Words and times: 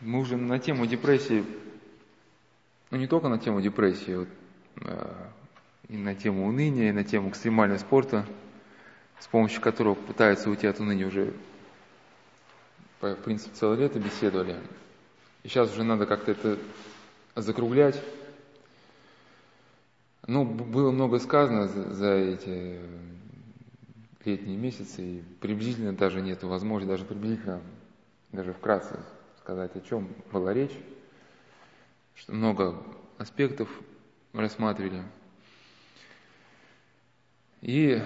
Мы 0.00 0.20
уже 0.20 0.36
на 0.36 0.58
тему 0.58 0.84
депрессии, 0.84 1.42
ну 2.90 2.98
не 2.98 3.06
только 3.06 3.28
на 3.28 3.38
тему 3.38 3.62
депрессии, 3.62 4.14
вот, 4.14 4.28
э, 4.82 5.28
и 5.88 5.96
на 5.96 6.14
тему 6.14 6.46
уныния, 6.46 6.90
и 6.90 6.92
на 6.92 7.02
тему 7.02 7.30
экстремального 7.30 7.78
спорта, 7.78 8.26
с 9.18 9.26
помощью 9.26 9.62
которого 9.62 9.94
пытаются 9.94 10.50
уйти 10.50 10.66
от 10.66 10.80
уныния 10.80 11.06
уже, 11.06 11.32
в 13.00 13.14
принципе, 13.16 13.54
целое 13.54 13.78
лето 13.78 13.98
беседовали. 13.98 14.56
И 15.42 15.48
сейчас 15.48 15.72
уже 15.72 15.82
надо 15.82 16.04
как-то 16.04 16.32
это 16.32 16.58
закруглять. 17.34 17.98
Ну, 20.26 20.44
было 20.44 20.90
много 20.90 21.18
сказано 21.20 21.68
за, 21.68 21.94
за 21.94 22.12
эти 22.12 22.80
летние 24.26 24.58
месяцы, 24.58 25.02
и 25.02 25.22
приблизительно 25.40 25.94
даже 25.94 26.20
нет 26.20 26.42
возможности, 26.42 26.90
даже 26.90 27.04
приблизительно, 27.06 27.62
даже 28.32 28.52
вкратце 28.52 28.98
сказать, 29.46 29.76
о 29.76 29.80
чем 29.80 30.08
была 30.32 30.52
речь, 30.52 30.76
что 32.16 32.32
много 32.32 32.82
аспектов 33.16 33.68
рассматривали. 34.32 35.04
И 37.60 38.02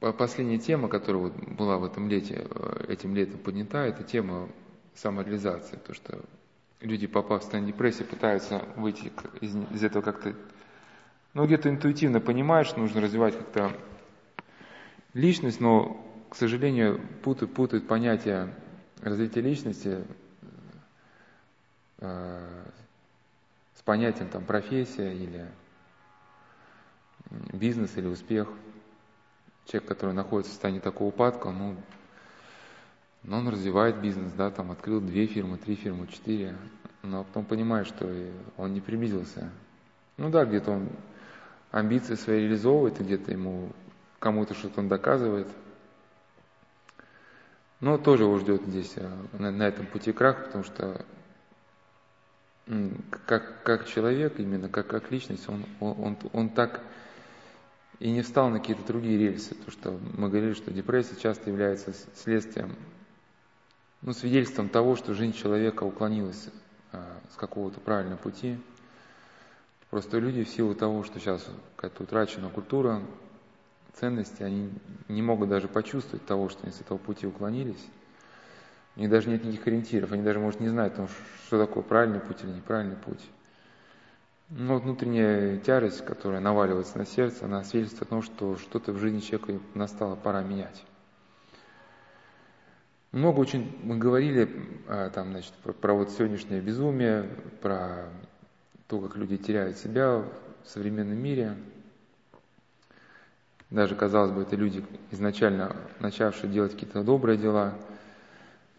последняя 0.00 0.58
тема, 0.58 0.88
которая 0.88 1.28
была 1.28 1.76
в 1.76 1.84
этом 1.84 2.08
лете, 2.08 2.46
этим 2.88 3.14
летом 3.14 3.38
поднята, 3.40 3.84
это 3.84 4.02
тема 4.02 4.48
самореализации. 4.94 5.76
То, 5.76 5.92
что 5.92 6.20
люди, 6.80 7.06
попав 7.06 7.40
в 7.40 7.42
состояние 7.42 7.74
депрессии, 7.74 8.04
пытаются 8.04 8.64
выйти 8.76 9.12
из, 9.42 9.54
из 9.54 9.84
этого 9.84 10.00
как-то, 10.00 10.34
ну, 11.34 11.44
где-то 11.44 11.68
интуитивно 11.68 12.18
понимают, 12.20 12.66
что 12.66 12.80
нужно 12.80 13.02
развивать 13.02 13.36
как-то 13.36 13.76
личность, 15.12 15.60
но, 15.60 16.02
к 16.30 16.34
сожалению, 16.34 16.98
путают, 17.22 17.52
путают 17.52 17.86
понятия 17.86 18.54
развития 19.02 19.40
личности 19.40 20.04
э, 21.98 22.64
с 23.74 23.82
понятием 23.82 24.28
там 24.28 24.44
профессия 24.44 25.12
или 25.12 25.46
бизнес 27.52 27.96
или 27.96 28.06
успех. 28.06 28.48
Человек, 29.66 29.88
который 29.88 30.14
находится 30.14 30.50
в 30.50 30.54
состоянии 30.54 30.80
такого 30.80 31.08
упадка, 31.08 31.50
ну, 31.50 31.76
но 33.22 33.38
он 33.38 33.48
развивает 33.48 34.00
бизнес, 34.00 34.32
да, 34.32 34.50
там 34.50 34.72
открыл 34.72 35.00
две 35.00 35.26
фирмы, 35.26 35.56
три 35.56 35.76
фирмы, 35.76 36.08
четыре, 36.08 36.56
но 37.02 37.22
потом 37.22 37.44
понимает, 37.44 37.86
что 37.86 38.12
он 38.56 38.72
не 38.72 38.80
приблизился. 38.80 39.50
Ну 40.16 40.30
да, 40.30 40.44
где-то 40.44 40.72
он 40.72 40.88
амбиции 41.70 42.16
свои 42.16 42.40
реализовывает, 42.40 43.00
где-то 43.00 43.30
ему 43.30 43.70
кому-то 44.18 44.54
что-то 44.54 44.80
он 44.80 44.88
доказывает. 44.88 45.48
Но 47.82 47.98
тоже 47.98 48.22
его 48.22 48.38
ждет 48.38 48.62
здесь, 48.62 48.92
э, 48.94 49.10
на, 49.32 49.50
на 49.50 49.64
этом 49.64 49.86
пути 49.86 50.12
крах, 50.12 50.44
потому 50.46 50.62
что 50.62 51.04
как, 53.26 53.64
как 53.64 53.88
человек, 53.88 54.38
именно 54.38 54.68
как, 54.68 54.86
как 54.86 55.10
личность, 55.10 55.48
он, 55.48 55.66
он, 55.80 56.00
он, 56.00 56.18
он 56.32 56.48
так 56.48 56.80
и 57.98 58.08
не 58.12 58.22
встал 58.22 58.50
на 58.50 58.60
какие-то 58.60 58.86
другие 58.86 59.18
рельсы. 59.18 59.56
То, 59.56 59.72
что 59.72 59.98
мы 60.16 60.28
говорили, 60.28 60.52
что 60.52 60.70
депрессия 60.70 61.16
часто 61.16 61.50
является 61.50 61.92
следствием, 62.14 62.76
ну, 64.00 64.12
свидетельством 64.12 64.68
того, 64.68 64.94
что 64.94 65.12
жизнь 65.12 65.32
человека 65.36 65.82
уклонилась 65.82 66.50
а, 66.92 67.18
с 67.32 67.36
какого-то 67.36 67.80
правильного 67.80 68.18
пути. 68.18 68.58
Просто 69.90 70.18
люди 70.18 70.44
в 70.44 70.48
силу 70.48 70.76
того, 70.76 71.02
что 71.02 71.18
сейчас 71.18 71.44
какая-то 71.74 72.04
утрачена 72.04 72.48
культура, 72.48 73.02
ценности, 73.94 74.42
они 74.42 74.70
не 75.08 75.22
могут 75.22 75.48
даже 75.48 75.68
почувствовать 75.68 76.24
того, 76.26 76.48
что 76.48 76.62
они 76.64 76.72
с 76.72 76.80
этого 76.80 76.98
пути 76.98 77.26
уклонились. 77.26 77.88
У 78.96 79.00
них 79.00 79.10
даже 79.10 79.28
нет 79.28 79.44
никаких 79.44 79.66
ориентиров, 79.66 80.12
они 80.12 80.22
даже, 80.22 80.38
может, 80.38 80.60
не 80.60 80.68
знают, 80.68 80.94
что 81.46 81.58
такое 81.58 81.82
правильный 81.82 82.20
путь 82.20 82.42
или 82.42 82.50
неправильный 82.50 82.96
путь. 82.96 83.22
Но 84.50 84.78
внутренняя 84.78 85.56
тяжесть, 85.58 86.04
которая 86.04 86.40
наваливается 86.40 86.98
на 86.98 87.06
сердце, 87.06 87.46
она 87.46 87.64
свидетельствует 87.64 88.08
о 88.08 88.10
том, 88.10 88.22
что 88.22 88.56
что-то 88.56 88.92
в 88.92 88.98
жизни 88.98 89.20
человека 89.20 89.62
настало 89.74 90.14
пора 90.14 90.42
менять. 90.42 90.84
Много 93.12 93.40
очень 93.40 93.78
мы 93.82 93.96
говорили 93.96 94.48
а, 94.88 95.10
там, 95.10 95.30
значит, 95.32 95.52
про 95.54 95.94
вот 95.94 96.10
сегодняшнее 96.10 96.60
безумие, 96.60 97.30
про 97.62 98.08
то, 98.88 99.00
как 99.00 99.16
люди 99.16 99.38
теряют 99.38 99.78
себя 99.78 100.18
в 100.64 100.68
современном 100.68 101.18
мире– 101.18 101.56
даже, 103.72 103.94
казалось 103.94 104.32
бы, 104.32 104.42
это 104.42 104.54
люди, 104.54 104.84
изначально 105.10 105.74
начавшие 105.98 106.52
делать 106.52 106.72
какие-то 106.72 107.02
добрые 107.02 107.38
дела. 107.38 107.72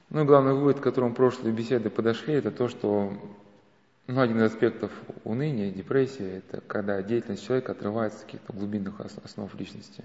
Ну 0.09 0.22
и 0.22 0.26
главный 0.26 0.54
вывод, 0.54 0.80
к 0.80 0.84
которому 0.84 1.16
прошлые 1.16 1.52
беседы 1.52 1.90
подошли, 1.90 2.36
это 2.36 2.52
то, 2.52 2.68
что 2.68 3.12
ну, 4.06 4.22
один 4.22 4.38
из 4.38 4.52
аспектов 4.52 4.92
уныния, 5.24 5.72
депрессии, 5.72 6.38
это 6.38 6.62
когда 6.62 7.02
деятельность 7.02 7.44
человека 7.44 7.72
отрывается 7.72 8.20
от 8.20 8.26
каких-то 8.26 8.54
глубинных 8.54 9.02
основ 9.02 9.52
личности. 9.56 10.04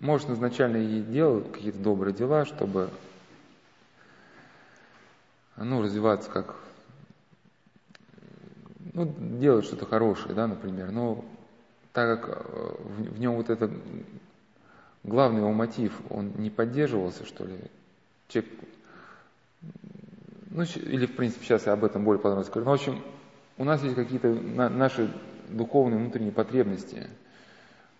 Может, 0.00 0.30
изначально 0.30 0.78
и 0.78 1.00
делал 1.00 1.42
какие-то 1.42 1.78
добрые 1.78 2.14
дела, 2.14 2.46
чтобы 2.46 2.90
ну, 5.56 5.82
развиваться 5.82 6.28
как 6.32 6.56
ну, 8.92 9.14
делать 9.38 9.66
что-то 9.66 9.86
хорошее, 9.86 10.34
да, 10.34 10.48
например, 10.48 10.90
но 10.90 11.24
так 11.96 12.20
как 12.20 12.46
э, 12.46 12.74
в 13.14 13.18
нем 13.18 13.36
вот 13.36 13.48
этот 13.48 13.70
главный 15.02 15.40
его 15.40 15.50
мотив, 15.54 15.98
он 16.10 16.30
не 16.36 16.50
поддерживался, 16.50 17.24
что 17.24 17.46
ли, 17.46 17.56
человек, 18.28 18.52
ну, 20.50 20.62
или, 20.62 21.06
в 21.06 21.16
принципе, 21.16 21.46
сейчас 21.46 21.64
я 21.64 21.72
об 21.72 21.84
этом 21.84 22.04
более 22.04 22.20
подробно 22.20 22.44
скажу, 22.44 22.66
но, 22.66 22.72
в 22.72 22.74
общем, 22.74 23.02
у 23.56 23.64
нас 23.64 23.82
есть 23.82 23.94
какие-то 23.94 24.28
наши 24.28 25.10
духовные 25.48 25.98
внутренние 25.98 26.32
потребности, 26.32 27.06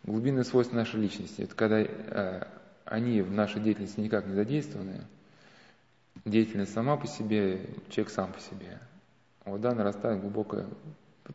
глубинные 0.03 0.45
свойства 0.45 0.77
нашей 0.77 1.01
личности. 1.01 1.41
Это 1.41 1.55
когда 1.55 1.81
э, 1.81 2.47
они 2.85 3.23
в 3.23 3.33
нашей 3.33 3.63
деятельности 3.63 4.01
никак 4.01 4.27
не 4.27 4.35
задействованы, 4.35 5.05
деятельность 6.27 6.75
сама 6.75 6.99
по 6.99 7.07
себе, 7.07 7.63
человек 7.89 8.13
сам 8.13 8.31
по 8.31 8.41
себе. 8.41 8.79
Вот, 9.47 9.63
да, 9.63 9.75
нарастает 9.75 10.21
глубокое... 10.21 10.67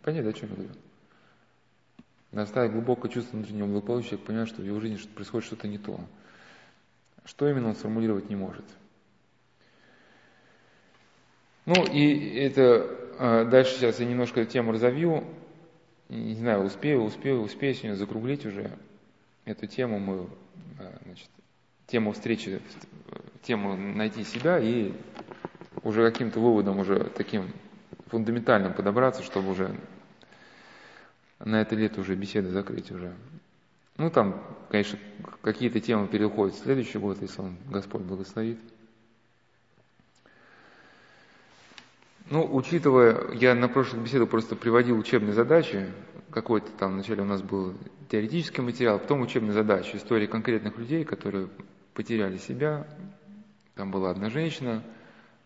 Понятно, 0.04 0.30
о 0.30 0.34
чем 0.34 0.50
я 0.50 0.56
говорю? 0.58 0.74
Нарастает 2.32 2.72
глубокое 2.72 3.12
чувство 3.12 3.36
внутреннего 3.36 3.68
благополучия, 3.68 4.10
человек 4.10 4.26
понимает, 4.26 4.50
что 4.50 4.62
в 4.62 4.66
его 4.66 4.80
жизни 4.80 4.98
происходит 5.14 5.46
что-то 5.46 5.68
не 5.68 5.78
то. 5.78 6.00
Что 7.26 7.50
именно 7.50 7.70
он 7.70 7.76
сформулировать 7.76 8.30
не 8.30 8.36
может. 8.36 8.66
Ну 11.66 11.86
и 11.86 12.36
это 12.38 12.98
а, 13.20 13.46
дальше 13.46 13.76
сейчас 13.76 14.00
я 14.00 14.06
немножко 14.06 14.42
эту 14.42 14.52
тему 14.52 14.72
разовью. 14.72 15.24
Не 16.10 16.34
знаю, 16.34 16.64
успею, 16.64 17.04
успею, 17.04 17.42
успею 17.42 17.76
сегодня 17.76 17.96
закруглить 17.96 18.46
уже 18.46 18.72
эту 19.46 19.68
тему. 19.68 20.00
Мы, 20.00 20.28
а, 20.80 21.00
значит, 21.06 21.30
тему 21.86 22.14
встречи, 22.14 22.60
тему 23.44 23.76
найти 23.78 24.24
себя 24.24 24.60
и 24.60 24.94
уже 25.84 26.10
каким-то 26.10 26.40
выводом 26.40 26.80
уже 26.80 27.06
таким 27.16 27.54
фундаментальным 28.08 28.74
подобраться, 28.74 29.24
чтобы 29.24 29.52
уже 29.52 29.76
на 31.46 31.62
это 31.62 31.76
лето 31.76 32.02
уже 32.02 32.16
беседы 32.16 32.50
закрыть 32.50 32.92
уже. 32.92 33.14
Ну, 33.98 34.10
там, 34.10 34.42
конечно, 34.70 34.98
какие-то 35.42 35.80
темы 35.80 36.08
переходят 36.08 36.56
в 36.56 36.64
следующий 36.64 36.98
год, 36.98 37.22
если 37.22 37.42
он 37.42 37.58
Господь 37.70 38.02
благословит. 38.02 38.60
Ну, 42.30 42.48
учитывая, 42.56 43.34
я 43.34 43.54
на 43.56 43.68
прошлых 43.68 44.04
беседах 44.04 44.30
просто 44.30 44.56
приводил 44.56 44.98
учебные 44.98 45.34
задачи, 45.34 45.88
какой-то 46.32 46.72
там 46.72 46.94
вначале 46.94 47.24
у 47.24 47.26
нас 47.26 47.42
был 47.42 47.76
теоретический 48.10 48.64
материал, 48.64 49.00
потом 49.00 49.22
учебные 49.22 49.52
задачи, 49.52 49.98
истории 49.98 50.28
конкретных 50.28 50.78
людей, 50.78 51.04
которые 51.04 51.50
потеряли 51.94 52.38
себя. 52.38 52.88
Там 53.76 53.92
была 53.92 54.12
одна 54.12 54.30
женщина, 54.30 54.82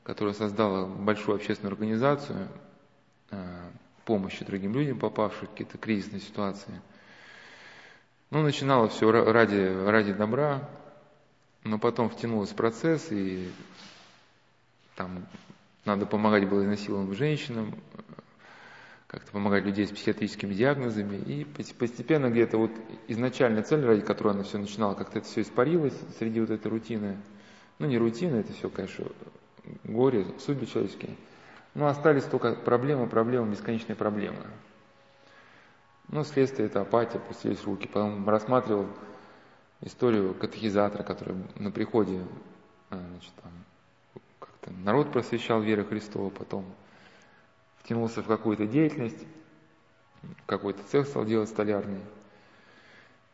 которая 0.04 0.36
создала 0.36 0.86
большую 0.86 1.36
общественную 1.36 1.74
организацию, 1.74 2.48
а, 3.32 3.72
помощи 4.05 4.46
другим 4.46 4.73
людям, 4.73 4.99
попавшим 4.99 5.47
в 5.47 5.52
какие-то 5.52 5.78
кризисные 5.78 6.22
ситуации. 6.22 6.81
Ну, 8.29 8.41
начинало 8.41 8.87
все 8.87 9.11
ради, 9.11 9.85
ради 9.85 10.13
добра, 10.13 10.69
но 11.63 11.79
потом 11.79 12.09
втянулось 12.09 12.52
в 12.52 12.55
процесс, 12.55 13.07
и 13.11 13.49
там 14.96 15.25
надо 15.84 16.05
помогать 16.05 16.47
было 16.47 16.63
изнасилованным 16.63 17.16
женщинам, 17.16 17.75
как-то 19.07 19.31
помогать 19.31 19.63
людей 19.63 19.87
с 19.87 19.91
психиатрическими 19.91 20.53
диагнозами, 20.53 21.17
и 21.17 21.46
постепенно 21.46 22.29
где-то 22.29 22.57
вот 22.57 22.72
изначальная 23.07 23.63
цель, 23.63 23.85
ради 23.85 24.02
которой 24.02 24.34
она 24.34 24.43
все 24.43 24.57
начинала, 24.57 24.93
как-то 24.93 25.19
это 25.19 25.28
все 25.28 25.41
испарилось 25.41 25.97
среди 26.19 26.40
вот 26.40 26.49
этой 26.49 26.67
рутины. 26.67 27.17
Ну, 27.79 27.87
не 27.87 27.97
рутина, 27.97 28.37
это 28.37 28.53
все, 28.53 28.69
конечно, 28.69 29.05
горе, 29.84 30.25
судьбы 30.40 30.66
человеческие– 30.66 31.16
но 31.76 31.88
остались 31.88 32.24
только 32.24 32.54
проблемы, 32.54 33.08
проблемы, 33.08 33.52
бесконечные 33.52 33.96
проблемы. 33.96 34.40
Ну, 36.08 36.24
следствие 36.24 36.68
это 36.68 36.82
апатия, 36.82 37.20
пустились 37.20 37.64
руки. 37.64 37.88
Потом 37.88 38.28
рассматривал 38.28 38.88
историю 39.82 40.34
катехизатора, 40.34 41.04
который 41.04 41.36
на 41.56 41.72
приходе, 41.72 42.22
а, 42.90 42.98
значит, 42.98 43.34
там, 43.44 43.52
как-то 44.40 44.72
народ 44.72 45.12
просвещал 45.12 45.62
веры 45.62 45.84
Христова, 45.84 46.30
потом 46.30 46.66
втянулся 47.80 48.24
в 48.24 48.28
какую-то 48.28 48.66
деятельность, 48.66 49.26
какой-то 50.46 50.82
цех 50.84 51.08
стал 51.08 51.26
делать 51.26 51.50
столярный. 51.50 52.02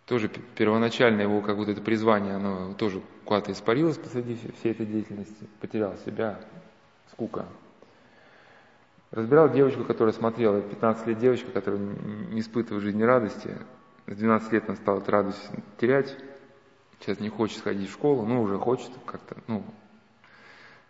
Тоже 0.08 0.30
первоначально 0.56 1.22
его 1.22 1.42
как 1.42 1.58
будто 1.58 1.72
это 1.72 1.82
призвание, 1.82 2.36
оно 2.36 2.74
тоже 2.74 3.02
куда-то 3.24 3.52
испарилось 3.52 3.98
посреди 3.98 4.36
всей 4.60 4.72
этой 4.72 4.86
деятельности, 4.86 5.48
потерял 5.60 5.96
себя, 6.06 6.40
скука. 7.12 7.46
Разбирал 9.12 9.50
девочку, 9.50 9.84
которая 9.84 10.13
смотрела, 10.13 10.62
15 10.62 11.08
лет 11.08 11.19
девочка, 11.19 11.52
которая 11.52 11.81
не 11.81 12.40
испытывает 12.40 12.84
жизни 12.84 13.04
радости. 13.04 13.58
С 14.08 14.16
12 14.16 14.54
лет 14.54 14.63
она 14.68 14.78
стала 14.78 15.00
эту 15.00 15.12
радость 15.12 15.50
терять. 15.78 16.16
Сейчас 17.00 17.19
не 17.19 17.28
хочет 17.28 17.58
сходить 17.58 17.90
в 17.90 17.94
школу, 17.94 18.25
ну 18.25 18.42
уже 18.42 18.58
хочет 18.58 18.92
как-то, 19.06 19.36
ну, 19.48 19.66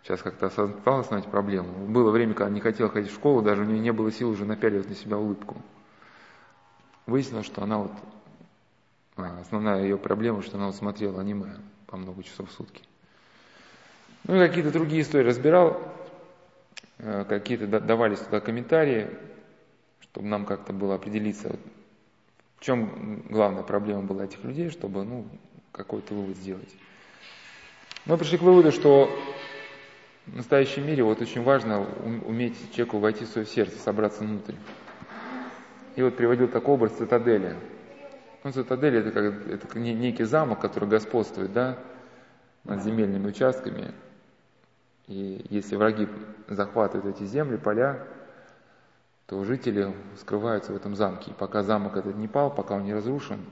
сейчас 0.02 0.22
как-то 0.22 0.46
осознала 0.46 1.00
осознать 1.00 1.26
проблему. 1.26 1.72
Было 1.88 2.10
время, 2.10 2.34
когда 2.34 2.52
не 2.52 2.60
хотела 2.60 2.90
ходить 2.90 3.10
в 3.10 3.14
школу, 3.14 3.42
даже 3.42 3.62
у 3.62 3.64
нее 3.64 3.80
не 3.80 3.92
было 3.92 4.12
сил 4.12 4.30
уже 4.30 4.44
напяливать 4.44 4.88
на 4.88 4.94
себя 4.94 5.18
улыбку. 5.18 5.56
Выяснилось, 7.06 7.46
что 7.46 7.62
она 7.62 7.78
вот, 7.78 7.92
а, 9.16 9.40
основная 9.40 9.82
ее 9.82 9.96
проблема, 9.96 10.42
что 10.42 10.58
она 10.58 10.66
вот 10.66 10.76
смотрела 10.76 11.20
аниме 11.20 11.56
по 11.86 11.96
много 11.96 12.22
часов 12.22 12.50
в 12.50 12.52
сутки. 12.52 12.84
Ну 14.24 14.36
и 14.36 14.46
какие-то 14.46 14.70
другие 14.70 15.02
истории 15.02 15.26
разбирал, 15.26 15.80
какие-то 17.02 17.66
давались 17.80 18.20
туда 18.20 18.40
комментарии, 18.40 19.10
чтобы 20.00 20.28
нам 20.28 20.46
как-то 20.46 20.72
было 20.72 20.94
определиться, 20.94 21.56
в 22.58 22.64
чем 22.64 23.24
главная 23.28 23.64
проблема 23.64 24.02
была 24.02 24.24
этих 24.24 24.44
людей, 24.44 24.70
чтобы 24.70 25.04
ну, 25.04 25.26
какой-то 25.72 26.14
вывод 26.14 26.36
сделать. 26.36 26.74
Мы 28.04 28.16
пришли 28.16 28.38
к 28.38 28.42
выводу, 28.42 28.72
что 28.72 29.10
в 30.26 30.36
настоящем 30.36 30.86
мире 30.86 31.02
вот 31.02 31.20
очень 31.20 31.42
важно 31.42 31.84
уметь 32.24 32.56
человеку 32.72 32.98
войти 32.98 33.24
в 33.24 33.28
свое 33.28 33.46
сердце, 33.46 33.78
собраться 33.78 34.22
внутрь. 34.22 34.54
И 35.96 36.02
вот 36.02 36.16
приводил 36.16 36.48
такой 36.48 36.74
образ 36.74 36.92
цитадели. 36.92 37.56
Ну, 38.44 38.52
цитадель 38.52 38.96
это, 38.96 39.10
как, 39.10 39.46
это 39.48 39.78
некий 39.78 40.24
замок, 40.24 40.60
который 40.60 40.88
господствует 40.88 41.52
да, 41.52 41.78
над 42.64 42.82
земельными 42.82 43.28
участками. 43.28 43.92
И 45.12 45.44
если 45.50 45.76
враги 45.76 46.08
захватывают 46.48 47.16
эти 47.16 47.26
земли, 47.26 47.58
поля, 47.58 48.02
то 49.26 49.44
жители 49.44 49.94
скрываются 50.18 50.72
в 50.72 50.76
этом 50.76 50.96
замке. 50.96 51.32
И 51.32 51.34
пока 51.34 51.62
замок 51.62 51.98
этот 51.98 52.16
не 52.16 52.28
пал, 52.28 52.52
пока 52.52 52.76
он 52.76 52.84
не 52.84 52.94
разрушен, 52.94 53.44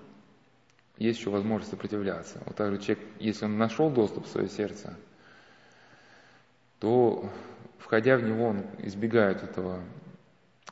есть 0.96 1.18
еще 1.18 1.28
возможность 1.28 1.70
сопротивляться. 1.70 2.40
Вот 2.46 2.56
также 2.56 2.78
человек, 2.78 3.06
если 3.18 3.44
он 3.44 3.58
нашел 3.58 3.90
доступ 3.90 4.24
в 4.24 4.30
свое 4.30 4.48
сердце, 4.48 4.96
то, 6.78 7.28
входя 7.78 8.16
в 8.16 8.22
него, 8.22 8.46
он 8.46 8.64
избегает 8.78 9.42
этого 9.42 9.80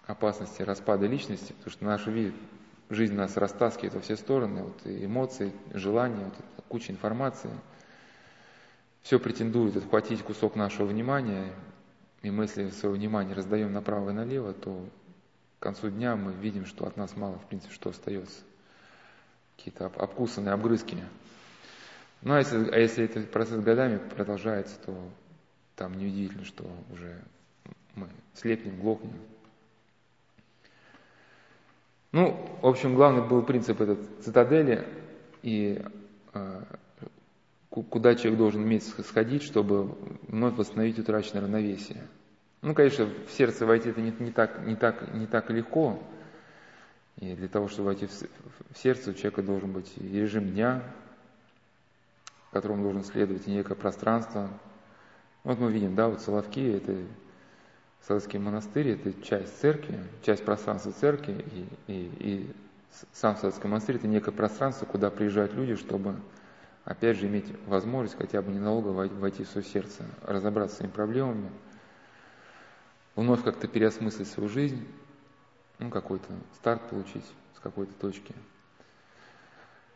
опасности 0.06 0.62
распада 0.62 1.06
личности, 1.06 1.52
потому 1.52 1.70
что 1.70 1.84
наша 1.84 2.32
жизнь 2.88 3.14
нас 3.14 3.36
растаскивает 3.36 3.92
во 3.92 4.00
все 4.00 4.16
стороны, 4.16 4.62
вот 4.62 4.80
эмоции, 4.86 5.52
желания, 5.74 6.24
вот 6.24 6.64
куча 6.68 6.92
информации– 6.92 7.50
все 9.08 9.18
претендует 9.18 9.74
отхватить 9.74 10.22
кусок 10.22 10.54
нашего 10.54 10.84
внимания, 10.84 11.54
и 12.20 12.30
мы, 12.30 12.44
если 12.44 12.68
свое 12.68 12.94
внимание 12.94 13.34
раздаем 13.34 13.72
направо 13.72 14.10
и 14.10 14.12
налево, 14.12 14.52
то 14.52 14.86
к 15.58 15.62
концу 15.62 15.88
дня 15.88 16.14
мы 16.14 16.34
видим, 16.34 16.66
что 16.66 16.86
от 16.86 16.98
нас 16.98 17.16
мало, 17.16 17.38
в 17.38 17.46
принципе, 17.46 17.72
что 17.72 17.88
остается. 17.88 18.42
Какие-то 19.56 19.86
обкусанные 19.86 20.52
обгрызки. 20.52 20.98
Ну, 22.20 22.34
а 22.34 22.38
если, 22.40 22.68
а 22.68 22.76
если 22.76 23.06
этот 23.06 23.30
процесс 23.30 23.58
годами 23.64 23.96
продолжается, 23.96 24.78
то 24.84 24.94
там 25.74 25.96
неудивительно, 25.96 26.44
что 26.44 26.70
уже 26.92 27.18
мы 27.94 28.08
слепнем, 28.34 28.78
глохнем. 28.78 29.18
Ну, 32.12 32.58
в 32.60 32.66
общем, 32.66 32.94
главный 32.94 33.26
был 33.26 33.42
принцип 33.42 33.80
этот 33.80 34.06
цитадели, 34.22 34.86
и 35.40 35.82
э, 36.34 36.62
куда 37.82 38.14
человек 38.14 38.38
должен 38.38 38.62
уметь 38.62 38.84
сходить, 38.84 39.42
чтобы 39.42 39.96
вновь 40.28 40.56
восстановить 40.56 40.98
утраченное 40.98 41.42
равновесие. 41.42 42.02
Ну, 42.62 42.74
конечно, 42.74 43.06
в 43.26 43.30
сердце 43.30 43.66
войти 43.66 43.90
это 43.90 44.00
не, 44.00 44.12
не, 44.18 44.32
так, 44.32 44.66
не, 44.66 44.74
так, 44.74 45.14
не 45.14 45.26
так 45.26 45.50
легко. 45.50 46.02
И 47.16 47.34
для 47.34 47.48
того, 47.48 47.68
чтобы 47.68 47.86
войти 47.86 48.06
в, 48.06 48.12
в 48.12 48.78
сердце, 48.78 49.10
у 49.10 49.14
человека 49.14 49.42
должен 49.42 49.72
быть 49.72 49.92
и 49.96 50.20
режим 50.20 50.50
дня, 50.50 50.82
которому 52.52 52.82
должен 52.82 53.04
следовать, 53.04 53.46
и 53.46 53.50
некое 53.50 53.74
пространство. 53.74 54.48
Вот 55.44 55.58
мы 55.58 55.70
видим, 55.70 55.94
да, 55.94 56.08
вот 56.08 56.20
Соловки, 56.20 56.76
это 56.76 56.96
Соловский 58.06 58.38
монастырь, 58.38 58.88
это 58.90 59.12
часть 59.22 59.60
церкви, 59.60 59.98
часть 60.22 60.44
пространства 60.44 60.92
церкви, 60.92 61.44
и, 61.52 61.92
и, 61.92 62.12
и 62.20 62.52
сам 63.12 63.36
Соловский 63.36 63.68
монастырь 63.68 63.96
это 63.96 64.08
некое 64.08 64.32
пространство, 64.32 64.86
куда 64.86 65.10
приезжают 65.10 65.52
люди, 65.54 65.74
чтобы 65.74 66.16
опять 66.88 67.18
же, 67.18 67.26
иметь 67.26 67.44
возможность 67.66 68.16
хотя 68.16 68.40
бы 68.40 68.50
ненадолго 68.50 68.88
войти 68.88 69.44
в 69.44 69.48
свое 69.48 69.66
сердце, 69.66 70.06
разобраться 70.22 70.76
с 70.76 70.78
своими 70.78 70.92
проблемами, 70.92 71.50
вновь 73.14 73.44
как-то 73.44 73.68
переосмыслить 73.68 74.26
свою 74.26 74.48
жизнь, 74.48 74.88
ну, 75.78 75.90
какой-то 75.90 76.32
старт 76.54 76.88
получить 76.88 77.26
с 77.54 77.60
какой-то 77.60 77.92
точки. 77.92 78.34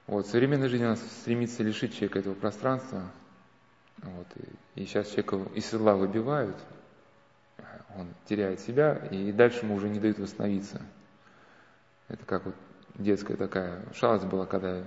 Вот, 0.06 0.26
современная 0.26 0.68
жизнь 0.68 0.84
у 0.84 0.88
нас 0.88 1.00
стремится 1.22 1.62
лишить 1.62 1.94
человека 1.94 2.18
этого 2.18 2.34
пространства, 2.34 3.10
вот, 3.96 4.26
и, 4.74 4.82
и 4.82 4.84
сейчас 4.84 5.08
человека 5.08 5.40
из 5.54 5.64
седла 5.64 5.94
выбивают, 5.94 6.56
он 7.96 8.08
теряет 8.26 8.60
себя, 8.60 8.96
и 9.10 9.32
дальше 9.32 9.64
ему 9.64 9.76
уже 9.76 9.88
не 9.88 9.98
дают 9.98 10.18
восстановиться. 10.18 10.82
Это 12.08 12.26
как 12.26 12.44
вот 12.44 12.54
детская 12.96 13.36
такая 13.36 13.82
шалость 13.94 14.26
была, 14.26 14.44
когда 14.44 14.84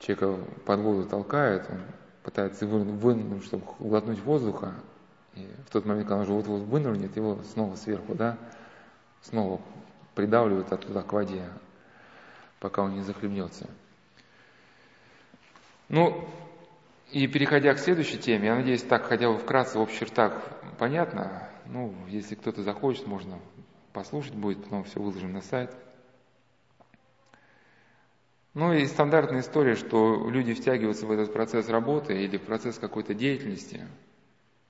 человека 0.00 0.44
под 0.64 0.80
воду 0.80 1.08
толкает, 1.08 1.66
он 1.70 1.80
пытается 2.22 2.66
вынырнуть, 2.66 3.44
чтобы 3.44 3.64
глотнуть 3.78 4.20
воздуха, 4.20 4.74
и 5.34 5.46
в 5.66 5.70
тот 5.70 5.84
момент, 5.84 6.08
когда 6.08 6.16
он 6.16 6.22
уже 6.22 6.32
вот-вот 6.32 6.62
вынырнет, 6.62 7.16
его 7.16 7.42
снова 7.52 7.76
сверху, 7.76 8.14
да, 8.14 8.38
снова 9.22 9.60
придавливают 10.14 10.72
оттуда 10.72 11.02
к 11.02 11.12
воде, 11.12 11.44
пока 12.58 12.82
он 12.82 12.94
не 12.94 13.02
захлебнется. 13.02 13.68
Ну, 15.88 16.28
и 17.12 17.26
переходя 17.28 17.74
к 17.74 17.78
следующей 17.78 18.18
теме, 18.18 18.46
я 18.46 18.56
надеюсь, 18.56 18.82
так 18.82 19.04
хотя 19.04 19.30
бы 19.30 19.38
вкратце 19.38 19.78
в 19.78 19.82
общих 19.82 20.00
чертах 20.00 20.32
понятно. 20.78 21.48
Ну, 21.66 21.94
если 22.08 22.34
кто-то 22.34 22.62
захочет, 22.62 23.06
можно 23.06 23.38
послушать 23.92 24.34
будет, 24.34 24.62
потом 24.64 24.84
все 24.84 25.00
выложим 25.00 25.32
на 25.32 25.42
сайт– 25.42 25.70
ну 28.56 28.72
и 28.72 28.86
стандартная 28.86 29.40
история, 29.40 29.76
что 29.76 30.30
люди 30.30 30.54
втягиваются 30.54 31.04
в 31.04 31.10
этот 31.10 31.30
процесс 31.30 31.68
работы 31.68 32.24
или 32.24 32.38
в 32.38 32.42
процесс 32.42 32.78
какой-то 32.78 33.12
деятельности, 33.12 33.86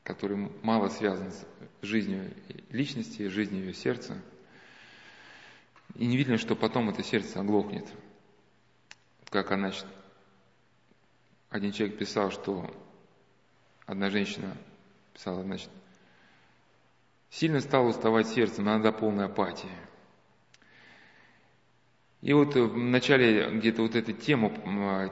который 0.02 0.50
мало 0.62 0.88
связан 0.88 1.30
с 1.30 1.46
жизнью 1.82 2.34
личности, 2.70 3.28
жизнью 3.28 3.66
ее 3.66 3.72
сердца. 3.72 4.20
И 5.94 6.04
не 6.04 6.16
видно, 6.16 6.36
что 6.36 6.56
потом 6.56 6.90
это 6.90 7.04
сердце 7.04 7.38
оглохнет. 7.38 7.86
Как 9.30 9.52
она, 9.52 9.70
один 11.50 11.70
человек 11.70 11.96
писал, 11.96 12.32
что 12.32 12.68
одна 13.86 14.10
женщина 14.10 14.56
писала, 15.14 15.44
значит, 15.44 15.70
сильно 17.30 17.60
стало 17.60 17.86
уставать 17.90 18.26
сердце, 18.26 18.62
надо 18.62 18.90
полной 18.90 19.26
апатии. 19.26 19.70
И 22.22 22.32
вот 22.32 22.54
в 22.54 22.76
начале 22.76 23.50
где-то 23.50 23.82
вот 23.82 23.94
эту 23.94 24.12
тему, 24.12 24.52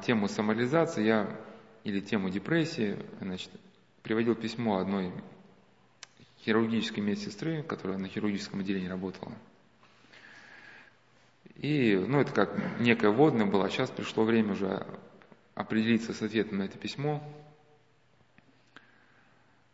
тему 0.04 0.28
самореализации 0.28 1.04
я, 1.04 1.40
или 1.84 2.00
тему 2.00 2.30
депрессии, 2.30 2.96
значит, 3.20 3.50
приводил 4.02 4.34
письмо 4.34 4.78
одной 4.78 5.12
хирургической 6.40 7.02
медсестры, 7.02 7.62
которая 7.62 7.98
на 7.98 8.08
хирургическом 8.08 8.60
отделении 8.60 8.88
работала. 8.88 9.32
И, 11.56 11.94
ну, 11.96 12.20
это 12.20 12.32
как 12.32 12.80
некое 12.80 13.10
водное 13.10 13.46
было, 13.46 13.66
а 13.66 13.70
сейчас 13.70 13.90
пришло 13.90 14.24
время 14.24 14.52
уже 14.52 14.86
определиться 15.54 16.12
с 16.12 16.22
ответом 16.22 16.58
на 16.58 16.62
это 16.64 16.78
письмо. 16.78 17.22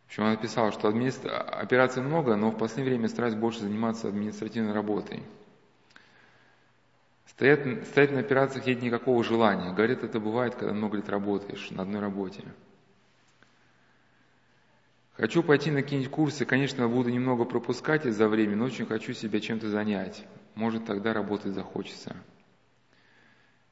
В 0.05 0.09
общем, 0.09 0.25
она 0.25 0.37
писала, 0.37 0.73
что 0.73 0.89
администра... 0.89 1.41
операций 1.41 2.03
много, 2.03 2.37
но 2.37 2.51
в 2.51 2.59
последнее 2.59 2.97
время 2.97 3.09
стараюсь 3.09 3.37
больше 3.37 3.61
заниматься 3.61 4.09
административной 4.09 4.73
работой– 4.73 5.23
Стоять, 7.41 7.87
стоять 7.87 8.13
на 8.13 8.21
операциях 8.21 8.67
нет 8.67 8.83
никакого 8.83 9.25
желания. 9.25 9.73
Говорит, 9.73 10.05
это 10.05 10.21
бывает, 10.21 10.57
когда 10.57 10.75
много 10.75 10.99
лет 10.99 11.09
работаешь 11.09 11.71
на 11.71 11.85
одной 11.85 11.99
работе. 11.99 12.45
Хочу 15.15 15.43
пойти 15.43 15.71
на 15.71 15.81
какие-нибудь 15.81 16.13
курсы, 16.13 16.45
конечно, 16.45 16.87
буду 16.87 17.09
немного 17.09 17.47
пропускать 17.47 18.05
из-за 18.05 18.29
времени, 18.29 18.57
но 18.57 18.67
очень 18.67 18.85
хочу 18.85 19.15
себя 19.15 19.41
чем-то 19.41 19.71
занять. 19.71 20.27
Может, 20.55 20.85
тогда 20.85 21.15
работать 21.15 21.55
захочется. 21.55 22.15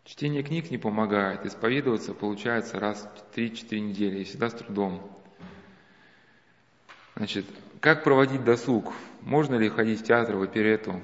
Чтение 0.05 0.43
книг 0.43 0.71
не 0.71 0.79
помогает, 0.79 1.45
исповедоваться 1.45 2.15
получается 2.15 2.81
раз 2.81 3.07
в 3.17 3.37
3-4 3.37 3.81
недели, 3.81 4.21
и 4.21 4.25
всегда 4.25 4.49
с 4.49 4.55
трудом. 4.55 5.15
Значит, 7.17 7.45
как 7.81 8.03
проводить 8.03 8.45
досуг? 8.45 8.95
Можно 9.21 9.57
ли 9.57 9.69
ходить 9.69 10.01
в 10.01 10.05
театр, 10.05 10.37
в 10.37 10.43
оперету? 10.43 11.03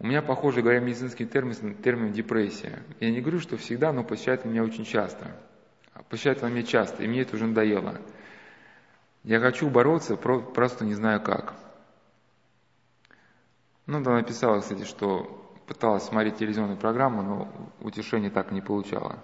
У 0.00 0.06
меня, 0.06 0.22
похоже, 0.22 0.62
говоря 0.62 0.80
медицинским 0.80 1.28
термином, 1.28 1.74
термин 1.74 2.10
депрессия. 2.12 2.82
Я 3.00 3.10
не 3.10 3.20
говорю, 3.20 3.38
что 3.38 3.58
всегда, 3.58 3.92
но 3.92 4.02
посещает 4.02 4.46
меня 4.46 4.64
очень 4.64 4.86
часто. 4.86 5.30
Посещает 6.08 6.42
она 6.42 6.50
меня 6.50 6.62
часто, 6.62 7.02
и 7.02 7.06
мне 7.06 7.20
это 7.20 7.36
уже 7.36 7.46
надоело. 7.46 8.00
Я 9.24 9.40
хочу 9.40 9.68
бороться, 9.68 10.16
просто 10.16 10.86
не 10.86 10.94
знаю 10.94 11.20
как. 11.20 11.52
Ну, 13.84 13.98
она 13.98 14.14
написала, 14.14 14.60
кстати, 14.60 14.84
что 14.84 15.54
пыталась 15.66 16.04
смотреть 16.04 16.38
телевизионную 16.38 16.78
программу, 16.78 17.22
но 17.22 17.52
утешения 17.80 18.30
так 18.30 18.52
не 18.52 18.62
получала. 18.62 19.18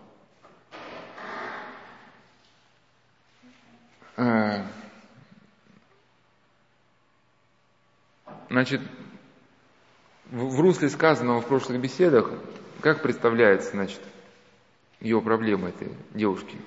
Э, 4.18 4.62
значит, 8.50 8.83
в 10.30 10.61
русле 10.61 10.88
сказанного 10.88 11.40
в 11.40 11.47
прошлых 11.47 11.80
беседах, 11.80 12.30
как 12.80 13.02
представляется, 13.02 13.71
значит, 13.71 14.00
ее 15.00 15.21
проблема 15.21 15.68
этой 15.68 15.88
девушки? 16.14 16.59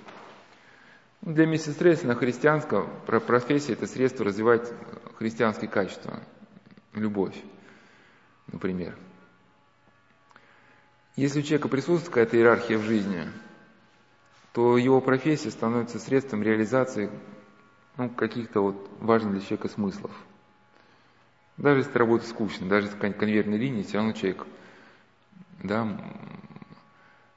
Для 1.22 1.46
миссис 1.46 1.75
Трейсона 1.75 2.16
христианская 2.16 2.84
профессия– 3.06 3.74
это 3.74 3.88
средство 3.88 4.25
развивать 4.25 4.72
христианские 5.18 5.70
качества, 5.70 6.22
любовь, 6.94 7.36
например. 8.48 8.98
Если 11.18 11.39
у 11.39 11.44
человека 11.44 11.68
присутствует 11.68 12.08
какая-то 12.08 12.38
иерархия 12.38 12.78
в 12.78 12.84
жизни, 12.84 13.28
то 14.54 14.78
его 14.78 15.01
профессия 15.01 15.51
становится 15.51 16.00
средством 16.00 16.42
реализации 16.42 17.12
ну, 17.98 18.10
каких-то 18.10 18.62
вот 18.62 18.89
важных 19.01 19.34
для 19.34 19.42
человека 19.42 19.68
смыслов. 19.68 20.12
Даже 21.60 21.82
если 21.82 21.98
работа 21.98 22.25
скучная, 22.25 22.70
даже 22.70 22.88
если 22.88 22.98
конвертная 22.98 23.58
линия, 23.58 23.84
все 23.84 23.98
равно 23.98 24.13
человек 24.13 24.46
да, 25.62 25.88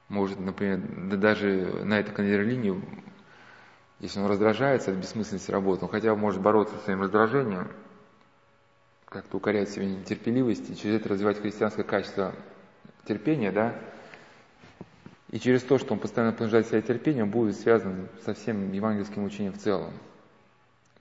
может, 0.07 0.39
например, 0.39 0.79
да 1.09 1.17
даже 1.17 1.83
на 1.83 1.99
этой 1.99 2.13
конвертной 2.13 2.53
линии, 2.53 2.81
если 3.99 4.21
он 4.21 4.27
раздражается 4.27 4.91
от 4.91 4.97
бессмысленности 4.97 5.51
работы, 5.51 5.83
он 5.83 5.91
хотя 5.91 6.15
бы 6.15 6.21
может 6.21 6.41
бороться 6.41 6.73
с 6.77 6.83
своим 6.85 7.01
раздражением, 7.01 7.67
как-то 9.05 9.37
укорять 9.37 9.69
себя 9.69 9.85
нетерпеливости, 9.85 10.71
и 10.71 10.75
через 10.77 11.01
это 11.01 11.09
развивать 11.09 11.41
христианское 11.41 11.83
качество 11.83 12.33
терпения, 13.05 13.51
да, 13.51 13.75
и 15.31 15.39
через 15.39 15.63
то, 15.63 15.77
что 15.77 15.93
он 15.93 15.99
постоянно 15.99 16.31
понижает 16.31 16.67
себя 16.67 16.81
терпением, 16.81 17.29
будет 17.29 17.57
связан 17.57 18.07
со 18.23 18.33
всем 18.33 18.71
евангельским 18.71 19.25
учением 19.25 19.51
в 19.51 19.57
целом. 19.57 19.91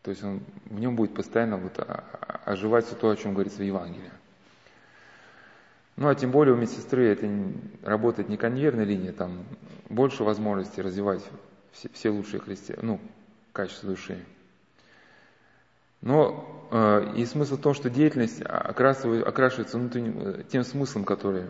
То 0.02 0.10
есть 0.10 0.22
он, 0.24 0.40
в 0.66 0.80
нем 0.80 0.96
будет 0.96 1.14
постоянно 1.14 1.56
вот 1.56 1.78
оживать 2.44 2.86
все 2.86 2.96
то, 2.96 3.10
о 3.10 3.16
чем 3.16 3.34
говорится 3.34 3.58
в 3.58 3.64
Евангелии. 3.64 4.10
Ну, 5.96 6.08
а 6.08 6.14
тем 6.14 6.32
более 6.32 6.54
у 6.54 6.56
медсестры 6.56 7.06
это 7.06 7.28
работает 7.82 8.28
не 8.28 8.36
конвейерная 8.36 8.84
линия, 8.84 9.12
там 9.12 9.44
больше 9.88 10.24
возможностей 10.24 10.82
развивать 10.82 11.22
все, 11.72 11.88
все 11.92 12.10
лучшие 12.10 12.40
христи... 12.40 12.74
ну, 12.82 12.98
качества 13.52 13.90
души. 13.90 14.24
Но 16.00 16.68
э, 16.72 17.12
и 17.16 17.26
смысл 17.26 17.56
в 17.56 17.60
том, 17.60 17.74
что 17.74 17.88
деятельность 17.88 18.42
окрашивается 18.42 19.78
внутренним, 19.78 20.18
э, 20.18 20.44
тем 20.50 20.64
смыслом, 20.64 21.04
который 21.04 21.44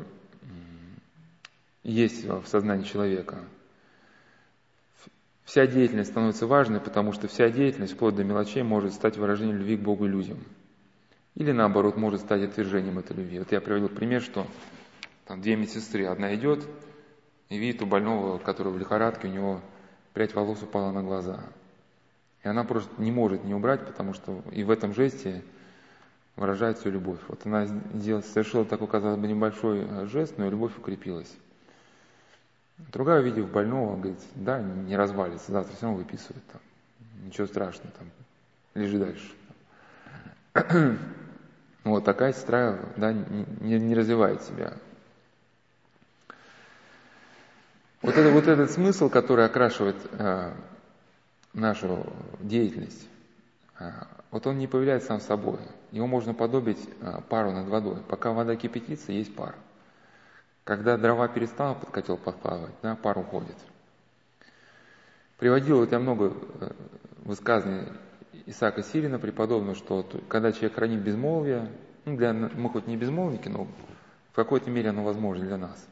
есть 1.85 2.25
в 2.25 2.47
сознании 2.47 2.85
человека– 2.85 3.39
Вся 5.45 5.67
деятельность 5.67 6.11
становится 6.11 6.47
важной, 6.47 6.81
потому 6.81 7.13
что 7.13 7.29
вся 7.29 7.51
деятельность, 7.51 7.95
вплоть 7.95 8.15
до 8.15 8.25
мелочей, 8.25 8.63
может 8.63 8.95
стать 8.95 9.17
выражением 9.17 9.59
любви 9.59 9.77
к 9.77 9.81
Богу 9.81 10.07
и 10.07 10.09
людям. 10.09 10.39
Или 11.35 11.53
наоборот, 11.53 11.97
может 11.97 12.21
стать 12.21 12.43
отвержением 12.43 12.99
этой 12.99 13.17
любви. 13.17 13.39
Вот 13.39 13.51
я 13.53 13.61
приводил 13.61 13.89
пример, 13.89 14.23
что 14.23 14.47
там 15.27 15.41
две 15.41 15.57
медсестры, 15.57 16.05
одна 16.07 16.35
идет 16.35 16.67
и 17.49 17.59
видит 17.59 17.83
у 17.83 17.87
больного, 17.87 18.39
который 18.39 18.73
в 18.73 18.79
лихорадке, 18.79 19.29
у 19.29 19.31
него 19.31 19.61
прядь 20.13 20.35
волос 20.35 20.63
упала 20.63 20.93
на 20.93 21.03
глаза. 21.03 21.41
И 22.45 22.49
она 22.49 22.65
просто 22.65 22.91
не 23.01 23.11
может 23.11 23.45
не 23.45 23.55
убрать, 23.55 23.87
потому 23.87 24.15
что 24.15 24.43
и 24.53 24.63
в 24.65 24.71
этом 24.71 24.95
жесте 24.95 25.43
выражает 26.37 26.79
свою 26.79 26.95
любовь. 26.95 27.21
Вот 27.29 27.47
она 27.47 27.67
сделала, 27.67 28.23
совершила 28.23 28.65
такой, 28.65 28.89
казалось 28.89 29.19
бы, 29.19 29.27
небольшой 29.27 30.07
жест, 30.07 30.39
но 30.39 30.49
любовь 30.49 30.77
укрепилась. 30.77 31.33
Другая, 32.91 33.21
увидев 33.21 33.51
больного, 33.51 33.97
говорит, 33.97 34.21
да, 34.35 34.61
не 34.61 34.97
развалится, 34.97 35.53
завтра 35.53 35.75
все 35.75 35.87
равно 35.87 35.99
выписывают, 35.99 36.45
там, 36.53 36.61
ничего 37.25 37.47
страшного, 37.47 37.91
там, 37.99 38.11
лежи 38.75 38.99
дальше. 38.99 39.33
Вот 41.85 42.05
такая 42.05 42.33
сестра 42.33 42.79
да, 42.97 43.13
не, 43.13 43.79
не 43.81 43.95
развивает 43.97 44.41
себя. 44.43 44.75
Вот, 48.03 48.17
это, 48.17 48.31
вот 48.31 48.47
этот 48.47 48.71
смысл, 48.71 49.09
который 49.09 49.45
окрашивает 49.45 49.97
э, 50.13 50.53
нашу 51.55 52.07
деятельность, 52.41 53.09
э, 53.81 53.91
вот 54.31 54.47
он 54.47 54.59
не 54.59 54.67
появляется 54.67 55.09
сам 55.09 55.21
собой. 55.21 55.59
Его 55.93 56.07
можно 56.07 56.35
подобить 56.35 56.79
э, 57.01 57.21
пару 57.29 57.53
над 57.53 57.69
водой. 57.69 57.99
Пока 58.09 58.33
вода 58.33 58.57
кипятится, 58.57 59.13
есть 59.13 59.35
пар. 59.35 59.55
Когда 60.65 60.97
дрова 60.97 61.27
перестала 61.27 61.75
под 61.75 61.91
котел 61.91 62.17
подплавать, 62.17 62.75
да, 62.83 62.95
пар 62.95 63.19
уходит. 63.19 63.57
Приводил 65.39 65.79
вот 65.79 65.91
я 65.91 65.99
много 65.99 66.35
э, 66.61 66.71
высказаний 67.25 67.89
Исаака 68.47 68.85
Сирина, 68.85 69.19
преподобного, 69.19 69.75
что 69.75 70.07
когда 70.29 70.53
человек 70.53 70.75
хранит 70.75 71.01
безмолвие, 71.01 71.69
ну, 72.05 72.17
для, 72.17 72.33
мы 72.33 72.71
хоть 72.71 72.87
не 72.87 72.97
безмолвники, 72.97 73.49
но 73.49 73.67
в 74.31 74.37
какой-то 74.37 74.71
мере 74.71 74.91
оно 74.91 75.03
возможно 75.03 75.45
для 75.45 75.57
нас, 75.57 75.85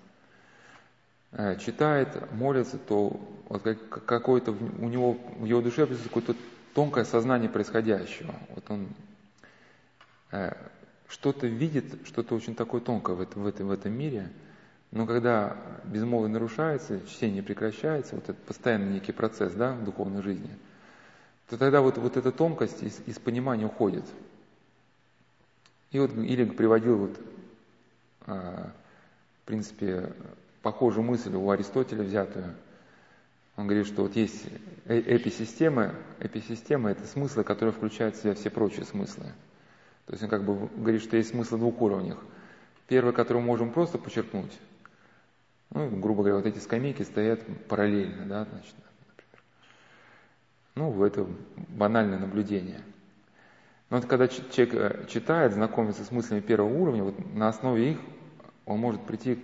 э, 1.33 1.57
читает, 1.59 2.33
молится, 2.33 2.79
то 2.79 3.21
вот 3.49 3.65
какое-то 3.65 4.53
у 4.53 4.89
него, 4.89 5.19
в 5.37 5.47
его 5.47 5.61
душе 5.63 5.85
какое-то 5.85 6.37
тонкое 6.75 7.05
сознание 7.05 7.51
происходящего. 7.51 8.33
Вот 8.55 8.71
он 8.71 8.87
э, 10.31 10.53
что-то 11.09 11.49
видит, 11.49 12.07
что-то 12.07 12.37
очень 12.37 12.55
такое 12.55 12.81
тонкое 12.81 13.17
в, 13.17 13.21
этом, 13.21 13.43
в, 13.43 13.47
этом, 13.49 13.67
в 13.67 13.73
этом 13.73 13.93
мире– 13.93 14.31
но 14.93 15.07
когда 15.07 15.57
безмолвие 15.85 16.33
нарушается, 16.33 17.01
чтение 17.07 17.43
прекращается, 17.43 18.17
вот 18.17 18.25
этот 18.25 18.43
постоянный 18.45 18.95
некий 18.95 19.13
процесс 19.13 19.53
да, 19.53 19.73
в 19.73 19.85
духовной 19.85 20.23
жизни, 20.23 20.51
то 21.49 21.57
тогда 21.57 21.81
вот, 21.81 21.99
вот 21.99 22.17
эта 22.17 22.33
тонкость 22.33 22.83
из, 22.83 23.01
из 23.07 23.19
понимания 23.19 23.67
уходит. 23.67 24.05
И 25.93 25.99
вот 25.99 26.13
Илинг 26.13 26.57
приводил 26.57 26.97
вот, 26.97 27.21
а, 28.27 28.73
в 29.43 29.47
принципе, 29.47 30.13
похожую 30.63 31.05
мысль 31.05 31.35
у 31.35 31.51
Аристотеля 31.51 32.03
взятую. 32.03 32.55
Он 33.57 33.67
говорит, 33.67 33.87
что 33.87 34.03
вот 34.03 34.17
есть 34.17 34.47
э, 34.87 35.17
эписистемы, 35.17 35.95
эписистема– 36.21 36.91
это 36.93 37.07
смыслы, 37.07 37.45
которые 37.45 37.73
включают 37.73 38.17
в 38.17 38.23
себя 38.23 38.35
все 38.35 38.51
прочие 38.51 38.85
смыслы. 38.85 39.27
То 40.07 40.13
есть 40.13 40.23
он 40.23 40.31
как 40.31 40.45
бы 40.45 40.69
говорит, 40.77 41.03
что 41.03 41.17
есть 41.17 41.31
смыслы 41.31 41.59
двух 41.59 41.81
уровнях. 41.81 42.19
Первый, 42.89 43.13
который 43.13 43.39
мы 43.39 43.47
можем 43.47 43.71
просто 43.73 43.99
подчеркнуть, 43.99 44.53
ну, 45.73 45.89
грубо 45.89 46.23
говоря, 46.23 46.37
вот 46.37 46.47
эти 46.47 46.59
скамейки 46.59 47.03
стоят 47.03 47.41
параллельно, 47.69 48.27
да, 48.27 48.45
значит, 48.45 48.75
например. 49.09 49.43
Ну, 50.75 51.05
это 51.05 51.27
банальное 51.69 52.19
наблюдение. 52.19 52.81
Но 53.89 53.99
вот 53.99 54.07
когда 54.07 54.27
человек 54.29 54.75
э, 54.75 55.07
читает, 55.09 55.53
знакомится 55.53 56.05
с 56.05 56.11
мыслями 56.11 56.41
первого 56.41 56.73
уровня, 56.73 57.05
вот 57.05 57.35
на 57.35 57.49
основе 57.49 57.93
их 57.93 57.99
он 58.67 58.81
может 58.81 59.03
прийти 59.03 59.39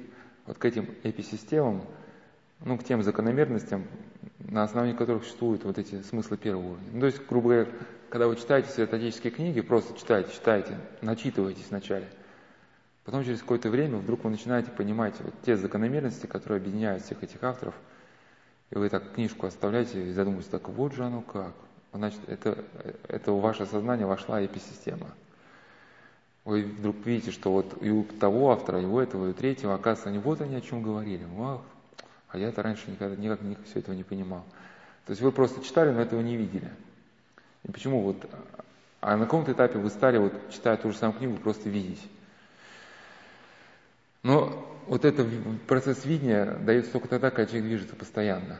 вот 0.47 0.59
к 0.59 0.65
этим 0.65 0.89
эписистемам, 1.05 1.83
ну, 2.65 2.77
к 2.77 2.85
тем 2.85 3.03
закономерностям, 3.03 3.85
на 4.39 4.65
основании 4.65 4.95
которых 4.95 5.25
существуют 5.25 5.65
вот 5.65 5.79
эти 5.79 6.03
смыслы 6.03 6.37
первого 6.37 6.73
уровня. 6.73 6.89
Ну, 6.93 7.01
то 7.01 7.07
есть, 7.07 7.27
грубо 7.29 7.49
говоря, 7.51 7.71
когда 8.09 8.27
вы 8.27 8.37
читаете 8.37 8.71
святотеческие 8.71 9.33
книги, 9.33 9.61
просто 9.61 9.97
читаете, 9.99 10.33
читаете, 10.33 10.77
начитываетесь 11.03 11.67
вначале– 11.71 12.09
Потом 13.07 13.25
через 13.25 13.41
какое-то 13.41 13.71
время 13.71 13.99
вдруг 13.99 14.25
вы 14.25 14.31
начинаете 14.31 14.73
понимать 14.73 15.15
вот 15.21 15.33
те 15.45 15.57
закономерности, 15.57 16.27
которые 16.27 16.59
объединяют 16.59 17.05
всех 17.05 17.23
этих 17.23 17.43
авторов, 17.45 17.75
и 18.71 18.75
вы 18.75 18.89
так 18.89 19.13
книжку 19.13 19.47
оставляете 19.47 20.09
и 20.09 20.13
задумываетесь, 20.13 20.51
так 20.51 20.69
вот 20.69 20.93
же 20.93 21.05
оно 21.05 21.21
как. 21.21 21.53
Значит, 21.93 22.19
это, 22.27 22.65
это 23.07 23.31
в 23.31 23.41
ваше 23.41 23.65
сознание 23.65 24.09
вошла 24.09 24.45
эписистема. 24.45 25.07
Вы 26.45 26.65
вдруг 26.65 26.97
видите, 27.07 27.31
что 27.31 27.53
вот 27.53 27.81
и 27.81 27.91
у 27.91 28.03
того 28.03 28.51
автора, 28.51 28.83
и 28.83 28.85
у 28.85 28.99
этого, 28.99 29.27
и 29.27 29.31
у 29.31 29.35
третьего, 29.35 29.75
оказывается, 29.75 30.09
они 30.09 30.19
вот 30.19 30.41
они 30.41 30.57
о 30.57 30.61
чем 30.61 30.83
говорили. 30.83 31.25
Ах, 31.39 31.61
а 32.29 32.39
я-то 32.39 32.65
раньше 32.65 32.91
никогда 32.91 33.15
никак, 33.15 33.41
никак 33.41 33.65
все 33.67 33.79
этого 33.79 33.95
не 33.95 34.03
понимал. 34.03 34.43
То 35.07 35.13
есть 35.13 35.23
вы 35.23 35.31
просто 35.31 35.65
читали, 35.65 35.93
но 35.93 36.01
этого 36.01 36.21
не 36.21 36.37
видели. 36.37 36.71
И 37.63 37.71
почему 37.71 38.03
вот... 38.03 38.17
А 39.01 39.17
на 39.17 39.27
каком-то 39.27 39.53
этапе 39.53 39.79
вы 39.79 39.91
стали, 39.91 40.19
вот, 40.19 40.33
читая 40.51 40.77
ту 40.77 40.91
же 40.91 40.97
самую 40.99 41.19
книгу, 41.19 41.37
просто 41.37 41.69
видеть. 41.69 42.03
Но 44.27 44.67
вот 44.89 45.05
этот 45.05 45.29
процесс 45.69 46.05
видения 46.05 46.47
дается 46.47 46.91
только 46.91 47.07
тогда, 47.07 47.31
когда 47.31 47.47
человек 47.47 47.69
движется 47.69 47.95
постоянно. 47.95 48.59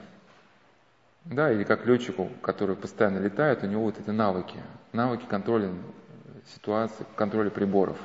Да, 1.25 1.53
или 1.53 1.65
как 1.65 1.87
летчику, 1.87 2.31
который 2.41 2.77
постоянно 2.77 3.19
летает, 3.19 3.65
у 3.65 3.67
него 3.67 3.83
вот 3.83 3.99
эти 3.99 4.11
навыки, 4.11 4.61
навыки 4.93 5.25
контроля 5.29 5.73
ситуации, 6.55 7.05
контроля 7.17 7.51
приборов. 7.51 7.99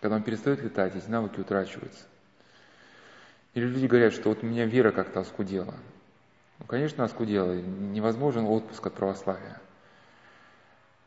Когда 0.00 0.14
он 0.14 0.22
перестает 0.22 0.62
летать, 0.62 0.94
эти 0.94 1.10
навыки 1.10 1.40
утрачиваются. 1.40 2.04
Или 3.54 3.64
люди 3.64 3.86
говорят, 3.86 4.12
что 4.12 4.28
вот 4.28 4.44
у 4.44 4.46
меня 4.46 4.64
вера 4.64 4.92
как-то 4.92 5.18
оскудела. 5.18 5.74
Ну, 6.60 6.66
конечно, 6.66 7.02
оскудела. 7.02 7.54
Невозможен 7.54 8.44
отпуск 8.44 8.86
от 8.86 8.94
православия. 8.94 9.60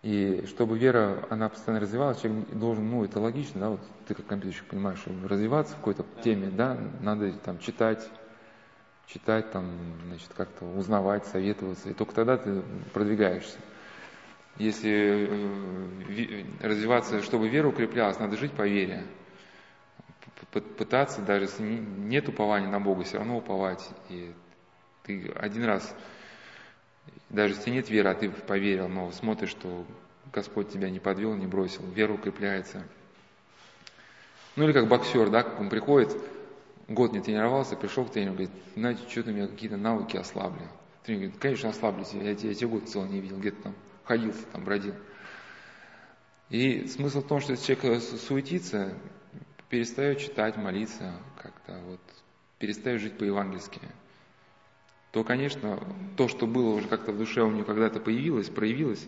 И 0.03 0.45
чтобы 0.47 0.79
вера, 0.79 1.27
она 1.29 1.47
постоянно 1.47 1.79
развивалась, 1.79 2.21
человек 2.21 2.49
должен, 2.49 2.89
ну, 2.89 3.03
это 3.03 3.19
логично, 3.19 3.59
да, 3.59 3.69
вот 3.69 3.81
ты 4.07 4.15
как 4.15 4.25
компьютерщик 4.25 4.65
понимаешь, 4.65 5.03
развиваться 5.27 5.73
в 5.73 5.77
какой-то 5.77 6.03
теме, 6.23 6.49
да, 6.49 6.75
надо 7.01 7.31
там 7.33 7.59
читать, 7.59 8.09
читать, 9.05 9.51
там, 9.51 9.69
значит, 10.07 10.29
как-то 10.35 10.65
узнавать, 10.65 11.25
советоваться, 11.27 11.89
и 11.89 11.93
только 11.93 12.15
тогда 12.15 12.37
ты 12.37 12.63
продвигаешься. 12.93 13.57
Если 14.57 15.29
э, 15.29 16.45
развиваться, 16.61 17.21
чтобы 17.21 17.47
вера 17.47 17.67
укреплялась, 17.67 18.19
надо 18.19 18.37
жить 18.37 18.51
по 18.51 18.67
вере. 18.67 19.03
Пытаться, 20.51 21.21
даже 21.21 21.45
если 21.45 21.63
нет 21.63 22.27
упования 22.27 22.67
на 22.67 22.79
Бога, 22.79 23.03
все 23.03 23.17
равно 23.17 23.37
уповать. 23.37 23.87
И 24.09 24.33
ты 25.03 25.31
один 25.35 25.63
раз, 25.63 25.95
даже 27.31 27.55
если 27.55 27.71
нет 27.71 27.89
веры, 27.89 28.09
а 28.09 28.13
ты 28.13 28.29
поверил, 28.29 28.87
но 28.89 29.11
смотришь, 29.11 29.49
что 29.49 29.85
Господь 30.33 30.69
тебя 30.69 30.89
не 30.89 30.99
подвел, 30.99 31.33
не 31.33 31.47
бросил, 31.47 31.83
вера 31.85 32.13
укрепляется. 32.13 32.83
Ну 34.57 34.65
или 34.65 34.73
как 34.73 34.87
боксер, 34.87 35.29
да, 35.29 35.45
он 35.57 35.69
приходит, 35.69 36.15
год 36.89 37.13
не 37.13 37.21
тренировался, 37.21 37.77
пришел 37.77 38.05
к 38.05 38.11
тренеру, 38.11 38.33
говорит, 38.33 38.51
знаете, 38.75 39.01
что-то 39.07 39.31
у 39.31 39.33
меня 39.33 39.47
какие-то 39.47 39.77
навыки 39.77 40.17
ослабли. 40.17 40.67
Тренер 41.05 41.21
говорит, 41.21 41.41
конечно, 41.41 41.69
ослабли, 41.69 42.05
я, 42.13 42.31
я, 42.31 42.35
тебя 42.35 42.67
год 42.67 42.89
целый 42.89 43.09
не 43.09 43.21
видел, 43.21 43.39
где-то 43.39 43.61
там 43.63 43.75
ходил, 44.03 44.33
там 44.51 44.65
бродил. 44.65 44.95
И 46.49 46.85
смысл 46.87 47.21
в 47.21 47.27
том, 47.27 47.39
что 47.39 47.53
если 47.53 47.75
человек 47.75 48.03
суетится, 48.03 48.93
перестает 49.69 50.19
читать, 50.19 50.57
молиться, 50.57 51.13
как-то 51.41 51.79
вот, 51.87 52.01
перестает 52.59 52.99
жить 52.99 53.17
по-евангельски, 53.17 53.79
то, 55.11 55.23
конечно, 55.23 55.79
то, 56.15 56.27
что 56.27 56.47
было 56.47 56.73
уже 56.75 56.87
как-то 56.87 57.11
в 57.11 57.17
душе 57.17 57.41
у 57.41 57.51
него 57.51 57.65
когда-то 57.65 57.99
появилось, 57.99 58.49
проявилось, 58.49 59.05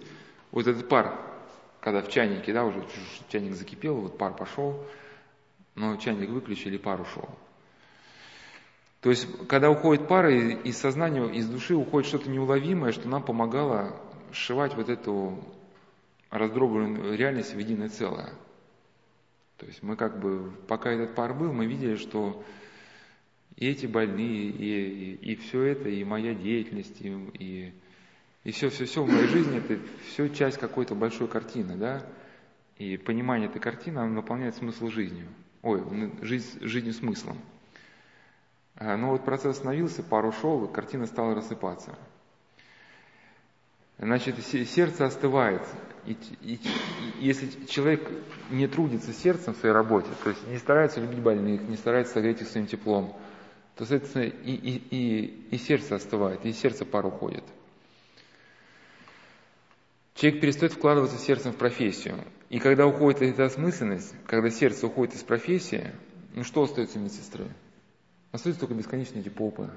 вот 0.51 0.67
этот 0.67 0.87
пар, 0.89 1.19
когда 1.79 2.01
в 2.01 2.09
чайнике, 2.09 2.53
да, 2.53 2.65
уже 2.65 2.83
чайник 3.29 3.55
закипел, 3.55 3.95
вот 3.95 4.17
пар 4.17 4.35
пошел, 4.35 4.85
но 5.75 5.95
чайник 5.97 6.29
выключили, 6.29 6.77
пар 6.77 7.01
ушел. 7.01 7.29
То 8.99 9.09
есть, 9.09 9.27
когда 9.47 9.69
уходит 9.69 10.07
пар, 10.07 10.27
из 10.29 10.77
сознания, 10.77 11.25
из 11.25 11.47
души 11.47 11.75
уходит 11.75 12.07
что-то 12.07 12.29
неуловимое, 12.29 12.91
что 12.91 13.09
нам 13.09 13.23
помогало 13.23 13.95
сшивать 14.31 14.75
вот 14.75 14.89
эту 14.89 15.43
раздробленную 16.29 17.17
реальность 17.17 17.53
в 17.53 17.57
единое 17.57 17.89
целое. 17.89 18.29
То 19.57 19.65
есть 19.65 19.83
мы 19.83 19.95
как 19.95 20.19
бы, 20.19 20.51
пока 20.67 20.91
этот 20.91 21.15
пар 21.15 21.33
был, 21.33 21.53
мы 21.53 21.65
видели, 21.65 21.95
что 21.95 22.43
и 23.55 23.67
эти 23.67 23.85
больные, 23.85 24.49
и, 24.49 25.15
и, 25.21 25.33
и 25.33 25.35
все 25.35 25.63
это, 25.63 25.89
и 25.89 26.03
моя 26.03 26.33
деятельность, 26.33 26.99
и, 27.01 27.09
и, 27.39 27.73
и 28.43 28.51
все, 28.51 28.69
все, 28.69 28.85
все 28.85 29.03
в 29.03 29.07
моей 29.07 29.27
жизни, 29.27 29.57
это 29.57 29.79
все 30.07 30.27
часть 30.29 30.57
какой-то 30.57 30.95
большой 30.95 31.27
картины, 31.27 31.75
да? 31.75 32.05
И 32.77 32.97
понимание 32.97 33.47
этой 33.47 33.59
картины, 33.59 33.99
оно 33.99 34.15
наполняет 34.15 34.55
смысл 34.55 34.89
жизнью. 34.89 35.27
Ой, 35.61 35.81
жизнь, 36.21 36.59
жизнью 36.61 36.93
смыслом. 36.93 37.37
А, 38.75 38.97
но 38.97 39.11
вот 39.11 39.23
процесс 39.23 39.57
остановился, 39.57 40.01
пару 40.01 40.29
ушел, 40.29 40.67
картина 40.67 41.05
стала 41.05 41.35
рассыпаться. 41.35 41.95
Значит, 43.99 44.43
сердце 44.43 45.05
остывает. 45.05 45.61
И, 46.05 46.17
и, 46.41 46.55
и 46.55 46.59
если 47.19 47.47
человек 47.67 48.09
не 48.49 48.67
трудится 48.67 49.13
сердцем 49.13 49.53
в 49.53 49.57
своей 49.57 49.73
работе, 49.73 50.09
то 50.23 50.31
есть 50.31 50.45
не 50.47 50.57
старается 50.57 50.99
любить 50.99 51.19
больных, 51.19 51.61
не 51.61 51.77
старается 51.77 52.13
согреть 52.13 52.41
их 52.41 52.49
своим 52.49 52.67
теплом, 52.67 53.15
то, 53.75 53.85
соответственно, 53.85 54.23
и, 54.23 54.53
и, 54.53 54.83
и, 54.89 55.47
и 55.51 55.57
сердце 55.57 55.95
остывает, 55.95 56.45
и 56.45 56.51
сердце 56.51 56.85
пар 56.85 57.05
уходит. 57.05 57.43
Человек 60.15 60.41
перестает 60.41 60.73
вкладываться 60.73 61.17
сердцем 61.17 61.53
в 61.53 61.55
профессию. 61.55 62.15
И 62.49 62.59
когда 62.59 62.85
уходит 62.85 63.23
эта 63.23 63.45
осмысленность, 63.45 64.13
когда 64.27 64.49
сердце 64.51 64.85
уходит 64.85 65.15
из 65.15 65.23
профессии, 65.23 65.91
ну 66.35 66.43
что 66.43 66.63
остается 66.63 66.99
медсестры? 66.99 67.45
Остаются 68.31 68.61
только 68.61 68.75
бесконечные 68.75 69.21
эти 69.21 69.29
попы 69.29 69.69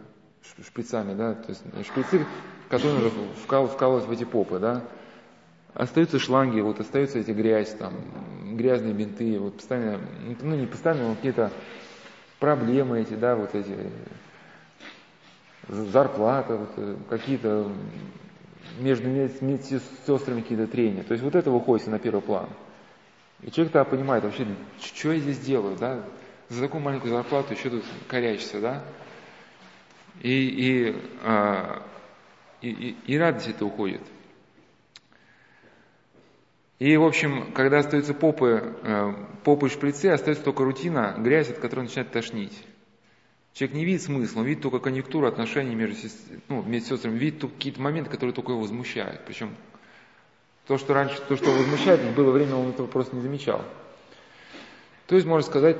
шприцами, 0.64 1.14
да, 1.14 1.35
то 1.35 1.48
есть 1.48 1.62
шприцы, 1.87 2.26
которые 2.68 3.00
нужно 3.00 3.22
вкал, 3.42 3.66
в 3.66 4.11
эти 4.11 4.24
попы, 4.24 4.59
да. 4.59 4.85
Остаются 5.74 6.18
шланги, 6.18 6.61
вот 6.61 6.80
остаются 6.80 7.18
эти 7.18 7.32
грязь, 7.32 7.74
там, 7.74 7.94
грязные 8.56 8.94
бинты, 8.94 9.38
вот 9.38 9.56
постоянно, 9.56 10.00
ну 10.40 10.54
не 10.54 10.66
постоянно, 10.66 11.09
но 11.09 11.14
какие-то 11.14 11.52
проблемы 12.38 13.01
эти, 13.01 13.14
да, 13.14 13.37
вот 13.37 13.55
эти, 13.55 13.77
зарплата, 15.68 16.57
вот, 16.57 16.70
э, 16.77 16.96
какие-то 17.09 17.72
между 18.79 19.09
медсестрами 19.09 20.42
какие-то 20.42 20.66
трения. 20.66 21.03
То 21.03 21.12
есть 21.12 21.25
вот 21.25 21.35
это 21.35 21.51
выходит 21.51 21.87
на 21.87 21.99
первый 21.99 22.20
план. 22.20 22.49
И 23.42 23.51
человек 23.51 23.72
тогда 23.72 23.88
понимает 23.88 24.25
вообще, 24.25 24.46
что 24.81 25.12
я 25.12 25.20
здесь 25.20 25.38
делаю, 25.38 25.77
да, 25.77 26.03
за 26.49 26.62
такую 26.62 26.83
маленькую 26.83 27.12
зарплату 27.12 27.55
еще 27.55 27.70
тут 27.70 27.85
корячишься, 28.09 28.61
да? 28.61 28.85
И, 30.20 30.31
и, 30.31 31.03
а, 31.22 31.83
и, 32.62 32.70
и, 32.70 32.96
и 33.07 33.18
радость 33.18 33.49
это 33.49 33.66
уходит. 33.66 34.01
И, 36.79 36.95
в 36.97 37.05
общем, 37.05 37.53
когда 37.53 37.79
остаются 37.79 38.12
попы, 38.12 38.77
э, 38.83 39.12
попы 39.45 39.67
и 39.67 39.71
шприцы, 39.71 40.07
остается 40.07 40.45
только 40.45 40.62
рутина, 40.62 41.15
грязь, 41.19 41.49
от 41.49 41.59
которой 41.59 41.83
начинает 41.83 42.12
тошнить. 42.12 42.62
Человек 43.55 43.77
не 43.77 43.85
видит 43.87 44.03
смысла, 44.03 44.41
он 44.41 44.47
видит 44.47 44.62
только 44.62 44.81
конъюнктуру 44.81 45.27
отношений 45.27 45.75
между 45.75 45.97
ну, 46.49 46.62
медсестрами, 46.62 47.17
видит 47.17 47.41
какие-то 47.41 47.81
моменты, 47.81 48.11
которые 48.11 48.35
только 48.35 48.53
его 48.53 48.61
возмущают. 48.61 49.23
Причем 49.25 49.57
то, 50.67 50.77
что 50.77 50.93
раньше, 50.93 51.19
то, 51.27 51.37
что 51.37 51.51
возмущает, 51.51 52.03
было 52.15 52.31
время, 52.31 52.57
он 52.57 52.69
этого 52.69 52.87
просто 52.87 53.17
не 53.17 53.23
замечал. 53.23 53.65
То 55.07 55.15
есть, 55.15 55.27
можно 55.27 55.49
сказать, 55.49 55.79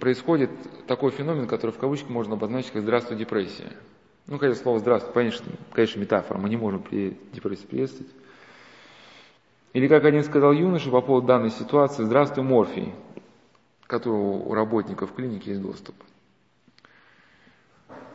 происходит 0.00 0.50
такой 0.88 1.12
феномен, 1.12 1.46
который 1.46 1.70
в 1.70 1.78
кавычках 1.78 2.10
можно 2.10 2.34
обозначить 2.34 2.72
как 2.72 2.82
«здравствуй, 2.82 3.16
депрессия». 3.16 3.70
Ну, 4.26 4.38
конечно, 4.38 4.60
слово 4.60 4.80
«здравствуй», 4.80 5.12
конечно, 5.12 5.46
конечно, 5.72 6.00
метафора, 6.00 6.38
мы 6.38 6.48
не 6.48 6.56
можем 6.56 6.82
при 6.82 7.16
депрессии 7.32 7.66
приветствовать. 7.66 8.10
Или, 9.74 9.88
как 9.88 10.04
один 10.04 10.22
сказал 10.22 10.52
юноша 10.52 10.88
по 10.88 11.00
поводу 11.00 11.26
данной 11.26 11.50
ситуации, 11.50 12.04
«здравствуй, 12.04 12.44
морфий», 12.44 12.94
которого 13.88 14.38
у 14.48 14.54
работников 14.54 15.12
клиники 15.12 15.48
есть 15.48 15.60
доступ. 15.60 15.96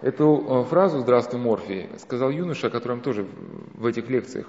Эту 0.02 0.63
э, 0.63 0.69
фразу 0.69 1.00
«здравствуй, 1.00 1.41
морфий» 1.41 1.89
сказал 2.00 2.30
юноша, 2.30 2.67
о 2.67 2.69
котором 2.69 3.02
тоже 3.02 3.28
в 3.74 3.86
этих 3.86 4.10
лекциях 4.10 4.48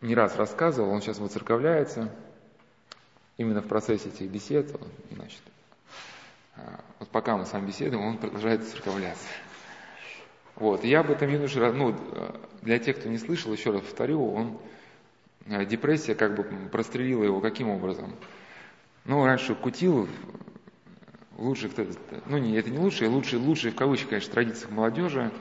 не 0.00 0.14
раз 0.14 0.36
рассказывал, 0.36 0.90
он 0.90 1.02
сейчас 1.02 1.18
выцерковляется, 1.18 2.14
именно 3.36 3.60
в 3.60 3.66
процессе 3.66 4.08
этих 4.08 4.30
бесед, 4.30 4.70
значит, 5.10 5.42
а, 6.54 6.84
вот 7.00 7.08
пока 7.08 7.36
мы 7.36 7.46
с 7.46 7.52
вами 7.52 7.66
беседуем, 7.66 8.04
он 8.04 8.18
продолжает 8.18 8.62
церковляться. 8.62 9.26
Вот, 10.54 10.84
я 10.84 11.00
об 11.00 11.10
этом 11.10 11.28
юноше, 11.28 11.72
ну, 11.72 11.96
для 12.60 12.78
тех, 12.78 13.00
кто 13.00 13.08
не 13.08 13.18
слышал, 13.18 13.52
еще 13.52 13.72
раз 13.72 13.80
повторю, 13.80 14.32
он, 14.32 14.46
э, 14.46 14.56
депрессия 15.46 16.14
как 16.14 16.34
бы 16.34 16.44
прострелила 16.70 17.24
его 17.24 17.40
каким 17.40 17.68
образом? 17.68 18.14
Ну, 19.04 19.24
раньше 19.24 19.54
кутил 19.54 20.08
в 21.32 21.42
лучших, 21.42 21.72
ну, 22.26 22.38
не, 22.38 22.56
это 22.56 22.70
не 22.70 22.78
лучшие, 22.78 23.08
лучшие, 23.08 23.40
лучшие 23.40 23.72
в 23.72 23.76
кавычках, 23.76 24.10
конечно, 24.10 24.32
традициях 24.32 24.70
молодежи, 24.70 25.32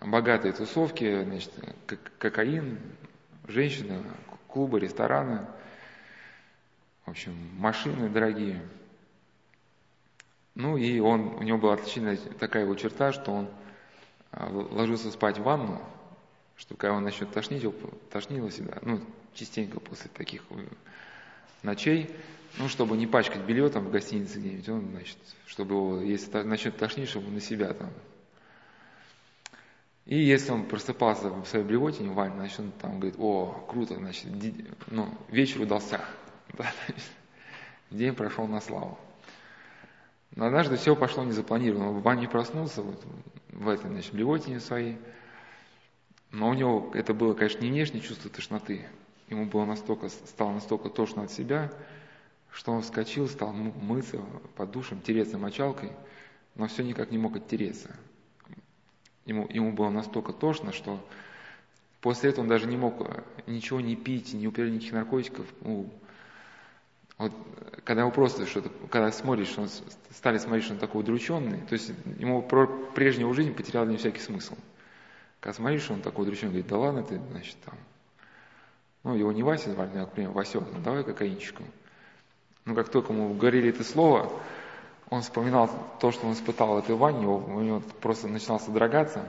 богатые 0.00 0.52
тусовки, 0.52 1.24
значит, 1.24 1.52
кокаин, 2.18 2.78
женщины, 3.46 4.02
клубы, 4.46 4.80
рестораны, 4.80 5.46
в 7.04 7.10
общем, 7.10 7.34
машины 7.58 8.08
дорогие– 8.08 8.62
ну 10.58 10.76
и 10.76 10.98
он, 10.98 11.36
у 11.36 11.42
него 11.44 11.56
была 11.56 11.74
отличительная 11.74 12.16
такая 12.16 12.64
его 12.64 12.74
черта, 12.74 13.12
что 13.12 13.30
он 13.30 13.48
а, 14.32 14.50
ложился 14.50 15.12
спать 15.12 15.38
в 15.38 15.44
ванну, 15.44 15.80
чтобы 16.58 16.78
когда 16.78 16.94
он 16.94 17.04
начнет 17.04 17.30
тошнить, 17.30 17.64
тошнило 18.10 18.50
себя, 18.50 18.78
ну, 18.82 19.00
частенько 19.32 19.78
после 19.80 20.10
таких 20.12 20.42
э, 20.50 20.66
ночей, 21.62 22.10
ну, 22.58 22.68
чтобы 22.68 22.96
не 22.96 23.06
пачкать 23.06 23.42
белье 23.42 23.68
там 23.68 23.84
в 23.86 23.90
гостинице 23.90 24.40
где-нибудь, 24.40 24.68
он, 24.68 24.88
значит, 24.90 25.18
чтобы 25.46 25.74
его, 25.74 26.00
если 26.00 26.42
начнет 26.42 26.76
тошнить, 26.76 27.08
чтобы 27.08 27.30
на 27.30 27.40
себя 27.40 27.72
там. 27.72 27.90
И 30.04 30.18
если 30.18 30.50
он 30.50 30.64
просыпался 30.64 31.28
в 31.28 31.46
своей 31.46 31.64
блевотине 31.64 32.10
в 32.10 32.14
ванне, 32.14 32.34
значит, 32.36 32.60
он 32.60 32.72
там 32.72 32.98
говорит, 32.98 33.16
о, 33.18 33.64
круто, 33.68 33.94
значит, 33.94 34.26
ну, 34.88 35.08
вечер 35.30 35.62
удался. 35.62 36.00
Да, 36.56 36.72
день 37.90 38.14
прошел 38.14 38.46
на 38.46 38.60
славу. 38.60 38.98
Но 40.34 40.46
однажды 40.46 40.76
все 40.76 40.96
пошло 40.96 41.24
незапланированно. 41.24 41.90
В 41.90 42.02
бане 42.02 42.26
проснулся, 42.26 42.80
вот, 42.80 43.04
в 43.50 43.68
этой, 43.68 43.90
значит, 43.90 44.14
блевотине 44.14 44.60
своей. 44.60 44.96
Но 46.30 46.50
у 46.50 46.54
него 46.54 46.90
это 46.94 47.14
было, 47.14 47.34
конечно, 47.34 47.60
не 47.60 47.70
внешнее 47.70 48.02
чувство 48.02 48.30
тошноты. 48.30 48.86
Ему 49.28 49.46
было 49.46 49.64
настолько, 49.64 50.08
стало 50.08 50.52
настолько 50.52 50.88
тошно 50.88 51.22
от 51.22 51.32
себя, 51.32 51.72
что 52.50 52.72
он 52.72 52.82
вскочил, 52.82 53.28
стал 53.28 53.52
мыться 53.52 54.20
под 54.56 54.70
душем, 54.70 55.00
тереться 55.00 55.38
мочалкой, 55.38 55.92
но 56.54 56.66
все 56.66 56.82
никак 56.82 57.10
не 57.10 57.18
мог 57.18 57.36
оттереться. 57.36 57.94
Ему, 59.26 59.46
ему 59.50 59.72
было 59.72 59.90
настолько 59.90 60.32
тошно, 60.32 60.72
что 60.72 60.98
после 62.00 62.30
этого 62.30 62.44
он 62.44 62.48
даже 62.48 62.66
не 62.66 62.76
мог 62.76 63.06
ничего 63.46 63.80
не 63.80 63.96
пить, 63.96 64.32
не 64.32 64.48
употреблять 64.48 64.74
никаких 64.74 64.92
наркотиков. 64.94 65.46
Ну, 65.60 65.90
вот, 67.18 67.32
когда 67.84 68.02
его 68.02 68.10
просто 68.10 68.46
что-то, 68.46 68.70
когда 68.90 69.12
смотришь, 69.12 69.58
он 69.58 69.68
стали 70.10 70.38
смотреть, 70.38 70.64
что 70.64 70.74
он 70.74 70.78
такой 70.78 71.02
удрученный, 71.02 71.58
то 71.68 71.74
есть 71.74 71.92
ему 72.18 72.42
про 72.42 72.66
прежнюю 72.66 73.32
жизнь 73.34 73.52
потерял 73.54 73.84
не 73.86 73.96
всякий 73.96 74.20
смысл. 74.20 74.56
Когда 75.40 75.54
смотришь, 75.54 75.90
он 75.90 76.02
такой 76.02 76.24
удрученный, 76.24 76.50
говорит, 76.50 76.66
да 76.68 76.78
ладно 76.78 77.02
ты, 77.02 77.20
значит, 77.30 77.56
там, 77.64 77.74
ну, 79.04 79.14
его 79.14 79.32
не 79.32 79.42
Вася 79.42 79.70
звали, 79.70 79.90
а, 79.94 80.00
например, 80.00 80.30
Васек, 80.30 80.62
ну, 80.72 80.80
давай 80.80 81.04
кокаинчику. 81.04 81.62
Ну, 82.64 82.74
как 82.74 82.88
только 82.88 83.12
ему 83.12 83.32
говорили 83.34 83.70
это 83.70 83.84
слово, 83.84 84.32
он 85.10 85.22
вспоминал 85.22 85.70
то, 86.00 86.10
что 86.10 86.26
он 86.26 86.34
испытал 86.34 86.74
в 86.74 86.78
этой 86.78 86.94
ванне, 86.94 87.26
у 87.26 87.60
него 87.60 87.82
просто 88.00 88.28
начинал 88.28 88.60
содрогаться. 88.60 89.26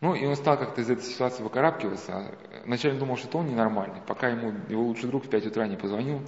Ну, 0.00 0.14
и 0.14 0.24
он 0.24 0.36
стал 0.36 0.58
как-то 0.58 0.80
из 0.80 0.90
этой 0.90 1.04
ситуации 1.04 1.42
выкарабкиваться. 1.42 2.34
Вначале 2.64 2.98
думал, 2.98 3.16
что 3.16 3.28
это 3.28 3.38
он 3.38 3.48
ненормальный, 3.48 4.00
пока 4.06 4.28
ему 4.28 4.52
его 4.68 4.82
лучший 4.82 5.08
друг 5.08 5.26
в 5.26 5.28
5 5.28 5.46
утра 5.46 5.66
не 5.66 5.76
позвонил 5.76 6.22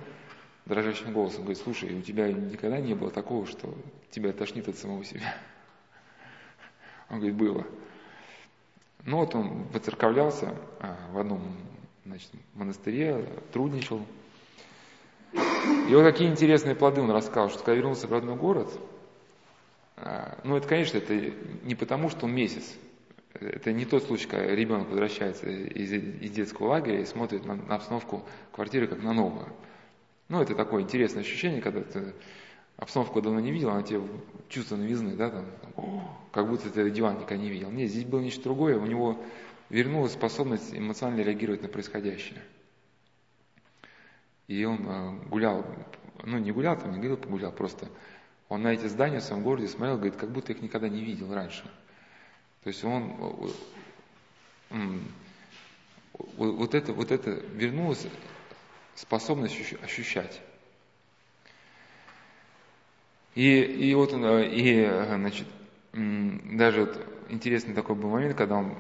дрожащим 0.66 1.12
голосом, 1.12 1.42
говорит, 1.42 1.62
слушай, 1.62 1.94
у 1.94 2.02
тебя 2.02 2.32
никогда 2.32 2.80
не 2.80 2.94
было 2.94 3.10
такого, 3.10 3.46
что 3.46 3.74
тебя 4.10 4.32
тошнит 4.32 4.68
от 4.68 4.76
самого 4.76 5.04
себя? 5.04 5.34
Он 7.10 7.18
говорит, 7.18 7.36
было. 7.36 7.66
Ну 9.04 9.18
вот 9.18 9.34
он 9.34 9.64
воцерковлялся 9.72 10.54
а, 10.80 10.96
в 11.12 11.18
одном 11.18 11.42
значит, 12.04 12.30
монастыре, 12.54 13.26
трудничал, 13.52 14.00
и 15.88 15.94
вот 15.94 16.04
какие 16.04 16.28
интересные 16.28 16.74
плоды 16.74 17.00
он 17.00 17.10
рассказал, 17.10 17.50
что 17.50 17.58
когда 17.58 17.74
вернулся 17.74 18.06
в 18.06 18.12
родной 18.12 18.36
город, 18.36 18.68
а, 19.96 20.38
ну 20.44 20.56
это, 20.56 20.66
конечно, 20.68 20.98
это 20.98 21.14
не 21.62 21.74
потому, 21.74 22.08
что 22.08 22.26
он 22.26 22.34
месяц. 22.34 22.74
Это 23.34 23.72
не 23.72 23.84
тот 23.84 24.04
случай, 24.04 24.28
когда 24.28 24.46
ребенок 24.46 24.88
возвращается 24.88 25.48
из, 25.48 25.92
из 25.92 26.30
детского 26.30 26.68
лагеря 26.68 27.00
и 27.00 27.04
смотрит 27.04 27.44
на, 27.44 27.56
на 27.56 27.74
обстановку 27.74 28.24
квартиры 28.52 28.86
как 28.86 29.02
на 29.02 29.12
новую. 29.12 29.48
Ну, 30.28 30.40
это 30.40 30.54
такое 30.54 30.82
интересное 30.82 31.22
ощущение, 31.22 31.60
когда 31.60 31.82
ты 31.82 32.14
обстановку 32.76 33.22
давно 33.22 33.40
не 33.40 33.52
видел, 33.52 33.70
она 33.70 33.82
тебе 33.82 34.02
чувство 34.48 34.76
новизны, 34.76 35.16
да, 35.16 35.30
там, 35.30 35.46
как 36.32 36.48
будто 36.48 36.70
ты 36.70 36.90
диван 36.90 37.14
никогда 37.18 37.36
не 37.36 37.50
видел. 37.50 37.70
Нет, 37.70 37.90
здесь 37.90 38.04
было 38.04 38.20
нечто 38.20 38.44
другое, 38.44 38.78
у 38.78 38.86
него 38.86 39.22
вернулась 39.70 40.12
способность 40.12 40.74
эмоционально 40.74 41.22
реагировать 41.22 41.62
на 41.62 41.68
происходящее. 41.68 42.42
И 44.46 44.64
он 44.64 44.86
э, 44.86 45.28
гулял, 45.28 45.64
ну 46.22 46.38
не 46.38 46.52
гулял, 46.52 46.78
там 46.78 46.92
не 46.92 46.98
говорил, 46.98 47.16
погулял, 47.16 47.50
просто 47.50 47.88
он 48.48 48.62
на 48.62 48.74
эти 48.74 48.86
здания 48.86 49.20
в 49.20 49.24
своем 49.24 49.42
городе 49.42 49.68
смотрел, 49.68 49.96
говорит, 49.96 50.16
как 50.16 50.30
будто 50.30 50.52
их 50.52 50.60
никогда 50.60 50.88
не 50.88 51.02
видел 51.02 51.32
раньше. 51.32 51.64
То 52.62 52.68
есть 52.68 52.84
он 52.84 53.52
э, 54.70 54.98
вот 56.36 56.74
это, 56.74 56.92
вот 56.92 57.10
это 57.10 57.30
вернулась 57.30 58.06
способность 58.94 59.56
ощущать. 59.82 60.40
И, 63.34 63.60
и 63.60 63.94
вот 63.94 64.12
э, 64.12 64.46
и, 64.46 64.86
значит, 64.86 65.48
даже 65.92 66.82
вот 66.82 67.06
интересный 67.28 67.74
такой 67.74 67.96
был 67.96 68.10
момент, 68.10 68.36
когда 68.36 68.56
он 68.56 68.76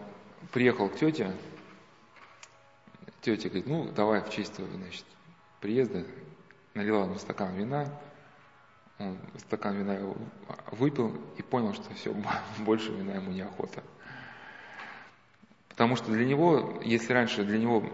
приехал 0.52 0.88
к 0.88 0.96
тете, 0.96 1.32
тетя 3.20 3.48
говорит, 3.48 3.66
ну, 3.66 3.90
давай 3.90 4.20
в 4.20 4.30
честь 4.30 4.54
твоего, 4.54 4.76
значит, 4.76 5.04
приезда 5.60 6.04
налила 6.74 7.04
ему 7.04 7.16
стакан 7.16 7.54
вина, 7.54 7.88
он 8.98 9.18
стакан 9.38 9.76
вина 9.76 9.98
выпил 10.70 11.20
и 11.36 11.42
понял, 11.42 11.74
что 11.74 11.92
все, 11.94 12.14
больше 12.58 12.92
вина 12.92 13.14
ему 13.14 13.32
неохота. 13.32 13.82
Потому 15.68 15.96
что 15.96 16.12
для 16.12 16.24
него, 16.24 16.80
если 16.84 17.12
раньше 17.12 17.42
для 17.42 17.58
него 17.58 17.84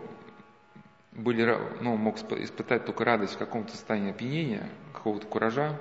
были, 1.13 1.57
ну, 1.81 1.97
мог 1.97 2.19
испытать 2.19 2.85
только 2.85 3.05
радость 3.07 3.35
в 3.35 3.39
каком-то 3.39 3.73
состоянии 3.73 4.11
опьянения, 4.11 4.69
какого-то 4.93 5.27
куража, 5.27 5.81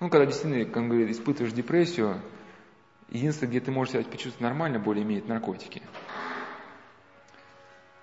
ну, 0.00 0.10
когда 0.10 0.26
действительно, 0.26 0.64
как 0.64 0.76
он 0.76 0.88
говорит, 0.88 1.10
испытываешь 1.10 1.52
депрессию, 1.52 2.20
единственное, 3.08 3.50
где 3.50 3.60
ты 3.60 3.70
можешь 3.70 3.92
себя 3.92 4.04
почувствовать 4.04 4.40
нормально, 4.40 4.78
более 4.78 5.04
имеет 5.04 5.28
наркотики. 5.28 5.82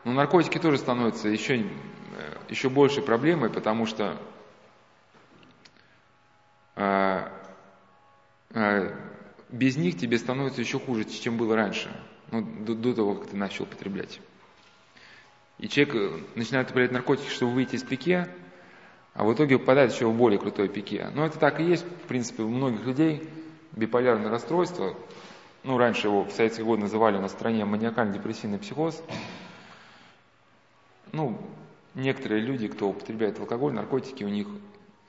Но 0.04 0.14
наркотики 0.14 0.60
тоже 0.60 0.78
становятся 0.78 1.30
еще 1.30 1.66
Э, 2.16 2.38
еще 2.50 2.70
большей 2.70 3.04
проблемой, 3.04 3.50
потому 3.50 3.86
что 3.86 4.18
э, 6.76 7.28
э, 8.52 8.96
без 9.50 9.76
них 9.76 9.98
тебе 9.98 10.18
становится 10.18 10.62
еще 10.62 10.80
хуже, 10.80 11.04
чем 11.04 11.38
было 11.38 11.56
раньше, 11.56 11.92
ну, 12.32 12.42
до, 12.42 12.74
до 12.76 12.94
того, 12.94 13.16
как 13.16 13.32
ты 13.32 13.36
начал 13.36 13.66
употреблять. 13.66 14.22
И 15.58 15.68
человек 15.68 16.26
начинает 16.36 16.68
употреблять 16.68 16.92
наркотики, 16.92 17.30
чтобы 17.30 17.54
выйти 17.54 17.76
из 17.76 17.84
пике, 17.84 18.30
а 19.16 19.24
в 19.24 19.34
итоге 19.34 19.58
попадает 19.58 19.94
еще 19.94 20.08
в 20.08 20.16
более 20.16 20.38
крутой 20.38 20.68
пике. 20.68 21.10
Но 21.16 21.26
это 21.26 21.40
так 21.40 21.62
и 21.62 21.64
есть, 21.64 21.86
в 21.86 22.08
принципе, 22.08 22.44
у 22.44 22.50
многих 22.50 22.86
людей 22.86 23.28
биполярное 23.72 24.30
расстройство. 24.30 24.94
Ну, 25.64 25.78
раньше 25.78 26.08
его 26.08 26.24
в 26.26 26.32
советские 26.32 26.66
годы 26.66 26.82
называли 26.82 27.18
на 27.18 27.30
стране 27.30 27.64
маниакально-депрессивный 27.64 28.60
психоз. 28.60 29.02
Ну, 31.14 31.40
некоторые 31.96 32.42
люди, 32.42 32.68
кто 32.68 32.90
употребляет 32.90 33.40
алкоголь, 33.40 33.74
наркотики, 33.74 34.26
у 34.26 34.30
них 34.30 34.48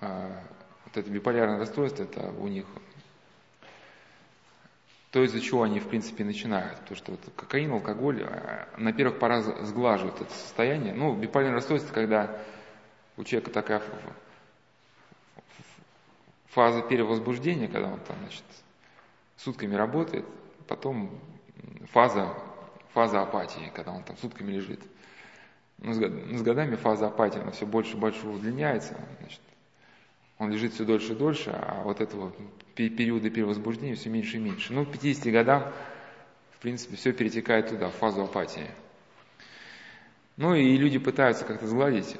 а, 0.00 0.40
вот 0.84 0.96
это 0.96 1.10
биполярное 1.10 1.58
расстройство, 1.58 2.04
это 2.04 2.32
у 2.38 2.46
них 2.46 2.64
то, 5.10 5.24
из-за 5.24 5.40
чего 5.40 5.64
они, 5.64 5.80
в 5.80 5.88
принципе, 5.88 6.24
начинают. 6.24 6.78
Потому 6.78 6.96
что 6.96 7.10
вот 7.10 7.20
кокаин, 7.34 7.72
алкоголь 7.72 8.22
а, 8.22 8.68
на 8.78 8.92
первых 8.92 9.18
порах 9.18 9.66
сглаживают 9.66 10.20
это 10.20 10.32
состояние. 10.32 10.94
Ну, 10.94 11.16
биполярное 11.16 11.56
расстройство, 11.56 11.92
когда 11.92 12.40
у 13.16 13.24
человека 13.24 13.50
такая 13.50 13.82
фаза 16.48 16.82
перевозбуждения, 16.82 17.68
когда 17.68 17.88
он 17.88 18.00
там, 18.00 18.16
значит, 18.20 18.44
сутками 19.36 19.74
работает, 19.74 20.24
потом 20.66 21.10
фаза, 21.92 22.34
фаза 22.92 23.22
апатии, 23.22 23.70
когда 23.74 23.92
он 23.92 24.02
там 24.02 24.16
сутками 24.16 24.52
лежит. 24.52 24.80
Но 25.78 25.92
с 25.92 26.42
годами 26.42 26.76
фаза 26.76 27.08
апатии, 27.08 27.40
она 27.40 27.50
все 27.50 27.66
больше 27.66 27.96
и 27.96 28.00
больше 28.00 28.26
удлиняется. 28.26 28.96
Значит, 29.20 29.40
он 30.38 30.50
лежит 30.50 30.72
все 30.72 30.84
дольше 30.84 31.12
и 31.12 31.16
дольше, 31.16 31.50
а 31.50 31.82
вот 31.82 32.00
этого 32.00 32.32
периода 32.74 33.30
перевозбуждения 33.30 33.94
все 33.94 34.08
меньше 34.08 34.36
и 34.36 34.40
меньше. 34.40 34.72
Ну, 34.72 34.86
к 34.86 34.92
50 34.92 35.32
годам, 35.32 35.72
в 36.52 36.58
принципе, 36.60 36.96
все 36.96 37.12
перетекает 37.12 37.68
туда, 37.68 37.90
в 37.90 37.94
фазу 37.94 38.22
апатии. 38.22 38.70
Ну 40.36 40.54
и 40.54 40.76
люди 40.76 40.98
пытаются 40.98 41.44
как-то 41.44 41.66
сгладить 41.66 42.16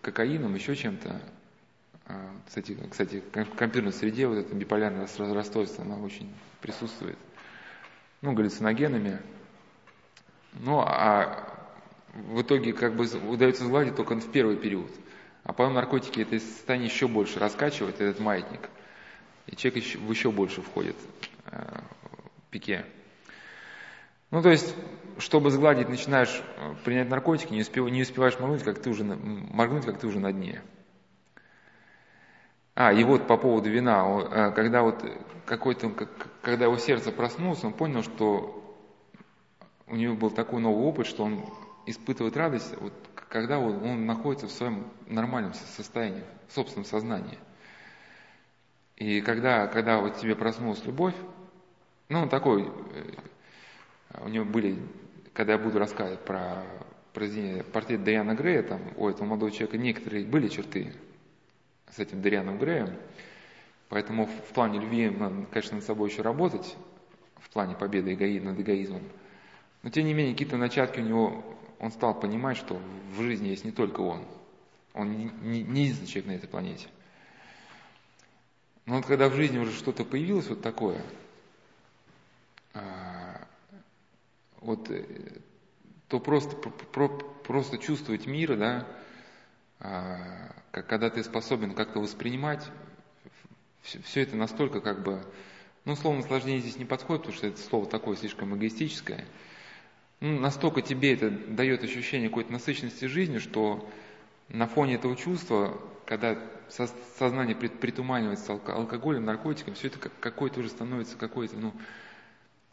кокаином, 0.00 0.54
еще 0.54 0.74
чем-то. 0.76 1.20
А, 2.06 2.30
кстати, 2.46 2.76
кстати, 2.90 3.22
в 3.32 3.54
компьютерной 3.54 3.92
среде 3.92 4.26
вот 4.26 4.38
это 4.38 4.54
биполярное 4.54 5.06
расстройство, 5.34 5.84
оно 5.84 6.02
очень 6.02 6.32
присутствует. 6.60 7.18
Ну, 8.22 8.32
галлюциногенами. 8.32 9.18
Ну, 10.54 10.80
а 10.80 11.58
в 12.14 12.42
итоге 12.42 12.72
как 12.72 12.94
бы 12.94 13.06
удается 13.28 13.64
сгладить 13.64 13.96
только 13.96 14.14
в 14.14 14.32
первый 14.32 14.56
период. 14.56 14.90
А 15.44 15.52
потом 15.52 15.74
наркотики 15.74 16.20
это 16.20 16.38
состояние 16.40 16.88
еще 16.88 17.08
больше 17.08 17.38
раскачивает, 17.38 18.00
этот 18.00 18.20
маятник. 18.20 18.68
И 19.46 19.56
человек 19.56 19.84
еще, 19.84 19.98
в 19.98 20.10
еще 20.10 20.30
больше 20.30 20.60
входит 20.62 20.96
э, 21.46 21.80
в 22.36 22.50
пике. 22.50 22.84
Ну, 24.30 24.42
то 24.42 24.50
есть, 24.50 24.74
чтобы 25.18 25.50
сгладить, 25.50 25.88
начинаешь 25.88 26.42
э, 26.56 26.74
принять 26.84 27.08
наркотики, 27.08 27.52
не, 27.52 27.62
успев, 27.62 27.88
не 27.90 28.02
успеваешь 28.02 28.38
моргнуть, 28.38 28.62
как 28.62 28.78
ты 28.78 28.90
уже, 28.90 29.04
моргнуть, 29.04 29.86
как 29.86 29.98
ты 29.98 30.06
уже 30.06 30.20
на 30.20 30.32
дне. 30.32 30.62
А, 32.74 32.92
и 32.92 33.02
вот 33.04 33.26
по 33.26 33.36
поводу 33.36 33.70
вина, 33.70 34.04
э, 34.06 34.52
когда 34.52 34.82
вот 34.82 35.02
какой-то, 35.46 35.90
когда 36.42 36.66
его 36.66 36.76
сердце 36.76 37.10
проснулось, 37.10 37.64
он 37.64 37.72
понял, 37.72 38.02
что 38.02 38.54
у 39.86 39.96
него 39.96 40.14
был 40.14 40.30
такой 40.30 40.60
новый 40.60 40.84
опыт, 40.84 41.06
что 41.06 41.24
он 41.24 41.44
испытывает 41.86 42.36
радость, 42.36 42.76
вот, 42.78 42.92
когда 43.30 43.58
он, 43.58 43.82
он 43.82 44.06
находится 44.06 44.46
в 44.46 44.50
своем 44.50 44.86
нормальном 45.06 45.54
состоянии, 45.54 46.22
в 46.48 46.52
собственном 46.52 46.84
сознании. 46.84 47.38
И 48.96 49.22
когда, 49.22 49.66
когда 49.68 49.98
вот 49.98 50.18
тебе 50.18 50.36
проснулась 50.36 50.84
любовь, 50.84 51.14
ну, 52.08 52.28
такой, 52.28 52.64
э, 52.92 53.14
у 54.20 54.28
него 54.28 54.44
были, 54.44 54.78
когда 55.32 55.52
я 55.54 55.58
буду 55.58 55.78
рассказывать 55.78 56.24
про 56.24 56.64
произведение 57.12 57.64
портрет 57.64 58.04
Дариана 58.04 58.34
Грея, 58.34 58.62
там 58.62 58.80
у 58.96 59.08
этого 59.08 59.26
молодого 59.26 59.50
человека 59.50 59.78
некоторые 59.78 60.24
были 60.24 60.48
черты 60.48 60.92
с 61.90 61.98
этим 61.98 62.22
Дарианом 62.22 62.58
Греем, 62.58 62.94
поэтому 63.88 64.26
в, 64.26 64.30
в 64.30 64.52
плане 64.52 64.80
любви 64.80 65.10
надо, 65.10 65.46
конечно, 65.50 65.76
над 65.76 65.84
собой 65.84 66.10
еще 66.10 66.22
работать, 66.22 66.76
в 67.40 67.50
плане 67.50 67.74
победы 67.74 68.14
эгои, 68.14 68.38
над 68.38 68.58
эгоизмом. 68.60 69.02
Но 69.82 69.90
тем 69.90 70.04
не 70.04 70.14
менее, 70.14 70.34
какие-то 70.34 70.56
начатки 70.56 71.00
у 71.00 71.04
него, 71.04 71.44
он 71.78 71.90
стал 71.90 72.18
понимать, 72.18 72.56
что 72.56 72.80
в 73.16 73.22
жизни 73.22 73.48
есть 73.48 73.64
не 73.64 73.72
только 73.72 74.00
он. 74.00 74.24
Он 74.94 75.10
не, 75.10 75.30
не, 75.42 75.62
не 75.62 75.82
единственный 75.82 76.08
человек 76.08 76.26
на 76.26 76.32
этой 76.32 76.48
планете. 76.48 76.88
Но 78.86 78.96
вот 78.96 79.06
когда 79.06 79.28
в 79.28 79.34
жизни 79.34 79.58
уже 79.58 79.72
что-то 79.72 80.04
появилось 80.04 80.48
вот 80.48 80.62
такое, 80.62 81.02
а, 82.74 83.27
вот, 84.60 84.90
э, 84.90 85.04
то 86.08 86.20
просто, 86.20 86.56
про, 86.56 87.08
просто 87.08 87.78
чувствовать 87.78 88.26
мир, 88.26 88.56
да, 88.56 88.86
а, 89.80 90.54
когда 90.70 91.10
ты 91.10 91.22
способен 91.22 91.74
как-то 91.74 92.00
воспринимать, 92.00 92.68
все 93.82 94.22
это 94.22 94.36
настолько 94.36 94.80
как 94.80 95.02
бы, 95.02 95.22
ну, 95.84 95.94
слово 95.96 96.16
наслаждение 96.16 96.60
здесь 96.60 96.78
не 96.78 96.84
подходит, 96.84 97.22
потому 97.22 97.36
что 97.36 97.46
это 97.46 97.60
слово 97.60 97.86
такое 97.86 98.16
слишком 98.16 98.56
эгоистическое, 98.56 99.24
ну, 100.20 100.40
настолько 100.40 100.82
тебе 100.82 101.14
это 101.14 101.30
дает 101.30 101.84
ощущение 101.84 102.28
какой-то 102.28 102.52
насыщенности 102.52 103.04
жизни, 103.04 103.38
что 103.38 103.88
на 104.48 104.66
фоне 104.66 104.94
этого 104.94 105.14
чувства, 105.14 105.80
когда 106.06 106.38
сознание 107.18 107.54
притуманивается 107.54 108.52
алкоголем, 108.52 109.24
наркотиком, 109.24 109.74
все 109.74 109.88
это 109.88 109.98
какое-то 110.20 110.60
уже 110.60 110.70
становится 110.70 111.16
какое-то, 111.16 111.56
ну, 111.56 111.72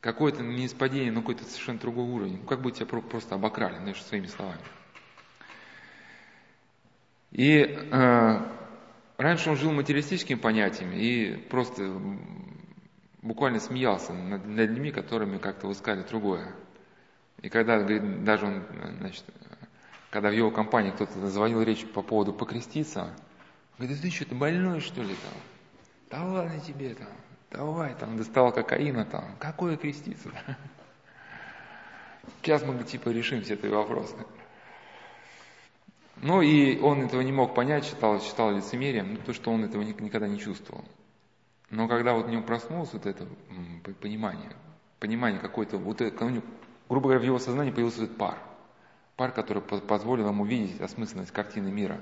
какое-то 0.05 0.43
не 0.43 0.67
испадение, 0.67 1.11
но 1.11 1.21
какой-то 1.21 1.45
совершенно 1.45 1.79
другой 1.79 2.05
уровень. 2.05 2.45
Как 2.45 2.61
бы 2.61 2.71
тебя 2.71 2.85
просто 2.85 3.33
обокрали, 3.33 3.75
знаешь, 3.79 4.01
своими 4.03 4.27
словами. 4.27 4.61
И 7.31 7.57
э, 7.57 8.39
раньше 9.17 9.49
он 9.49 9.57
жил 9.57 9.71
материалистическими 9.71 10.37
понятиями 10.37 10.95
и 10.95 11.35
просто 11.49 11.99
буквально 13.23 13.59
смеялся 13.59 14.13
над, 14.13 14.45
над 14.45 14.69
людьми, 14.69 14.91
которыми 14.91 15.39
как-то 15.39 15.65
высказали 15.65 16.05
другое. 16.07 16.53
И 17.41 17.49
когда, 17.49 17.79
говорит, 17.79 18.23
даже 18.23 18.45
он, 18.45 18.63
значит, 18.99 19.25
когда 20.11 20.29
в 20.29 20.33
его 20.33 20.51
компании 20.51 20.91
кто-то 20.91 21.27
заводил 21.29 21.63
речь 21.63 21.83
по 21.83 22.03
поводу 22.03 22.31
покреститься, 22.31 23.11
говорит, 23.79 23.99
ты 23.99 24.11
что, 24.11 24.25
ты 24.25 24.35
больной 24.35 24.81
что 24.81 25.01
ли 25.01 25.15
там? 25.15 25.33
Да 26.11 26.23
ладно 26.23 26.59
тебе 26.59 26.93
там, 26.93 27.07
давай 27.55 27.93
там, 27.95 28.17
доставал 28.17 28.51
кокаина 28.51 29.05
там, 29.05 29.35
какое 29.39 29.77
креститься? 29.77 30.29
Сейчас 32.41 32.63
мы 32.63 32.83
типа 32.83 33.09
решим 33.09 33.41
все 33.41 33.53
эти 33.53 33.67
вопросы. 33.67 34.15
Ну 36.17 36.41
и 36.41 36.79
он 36.79 37.03
этого 37.03 37.21
не 37.21 37.31
мог 37.31 37.53
понять, 37.53 37.85
считал, 37.85 38.21
считал 38.21 38.51
лицемерием, 38.51 39.13
ну, 39.13 39.19
то, 39.25 39.33
что 39.33 39.51
он 39.51 39.63
этого 39.65 39.81
никогда 39.81 40.27
не 40.27 40.39
чувствовал. 40.39 40.85
Но 41.69 41.87
когда 41.87 42.13
вот 42.13 42.27
в 42.27 42.29
нем 42.29 42.43
проснулось 42.43 42.93
вот 42.93 43.05
это 43.05 43.27
понимание, 44.01 44.51
понимание 44.99 45.39
какое-то, 45.39 45.77
вот 45.77 46.01
грубо 46.01 47.03
говоря, 47.09 47.19
в 47.19 47.25
его 47.25 47.39
сознании 47.39 47.71
появился 47.71 48.03
этот 48.03 48.17
пар– 48.17 48.37
пар, 49.15 49.31
который 49.31 49.61
позволил 49.61 50.27
ему 50.27 50.45
видеть 50.45 50.81
осмысленность 50.81 51.31
картины 51.31 51.71
мира. 51.71 52.01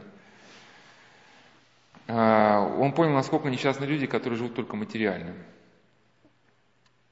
А, 2.08 2.62
он 2.80 2.94
понял, 2.94 3.13
насколько 3.13 3.50
несчастны 3.50 3.86
люди, 3.86 4.08
которые 4.08 4.38
живут 4.38 4.56
только 4.56 4.76
материально. 4.76 5.34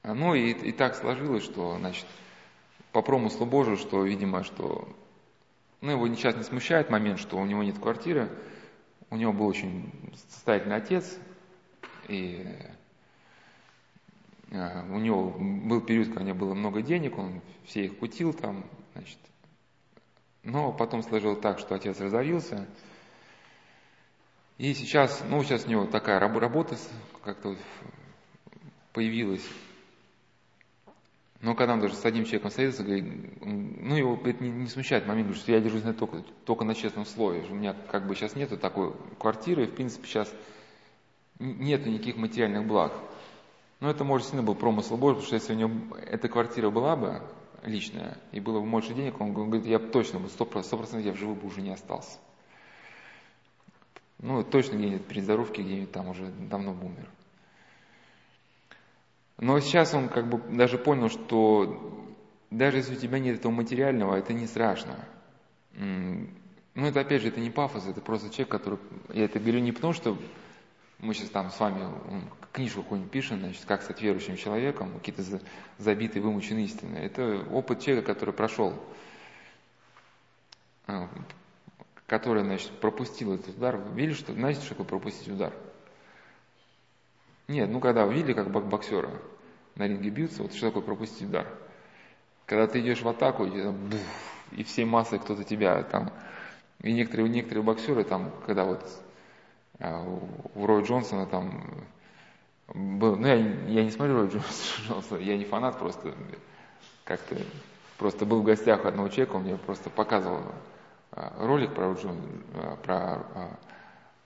А, 0.02 0.14
ну 0.14 0.34
и, 0.34 0.50
и 0.52 0.72
так 0.72 0.94
сложилось, 0.94 1.44
что, 1.44 1.78
значит, 1.78 2.06
по 2.92 3.02
промыслу 3.02 3.46
Божию, 3.46 3.76
что, 3.76 4.04
видимо, 4.04 4.44
что, 4.44 4.88
ну, 5.80 5.92
его 5.92 6.06
сейчас 6.14 6.36
не 6.36 6.42
смущает 6.42 6.90
момент, 6.90 7.18
что 7.18 7.38
у 7.38 7.46
него 7.46 7.62
нет 7.62 7.78
квартиры, 7.78 8.28
у 9.10 9.16
него 9.16 9.32
был 9.32 9.46
очень 9.46 9.90
состоятельный 10.28 10.76
отец, 10.76 11.18
и 12.08 12.46
а, 14.52 14.84
у 14.90 14.98
него 14.98 15.30
был 15.30 15.80
период, 15.80 16.08
когда 16.08 16.22
у 16.22 16.26
него 16.26 16.38
было 16.38 16.54
много 16.54 16.82
денег, 16.82 17.16
он 17.16 17.40
все 17.64 17.86
их 17.86 17.98
кутил 17.98 18.34
там, 18.34 18.64
значит, 18.92 19.18
но 20.42 20.72
потом 20.72 21.02
сложил 21.02 21.36
так, 21.36 21.58
что 21.58 21.74
отец 21.74 22.00
разорился. 22.00 22.66
И 24.62 24.74
сейчас, 24.74 25.24
ну, 25.28 25.42
сейчас 25.42 25.66
у 25.66 25.70
него 25.70 25.86
такая 25.86 26.20
работа 26.20 26.76
как-то 27.24 27.56
появилась. 28.92 29.44
Но 31.40 31.56
когда 31.56 31.72
он 31.72 31.80
даже 31.80 31.96
с 31.96 32.04
одним 32.04 32.22
человеком 32.22 32.50
встретился, 32.50 32.84
говорит, 32.84 33.04
ну, 33.40 33.96
его 33.96 34.20
это 34.24 34.40
не, 34.40 34.50
не 34.50 34.68
смущает 34.68 35.04
момент, 35.04 35.34
что 35.34 35.50
я 35.50 35.60
держусь 35.60 35.82
на, 35.82 35.92
только, 35.92 36.22
только 36.44 36.62
на 36.62 36.76
честном 36.76 37.06
слове. 37.06 37.44
У 37.50 37.54
меня 37.54 37.74
как 37.90 38.06
бы 38.06 38.14
сейчас 38.14 38.36
нету 38.36 38.56
такой 38.56 38.94
квартиры, 39.18 39.64
и, 39.64 39.66
в 39.66 39.74
принципе, 39.74 40.06
сейчас 40.06 40.32
нету 41.40 41.90
никаких 41.90 42.14
материальных 42.16 42.64
благ. 42.64 42.92
Но 43.80 43.90
это, 43.90 44.04
может, 44.04 44.28
сильно 44.28 44.44
был 44.44 44.54
промысел 44.54 44.96
Божий, 44.96 45.16
потому 45.16 45.26
что 45.26 45.34
если 45.34 45.54
у 45.54 45.56
него 45.56 45.96
эта 45.96 46.28
квартира 46.28 46.70
была 46.70 46.94
бы, 46.94 47.20
личное, 47.64 48.16
и 48.30 48.38
было 48.38 48.60
бы 48.60 48.70
больше 48.70 48.94
денег, 48.94 49.20
он 49.20 49.32
говорит, 49.32 49.66
я 49.66 49.80
точно 49.80 50.20
бы, 50.20 50.28
сто 50.28 50.44
процентов 50.44 51.00
я 51.00 51.12
в 51.12 51.16
живых 51.16 51.38
бы 51.38 51.48
уже 51.48 51.62
не 51.62 51.72
остался. 51.72 52.16
Ну, 54.22 54.44
точно 54.44 54.76
где-нибудь 54.76 55.04
при 55.04 55.20
здоровке, 55.20 55.62
где-нибудь 55.62 55.92
там 55.92 56.08
уже 56.08 56.26
давно 56.26 56.72
умер. 56.72 57.08
Но 59.38 59.58
сейчас 59.58 59.92
он 59.94 60.08
как 60.08 60.28
бы 60.28 60.38
даже 60.56 60.78
понял, 60.78 61.08
что 61.08 62.06
даже 62.50 62.76
если 62.76 62.94
у 62.94 62.98
тебя 62.98 63.18
нет 63.18 63.38
этого 63.38 63.50
материального, 63.50 64.14
это 64.14 64.32
не 64.32 64.46
страшно. 64.46 64.96
Ну, 65.74 66.86
это 66.86 67.00
опять 67.00 67.22
же, 67.22 67.28
это 67.28 67.40
не 67.40 67.50
пафос, 67.50 67.86
это 67.86 68.00
просто 68.00 68.30
человек, 68.30 68.50
который... 68.50 68.78
Я 69.12 69.24
это 69.24 69.40
говорю 69.40 69.58
не 69.58 69.72
потому, 69.72 69.92
что 69.92 70.16
мы 71.00 71.14
сейчас 71.14 71.30
там 71.30 71.50
с 71.50 71.58
вами 71.58 71.84
книжку 72.52 72.82
какую-нибудь 72.82 73.12
пишем, 73.12 73.40
значит, 73.40 73.64
как 73.64 73.82
стать 73.82 74.00
верующим 74.00 74.36
человеком, 74.36 74.92
какие-то 74.92 75.40
забитые, 75.78 76.22
вымученные 76.22 76.66
истины. 76.66 76.96
Это 76.96 77.44
опыт 77.50 77.80
человека, 77.80 78.14
который 78.14 78.32
прошел, 78.32 78.72
который, 82.12 82.42
значит, 82.42 82.70
пропустил 82.72 83.32
этот 83.32 83.56
удар. 83.56 83.80
Видели, 83.94 84.12
что, 84.12 84.34
знаете, 84.34 84.60
что 84.60 84.74
такое 84.74 84.86
пропустить 84.86 85.28
удар? 85.28 85.50
Нет, 87.48 87.70
ну 87.70 87.80
когда 87.80 88.04
видели, 88.04 88.34
как 88.34 88.50
боксеры 88.50 89.08
на 89.76 89.88
ринге 89.88 90.10
бьются, 90.10 90.42
вот 90.42 90.52
что 90.52 90.66
такое 90.66 90.82
пропустить 90.82 91.26
удар? 91.26 91.46
Когда 92.44 92.66
ты 92.66 92.80
идешь 92.80 93.00
в 93.00 93.08
атаку, 93.08 93.46
и, 93.46 93.62
там, 93.62 93.74
буф, 93.88 94.00
и 94.50 94.62
всей 94.62 94.84
массой 94.84 95.20
кто-то 95.20 95.42
тебя 95.42 95.82
там... 95.84 96.12
И 96.82 96.92
некоторые, 96.92 97.30
некоторые 97.30 97.64
боксеры 97.64 98.04
там, 98.04 98.30
когда 98.44 98.66
вот 98.66 98.86
а, 99.78 100.04
у 100.54 100.66
Роя 100.66 100.84
Джонсона 100.84 101.24
там 101.24 101.64
был, 102.74 103.16
ну 103.16 103.26
я, 103.26 103.36
я 103.36 103.84
не 103.84 103.90
смотрю 103.90 104.16
Роя 104.16 104.28
Джонсона, 104.28 105.18
я 105.20 105.38
не 105.38 105.46
фанат, 105.46 105.78
просто 105.78 106.12
как-то 107.04 107.38
просто 107.96 108.26
был 108.26 108.42
в 108.42 108.44
гостях 108.44 108.84
у 108.84 108.88
одного 108.88 109.08
человека, 109.08 109.36
он 109.36 109.44
мне 109.44 109.56
просто 109.56 109.88
показывал 109.88 110.42
ролик 111.12 111.74
про, 111.74 111.92
Джон, 111.92 112.16
а, 112.54 112.76
про 112.82 113.18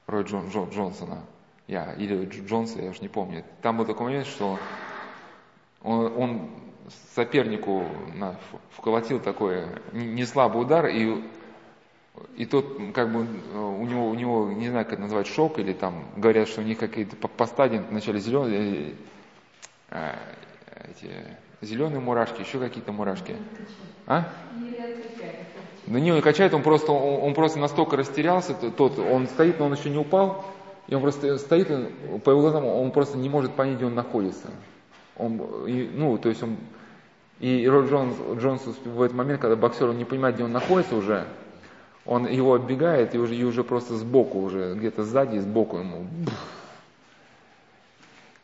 Роя 0.06 0.24
Джон, 0.24 0.48
Джон, 0.48 0.70
Джонсона, 0.70 1.18
я, 1.66 1.92
или 1.94 2.24
Джонса, 2.46 2.80
я 2.80 2.90
уж 2.90 3.00
не 3.00 3.08
помню. 3.08 3.44
Там 3.62 3.76
был 3.76 3.84
такой 3.84 4.06
момент, 4.06 4.26
что 4.26 4.58
он, 5.82 6.12
он 6.16 6.50
сопернику 7.14 7.84
на, 8.14 8.36
вколотил 8.70 9.20
такой 9.20 9.64
неслабый 9.92 10.62
удар, 10.62 10.86
и 10.86 11.24
и 12.36 12.46
тот, 12.46 12.78
как 12.94 13.12
бы, 13.12 13.26
у 13.54 13.84
него, 13.86 14.08
у 14.08 14.14
него, 14.14 14.50
не 14.50 14.70
знаю, 14.70 14.84
как 14.84 14.94
это 14.94 15.02
назвать, 15.02 15.26
шок, 15.26 15.58
или 15.58 15.72
там, 15.72 16.04
говорят, 16.16 16.48
что 16.48 16.62
у 16.62 16.64
них 16.64 16.78
какие-то 16.78 17.16
по, 17.16 17.28
по 17.28 17.46
стадии 17.46 17.82
вначале 17.90 18.20
зеленые, 18.20 18.94
э, 19.90 20.14
эти, 20.88 21.10
зеленые 21.60 22.00
мурашки, 22.00 22.40
еще 22.40 22.58
какие-то 22.58 22.92
мурашки. 22.92 23.36
А? 24.06 24.32
Да 25.86 26.00
не, 26.00 26.12
он 26.12 26.20
качает, 26.20 26.52
он 26.52 26.62
просто, 26.62 26.90
он, 26.90 27.28
он 27.28 27.34
просто 27.34 27.58
настолько 27.58 27.96
растерялся, 27.96 28.54
тот, 28.54 28.98
он 28.98 29.28
стоит, 29.28 29.58
но 29.58 29.66
он 29.66 29.74
еще 29.74 29.88
не 29.88 29.98
упал, 29.98 30.44
и 30.88 30.94
он 30.94 31.00
просто 31.00 31.38
стоит, 31.38 31.68
по 32.24 32.30
его 32.30 32.40
глазам, 32.40 32.64
он 32.64 32.90
просто 32.90 33.18
не 33.18 33.28
может 33.28 33.52
понять, 33.52 33.76
где 33.76 33.86
он 33.86 33.94
находится. 33.94 34.48
Он, 35.16 35.40
и, 35.66 35.88
ну, 35.92 36.18
то 36.18 36.28
есть 36.28 36.42
он, 36.42 36.56
и 37.38 37.66
Род 37.68 37.88
Джонс, 37.88 38.16
Джонс 38.38 38.62
в 38.84 39.02
этот 39.02 39.16
момент, 39.16 39.40
когда 39.40 39.56
боксер 39.56 39.88
он 39.88 39.98
не 39.98 40.04
понимает, 40.04 40.34
где 40.34 40.44
он 40.44 40.52
находится 40.52 40.96
уже, 40.96 41.24
он 42.04 42.26
его 42.26 42.54
оббегает 42.54 43.14
и 43.14 43.18
уже, 43.18 43.34
и 43.34 43.44
уже 43.44 43.64
просто 43.64 43.96
сбоку, 43.96 44.40
уже 44.40 44.74
где-то 44.74 45.04
сзади, 45.04 45.38
сбоку 45.38 45.78
ему. 45.78 46.06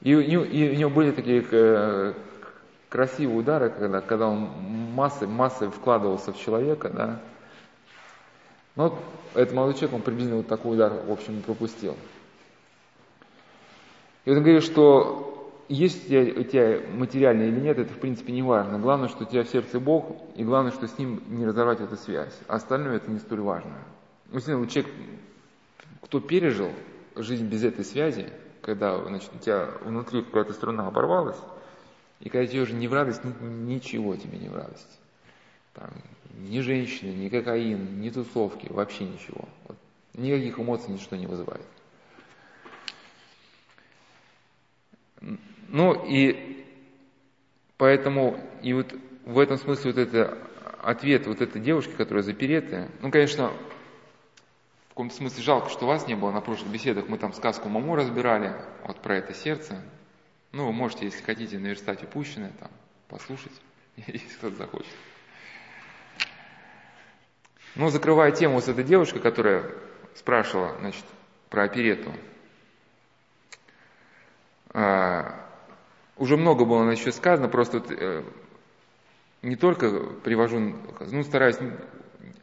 И, 0.00 0.12
и, 0.12 0.35
и 0.35 0.70
у 0.70 0.74
него 0.74 0.90
были 0.90 1.12
такие 1.12 1.44
э, 1.48 2.14
красивые 2.92 3.38
удары, 3.38 3.70
когда, 3.70 4.02
когда 4.02 4.28
он 4.28 4.50
массой, 4.94 5.26
массой 5.26 5.70
вкладывался 5.70 6.33
в 6.33 6.38
человека, 6.38 6.90
да. 6.90 7.20
Но 8.76 8.98
этот 9.35 9.55
молодой 9.55 9.74
человек, 9.74 9.94
он 9.94 10.02
приблизительно 10.02 10.37
вот 10.38 10.48
такой 10.48 10.74
удар, 10.74 10.92
в 10.92 11.11
общем, 11.11 11.40
пропустил. 11.40 11.96
И 14.26 14.31
он 14.31 14.42
говорит, 14.42 14.62
что 14.62 15.50
есть 15.68 16.05
у 16.05 16.09
тебя, 16.09 16.40
у 16.40 16.44
тебя 16.44 16.81
материально 16.92 17.44
или 17.44 17.61
нет, 17.61 17.78
это 17.78 17.94
в 17.94 17.98
принципе 17.98 18.33
не 18.33 18.42
важно. 18.42 18.78
Главное, 18.78 19.09
что 19.09 19.24
у 19.24 19.26
тебя 19.26 19.42
в 19.42 19.48
сердце 19.48 19.81
Бог, 19.81 20.14
и 20.37 20.44
главное, 20.44 20.70
что 20.70 20.87
с 20.87 20.98
ним 20.98 21.22
не 21.28 21.46
разорвать 21.46 21.81
эту 21.81 21.96
связь. 21.96 22.38
А 22.46 22.57
остальное 22.57 22.96
это 22.96 23.11
не 23.11 23.18
столь 23.18 23.40
важно. 23.40 23.72
Ну, 24.31 24.38
человек, 24.38 24.92
кто 26.02 26.20
пережил 26.20 26.68
жизнь 27.16 27.46
без 27.46 27.64
этой 27.64 27.87
связи, 27.87 28.28
когда 28.61 29.02
значит, 29.02 29.31
у 29.35 29.38
тебя 29.38 29.68
внутри 29.83 30.22
какая-то 30.22 30.52
струна 30.52 30.87
оборвалась, 30.88 31.40
и 32.22 32.28
когда 32.28 32.46
тебе 32.46 32.62
уже 32.62 32.72
не 32.72 32.87
в 32.87 32.92
радость, 32.92 33.22
ничего 33.40 34.14
тебе 34.14 34.38
не 34.38 34.48
в 34.48 34.54
радость. 34.54 35.00
Там, 35.74 35.90
ни 36.38 36.61
женщины, 36.61 37.11
ни 37.11 37.28
кокаин, 37.28 38.00
ни 38.00 38.11
тусовки, 38.11 38.68
вообще 38.70 39.04
ничего. 39.04 39.48
Вот, 39.66 39.76
никаких 40.14 40.58
эмоций 40.58 40.92
ничто 40.92 41.16
не 41.16 41.26
вызывает. 41.26 41.66
Ну 45.68 46.04
и 46.06 46.64
поэтому, 47.76 48.38
и 48.62 48.72
вот 48.72 48.94
в 49.24 49.38
этом 49.38 49.58
смысле 49.58 49.92
вот 49.92 49.98
это 49.98 50.38
ответ 50.80 51.26
вот 51.26 51.40
этой 51.40 51.61
девушки, 51.61 51.92
которая 51.92 52.22
заперетая, 52.22 52.88
ну, 53.00 53.11
конечно, 53.11 53.52
в 54.87 54.88
каком-то 54.90 55.14
смысле 55.14 55.42
жалко, 55.42 55.70
что 55.70 55.87
вас 55.87 56.06
не 56.06 56.14
было 56.14 56.30
на 56.30 56.40
прошлых 56.40 56.70
беседах, 56.70 57.08
мы 57.08 57.18
там 57.18 57.32
сказку 57.32 57.68
Маму 57.68 57.96
разбирали, 57.96 58.54
вот 58.85 59.00
про 59.00 59.16
это 59.16 59.35
сердце. 59.35 59.82
Ну, 60.52 60.66
вы 60.66 60.72
можете, 60.72 61.06
если 61.06 61.22
хотите, 61.22 61.58
наверстать 61.58 62.02
упущенное, 62.02 62.52
там, 62.60 62.70
послушать, 63.08 63.52
если 63.96 64.36
кто-то 64.36 64.56
захочет. 64.56 64.92
Ну, 67.74 67.88
закрывая 67.88 68.32
тему 68.32 68.60
с 68.60 68.68
этой 68.68 68.84
девушкой, 68.84 69.20
которая 69.20 69.70
спрашивала, 70.14 70.76
значит, 70.78 71.04
про 71.48 71.64
оперету. 71.64 72.12
А, 74.74 75.48
уже 76.18 76.36
много 76.36 76.66
было 76.66 76.84
насчет 76.84 77.14
сказано, 77.14 77.48
просто 77.48 77.78
вот, 77.78 77.90
э, 77.90 78.22
не 79.40 79.56
только 79.56 79.90
привожу, 80.22 80.76
ну, 81.00 81.22
стараюсь 81.22 81.56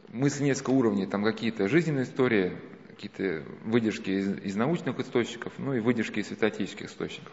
мысли 0.08 0.44
несколько 0.44 0.70
уровней, 0.70 1.06
там 1.06 1.22
какие-то 1.22 1.68
жизненные 1.68 2.04
истории, 2.04 2.58
какие-то 2.88 3.44
выдержки 3.64 4.10
из, 4.10 4.38
из 4.38 4.56
научных 4.56 4.98
источников, 4.98 5.52
ну 5.58 5.74
и 5.74 5.80
выдержки 5.80 6.18
из 6.18 6.26
святотических 6.26 6.86
источников. 6.86 7.32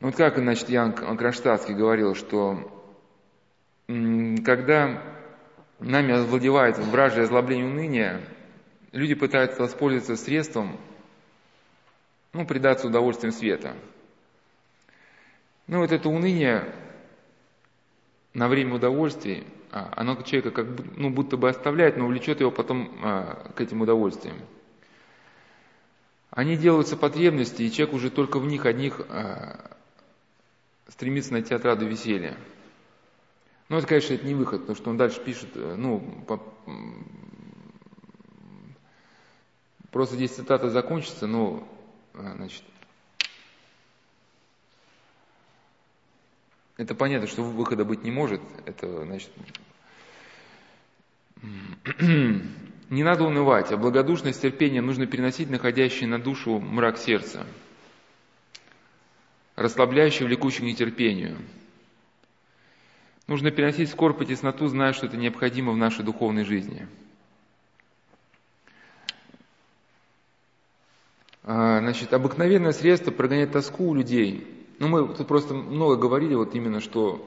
Вот 0.00 0.14
как, 0.14 0.36
значит, 0.36 0.68
Ян 0.68 0.92
Кронштадтский 0.92 1.74
говорил, 1.74 2.14
что 2.14 2.72
когда 3.88 5.02
нами 5.80 6.14
овладевает 6.14 6.78
вражье 6.78 7.24
озлобление 7.24 7.66
уныния, 7.66 8.20
люди 8.92 9.14
пытаются 9.14 9.60
воспользоваться 9.62 10.16
средством, 10.16 10.78
ну, 12.32 12.46
предаться 12.46 12.86
удовольствием 12.86 13.32
света. 13.32 13.74
Ну, 15.66 15.80
вот 15.80 15.90
это 15.90 16.08
уныние 16.08 16.72
на 18.34 18.48
время 18.48 18.76
удовольствий, 18.76 19.46
а, 19.72 19.92
оно 19.96 20.14
человека 20.22 20.50
как 20.50 20.66
ну, 20.96 21.10
будто 21.10 21.36
бы 21.36 21.48
оставляет, 21.48 21.96
но 21.96 22.06
влечет 22.06 22.40
его 22.40 22.52
потом 22.52 22.98
а, 23.02 23.50
к 23.54 23.60
этим 23.60 23.80
удовольствиям. 23.80 24.36
Они 26.30 26.56
делаются 26.56 26.96
потребности, 26.96 27.62
и 27.62 27.72
человек 27.72 27.94
уже 27.94 28.10
только 28.10 28.38
в 28.38 28.46
них 28.46 28.64
одних 28.64 29.00
а, 29.08 29.77
стремится 30.88 31.32
найти 31.32 31.54
отраду 31.54 31.86
веселья. 31.86 32.36
Ну, 33.68 33.76
это, 33.76 33.86
конечно, 33.86 34.14
это 34.14 34.26
не 34.26 34.34
выход, 34.34 34.62
потому 34.62 34.76
что 34.76 34.90
он 34.90 34.96
дальше 34.96 35.22
пишет, 35.22 35.50
э, 35.54 35.74
ну, 35.76 36.00
по, 36.26 36.42
просто 39.90 40.16
здесь 40.16 40.30
цитата 40.30 40.70
закончится, 40.70 41.26
но, 41.26 41.68
э, 42.14 42.32
значит, 42.36 42.62
это 46.78 46.94
понятно, 46.94 47.28
что 47.28 47.42
выхода 47.42 47.84
быть 47.84 48.04
не 48.04 48.10
может, 48.10 48.40
это, 48.64 49.04
значит, 49.04 49.30
не 52.00 53.02
надо 53.02 53.24
унывать, 53.24 53.70
а 53.70 53.76
благодушность 53.76 54.40
терпение 54.40 54.80
нужно 54.80 55.06
переносить 55.06 55.50
находящий 55.50 56.06
на 56.06 56.18
душу 56.18 56.58
мрак 56.58 56.96
сердца, 56.96 57.46
расслабляющий, 59.58 60.24
влекущий 60.24 60.60
к 60.60 60.64
нетерпению– 60.64 61.36
Нужно 63.28 63.50
переносить 63.50 63.90
скорбь 63.90 64.22
и 64.22 64.26
тесноту, 64.26 64.68
зная, 64.68 64.94
что 64.94 65.04
это 65.04 65.18
необходимо 65.18 65.72
в 65.72 65.76
нашей 65.76 66.02
духовной 66.02 66.44
жизни. 66.44 66.88
А, 71.44 71.80
значит, 71.80 72.14
обыкновенное 72.14 72.72
средство 72.72 73.10
прогонять 73.10 73.52
тоску 73.52 73.90
у 73.90 73.94
людей. 73.94 74.66
Ну, 74.78 74.88
мы 74.88 75.14
тут 75.14 75.28
просто 75.28 75.52
много 75.52 75.96
говорили 75.96 76.34
вот 76.34 76.54
именно, 76.54 76.80
что 76.80 77.22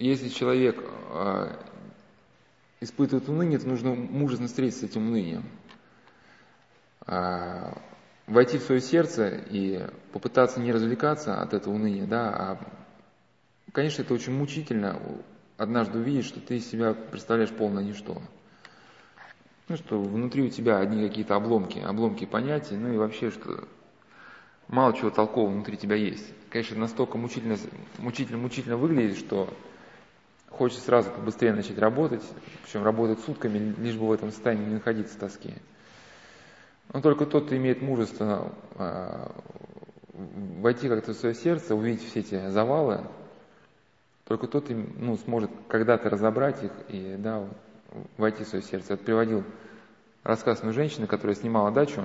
если 0.00 0.28
человек 0.30 0.82
а, 1.10 1.64
испытывает 2.80 3.28
уныние, 3.28 3.60
то 3.60 3.68
нужно 3.68 3.94
мужественно 3.94 4.48
встретиться 4.48 4.80
с 4.80 4.90
этим 4.90 5.06
унынием. 5.06 5.44
Войти 8.26 8.58
в 8.58 8.62
свое 8.62 8.80
сердце 8.80 9.28
и 9.28 9.86
попытаться 10.12 10.60
не 10.60 10.72
развлекаться 10.72 11.40
от 11.40 11.54
этого 11.54 11.74
уныния, 11.74 12.06
да, 12.06 12.30
а 12.30 12.58
Конечно, 13.74 14.02
это 14.02 14.14
очень 14.14 14.32
мучительно 14.32 15.02
однажды 15.56 15.98
увидеть, 15.98 16.26
что 16.26 16.38
ты 16.38 16.60
себя 16.60 16.94
представляешь 16.94 17.50
полное 17.50 17.82
ничто. 17.82 18.22
Ну, 19.66 19.76
что 19.76 20.00
внутри 20.00 20.44
у 20.44 20.48
тебя 20.48 20.78
одни 20.78 21.08
какие-то 21.08 21.34
обломки, 21.34 21.80
обломки 21.80 22.24
понятий, 22.24 22.76
ну 22.76 22.92
и 22.92 22.96
вообще, 22.96 23.32
что 23.32 23.66
мало 24.68 24.94
чего 24.94 25.10
толкового 25.10 25.50
внутри 25.50 25.76
тебя 25.76 25.96
есть. 25.96 26.24
Конечно, 26.50 26.78
настолько 26.78 27.18
мучительно, 27.18 27.56
мучительно, 27.98 28.38
мучительно 28.38 28.76
выглядит, 28.76 29.18
что 29.18 29.52
хочется 30.50 30.84
сразу 30.84 31.10
побыстрее 31.10 31.52
начать 31.52 31.78
работать, 31.78 32.22
причем 32.62 32.84
работать 32.84 33.18
сутками, 33.24 33.74
лишь 33.76 33.96
бы 33.96 34.06
в 34.06 34.12
этом 34.12 34.30
состоянии 34.30 34.66
не 34.66 34.74
находиться 34.74 35.16
в 35.16 35.18
тоске. 35.18 35.54
Но 36.92 37.00
только 37.00 37.26
тот, 37.26 37.52
имеет 37.52 37.82
мужество 37.82 38.52
э, 38.76 39.28
войти 40.12 40.88
как-то 40.88 41.12
в 41.12 41.16
свое 41.16 41.34
сердце, 41.34 41.74
увидеть 41.74 42.06
все 42.06 42.20
эти 42.20 42.48
завалы, 42.50 43.00
только 44.24 44.46
тот 44.46 44.66
ну, 44.70 45.16
сможет 45.18 45.50
когда-то 45.68 46.08
разобрать 46.08 46.62
их 46.62 46.72
и 46.88 47.16
да, 47.18 47.46
войти 48.16 48.44
в 48.44 48.48
свое 48.48 48.64
сердце. 48.64 48.92
Я 48.92 48.96
приводил 48.96 49.44
рассказ 50.22 50.58
одной 50.58 50.72
женщины, 50.72 51.06
которая 51.06 51.36
снимала 51.36 51.70
дачу. 51.70 52.02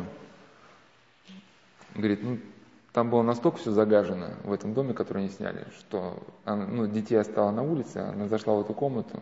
Говорит, 1.96 2.22
ну, 2.22 2.40
там 2.92 3.10
было 3.10 3.22
настолько 3.22 3.60
все 3.60 3.72
загажено 3.72 4.32
в 4.44 4.52
этом 4.52 4.74
доме, 4.74 4.94
который 4.94 5.20
они 5.20 5.30
сняли, 5.30 5.66
что 5.78 6.22
она, 6.44 6.66
ну, 6.66 6.88
детей 6.88 7.16
оставила 7.16 7.52
на 7.52 7.64
улице, 7.64 7.98
она 7.98 8.28
зашла 8.28 8.56
в 8.56 8.62
эту 8.62 8.74
комнату. 8.74 9.20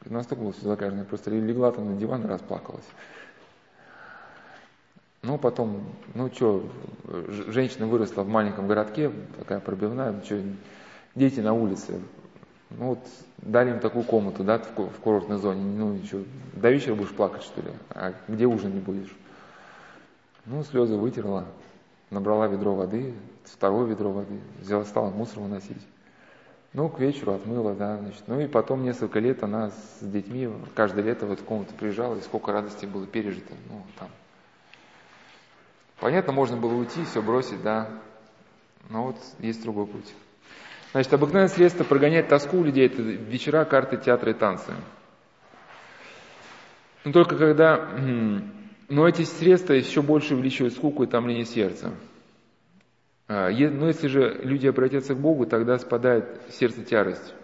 Говорит, 0.00 0.12
настолько 0.12 0.42
было 0.42 0.52
все 0.52 0.62
загажено, 0.62 1.00
я 1.00 1.04
просто 1.04 1.30
легла 1.30 1.72
там 1.72 1.92
на 1.92 1.96
диван 1.96 2.24
и 2.24 2.28
расплакалась. 2.28 2.86
Ну, 5.26 5.38
потом, 5.38 5.82
ну 6.14 6.30
что, 6.32 6.62
женщина 7.48 7.88
выросла 7.88 8.22
в 8.22 8.28
маленьком 8.28 8.68
городке, 8.68 9.10
такая 9.36 9.58
пробивная, 9.58 10.12
ну, 10.12 10.22
что, 10.24 10.40
дети 11.16 11.40
на 11.40 11.52
улице. 11.52 11.98
Ну 12.70 12.90
вот 12.90 13.00
дали 13.38 13.70
им 13.70 13.80
такую 13.80 14.04
комнату, 14.04 14.44
да, 14.44 14.58
в, 14.58 15.00
курортной 15.00 15.38
зоне. 15.38 15.62
Ну 15.62 15.98
что, 16.04 16.22
до 16.52 16.70
вечера 16.70 16.94
будешь 16.94 17.10
плакать, 17.10 17.42
что 17.42 17.60
ли? 17.60 17.70
А 17.90 18.14
где 18.28 18.46
ужин 18.46 18.72
не 18.72 18.78
будешь? 18.78 19.16
Ну, 20.44 20.62
слезы 20.62 20.94
вытерла, 20.94 21.46
набрала 22.10 22.46
ведро 22.46 22.76
воды, 22.76 23.12
второе 23.42 23.86
ведро 23.86 24.12
воды, 24.12 24.38
взяла, 24.60 24.84
стала 24.84 25.10
мусор 25.10 25.40
выносить. 25.40 25.84
Ну, 26.72 26.88
к 26.88 27.00
вечеру 27.00 27.32
отмыла, 27.32 27.74
да, 27.74 27.96
значит. 27.96 28.22
Ну 28.28 28.38
и 28.38 28.46
потом 28.46 28.84
несколько 28.84 29.18
лет 29.18 29.42
она 29.42 29.70
с 29.70 29.98
детьми 30.02 30.48
каждое 30.76 31.02
лето 31.02 31.26
в 31.26 31.32
эту 31.32 31.42
комнату 31.42 31.74
приезжала, 31.76 32.14
и 32.14 32.20
сколько 32.20 32.52
радости 32.52 32.86
было 32.86 33.08
пережито, 33.08 33.54
ну, 33.68 33.82
там. 33.98 34.08
Понятно, 36.00 36.32
можно 36.32 36.56
было 36.56 36.74
уйти, 36.74 37.04
все 37.04 37.22
бросить, 37.22 37.62
да, 37.62 37.88
но 38.90 39.04
вот 39.04 39.16
есть 39.38 39.62
другой 39.62 39.86
путь. 39.86 40.12
Значит, 40.92 41.12
обыкновенное 41.14 41.48
средство 41.48 41.84
прогонять 41.84 42.28
тоску 42.28 42.58
у 42.58 42.64
людей– 42.64 42.86
это 42.88 43.02
вечера, 43.02 43.64
карты, 43.64 43.96
театры 43.96 44.30
и 44.30 44.34
танцы. 44.34 44.72
Но 47.04 47.12
только 47.12 47.36
когда... 47.36 47.90
Но 48.88 49.08
эти 49.08 49.22
средства 49.22 49.72
еще 49.72 50.00
больше 50.00 50.34
увеличивают 50.34 50.72
скуку 50.74 51.02
и 51.02 51.08
томление 51.08 51.44
сердца. 51.44 51.92
А, 53.26 53.50
но 53.50 53.88
если 53.88 54.06
же 54.06 54.40
люди 54.44 54.68
обратятся 54.68 55.16
к 55.16 55.18
Богу, 55.18 55.44
тогда 55.44 55.76
спадает 55.78 56.40
в 56.48 56.52
сердце 56.52 56.84
тярость. 56.84 57.34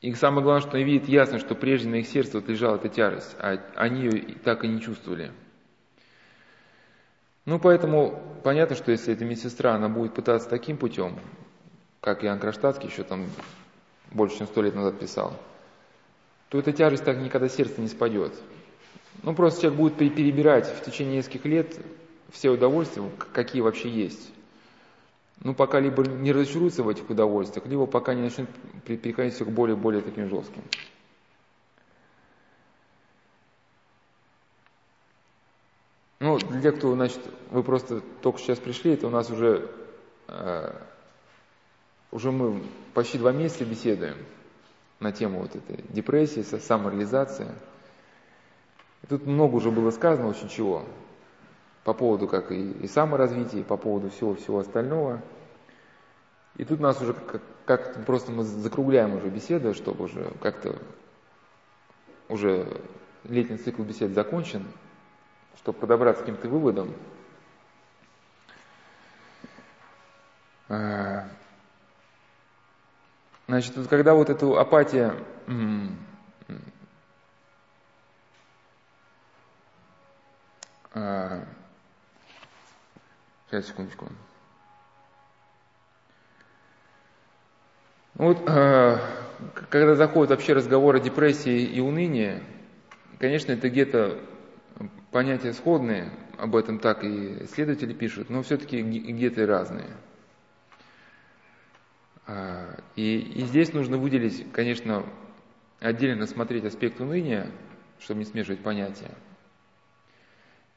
И 0.00 0.14
самое 0.14 0.44
главное, 0.44 0.60
что 0.60 0.76
они 0.76 0.84
видят 0.84 1.08
ясно, 1.08 1.40
что 1.40 1.56
прежде 1.56 1.88
на 1.88 1.96
их 1.96 2.06
сердце 2.06 2.38
вот 2.38 2.48
лежала 2.48 2.76
эта 2.76 2.88
тярость, 2.88 3.34
а 3.40 3.58
они 3.74 4.02
ее 4.02 4.36
так 4.44 4.64
и 4.64 4.68
не 4.68 4.80
чувствовали. 4.80 5.32
Ну, 7.46 7.58
поэтому 7.58 8.22
понятно, 8.42 8.74
что 8.74 8.90
если 8.90 9.12
эта 9.12 9.24
медсестра, 9.24 9.74
она 9.74 9.88
будет 9.88 10.14
пытаться 10.14 10.48
таким 10.48 10.76
путем, 10.76 11.18
как 12.00 12.24
Иоанн 12.24 12.38
Кронштадтский 12.38 12.88
еще 12.88 13.02
там 13.02 13.26
больше, 14.10 14.38
чем 14.38 14.46
сто 14.46 14.62
лет 14.62 14.74
назад 14.74 14.98
писал, 14.98 15.34
то 16.48 16.58
эта 16.58 16.72
тяжесть 16.72 17.04
так 17.04 17.18
никогда 17.18 17.48
сердце 17.48 17.80
не 17.80 17.88
спадет. 17.88 18.32
Ну, 19.22 19.34
просто 19.34 19.62
человек 19.62 19.78
будет 19.78 20.14
перебирать 20.14 20.66
в 20.66 20.84
течение 20.84 21.18
нескольких 21.18 21.44
лет 21.44 21.78
все 22.30 22.50
удовольствия, 22.50 23.02
какие 23.32 23.62
вообще 23.62 23.88
есть. 23.88 24.30
Ну, 25.40 25.54
пока 25.54 25.80
либо 25.80 26.02
не 26.04 26.32
разочаруется 26.32 26.82
в 26.82 26.88
этих 26.88 27.10
удовольствиях, 27.10 27.66
либо 27.66 27.86
пока 27.86 28.14
не 28.14 28.22
начнет 28.22 28.48
переходить 28.86 29.34
все 29.34 29.44
к 29.44 29.48
более 29.48 29.76
более 29.76 30.00
таким 30.00 30.28
жестким. 30.28 30.62
Ну, 36.20 36.38
для 36.38 36.60
тех, 36.60 36.76
кто, 36.76 36.94
значит, 36.94 37.20
вы 37.50 37.62
просто 37.62 38.00
только 38.22 38.38
сейчас 38.38 38.58
пришли, 38.58 38.94
это 38.94 39.06
у 39.06 39.10
нас 39.10 39.30
уже 39.30 39.70
э, 40.28 40.72
уже 42.14 42.30
мы 42.30 42.62
почти 42.94 43.18
два 43.18 43.32
месяца 43.32 43.64
беседуем 43.64 44.16
на 45.00 45.10
тему 45.10 45.40
вот 45.40 45.56
этой 45.56 45.84
депрессии, 45.88 46.42
самореализации. 46.42 47.48
И 49.02 49.06
тут 49.08 49.26
много 49.26 49.56
уже 49.56 49.72
было 49.72 49.90
сказано 49.90 50.28
очень 50.28 50.48
чего 50.48 50.84
по 51.82 51.92
поводу 51.92 52.28
как 52.28 52.52
и, 52.52 52.70
и 52.70 52.86
саморазвития, 52.86 53.60
и 53.60 53.64
по 53.64 53.76
поводу 53.76 54.10
всего-всего 54.10 54.60
остального. 54.60 55.22
И 56.56 56.64
тут 56.64 56.78
нас 56.78 57.02
уже 57.02 57.14
как, 57.14 57.42
как 57.66 58.06
просто 58.06 58.30
мы 58.30 58.44
закругляем 58.44 59.16
уже 59.16 59.28
беседу, 59.28 59.74
чтобы 59.74 60.04
уже 60.04 60.32
как-то 60.40 60.78
уже 62.28 62.80
летний 63.24 63.58
цикл 63.58 63.82
бесед 63.82 64.12
закончен, 64.12 64.64
чтобы 65.58 65.78
подобраться 65.78 66.22
к 66.22 66.26
каким-то 66.26 66.48
выводам. 66.48 66.94
А, 70.68 71.28
значит, 73.46 73.76
вот 73.76 73.88
когда 73.88 74.14
вот 74.14 74.30
эту 74.30 74.58
апатия 74.58 75.14
а, 80.94 81.44
сейчас, 83.46 83.66
секундочку. 83.66 84.08
Ну 88.16 88.26
вот, 88.28 88.48
э, 88.48 88.98
когда 89.70 89.96
заходит 89.96 90.30
вообще 90.30 90.52
разговор 90.52 90.94
о 90.94 91.00
депрессии 91.00 91.64
и 91.64 91.80
унынии, 91.80 92.42
конечно, 93.18 93.52
это 93.52 93.68
где-то 93.68 94.20
понятия 95.14 95.52
сходные, 95.52 96.10
об 96.38 96.56
этом 96.56 96.80
так 96.80 97.04
и 97.04 97.44
исследователи 97.44 97.92
пишут, 97.92 98.30
но 98.30 98.42
все-таки 98.42 98.82
где-то 98.82 99.46
разные. 99.46 99.88
А, 102.26 102.76
и, 102.96 103.18
и 103.18 103.42
здесь 103.44 103.72
нужно 103.72 103.96
выделить, 103.96 104.50
конечно, 104.52 105.06
отдельно 105.78 106.22
рассмотреть 106.22 106.64
аспект 106.64 107.00
уныния, 107.00 107.48
чтобы 108.00 108.18
не 108.18 108.24
смешивать 108.24 108.60
понятия. 108.60 109.12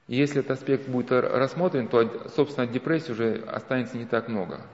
И 0.07 0.15
если 0.15 0.41
этот 0.41 0.51
аспект 0.51 0.87
будет 0.87 1.11
рассмотрен, 1.11 1.87
то, 1.87 2.29
собственно, 2.29 2.65
от 2.65 2.71
депрессии 2.71 3.11
уже 3.11 3.43
останется 3.47 3.97
не 3.97 4.05
так 4.05 4.27
много– 4.27 4.61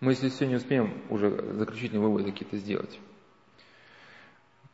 мы, 0.00 0.12
если 0.12 0.28
сегодня 0.28 0.58
успеем 0.58 1.02
уже 1.10 1.30
заключительные 1.54 2.00
выводы 2.00 2.30
какие-то 2.30 2.56
сделать. 2.56 3.00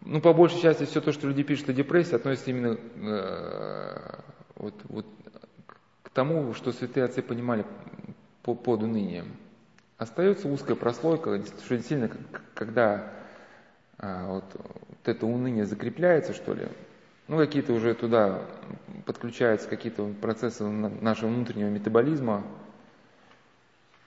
Ну, 0.04 0.20
по 0.20 0.34
большей 0.34 0.60
части, 0.60 0.84
все 0.84 1.00
то, 1.00 1.12
что 1.12 1.26
люди 1.26 1.42
пишут 1.42 1.70
о 1.70 1.72
депрессии, 1.72 2.14
относится 2.14 2.50
именно 2.50 2.76
э, 2.96 4.20
вот, 4.56 4.74
вот, 4.84 5.06
к 6.02 6.10
тому, 6.10 6.52
что 6.52 6.72
святые 6.72 7.04
отцы 7.04 7.22
понимали 7.22 7.64
по, 8.42 8.54
под 8.54 8.82
унынием. 8.82 9.34
Остается 9.96 10.48
узкая 10.48 10.76
прослойка, 10.76 11.42
что 11.42 11.76
действительно, 11.76 12.10
когда 12.54 13.12
э, 13.98 14.26
вот, 14.26 14.44
вот 14.54 14.96
это 15.04 15.24
уныние 15.24 15.64
закрепляется, 15.64 16.34
что 16.34 16.52
ли, 16.52 16.68
ну, 17.26 17.38
какие-то 17.38 17.72
уже 17.72 17.94
туда 17.94 18.42
подключаются 19.06 19.68
какие-то 19.68 20.12
процессы 20.20 20.64
нашего 20.64 21.30
внутреннего 21.30 21.70
метаболизма, 21.70 22.44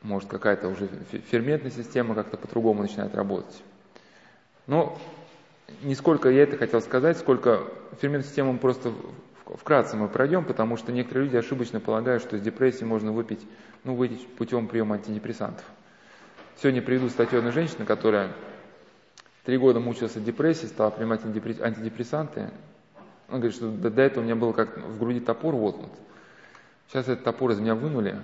может 0.03 0.29
какая-то 0.29 0.67
уже 0.67 0.87
ферментная 1.31 1.71
система 1.71 2.13
как-то 2.13 2.37
по-другому 2.37 2.83
начинает 2.83 3.15
работать. 3.15 3.63
Но 4.67 4.99
не 5.81 5.95
сколько 5.95 6.29
я 6.29 6.43
это 6.43 6.57
хотел 6.57 6.81
сказать, 6.81 7.17
сколько 7.17 7.63
ферментную 8.01 8.23
систему 8.23 8.57
просто 8.57 8.91
вкратце 9.45 9.95
мы 9.95 10.07
пройдем, 10.07 10.43
потому 10.43 10.77
что 10.77 10.91
некоторые 10.91 11.25
люди 11.25 11.37
ошибочно 11.37 11.79
полагают, 11.79 12.23
что 12.23 12.35
из 12.35 12.41
депрессии 12.41 12.83
можно 12.83 13.11
выпить, 13.11 13.45
ну, 13.83 13.95
выйти 13.95 14.25
путем 14.37 14.67
приема 14.67 14.95
антидепрессантов. 14.95 15.65
Сегодня 16.57 16.81
приведу 16.81 17.09
статью 17.09 17.39
одной 17.39 17.53
женщины, 17.53 17.85
которая 17.85 18.31
три 19.45 19.57
года 19.57 19.79
мучилась 19.79 20.15
от 20.15 20.23
депрессии, 20.23 20.65
стала 20.65 20.89
принимать 20.89 21.21
антидепрессанты. 21.23 22.49
Она 23.27 23.39
говорит, 23.39 23.55
что 23.55 23.69
до, 23.69 23.89
до 23.89 24.01
этого 24.01 24.21
у 24.21 24.25
меня 24.25 24.35
был 24.35 24.53
как 24.53 24.77
в 24.77 24.99
груди 24.99 25.19
топор 25.19 25.55
воткнут. 25.55 25.91
Сейчас 26.87 27.07
этот 27.07 27.23
топор 27.23 27.51
из 27.51 27.59
меня 27.59 27.75
вынули, 27.75 28.15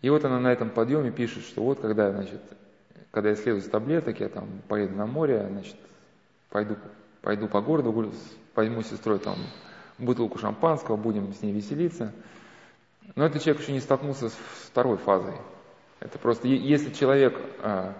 и 0.00 0.10
вот 0.10 0.24
она 0.24 0.40
на 0.40 0.52
этом 0.52 0.70
подъеме 0.70 1.10
пишет, 1.10 1.44
что 1.44 1.62
вот 1.62 1.80
когда, 1.80 2.12
значит, 2.12 2.40
когда 3.10 3.30
я 3.30 3.36
слезу 3.36 3.60
с 3.60 3.68
таблеток, 3.68 4.20
я 4.20 4.28
там 4.28 4.48
поеду 4.68 4.94
на 4.94 5.06
море, 5.06 5.46
значит, 5.50 5.76
пойду, 6.50 6.76
пойду 7.22 7.48
по 7.48 7.60
городу, 7.60 8.12
возьму 8.54 8.82
сестрой 8.82 9.18
там 9.18 9.36
бутылку 9.98 10.38
шампанского, 10.38 10.96
будем 10.96 11.32
с 11.32 11.42
ней 11.42 11.52
веселиться. 11.52 12.12
Но 13.14 13.24
этот 13.24 13.42
человек 13.42 13.62
еще 13.62 13.72
не 13.72 13.80
столкнулся 13.80 14.28
с 14.28 14.38
второй 14.70 14.96
фазой. 14.98 15.34
Это 16.00 16.18
просто, 16.18 16.46
если 16.46 16.92
человек, 16.92 17.36
а, 17.60 17.94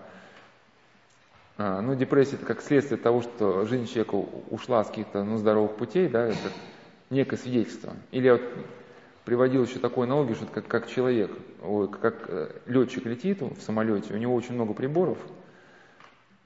а, 1.56 1.80
ну, 1.80 1.94
депрессия 1.96 2.36
это 2.36 2.46
как 2.46 2.60
следствие 2.60 3.00
того, 3.00 3.22
что 3.22 3.64
жизнь 3.64 3.86
человека 3.86 4.14
ушла 4.50 4.84
с 4.84 4.88
каких-то, 4.88 5.24
ну, 5.24 5.36
здоровых 5.38 5.76
путей, 5.76 6.08
да, 6.08 6.26
это 6.26 6.52
некое 7.10 7.36
свидетельство. 7.36 7.96
Или 8.12 8.30
вот 8.30 8.42
приводил 9.24 9.64
еще 9.64 9.80
такой 9.80 10.06
аналогию, 10.06 10.36
что 10.36 10.46
как, 10.46 10.68
как 10.68 10.88
человек, 10.88 11.32
как 12.00 12.24
э, 12.28 12.50
летчик 12.66 13.04
летит 13.04 13.40
в 13.42 13.60
самолете, 13.60 14.14
у 14.14 14.16
него 14.16 14.34
очень 14.34 14.54
много 14.54 14.72
приборов, 14.72 15.18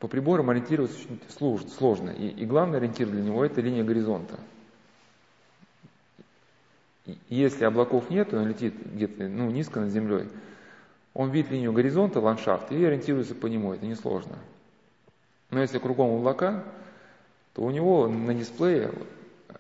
по 0.03 0.09
приборам 0.09 0.51
ориентироваться 0.51 0.99
очень 1.39 1.69
сложно. 1.69 2.11
И, 2.11 2.27
и 2.27 2.45
главный 2.45 2.79
ориентир 2.79 3.09
для 3.09 3.23
него 3.23 3.45
это 3.45 3.61
линия 3.61 3.85
горизонта. 3.85 4.37
И 7.07 7.17
если 7.29 7.65
облаков 7.65 8.11
нет, 8.11 8.35
он 8.35 8.49
летит 8.49 8.75
где-то 8.85 9.29
ну, 9.29 9.49
низко 9.53 9.79
над 9.79 9.91
землей, 9.91 10.29
он 11.15 11.31
видит 11.31 11.53
линию 11.53 11.73
горизонта, 11.73 12.19
ландшафт, 12.19 12.73
и 12.73 12.85
ориентируется 12.85 13.37
по 13.37 13.47
нему, 13.47 13.75
это 13.75 13.87
несложно. 13.87 14.41
Но 15.51 15.61
если 15.61 15.79
кругом 15.79 16.17
облака, 16.17 16.65
то 17.55 17.63
у 17.63 17.71
него 17.71 18.09
на 18.09 18.35
дисплее 18.35 18.91
э, 19.51 19.55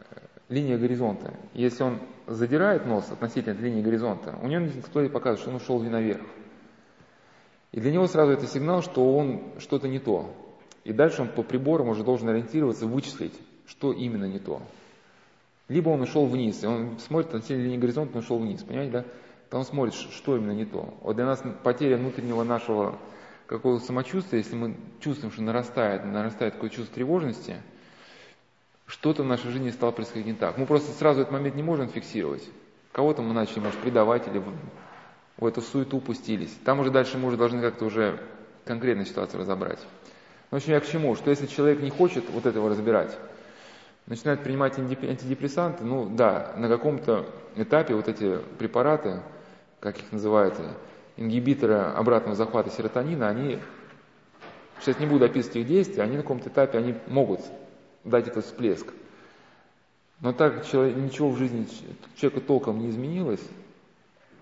линия 0.49 0.77
горизонта. 0.77 1.35
Если 1.55 1.85
он 1.85 2.01
задирает 2.27 2.85
нос 2.85 3.09
относительно 3.13 3.61
линии 3.61 3.81
горизонта, 3.81 4.37
у 4.43 4.49
него 4.49 4.63
на 4.63 4.71
дисплее 4.71 5.09
показывает, 5.09 5.39
что 5.39 5.51
он 5.51 5.57
ушел 5.57 5.81
наверх. 5.81 6.27
И 7.73 7.81
для 7.81 7.91
него 7.91 8.07
сразу 8.07 8.33
это 8.33 8.47
сигнал, 8.47 8.83
что 8.83 9.17
он 9.17 9.43
что-то 9.59 9.89
не 9.89 9.99
то. 9.99 10.35
И 10.85 10.93
дальше 10.93 11.23
он 11.23 11.29
по 11.29 11.43
приборам 11.43 11.89
уже 11.89 12.05
должен 12.05 12.29
ориентироваться, 12.29 12.87
вычислить, 12.87 13.35
что 13.67 13.93
именно 13.93 14.27
не 14.27 14.39
то. 14.39 14.63
Либо 15.69 15.89
он 15.91 16.03
ушел 16.03 16.27
вниз, 16.27 16.63
и 16.63 16.67
он 16.67 16.99
смотрит 16.99 17.29
относительно 17.29 17.65
линии 17.65 17.79
горизонта, 17.79 18.19
он 18.19 18.25
ушел 18.25 18.39
вниз, 18.39 18.63
понимаете, 18.63 18.93
да? 18.93 19.05
То 19.49 19.59
он 19.59 19.65
смотрит, 19.65 19.95
что 19.95 20.37
именно 20.37 20.53
не 20.53 20.65
то. 20.65 20.95
Вот 21.03 21.17
для 21.17 21.25
нас 21.25 21.43
потеря 21.63 21.97
внутреннего 21.97 22.43
нашего 22.43 22.99
какого-то 23.47 23.85
самочувствия, 23.85 24.39
если 24.39 24.57
мы 24.57 24.77
чувствуем, 25.01 25.33
что 25.33 25.43
нарастает, 25.43 26.05
нарастает 26.05 26.55
какое-то 26.55 26.77
чувство 26.77 26.95
тревожности– 26.95 27.57
что-то 28.93 29.23
в 29.23 29.27
нашей 29.27 29.51
жизни 29.51 29.71
стало 29.71 29.91
происходить 29.91 30.27
не 30.27 30.35
так. 30.35 30.59
Мы 30.59 30.67
просто 30.67 30.93
сразу 30.93 31.23
этот 31.23 31.33
момент 31.33 31.57
не 31.57 31.63
можем 31.63 31.89
фиксировать. 31.89 32.47
Кого-то 32.93 33.23
мы 33.23 33.33
начали, 33.33 33.61
может, 33.61 33.79
предавать 33.81 34.29
или 34.29 34.39
в 35.43 35.47
эту 35.47 35.61
суету 35.61 35.97
упустились. 35.97 36.57
Там 36.65 36.79
уже 36.81 36.91
дальше 36.91 37.19
мы 37.19 37.27
уже 37.27 37.37
должны 37.37 37.61
как-то 37.61 37.85
уже 37.85 38.21
конкретную 38.65 39.07
ситуацию 39.07 39.41
разобрать. 39.41 39.81
В 40.51 40.57
общем, 40.57 40.73
я 40.73 40.81
к 40.81 40.87
чему? 40.87 41.17
Что 41.17 41.31
если 41.31 41.47
человек 41.47 41.81
не 41.81 41.91
хочет 41.91 42.31
вот 42.31 42.47
этого 42.47 42.71
разбирать, 42.71 43.19
начинает 44.07 44.45
принимать 44.45 44.79
антидепрессанты, 44.79 45.85
ну 45.85 46.09
да, 46.09 46.53
на 46.57 46.69
каком-то 46.69 47.27
этапе 47.57 47.95
вот 47.95 48.07
эти 48.07 48.39
препараты, 48.59 49.21
как 49.81 49.99
их 49.99 50.13
называют, 50.13 50.55
ингибиторы 51.17 51.75
обратного 51.75 52.37
захвата 52.37 52.71
серотонина, 52.71 53.29
они, 53.29 53.59
сейчас 54.81 55.01
не 55.01 55.07
буду 55.07 55.25
описывать 55.25 55.57
их 55.57 55.67
действия, 55.67 56.05
они 56.05 56.17
на 56.17 56.23
каком-то 56.23 56.51
этапе 56.51 56.79
они 56.79 56.95
могут 57.09 57.41
дать 58.05 58.29
этот 58.29 58.45
всплеск. 58.45 58.87
Но 60.21 60.33
так 60.33 60.65
человек, 60.67 60.97
ничего 60.97 61.31
в 61.31 61.37
жизни 61.37 61.67
человека 62.15 62.47
толком 62.47 62.79
не 62.79 62.91
изменилось, 62.91 63.43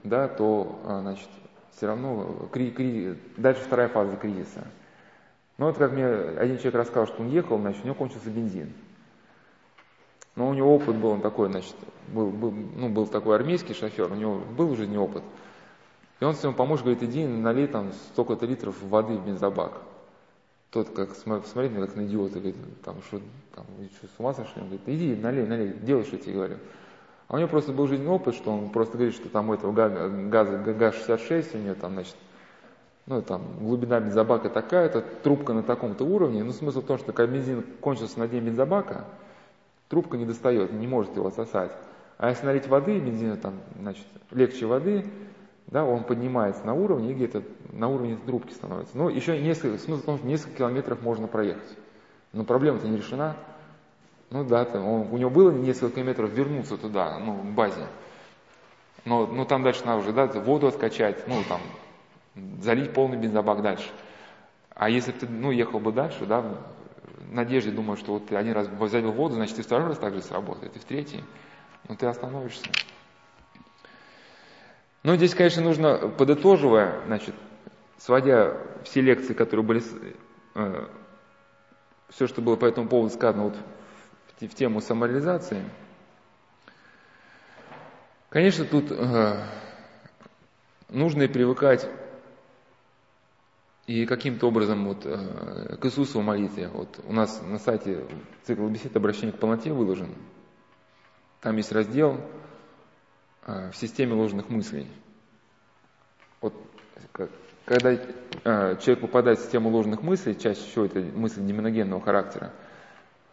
да, 0.05 0.28
то, 0.28 0.80
а, 0.84 1.01
значит, 1.01 1.28
все 1.76 1.86
равно 1.86 2.48
кри, 2.53 2.70
кри, 2.70 3.18
дальше 3.36 3.62
вторая 3.62 3.88
фаза 3.88 4.16
кризиса. 4.16 4.66
Ну 5.59 5.66
вот 5.66 5.76
как 5.76 5.92
мне 5.92 6.07
один 6.07 6.57
человек 6.57 6.76
рассказал, 6.76 7.07
что 7.07 7.22
он 7.22 7.28
ехал, 7.28 7.59
значит, 7.59 7.82
у 7.82 7.86
него 7.86 7.94
кончился 7.94 8.30
бензин. 8.30 8.72
Но 10.36 10.48
у 10.48 10.55
него 10.55 10.74
опыт 10.74 10.96
был 10.96 11.11
он 11.11 11.20
такой, 11.20 11.51
значит, 11.51 11.74
был, 12.09 12.30
был, 12.30 12.51
ну, 12.51 12.88
был 12.88 13.07
такой 13.07 13.36
армейский 13.36 13.74
шофер, 13.74 14.11
у 14.11 14.14
него 14.14 14.38
был 14.38 14.70
уже 14.70 14.86
не 14.86 14.96
опыт. 14.96 15.22
И 16.20 16.24
он 16.24 16.34
своему 16.34 16.57
помощнику 16.57 16.90
говорит, 16.90 17.03
иди 17.03 17.26
налей 17.26 17.66
там 17.66 17.92
столько-то 18.12 18.46
литров 18.46 18.80
воды 18.82 19.14
в 19.14 19.26
бензобак. 19.26 19.82
Тот 20.70 20.90
как 20.90 21.16
смотрит 21.16 21.72
на 21.72 21.86
как 21.86 21.96
на 21.96 22.07
идиота, 22.07 22.38
говорит, 22.38 22.57
там, 22.84 23.03
что, 23.03 23.20
там, 23.55 23.66
что, 23.96 24.07
с 24.07 24.18
ума 24.18 24.32
сошли? 24.32 24.62
Он 24.62 24.68
говорит, 24.68 24.82
иди, 24.86 25.16
налей, 25.16 25.46
налей, 25.46 25.74
делай, 25.74 26.05
что 26.05 26.16
я 26.16 26.22
тебе 26.22 26.34
говорю. 26.34 26.57
А 27.31 27.37
у 27.37 27.39
него 27.39 27.49
просто 27.49 27.70
был 27.70 27.87
жизненный 27.87 28.11
опыт, 28.11 28.35
что 28.35 28.53
он 28.53 28.70
просто 28.70 28.95
говорит, 28.99 29.14
что 29.14 29.28
там 29.28 29.51
у 29.51 29.55
этого 29.55 29.70
газа, 29.70 30.09
газа 30.09 30.59
ГАЗ-66, 30.59 31.55
у 31.55 31.59
него 31.59 31.74
там, 31.76 31.93
значит, 31.93 32.16
ну, 33.07 33.22
там, 33.22 33.43
глубина 33.61 34.01
бензобака 34.01 34.49
такая-то, 34.49 35.01
трубка 35.22 35.53
на 35.53 35.62
таком-то 35.62 36.03
уровне. 36.03 36.43
Ну, 36.43 36.51
смысл 36.51 36.81
в 36.81 36.87
том, 36.87 36.99
что 36.99 37.12
когда 37.12 37.33
бензин 37.33 37.64
кончился 37.81 38.18
на 38.18 38.26
дне 38.26 38.41
бензобака, 38.41 39.05
трубка 39.89 40.16
не 40.16 40.26
достает, 40.26 40.72
не 40.72 40.89
может 40.89 41.14
его 41.14 41.31
сосать. 41.31 41.70
А 42.18 42.31
если 42.31 42.47
налить 42.47 42.66
воды, 42.66 42.99
бензина 42.99 43.37
там, 43.37 43.61
значит, 43.78 44.07
легче 44.33 44.66
воды, 44.66 45.07
да, 45.68 45.85
он 45.85 46.03
поднимается 46.03 46.66
на 46.66 46.74
уровне 46.74 47.12
и 47.12 47.14
где-то 47.14 47.45
на 47.72 47.87
уровне 47.87 48.18
трубки 48.26 48.53
становится. 48.53 48.99
Но 48.99 49.09
еще 49.09 49.41
несколько, 49.41 49.78
смысл 49.78 50.03
в 50.03 50.05
том, 50.05 50.18
что 50.18 50.26
несколько 50.26 50.59
километров 50.59 51.01
можно 51.01 51.28
проехать. 51.28 51.76
Но 52.33 52.43
проблема-то 52.43 52.89
не 52.89 52.97
решена. 52.97 53.37
Ну 54.31 54.45
да, 54.45 54.64
там, 54.64 54.87
он, 54.87 55.09
у 55.11 55.16
него 55.16 55.28
было 55.28 55.51
несколько 55.51 55.97
километров 55.97 56.31
вернуться 56.31 56.76
туда, 56.76 57.18
ну, 57.18 57.39
к 57.39 57.47
базе. 57.47 57.87
Но, 59.05 59.26
ну, 59.26 59.45
там 59.45 59.64
дальше 59.64 59.85
надо 59.85 59.99
уже, 59.99 60.12
да, 60.12 60.26
воду 60.26 60.68
откачать, 60.68 61.26
ну, 61.26 61.43
там, 61.49 61.61
залить 62.61 62.93
полный 62.93 63.16
бензобак 63.16 63.61
дальше. 63.61 63.91
А 64.74 64.89
если 64.89 65.11
ты, 65.11 65.26
ну, 65.26 65.51
ехал 65.51 65.81
бы 65.81 65.91
дальше, 65.91 66.26
да, 66.26 66.43
в 66.43 66.57
надежде, 67.33 67.72
думаю, 67.72 67.97
что 67.97 68.12
вот 68.12 68.28
ты 68.28 68.37
один 68.37 68.53
раз 68.53 68.68
залил 68.89 69.11
воду, 69.11 69.35
значит, 69.35 69.59
и 69.59 69.62
второй 69.62 69.89
раз 69.89 69.99
так 69.99 70.14
же 70.14 70.22
сработает, 70.22 70.76
и 70.76 70.78
в 70.78 70.85
третий, 70.85 71.24
ну, 71.89 71.97
ты 71.97 72.07
остановишься. 72.07 72.66
Но 75.03 75.16
здесь, 75.16 75.35
конечно, 75.35 75.62
нужно, 75.62 75.97
подытоживая, 76.09 77.01
значит, 77.07 77.35
сводя 77.99 78.57
все 78.85 79.01
лекции, 79.01 79.33
которые 79.33 79.66
были, 79.66 79.83
э, 80.55 80.87
все, 82.11 82.26
что 82.28 82.43
было 82.43 82.55
по 82.55 82.66
этому 82.66 82.89
поводу 82.89 83.12
сказано 83.12 83.45
вот 83.45 83.57
в, 84.47 84.55
тему 84.55 84.80
самореализации, 84.80 85.62
конечно, 88.28 88.64
тут 88.64 88.91
э, 88.91 89.45
нужно 90.88 91.22
и 91.22 91.28
привыкать 91.28 91.88
и 93.86 94.07
каким-то 94.07 94.47
образом 94.47 94.86
вот, 94.86 95.05
э, 95.05 95.76
к 95.80 95.84
Иисусу 95.86 96.20
в 96.20 96.24
молитве. 96.24 96.68
Вот 96.68 97.01
у 97.05 97.12
нас 97.12 97.43
на 97.43 97.59
сайте 97.59 98.07
цикл 98.45 98.68
бесед 98.68 98.97
обращения 98.97 99.32
к 99.32 99.38
полноте 99.38 99.72
выложен. 99.72 100.14
Там 101.41 101.57
есть 101.57 101.72
раздел 101.72 102.20
э, 103.47 103.70
в 103.72 103.76
системе 103.76 104.14
ложных 104.14 104.49
мыслей. 104.49 104.86
Вот 106.41 106.55
когда 107.64 107.93
э, 107.93 107.99
человек 108.80 109.01
попадает 109.01 109.38
в 109.38 109.43
систему 109.43 109.70
ложных 109.70 110.03
мыслей, 110.03 110.38
чаще 110.38 110.61
всего 110.61 110.84
это 110.84 111.01
мысли 111.01 111.41
деминогенного 111.41 112.01
характера, 112.01 112.53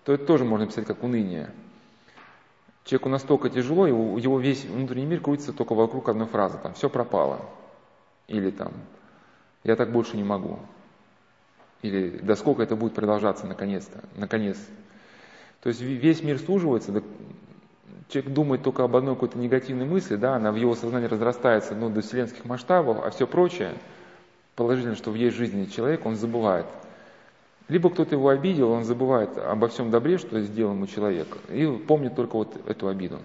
то 0.08 0.14
это 0.14 0.26
тоже 0.26 0.46
можно 0.46 0.66
писать 0.66 0.86
как 0.86 1.04
уныние. 1.04 1.50
Человеку 2.86 3.10
настолько 3.10 3.50
тяжело, 3.50 3.86
его, 3.86 4.18
его 4.18 4.40
весь 4.40 4.64
внутренний 4.64 5.06
мир 5.06 5.20
крутится 5.20 5.52
только 5.52 5.76
вокруг 5.76 6.08
одной 6.08 6.28
фразы, 6.28 6.58
там, 6.64 6.74
все 6.76 6.90
пропало. 6.90 7.42
Или 8.30 8.52
там, 8.52 8.72
я 9.66 9.76
так 9.76 9.92
больше 9.92 10.16
не 10.16 10.24
могу. 10.24 10.60
Или 11.82 12.20
до 12.20 12.38
сколько 12.38 12.64
это 12.64 12.78
будет 12.78 12.94
продолжаться 12.94 13.48
наконец-то, 13.48 14.00
наконец. 14.16 14.58
То 15.62 15.68
есть 15.68 15.82
весь 15.82 16.24
мир 16.24 16.40
суживается, 16.40 16.94
да, 16.94 17.02
человек 18.08 18.32
думает 18.32 18.64
только 18.64 18.86
об 18.86 18.96
одной 18.96 19.16
какой-то 19.16 19.38
негативной 19.38 19.86
мысли, 19.86 20.16
да, 20.16 20.38
она 20.38 20.54
в 20.54 20.56
его 20.56 20.74
сознании 20.74 21.08
разрастается 21.08 21.76
ну, 21.76 21.90
до 21.90 22.00
вселенских 22.00 22.46
масштабов, 22.46 23.04
а 23.04 23.10
все 23.10 23.28
прочее, 23.28 23.74
положительно, 24.56 24.96
что 24.96 25.12
в 25.12 25.16
есть 25.16 25.36
жизни 25.36 25.66
человека, 25.66 26.08
он 26.08 26.16
забывает. 26.16 26.66
Либо 27.68 27.90
кто-то 27.90 28.16
его 28.16 28.30
обидел, 28.30 28.72
он 28.72 28.86
забывает 28.86 29.38
обо 29.38 29.68
всем 29.68 29.92
добре, 29.92 30.18
что 30.18 30.40
сделал 30.42 30.74
ему 30.74 30.88
человек, 30.88 31.28
и 31.50 31.68
помнит 31.68 32.16
только 32.16 32.36
вот 32.36 32.56
эту 32.66 32.88
обиду. 32.88 33.20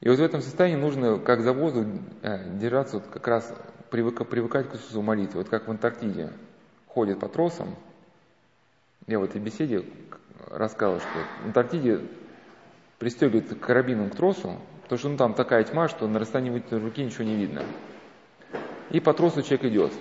И 0.00 0.08
вот 0.08 0.18
в 0.18 0.22
этом 0.22 0.42
состоянии 0.42 0.76
нужно, 0.76 1.18
как 1.18 1.42
за 1.42 1.52
воздух, 1.52 1.86
э, 2.22 2.58
держаться 2.58 2.96
вот 2.96 3.06
как 3.06 3.26
раз 3.26 3.54
привыка, 3.90 4.24
привыкать 4.24 4.68
к 4.68 4.74
Иисусу 4.74 5.00
молитве. 5.00 5.38
Вот 5.38 5.48
как 5.48 5.68
в 5.68 5.70
Антарктиде 5.70 6.30
ходят 6.88 7.20
по 7.20 7.28
тросам. 7.28 7.76
Я 9.06 9.18
в 9.20 9.24
этой 9.24 9.40
беседе 9.40 9.84
рассказывал, 10.50 11.00
что 11.00 11.08
в 11.44 11.46
Антарктиде 11.46 12.00
пристегивают 12.98 13.60
карабином 13.60 14.10
к 14.10 14.16
тросу, 14.16 14.56
потому 14.82 14.98
что 14.98 15.08
ну, 15.08 15.16
там 15.16 15.34
такая 15.34 15.64
тьма, 15.64 15.88
что 15.88 16.08
на 16.08 16.18
расстоянии 16.18 16.50
вытянутой 16.50 16.80
руки 16.80 17.04
ничего 17.04 17.24
не 17.24 17.36
видно. 17.36 17.62
И 18.90 19.00
по 19.00 19.14
тросу 19.14 19.42
человек 19.42 19.64
идет. 19.66 19.92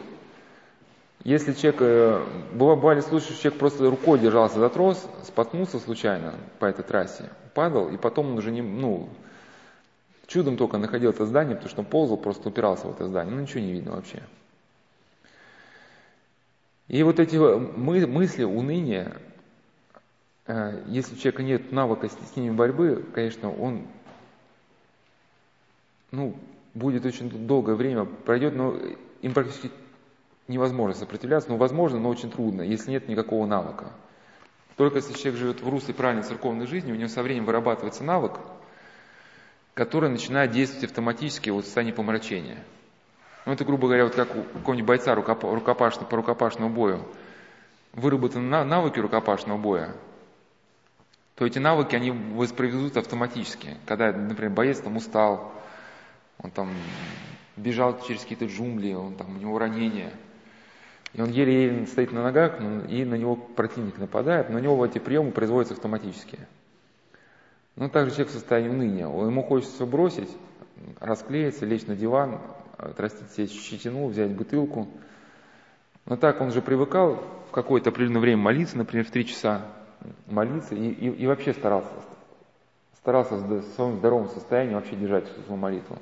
Если 1.24 1.54
человек, 1.54 1.82
э, 1.82 2.26
бывали 2.54 3.02
случаи, 3.02 3.34
что 3.34 3.42
человек 3.44 3.60
просто 3.60 3.90
рукой 3.90 4.20
держался 4.20 4.60
за 4.60 4.70
трос, 4.70 5.08
споткнулся 5.24 5.80
случайно 5.80 6.34
по 6.60 6.66
этой 6.66 6.84
трассе, 6.84 7.30
падал, 7.54 7.90
и 7.90 7.98
потом 7.98 8.32
он 8.32 8.38
уже 8.38 8.52
не, 8.52 8.62
ну, 8.62 9.10
Чудом 10.32 10.56
только 10.56 10.78
находил 10.78 11.10
это 11.10 11.26
здание, 11.26 11.56
потому 11.56 11.70
что 11.70 11.82
он 11.82 11.88
ползал, 11.88 12.16
просто 12.16 12.48
упирался 12.48 12.88
в 12.88 12.96
это 12.96 13.06
здание. 13.06 13.36
Ну, 13.36 13.42
ничего 13.42 13.60
не 13.60 13.74
видно 13.74 13.92
вообще. 13.92 14.24
И 16.88 17.04
вот 17.04 17.20
эти 17.20 17.36
мы, 17.36 18.08
мысли, 18.08 18.46
уныние, 18.46 19.18
э, 20.48 20.84
если 20.88 21.16
у 21.16 21.18
человека 21.18 21.44
нет 21.44 21.72
навыка 21.74 22.08
с 22.08 22.36
ними 22.38 22.56
борьбы, 22.56 23.06
конечно, 23.14 23.54
он 23.54 23.86
ну, 26.12 26.34
будет 26.74 27.06
очень 27.06 27.30
долгое 27.46 27.76
время 27.76 28.06
пройдет, 28.06 28.56
но 28.56 28.78
им 29.22 29.34
практически 29.34 29.70
невозможно 30.52 30.96
сопротивляться, 30.96 31.50
ну, 31.50 31.58
возможно, 31.58 32.00
но 32.00 32.10
очень 32.10 32.30
трудно, 32.30 32.62
если 32.62 32.92
нет 32.92 33.08
никакого 33.08 33.46
навыка. 33.46 33.92
Только 34.78 34.98
если 34.98 35.14
человек 35.14 35.40
живет 35.40 35.62
в 35.62 35.70
русле 35.70 35.94
правильной 35.94 36.24
церковной 36.24 36.68
жизни, 36.68 36.92
у 36.92 36.96
него 36.96 37.08
со 37.08 37.24
временем 37.24 37.46
вырабатывается 37.46 38.04
навык– 38.04 38.40
который 39.74 40.10
начинает 40.10 40.52
действовать 40.52 40.86
автоматически 40.86 41.50
вот 41.50 41.64
в 41.64 41.66
состоянии 41.66 41.94
помрачения. 41.94 42.64
Ну, 43.46 43.54
это, 43.54 43.66
грубо 43.66 43.88
говоря, 43.88 44.04
вот 44.04 44.16
как 44.16 44.36
у 44.36 44.44
какого-нибудь 44.44 44.88
бойца 44.88 45.16
рукопашного, 45.16 46.08
по 46.08 46.18
рукопашному 46.18 46.74
бою 46.74 47.04
выработаны 47.94 48.64
навыки 48.64 49.00
рукопашного 49.00 49.58
боя, 49.58 49.96
то 51.36 51.46
эти 51.46 51.60
навыки, 51.60 51.96
они 51.96 52.12
воспроизведутся 52.12 53.00
автоматически. 53.00 53.78
Когда, 53.86 54.12
например, 54.12 54.54
боец 54.54 54.80
там 54.80 54.96
устал, 54.98 55.52
он 56.38 56.52
там 56.52 56.70
бежал 57.58 58.00
через 58.06 58.22
какие-то 58.22 58.46
джунгли, 58.46 58.94
он 58.94 59.16
там, 59.16 59.36
у 59.36 59.40
него 59.40 59.58
ранение, 59.58 60.14
и 61.14 61.22
он 61.22 61.30
еле-еле 61.30 61.86
стоит 61.88 62.12
на 62.12 62.24
ногах, 62.24 62.60
и 62.90 63.04
на 63.04 63.16
него 63.16 63.36
противник 63.36 63.98
нападает, 63.98 64.50
но 64.50 64.58
у 64.58 64.60
него 64.60 64.86
эти 64.86 65.00
приемы 65.00 65.32
производятся 65.32 65.74
автоматически. 65.74 66.40
Ну, 67.76 67.90
также 67.90 68.12
человек 68.12 68.30
в 68.30 68.36
состоянии 68.36 68.70
уныния. 68.70 69.06
Ему 69.08 69.44
хочется 69.44 69.86
бросить, 69.86 70.30
расклеиться, 71.00 71.66
лечь 71.66 71.86
на 71.86 71.96
диван, 71.96 72.40
отрастить 72.78 73.32
себе 73.32 73.48
щетину, 73.48 74.08
взять 74.08 74.32
бутылку. 74.32 74.88
Но 76.06 76.16
так 76.16 76.42
он 76.42 76.52
же 76.52 76.62
привыкал 76.62 77.24
в 77.50 77.52
какое-то 77.52 77.90
определенное 77.90 78.22
время 78.22 78.42
молиться, 78.42 78.78
например, 78.78 79.06
в 79.06 79.12
три 79.12 79.26
часа 79.26 79.66
молиться, 80.28 80.76
и, 80.76 80.90
и, 80.90 81.10
и 81.10 81.28
вообще 81.28 81.54
старался, 81.54 81.92
старался 82.98 83.36
в 83.36 83.64
своем 83.76 83.98
здоровом 83.98 84.30
состоянии 84.30 84.74
вообще 84.74 84.96
держать 84.96 85.28
свою 85.46 85.60
молитву. 85.60 86.00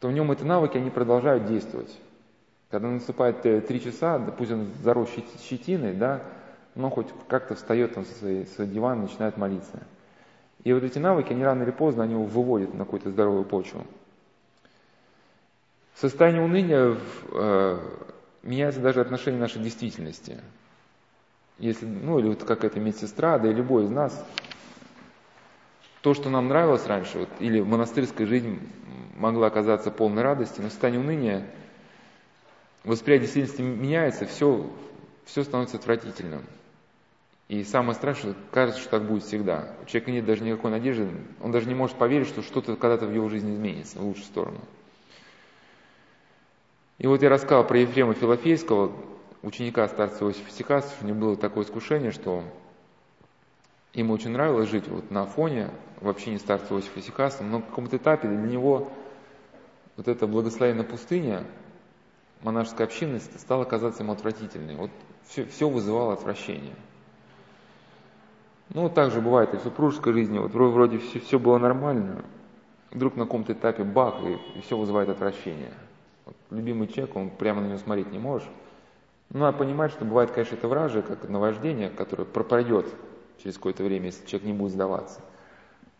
То 0.00 0.08
в 0.08 0.12
нем 0.12 0.32
эти 0.32 0.44
навыки, 0.44 0.78
они 0.78 0.90
продолжают 0.90 1.46
действовать. 1.46 1.94
Когда 2.70 2.88
наступает 2.88 3.44
э, 3.46 3.60
три 3.60 3.80
часа, 3.80 4.18
да 4.18 4.30
пусть 4.30 4.52
он 4.52 4.68
зарос 4.82 5.10
щетиной, 5.42 5.92
да, 5.92 6.22
но 6.76 6.88
хоть 6.88 7.08
как-то 7.28 7.56
встает 7.56 7.94
там 7.94 8.04
со 8.04 8.14
своей, 8.14 8.46
своего 8.46 8.72
дивана 8.72 9.02
начинает 9.02 9.36
молиться. 9.36 9.80
И 10.62 10.72
вот 10.72 10.84
эти 10.84 10.98
навыки, 10.98 11.32
они 11.32 11.44
рано 11.44 11.64
или 11.64 11.72
поздно, 11.72 12.04
они 12.04 12.12
его 12.12 12.24
выводят 12.24 12.72
на 12.74 12.84
какую-то 12.84 13.10
здоровую 13.10 13.44
почву. 13.44 13.84
В 15.94 16.00
состоянии 16.00 16.38
уныния 16.38 16.96
э, 17.32 17.78
меняется 18.44 18.80
даже 18.80 19.00
отношение 19.00 19.40
нашей 19.40 19.60
действительности. 19.62 20.38
Если, 21.58 21.86
ну 21.86 22.20
или 22.20 22.28
вот 22.28 22.44
как 22.44 22.64
эта 22.64 22.78
медсестра, 22.78 23.38
да 23.38 23.50
и 23.50 23.52
любой 23.52 23.84
из 23.84 23.90
нас, 23.90 24.24
то, 26.02 26.14
что 26.14 26.30
нам 26.30 26.48
нравилось 26.48 26.86
раньше, 26.86 27.18
вот, 27.18 27.28
или 27.40 27.60
монастырская 27.60 28.26
жизнь 28.26 28.60
могла 29.16 29.48
оказаться 29.48 29.90
полной 29.90 30.22
радости, 30.22 30.60
но 30.60 30.68
в 30.68 30.70
состоянии 30.70 30.98
уныния 30.98 31.46
восприятие 32.84 33.26
действительности 33.26 33.62
меняется, 33.62 34.26
все, 34.26 34.70
все 35.24 35.44
становится 35.44 35.76
отвратительным. 35.76 36.44
И 37.48 37.64
самое 37.64 37.94
страшное, 37.94 38.34
кажется, 38.52 38.80
что 38.80 38.90
так 38.90 39.06
будет 39.06 39.24
всегда. 39.24 39.74
У 39.82 39.86
человека 39.86 40.12
нет 40.12 40.24
даже 40.24 40.44
никакой 40.44 40.70
надежды, 40.70 41.08
он 41.42 41.50
даже 41.50 41.66
не 41.66 41.74
может 41.74 41.96
поверить, 41.96 42.28
что 42.28 42.42
что-то 42.42 42.76
когда-то 42.76 43.06
в 43.06 43.12
его 43.12 43.28
жизни 43.28 43.52
изменится 43.52 43.98
в 43.98 44.04
лучшую 44.04 44.24
сторону. 44.24 44.60
И 46.98 47.06
вот 47.06 47.22
я 47.22 47.28
рассказал 47.28 47.66
про 47.66 47.78
Ефрема 47.78 48.14
Филофейского, 48.14 48.92
ученика 49.42 49.88
старца 49.88 50.24
Иосифа 50.24 50.50
Сикаса, 50.52 50.94
у 51.00 51.06
него 51.06 51.18
было 51.18 51.36
такое 51.36 51.64
искушение, 51.64 52.12
что 52.12 52.44
ему 53.94 54.12
очень 54.12 54.30
нравилось 54.30 54.68
жить 54.68 54.86
вот 54.86 55.10
на 55.10 55.26
фоне 55.26 55.70
в 56.00 56.08
общине 56.08 56.38
старца 56.38 56.74
Иосифа 56.74 57.00
Сикаса, 57.00 57.42
но 57.42 57.58
на 57.58 57.62
каком-то 57.62 57.96
этапе 57.96 58.28
для 58.28 58.36
него 58.36 58.92
вот 59.96 60.08
эта 60.08 60.26
благословенная 60.26 60.84
пустыня, 60.84 61.44
монашеская 62.42 62.86
общинность 62.86 63.38
стала 63.40 63.64
казаться 63.64 64.02
ему 64.02 64.12
отвратительной. 64.12 64.76
Вот 64.76 64.90
все, 65.28 65.44
все 65.46 65.68
вызывало 65.68 66.12
отвращение– 66.12 66.74
ну, 68.72 68.88
так 68.88 69.10
же 69.10 69.20
бывает 69.20 69.52
и 69.52 69.56
в 69.56 69.62
супружеской 69.62 70.12
жизни. 70.12 70.38
Вот 70.38 70.52
вроде 70.52 70.98
все, 70.98 71.18
все 71.18 71.38
было 71.40 71.58
нормально, 71.58 72.22
вдруг 72.92 73.16
на 73.16 73.24
каком-то 73.24 73.52
этапе 73.52 73.82
бах, 73.82 74.22
и, 74.22 74.58
и 74.58 74.60
все 74.62 74.76
вызывает 74.76 75.08
отвращение. 75.08 75.72
Вот, 76.24 76.36
любимый 76.50 76.86
человек, 76.86 77.16
он 77.16 77.30
прямо 77.30 77.62
на 77.62 77.66
него 77.66 77.78
смотреть 77.78 78.12
не 78.12 78.18
можешь. 78.18 78.48
Ну, 79.30 79.44
а 79.44 79.52
понимать, 79.52 79.90
что 79.90 80.04
бывает, 80.04 80.30
конечно, 80.30 80.54
это 80.54 80.68
вражие, 80.68 81.02
как 81.02 81.28
наваждение, 81.28 81.90
которое 81.90 82.24
пройдет 82.24 82.86
через 83.42 83.56
какое-то 83.56 83.82
время, 83.82 84.06
если 84.06 84.24
человек 84.26 84.46
не 84.46 84.52
будет 84.52 84.72
сдаваться. 84.72 85.20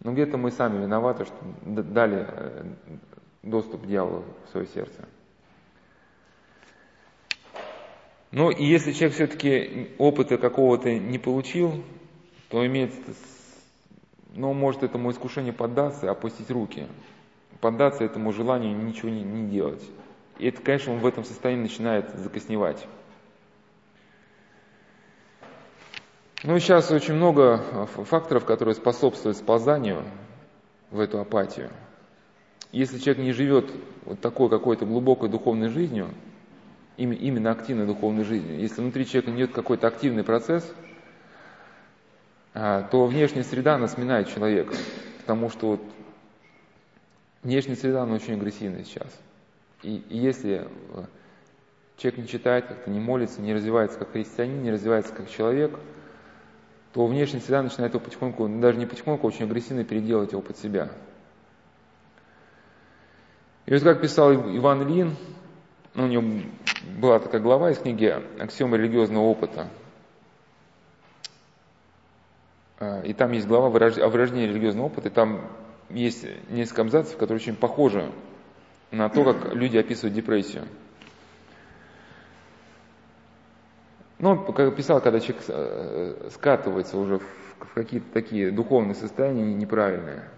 Но 0.02 0.12
где-то 0.12 0.36
мы 0.36 0.52
сами 0.52 0.80
виноваты, 0.80 1.24
что 1.24 1.34
дали 1.62 2.26
э, 2.28 2.64
доступ 3.42 3.86
дьявола 3.86 4.22
в 4.46 4.50
свое 4.50 4.66
сердце. 4.66 5.06
Ну 8.32 8.50
и 8.50 8.64
если 8.64 8.92
человек 8.92 9.14
все-таки 9.14 9.90
опыта 9.98 10.38
какого-то 10.38 10.92
не 10.98 11.18
получил, 11.18 11.82
то 12.48 12.64
имеет, 12.64 12.92
ну, 14.34 14.52
может 14.52 14.84
этому 14.84 15.10
искушению 15.10 15.52
поддаться 15.52 16.10
опустить 16.10 16.50
руки, 16.50 16.86
поддаться 17.60 18.04
этому 18.04 18.32
желанию 18.32 18.76
ничего 18.76 19.08
не, 19.08 19.22
не 19.22 19.48
делать. 19.50 19.82
И 20.38 20.46
это, 20.46 20.62
конечно, 20.62 20.92
он 20.92 21.00
в 21.00 21.06
этом 21.06 21.24
состоянии 21.24 21.62
начинает 21.62 22.08
закосневать. 22.14 22.86
Ну 26.42 26.56
и 26.56 26.60
сейчас 26.60 26.90
очень 26.90 27.14
много 27.14 27.62
а, 27.72 27.86
факторов, 27.86 28.46
которые 28.46 28.74
способствуют 28.74 29.36
сползанию 29.36 30.04
в 30.90 31.00
эту 31.00 31.20
апатию. 31.20 31.70
Если 32.72 32.98
человек 32.98 33.24
не 33.24 33.32
живет 33.32 33.70
вот 34.06 34.20
такой 34.20 34.48
какой-то 34.48 34.86
глубокой 34.86 35.28
духовной 35.28 35.68
жизнью, 35.68 36.14
именно 37.04 37.50
активной 37.50 37.86
духовной 37.86 38.24
жизнью, 38.24 38.58
если 38.58 38.80
внутри 38.80 39.06
человека 39.06 39.30
не 39.30 39.38
идет 39.38 39.52
какой-то 39.52 39.86
активный 39.86 40.24
процесс, 40.24 40.70
а, 42.52 42.82
то 42.82 43.06
внешняя 43.06 43.44
среда, 43.44 43.74
она 43.74 43.88
сминает 43.88 44.28
человека. 44.28 44.74
Потому 45.18 45.50
что 45.50 45.68
вот 45.68 45.82
внешняя 47.42 47.76
среда, 47.76 48.02
она 48.02 48.14
очень 48.14 48.34
агрессивная 48.34 48.84
сейчас. 48.84 49.18
И, 49.82 49.96
и 50.08 50.18
если 50.18 50.66
э, 50.94 51.04
человек 51.96 52.20
не 52.20 52.28
читает, 52.28 52.66
как-то 52.66 52.90
не 52.90 53.00
молится, 53.00 53.40
не 53.40 53.54
развивается 53.54 53.98
как 53.98 54.12
христианин, 54.12 54.62
не 54.62 54.70
развивается 54.70 55.14
как 55.14 55.30
человек, 55.30 55.78
то 56.92 57.06
внешняя 57.06 57.40
среда 57.40 57.62
начинает 57.62 57.94
его 57.94 58.04
потихоньку, 58.04 58.48
ну, 58.48 58.60
даже 58.60 58.78
не 58.78 58.86
потихоньку, 58.86 59.26
а 59.26 59.28
очень 59.28 59.44
агрессивно 59.44 59.84
переделать 59.84 60.32
его 60.32 60.42
под 60.42 60.58
себя. 60.58 60.90
И 63.66 63.72
вот 63.72 63.82
как 63.82 64.00
писал 64.00 64.34
Иван 64.34 64.82
Ильин, 64.82 65.16
ну, 65.94 66.04
у 66.04 66.06
него 66.06 66.42
была 66.98 67.18
такая 67.18 67.40
глава 67.40 67.70
из 67.70 67.78
книги 67.78 68.06
«Аксиомы 68.38 68.78
религиозного 68.78 69.24
опыта». 69.24 69.68
А, 72.78 73.00
и 73.02 73.12
там 73.12 73.32
есть 73.32 73.46
глава 73.46 73.66
о 73.66 74.08
вырождении 74.08 74.46
религиозного 74.46 74.86
опыта, 74.86 75.08
и 75.08 75.12
там 75.12 75.50
есть 75.88 76.26
несколько 76.48 76.82
абзацев, 76.82 77.16
которые 77.16 77.36
очень 77.36 77.56
похожи 77.56 78.10
на 78.90 79.08
то, 79.08 79.24
как 79.24 79.54
люди 79.54 79.76
описывают 79.76 80.14
депрессию. 80.14 80.66
Ну, 84.18 84.30
он 84.30 84.52
как 84.52 84.76
писал, 84.76 85.00
когда 85.00 85.18
человек 85.18 85.42
э, 85.48 86.28
скатывается 86.32 86.98
уже 86.98 87.18
в 87.18 87.74
какие-то 87.74 88.12
такие 88.12 88.50
духовные 88.50 88.94
состояния 88.94 89.54
неправильные. 89.54 90.28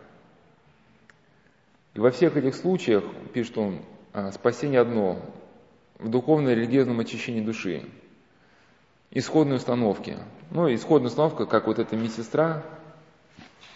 И 1.95 2.01
во 2.01 2.11
всех 2.11 2.37
этих 2.37 2.55
случаях, 2.55 3.05
пишет 3.35 3.59
он, 3.59 3.83
«А, 4.13 4.31
спасение 4.33 4.81
одно 4.81 5.21
в 5.99 6.09
духовно-религиозном 6.09 7.01
очищении 7.01 7.41
души. 7.41 7.85
Исходные 9.11 9.57
установки. 9.57 10.17
Ну, 10.51 10.73
исходная 10.75 11.09
установка, 11.09 11.47
как 11.47 11.67
вот 11.67 11.79
эта 11.79 11.97
медсестра, 11.97 12.63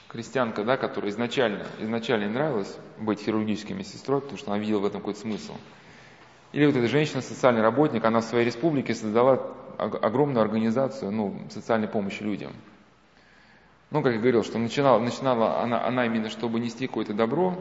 крестьянка, 0.09 0.65
да, 0.65 0.77
которая 0.77 1.11
изначально, 1.11 1.67
изначально 1.79 2.29
нравилась 2.29 2.75
быть 2.99 3.21
хирургической 3.21 3.77
медсестрой, 3.77 4.21
потому 4.21 4.39
что 4.39 4.53
она 4.53 4.59
видела 4.59 4.81
в 4.81 4.87
этом 4.87 5.01
какой-то 5.01 5.21
смысл. 5.21 5.55
Или 6.53 6.67
вот 6.67 6.77
эта 6.77 6.89
женщина, 6.89 7.21
социальный 7.21 7.61
работник, 7.61 8.05
она 8.05 8.21
в 8.21 8.25
своей 8.25 8.47
республике 8.47 8.95
создала 8.95 9.53
огромную 9.77 10.43
организацию 10.43 11.11
ну, 11.11 11.39
социальной 11.51 11.89
помощи 11.89 12.23
людям. 12.23 12.53
Ну, 13.91 14.03
как 14.03 14.15
я 14.15 14.19
говорил, 14.19 14.43
что 14.43 14.59
начинала, 14.59 14.99
начинала 14.99 15.61
она, 15.61 15.87
она 15.87 16.07
именно, 16.07 16.31
чтобы 16.31 16.61
нести 16.61 16.87
какое-то 16.87 17.15
добро, 17.15 17.57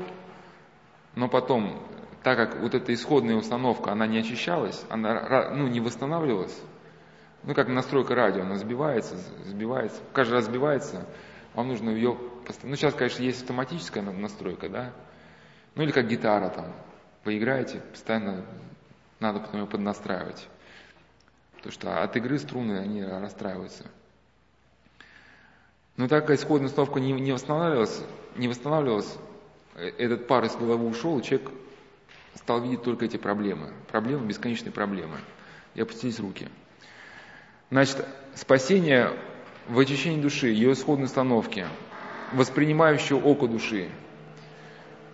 но 1.15 1.27
потом, 1.27 1.79
так 2.25 2.37
как 2.37 2.59
вот 2.59 2.73
эта 2.73 2.91
исходная 2.91 3.35
установка, 3.35 3.91
она 3.91 4.07
не 4.07 4.17
очищалась, 4.17 4.83
она 4.89 5.51
ну, 5.51 5.67
не 5.67 5.79
восстанавливалась, 5.79 6.59
ну, 7.43 7.53
как 7.53 7.67
настройка 7.67 8.15
радио, 8.15 8.41
она 8.41 8.55
сбивается, 8.55 9.15
сбивается, 9.43 10.01
каждый 10.11 10.33
раз 10.33 10.45
сбивается, 10.45 11.05
вам 11.53 11.67
нужно 11.67 11.91
ее 11.91 12.17
Ну, 12.63 12.75
сейчас, 12.75 12.95
конечно, 12.95 13.21
есть 13.21 13.43
автоматическая 13.43 14.01
настройка, 14.01 14.69
да, 14.69 14.91
ну, 15.75 15.83
или 15.83 15.91
как 15.91 16.07
гитара 16.07 16.49
там, 16.49 16.73
поиграете, 17.23 17.81
постоянно 17.91 18.43
надо 19.19 19.41
потом 19.41 19.61
ее 19.61 19.67
поднастраивать. 19.67 20.47
Потому 21.57 21.73
что 21.73 22.01
от 22.01 22.17
игры 22.17 22.39
струны, 22.39 22.79
они 22.79 23.03
расстраиваются. 23.03 23.85
Но 25.95 26.07
так 26.07 26.25
как 26.25 26.39
исходная 26.39 26.69
установка 26.69 26.99
не, 26.99 27.11
не 27.11 27.33
восстанавливалась, 27.33 28.01
не 28.35 28.47
восстанавливалась, 28.47 29.15
э, 29.75 29.89
этот 29.99 30.25
пар 30.25 30.43
из 30.45 30.55
головы 30.55 30.87
ушел, 30.87 31.19
и 31.19 31.21
человек 31.21 31.51
стал 32.35 32.61
видеть 32.61 32.83
только 32.83 33.05
эти 33.05 33.17
проблемы. 33.17 33.73
Проблемы, 33.91 34.27
бесконечные 34.27 34.71
проблемы. 34.71 35.17
И 35.73 35.81
опустились 35.81 36.19
руки. 36.19 36.47
Значит, 37.71 38.05
спасение 38.35 39.11
в 39.67 39.79
очищении 39.79 40.21
души, 40.21 40.47
ее 40.47 40.73
исходной 40.73 41.05
установки, 41.05 41.65
воспринимающего 42.33 43.19
око 43.19 43.47
души, 43.47 43.89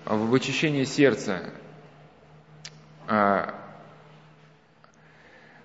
в 0.06 0.34
очищении 0.34 0.84
сердца. 0.84 1.54
А, 3.08 3.56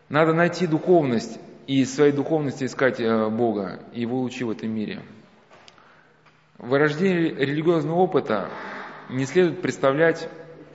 надо 0.08 0.32
найти 0.32 0.66
духовность 0.66 1.38
и 1.66 1.80
из 1.80 1.94
своей 1.94 2.12
духовности 2.12 2.64
искать 2.64 3.00
э, 3.00 3.28
Бога 3.28 3.80
и 3.92 4.02
Его 4.02 4.20
лучи 4.20 4.44
в 4.44 4.50
этом 4.50 4.70
мире. 4.70 5.02
Вырождение 6.58 7.34
религиозного 7.34 7.96
опыта 7.96 8.48
не 9.10 9.26
следует 9.26 9.60
представлять 9.60 10.28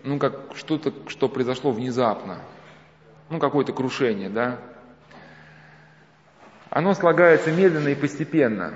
ну, 0.04 0.20
как 0.20 0.56
что-то, 0.56 0.94
что 1.08 1.30
произошло 1.30 1.72
внезапно, 1.72 2.40
ну, 3.30 3.40
какое-то 3.40 3.74
крушение, 3.74 4.30
да. 4.30 4.60
Оно 6.70 6.94
слагается 6.94 7.52
медленно 7.52 7.90
и 7.90 7.96
постепенно. 7.96 8.74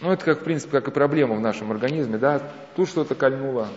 Ну, 0.00 0.10
это 0.10 0.24
как, 0.24 0.40
в 0.40 0.44
принципе, 0.44 0.72
как 0.80 0.88
и 0.88 0.90
проблема 0.90 1.34
в 1.34 1.40
нашем 1.40 1.70
организме, 1.70 2.18
да. 2.18 2.42
Тут 2.74 2.88
что-то 2.88 3.14
кольнуло, 3.14 3.68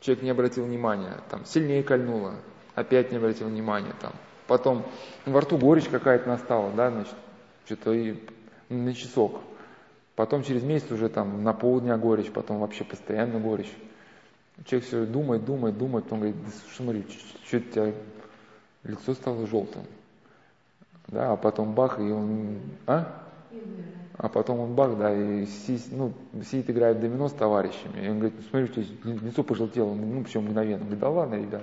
человек 0.00 0.22
не 0.22 0.30
обратил 0.30 0.64
внимания, 0.64 1.18
там, 1.30 1.44
сильнее 1.44 1.82
кольнуло, 1.82 2.34
опять 2.74 3.10
не 3.10 3.18
обратил 3.18 3.48
внимания, 3.48 3.94
там. 4.00 4.12
Потом 4.46 4.86
во 5.26 5.40
рту 5.40 5.58
горечь 5.58 5.88
какая-то 5.88 6.28
настала, 6.28 6.72
да, 6.72 6.90
значит, 6.90 7.14
что-то 7.66 7.92
и 7.92 8.16
на 8.68 8.94
часок. 8.94 9.40
Потом 10.14 10.42
через 10.42 10.62
месяц 10.62 10.90
уже 10.90 11.08
там 11.08 11.44
на 11.44 11.52
полдня 11.52 11.96
горечь, 11.96 12.30
потом 12.30 12.58
вообще 12.58 12.84
постоянно 12.84 13.38
горечь. 13.38 13.72
Человек 14.64 14.88
все 14.88 15.06
думает, 15.06 15.44
думает, 15.44 15.78
думает, 15.78 16.04
потом 16.04 16.20
говорит, 16.20 16.36
да, 16.44 16.50
смотри, 16.76 17.06
что 17.44 17.56
у 17.56 17.60
тебя 17.60 17.92
лицо 18.84 19.14
стало 19.14 19.46
желтым. 19.46 19.82
Да, 21.06 21.32
а 21.32 21.36
потом 21.36 21.72
бах, 21.72 21.98
и 22.00 22.02
он, 22.02 22.58
а? 22.86 23.24
А 24.18 24.28
потом 24.28 24.58
он 24.60 24.74
бах, 24.74 24.98
да, 24.98 25.14
и 25.14 25.46
сидит, 25.46 25.86
ну, 25.92 26.12
сидит, 26.44 26.68
играет 26.70 27.00
домино 27.00 27.28
с 27.28 27.32
товарищами. 27.32 28.04
И 28.04 28.08
он 28.08 28.18
говорит, 28.18 28.38
смотри, 28.50 28.66
что 28.66 28.80
лицо 29.04 29.42
пожелтело, 29.44 29.94
ну, 29.94 30.24
причем 30.24 30.42
мгновенно. 30.42 30.82
Он 30.82 30.88
говорит, 30.88 31.00
да 31.00 31.08
ладно, 31.08 31.34
ребят. 31.36 31.62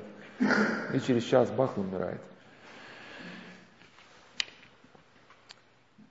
И 0.93 0.99
через 1.01 1.23
час 1.25 1.51
бах, 1.51 1.77
умирает. 1.77 2.21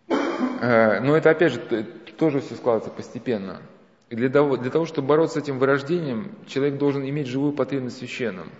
Э, 0.08 1.00
но 1.00 1.16
это, 1.16 1.30
опять 1.30 1.52
же, 1.52 1.60
тоже 2.18 2.40
все 2.40 2.54
складывается 2.54 2.90
постепенно. 2.90 3.60
И 4.10 4.16
для 4.16 4.28
того, 4.28 4.56
для 4.56 4.70
того, 4.70 4.84
чтобы 4.84 5.08
бороться 5.08 5.40
с 5.40 5.42
этим 5.42 5.58
вырождением, 5.58 6.32
человек 6.46 6.78
должен 6.78 7.08
иметь 7.08 7.26
живую 7.26 7.52
потребность 7.52 7.96
в 7.96 7.98
священном. 8.00 8.50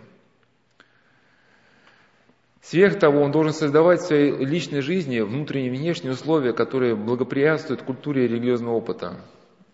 Сверх 2.63 2.99
того, 2.99 3.21
он 3.21 3.31
должен 3.31 3.53
создавать 3.53 4.01
в 4.01 4.07
своей 4.07 4.33
личной 4.43 4.81
жизни 4.81 5.21
внутренние 5.21 5.69
и 5.69 5.77
внешние 5.77 6.15
условия, 6.15 6.55
которые 6.55 6.97
благоприятствуют 6.97 7.83
культуре 7.83 8.27
религиозного 8.27 8.75
опыта. 8.75 9.21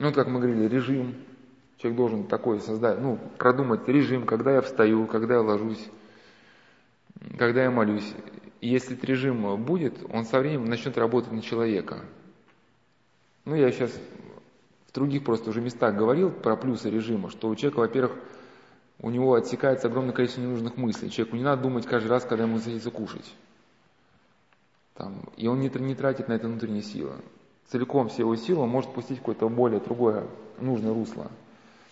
Ну, 0.00 0.06
вот 0.06 0.16
как 0.16 0.26
мы 0.26 0.40
говорили, 0.40 0.66
режим. 0.66 1.14
Человек 1.78 1.96
должен 1.96 2.24
такой 2.24 2.60
создать, 2.60 3.00
ну, 3.00 3.18
продумать 3.38 3.86
режим, 3.88 4.26
когда 4.26 4.54
я 4.54 4.60
встаю, 4.60 5.06
когда 5.06 5.34
я 5.34 5.40
ложусь, 5.40 5.88
когда 7.38 7.62
я 7.62 7.70
молюсь. 7.70 8.12
Если 8.60 8.94
этот 8.94 9.04
режим 9.04 9.56
будет, 9.64 9.94
он 10.12 10.24
со 10.24 10.40
временем 10.40 10.66
начнет 10.66 10.98
работать 10.98 11.32
на 11.32 11.40
человека. 11.40 12.04
Ну, 13.44 13.54
я 13.54 13.70
сейчас 13.70 13.98
в 14.90 14.92
других 14.92 15.22
просто 15.22 15.50
уже 15.50 15.60
местах 15.60 15.94
говорил 15.94 16.30
про 16.30 16.56
плюсы 16.56 16.90
режима, 16.90 17.30
что 17.30 17.48
у 17.48 17.54
человека, 17.54 17.78
во-первых, 17.78 18.16
у 18.98 19.10
него 19.10 19.34
отсекается 19.34 19.86
огромное 19.86 20.12
количество 20.12 20.40
ненужных 20.40 20.76
мыслей. 20.76 21.10
Человеку 21.10 21.36
не 21.36 21.44
надо 21.44 21.62
думать 21.62 21.86
каждый 21.86 22.08
раз, 22.08 22.24
когда 22.24 22.44
ему 22.44 22.58
захочется 22.58 22.90
кушать. 22.90 23.34
Там, 24.94 25.22
и 25.36 25.46
он 25.46 25.60
не, 25.60 25.68
не 25.68 25.94
тратит 25.94 26.26
на 26.26 26.32
это 26.32 26.48
внутренние 26.48 26.82
силы. 26.82 27.12
Целиком 27.68 28.08
все 28.08 28.22
его 28.22 28.34
силы 28.34 28.62
он 28.62 28.68
может 28.68 28.92
пустить 28.92 29.18
в 29.18 29.20
какое-то 29.20 29.48
более 29.48 29.78
другое, 29.78 30.26
нужное 30.58 30.92
русло. 30.92 31.30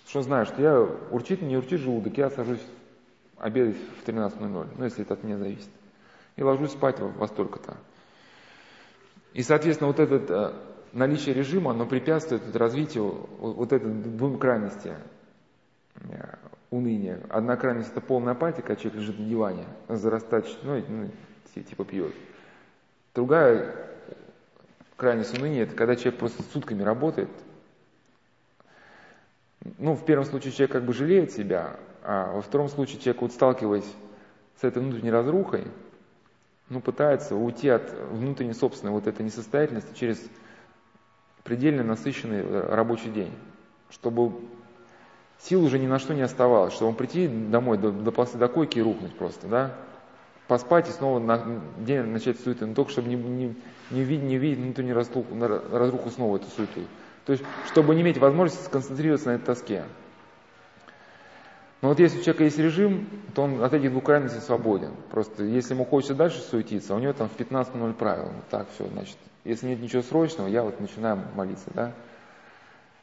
Что 0.09 0.23
знаю, 0.23 0.45
что 0.47 0.61
я 0.61 0.81
урчит, 0.81 1.41
не 1.41 1.57
урчит 1.57 1.81
желудок, 1.81 2.19
я 2.19 2.31
сажусь 2.31 2.61
обедать 3.37 3.77
в 3.77 4.09
13.00, 4.09 4.69
ну, 4.77 4.85
если 4.85 5.03
это 5.03 5.15
от 5.15 5.23
меня 5.23 5.39
зависит. 5.39 5.69
И 6.35 6.43
ложусь 6.43 6.73
спать 6.73 6.99
во, 6.99 7.09
во 7.09 7.29
столько-то. 7.29 7.77
И, 9.35 9.43
соответственно, 9.43 9.89
вот 9.89 10.01
это 10.01 10.17
э, 10.29 10.53
наличие 10.93 11.35
режима, 11.35 11.73
оно 11.73 11.87
препятствует 11.87 12.55
развитию 12.57 13.29
вот 13.39 13.73
этой 13.73 13.91
двум 13.91 14.39
крайности. 14.39 14.95
уныние. 16.71 17.21
Одна 17.29 17.57
крайность 17.57 17.91
это 17.91 18.01
полная 18.01 18.33
апатия, 18.33 18.63
когда 18.63 18.77
человек 18.77 19.01
лежит 19.01 19.19
на 19.19 19.25
диване, 19.25 19.65
зарастает, 19.89 20.47
ну, 20.63 20.83
ну 20.89 21.11
типа 21.63 21.85
пьет. 21.85 22.15
Другая 23.15 23.75
крайность 24.97 25.37
уныния 25.37 25.63
это 25.63 25.75
когда 25.75 25.97
человек 25.97 26.21
просто 26.21 26.43
сутками 26.53 26.83
работает. 26.83 27.31
Ну, 29.79 29.95
в 29.95 30.05
первом 30.05 30.25
случае 30.25 30.53
человек 30.53 30.73
как 30.73 30.85
бы 30.85 30.93
жалеет 30.93 31.33
себя, 31.33 31.77
а 32.03 32.33
во 32.33 32.43
втором 32.43 32.69
случае 32.69 33.01
человек, 33.01 33.23
вот 33.23 33.33
сталкиваясь 33.33 33.91
с 34.61 34.65
этой 34.65 34.83
внутренней 34.83 35.11
разрухой, 35.11 35.67
ну, 36.69 36.81
пытается 36.81 37.35
уйти 37.35 37.69
от 37.69 37.91
внутренней 38.11 38.53
собственной 38.53 38.93
вот 38.93 39.07
этой 39.07 39.25
несостоятельности 39.25 39.95
через 39.95 40.23
предельно 41.49 41.83
насыщенный 41.83 42.43
э, 42.43 42.75
рабочий 42.75 43.09
день, 43.09 43.33
чтобы 43.91 44.33
сил 45.39 45.65
уже 45.65 45.79
ни 45.79 45.87
на 45.87 45.99
что 45.99 46.13
не 46.13 46.21
оставалось, 46.21 46.75
чтобы 46.75 46.95
прийти 46.95 47.27
домой 47.27 47.79
до, 47.79 47.91
до, 47.91 48.11
до 48.11 48.49
койки 48.49 48.79
и 48.79 48.83
рухнуть 48.83 49.17
просто, 49.17 49.47
да, 49.47 49.75
поспать 50.47 50.91
и 50.91 50.93
снова 50.93 51.19
на 51.19 51.63
день 51.79 52.03
начать 52.03 52.39
суету, 52.39 52.67
но 52.67 52.75
только 52.75 52.93
чтобы 52.93 53.09
не, 53.09 53.17
не, 53.17 53.57
не 53.91 54.03
увидеть, 54.03 54.25
не 54.25 54.37
увидеть 54.37 54.59
внутреннюю 54.59 54.95
разруху, 54.95 55.27
разруху 55.73 56.11
снова 56.11 56.37
эту 56.37 56.49
суету. 56.49 56.83
То 57.25 57.33
есть, 57.33 57.45
чтобы 57.67 57.95
не 57.95 58.03
иметь 58.03 58.19
возможности 58.19 58.65
сконцентрироваться 58.65 59.29
на 59.29 59.35
этой 59.37 59.47
тоске. 59.47 59.85
Но 61.81 61.91
вот 61.91 61.99
если 61.99 62.19
у 62.19 62.23
человека 62.23 62.45
есть 62.45 62.59
режим, 62.59 63.09
то 63.35 63.43
он 63.43 63.63
от 63.63 63.73
этих 63.73 63.91
двух 63.91 64.05
крайностей 64.05 64.41
свободен. 64.41 64.93
Просто 65.11 65.45
если 65.45 65.73
ему 65.73 65.87
хочется 65.87 66.15
дальше 66.15 66.41
суетиться, 66.41 66.95
у 66.95 66.99
него 66.99 67.15
там 67.15 67.29
в 67.29 67.39
15.00 67.39 67.95
правил. 67.95 68.33
Вот 68.35 68.49
так 68.51 68.67
все, 68.75 68.87
значит. 68.89 69.17
Если 69.49 69.67
нет 69.67 69.81
ничего 69.81 70.03
срочного, 70.03 70.47
я 70.47 70.63
вот 70.63 70.79
начинаю 70.79 71.23
молиться, 71.35 71.71
да. 71.73 71.95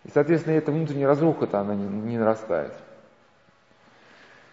И, 0.04 0.10
соответственно, 0.14 0.54
эта 0.54 0.72
внутренняя 0.72 1.08
разруха-то, 1.08 1.60
она 1.60 1.74
не, 1.74 1.88
не 1.88 2.20
нарастает. 2.20 2.72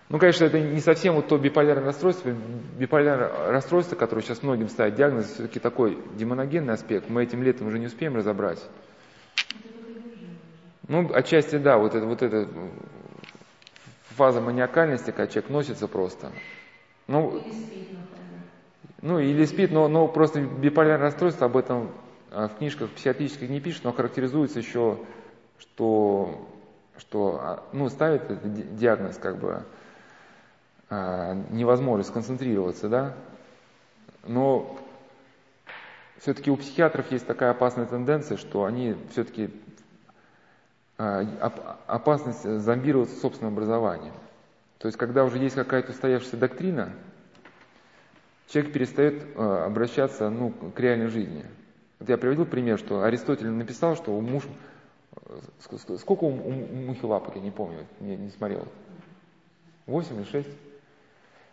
Ну, 0.08 0.18
конечно, 0.18 0.46
это 0.46 0.58
не 0.58 0.80
совсем 0.80 1.16
вот 1.16 1.28
то 1.28 1.36
биполярное 1.36 1.84
расстройство. 1.84 2.30
Биполярное 2.78 3.50
расстройство, 3.52 3.94
которое 3.94 4.22
сейчас 4.22 4.42
многим 4.42 4.70
ставят 4.70 4.94
диагноз, 4.94 5.26
все-таки 5.26 5.60
такой 5.60 5.98
демоногенный 6.14 6.72
аспект. 6.72 7.10
Мы 7.10 7.24
этим 7.24 7.42
летом 7.42 7.66
уже 7.66 7.78
не 7.78 7.88
успеем 7.88 8.16
разобрать. 8.16 8.66
Ну, 10.88 11.12
отчасти 11.12 11.56
да, 11.56 11.76
вот 11.76 11.94
это, 11.94 12.06
вот 12.06 12.22
это 12.22 12.48
фаза 14.16 14.40
маниакальности, 14.40 15.10
когда 15.10 15.26
человек 15.26 15.50
носится 15.50 15.88
просто. 15.88 16.32
Ну, 17.06 17.42
ну 19.02 19.18
или 19.18 19.44
спит, 19.44 19.72
но, 19.72 19.88
но 19.88 20.06
просто 20.08 20.40
биполярное 20.40 21.06
расстройство 21.06 21.46
об 21.46 21.56
этом 21.56 21.90
а, 22.30 22.48
в 22.48 22.56
книжках 22.56 22.88
психиатрических 22.90 23.50
не 23.50 23.60
пишут, 23.60 23.84
но 23.84 23.92
характеризуется 23.92 24.60
еще, 24.60 24.98
что, 25.58 26.48
что 26.96 27.40
а, 27.42 27.62
ну, 27.72 27.88
ставит 27.88 28.22
диагноз 28.76 29.18
как 29.18 29.38
бы 29.38 29.64
а, 30.88 31.34
невозможность 31.50 32.10
сконцентрироваться, 32.10 32.88
да. 32.88 33.14
Но 34.24 34.78
все-таки 36.18 36.52
у 36.52 36.56
психиатров 36.56 37.10
есть 37.10 37.26
такая 37.26 37.50
опасная 37.50 37.86
тенденция, 37.86 38.36
что 38.36 38.64
они 38.64 38.96
все-таки 39.10 39.50
опасность 40.96 42.44
зомбироваться 42.44 43.18
собственным 43.18 43.54
образованием. 43.54 44.12
То 44.78 44.86
есть, 44.86 44.96
когда 44.96 45.24
уже 45.24 45.38
есть 45.38 45.56
какая-то 45.56 45.90
устоявшаяся 45.90 46.36
доктрина, 46.36 46.92
человек 48.48 48.72
перестает 48.72 49.24
а, 49.36 49.66
обращаться 49.66 50.30
ну, 50.30 50.50
к 50.50 50.78
реальной 50.80 51.08
жизни. 51.08 51.44
Вот 51.98 52.08
я 52.08 52.18
приводил 52.18 52.46
пример, 52.46 52.78
что 52.78 53.02
Аристотель 53.02 53.48
написал, 53.48 53.96
что 53.96 54.12
у 54.12 54.20
муж... 54.20 54.44
Сколько 55.98 56.24
у, 56.24 56.30
мухи 56.30 57.04
лапок, 57.04 57.36
я 57.36 57.42
не 57.42 57.50
помню, 57.50 57.86
не, 58.00 58.16
не 58.16 58.30
смотрел. 58.30 58.66
Восемь 59.86 60.16
или 60.16 60.24
шесть? 60.24 60.48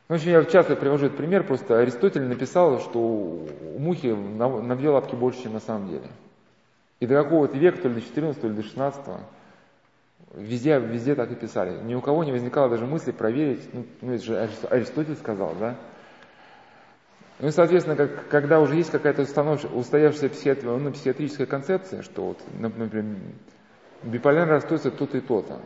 Ну, 0.08 0.16
очень 0.16 0.32
я 0.32 0.44
часто 0.46 0.76
привожу 0.76 1.06
этот 1.06 1.18
пример, 1.18 1.46
просто 1.46 1.78
Аристотель 1.78 2.24
написал, 2.24 2.80
что 2.80 3.00
у 3.00 3.80
мухи 3.80 4.08
на, 4.08 4.50
на 4.62 4.76
две 4.76 4.90
лапки 4.90 5.16
больше, 5.16 5.44
чем 5.44 5.54
на 5.54 5.60
самом 5.60 5.90
деле. 5.90 6.08
И 7.00 7.06
до 7.06 7.24
какого-то 7.24 7.58
века, 7.58 7.82
то 7.82 7.90
ли 7.90 7.96
до 7.96 8.02
14 8.02 8.42
то 8.42 8.48
ли 8.48 8.56
до 8.56 8.64
16 8.64 9.06
Везде, 10.34 10.80
везде 10.80 11.16
так 11.16 11.32
и 11.32 11.36
писали. 11.36 11.82
Ни 11.84 11.96
у 11.96 12.02
кого 12.02 12.24
не 12.24 12.32
возникало 12.32 12.70
даже 12.70 12.86
мысли 12.86 13.12
проверить, 13.12 13.68
ну, 13.74 13.86
ну 14.02 14.14
это 14.14 14.24
же 14.24 14.38
Аристотель 14.70 15.16
сказал, 15.16 15.56
да? 15.60 15.76
Ну 17.40 17.48
и, 17.48 17.52
соответственно, 17.52 17.96
как, 17.96 18.28
когда 18.28 18.60
уже 18.60 18.76
есть 18.76 18.92
какая-то 18.92 19.22
устоявшаяся 19.22 20.30
психиатри, 20.30 20.68
ну, 20.68 20.92
психиатрическая 20.92 21.48
концепция, 21.48 22.02
что 22.02 22.28
вот, 22.28 22.40
например, 22.60 23.16
биполярное 24.04 24.56
расстройство 24.56 24.92
то-то 24.92 25.18
и 25.18 25.22
то-то, 25.22 25.62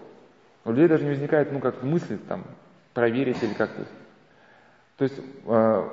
у 0.65 0.71
людей 0.71 0.87
даже 0.87 1.03
не 1.03 1.09
возникает, 1.09 1.51
ну, 1.51 1.59
как 1.59 1.81
мысли 1.81 2.17
там, 2.17 2.45
проверить 2.93 3.41
или 3.41 3.53
как-то. 3.53 3.85
То 4.97 5.03
есть, 5.03 5.19
э, 5.47 5.89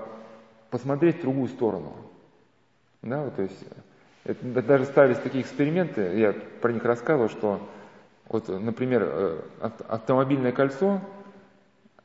посмотреть 0.68 1.18
в 1.18 1.22
другую 1.22 1.48
сторону. 1.48 1.96
Да, 3.00 3.22
вот, 3.22 3.36
то 3.36 3.42
есть, 3.42 3.64
это, 4.24 4.62
даже 4.62 4.84
ставились 4.84 5.18
такие 5.18 5.42
эксперименты, 5.42 6.18
я 6.18 6.34
про 6.60 6.72
них 6.72 6.84
рассказывал, 6.84 7.30
что 7.30 7.66
вот, 8.28 8.48
например, 8.48 9.02
э, 9.06 9.40
автомобильное 9.88 10.52
кольцо, 10.52 11.00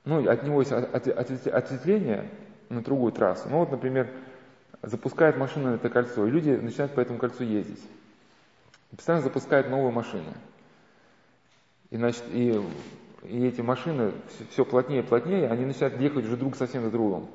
ну, 0.06 0.26
от 0.30 0.44
него 0.44 0.62
есть 0.62 0.72
ответвление 0.72 2.30
на 2.70 2.82
другую 2.82 3.12
трассу. 3.12 3.48
Ну, 3.50 3.60
вот, 3.60 3.72
например, 3.72 4.10
запускает 4.82 5.38
машина 5.38 5.72
на 5.72 5.76
это 5.76 5.90
кольцо, 5.90 6.26
и 6.26 6.32
люди 6.32 6.50
начинают 6.52 6.94
по 6.94 7.00
этому 7.00 7.20
кольцу 7.20 7.44
ездить. 7.44 7.82
И 8.92 8.96
постоянно 8.96 9.24
запускают 9.24 9.70
новые 9.70 9.92
машины. 9.92 10.34
И, 11.90 11.98
значит, 11.98 12.24
и, 12.32 12.62
и 13.24 13.46
эти 13.46 13.62
машины 13.62 14.12
все 14.52 14.66
плотнее 14.66 15.02
и 15.02 15.06
плотнее, 15.06 15.50
они 15.50 15.66
начинают 15.66 16.00
ехать 16.00 16.26
уже 16.26 16.38
друг 16.38 16.56
совсем 16.56 16.84
за 16.84 16.92
другом. 16.92 17.30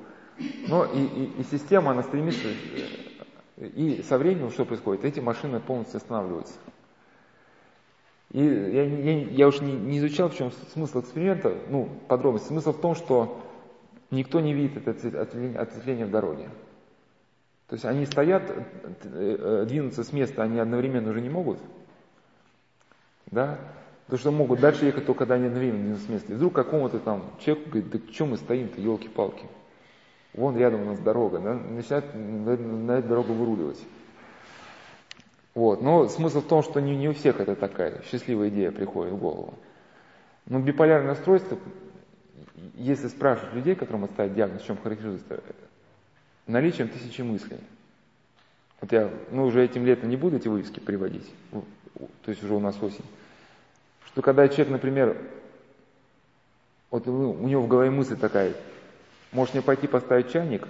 Но 0.67 0.85
и, 0.85 1.03
и, 1.03 1.41
и 1.41 1.43
система, 1.43 1.91
она 1.91 2.03
стремится, 2.03 2.47
и 3.57 4.01
со 4.07 4.17
временем 4.17 4.51
что 4.51 4.65
происходит? 4.65 5.05
Эти 5.05 5.19
машины 5.19 5.59
полностью 5.59 5.97
останавливаются. 5.97 6.53
И 8.31 8.43
я, 8.43 8.83
я, 8.83 9.21
я 9.23 9.47
уж 9.47 9.59
не, 9.59 9.73
не 9.73 9.99
изучал, 9.99 10.29
в 10.29 10.35
чем 10.35 10.51
смысл 10.73 11.01
эксперимента, 11.01 11.53
ну, 11.69 11.89
подробности. 12.07 12.47
Смысл 12.47 12.71
в 12.71 12.79
том, 12.79 12.95
что 12.95 13.41
никто 14.11 14.39
не 14.39 14.53
видит 14.53 14.85
это 14.85 15.21
ответвление 15.21 16.05
в 16.05 16.11
дороге. 16.11 16.49
То 17.67 17.75
есть 17.75 17.85
они 17.85 18.05
стоят, 18.05 18.43
э, 18.49 18.57
э, 19.03 19.65
двинуться 19.65 20.03
с 20.03 20.11
места 20.11 20.43
они 20.43 20.59
одновременно 20.59 21.09
уже 21.09 21.21
не 21.21 21.29
могут. 21.29 21.57
Да? 23.27 23.57
Потому 24.05 24.19
что 24.19 24.31
могут 24.31 24.59
дальше 24.59 24.85
ехать 24.85 25.05
только 25.05 25.19
когда 25.19 25.35
они 25.35 25.45
одновременно 25.45 25.83
двинутся 25.83 26.05
с 26.05 26.09
места. 26.09 26.33
И 26.33 26.35
вдруг 26.35 26.53
какому-то 26.53 26.99
там 26.99 27.23
человеку 27.39 27.69
говорит, 27.69 27.89
да 27.91 28.13
что 28.13 28.25
мы 28.25 28.35
стоим-то, 28.35 28.81
елки-палки. 28.81 29.45
Вон 30.33 30.57
рядом 30.57 30.81
у 30.81 30.85
нас 30.85 30.99
дорога, 30.99 31.39
да? 31.39 31.53
начинают 31.53 32.13
на, 32.13 32.91
эту 32.91 33.07
дорогу 33.07 33.33
выруливать. 33.33 33.81
Вот. 35.55 35.81
Но 35.81 36.09
смысл 36.09 36.41
в 36.41 36.47
том, 36.47 36.63
что 36.63 36.81
не, 36.81 36.97
не 36.97 37.07
у 37.07 37.13
всех 37.13 37.39
это 37.39 37.55
такая 37.55 38.01
счастливая 38.03 38.49
идея 38.49 38.71
приходит 38.71 39.13
в 39.13 39.17
голову. 39.17 39.53
Но 40.45 40.59
биполярное 40.59 41.11
расстройство, 41.11 41.57
если 42.75 43.07
спрашивать 43.07 43.53
людей, 43.53 43.75
которым 43.75 44.07
ставят 44.09 44.33
диагноз, 44.33 44.61
чем 44.63 44.77
характеризуется, 44.77 45.41
наличием 46.47 46.89
тысячи 46.89 47.21
мыслей. 47.21 47.59
Вот 48.79 48.91
я, 48.91 49.11
ну 49.31 49.45
уже 49.45 49.63
этим 49.63 49.85
летом 49.85 50.09
не 50.09 50.17
буду 50.17 50.37
эти 50.37 50.47
вывески 50.47 50.79
приводить, 50.79 51.29
то 51.51 52.31
есть 52.31 52.43
уже 52.43 52.53
у 52.53 52.59
нас 52.59 52.81
осень. 52.81 53.05
Что 54.05 54.21
когда 54.21 54.47
человек, 54.47 54.71
например, 54.71 55.17
вот 56.89 57.07
у 57.07 57.47
него 57.47 57.61
в 57.61 57.67
голове 57.67 57.89
мысль 57.89 58.17
такая, 58.17 58.53
может 59.31 59.53
мне 59.53 59.63
пойти 59.63 59.87
поставить 59.87 60.31
чайник, 60.31 60.67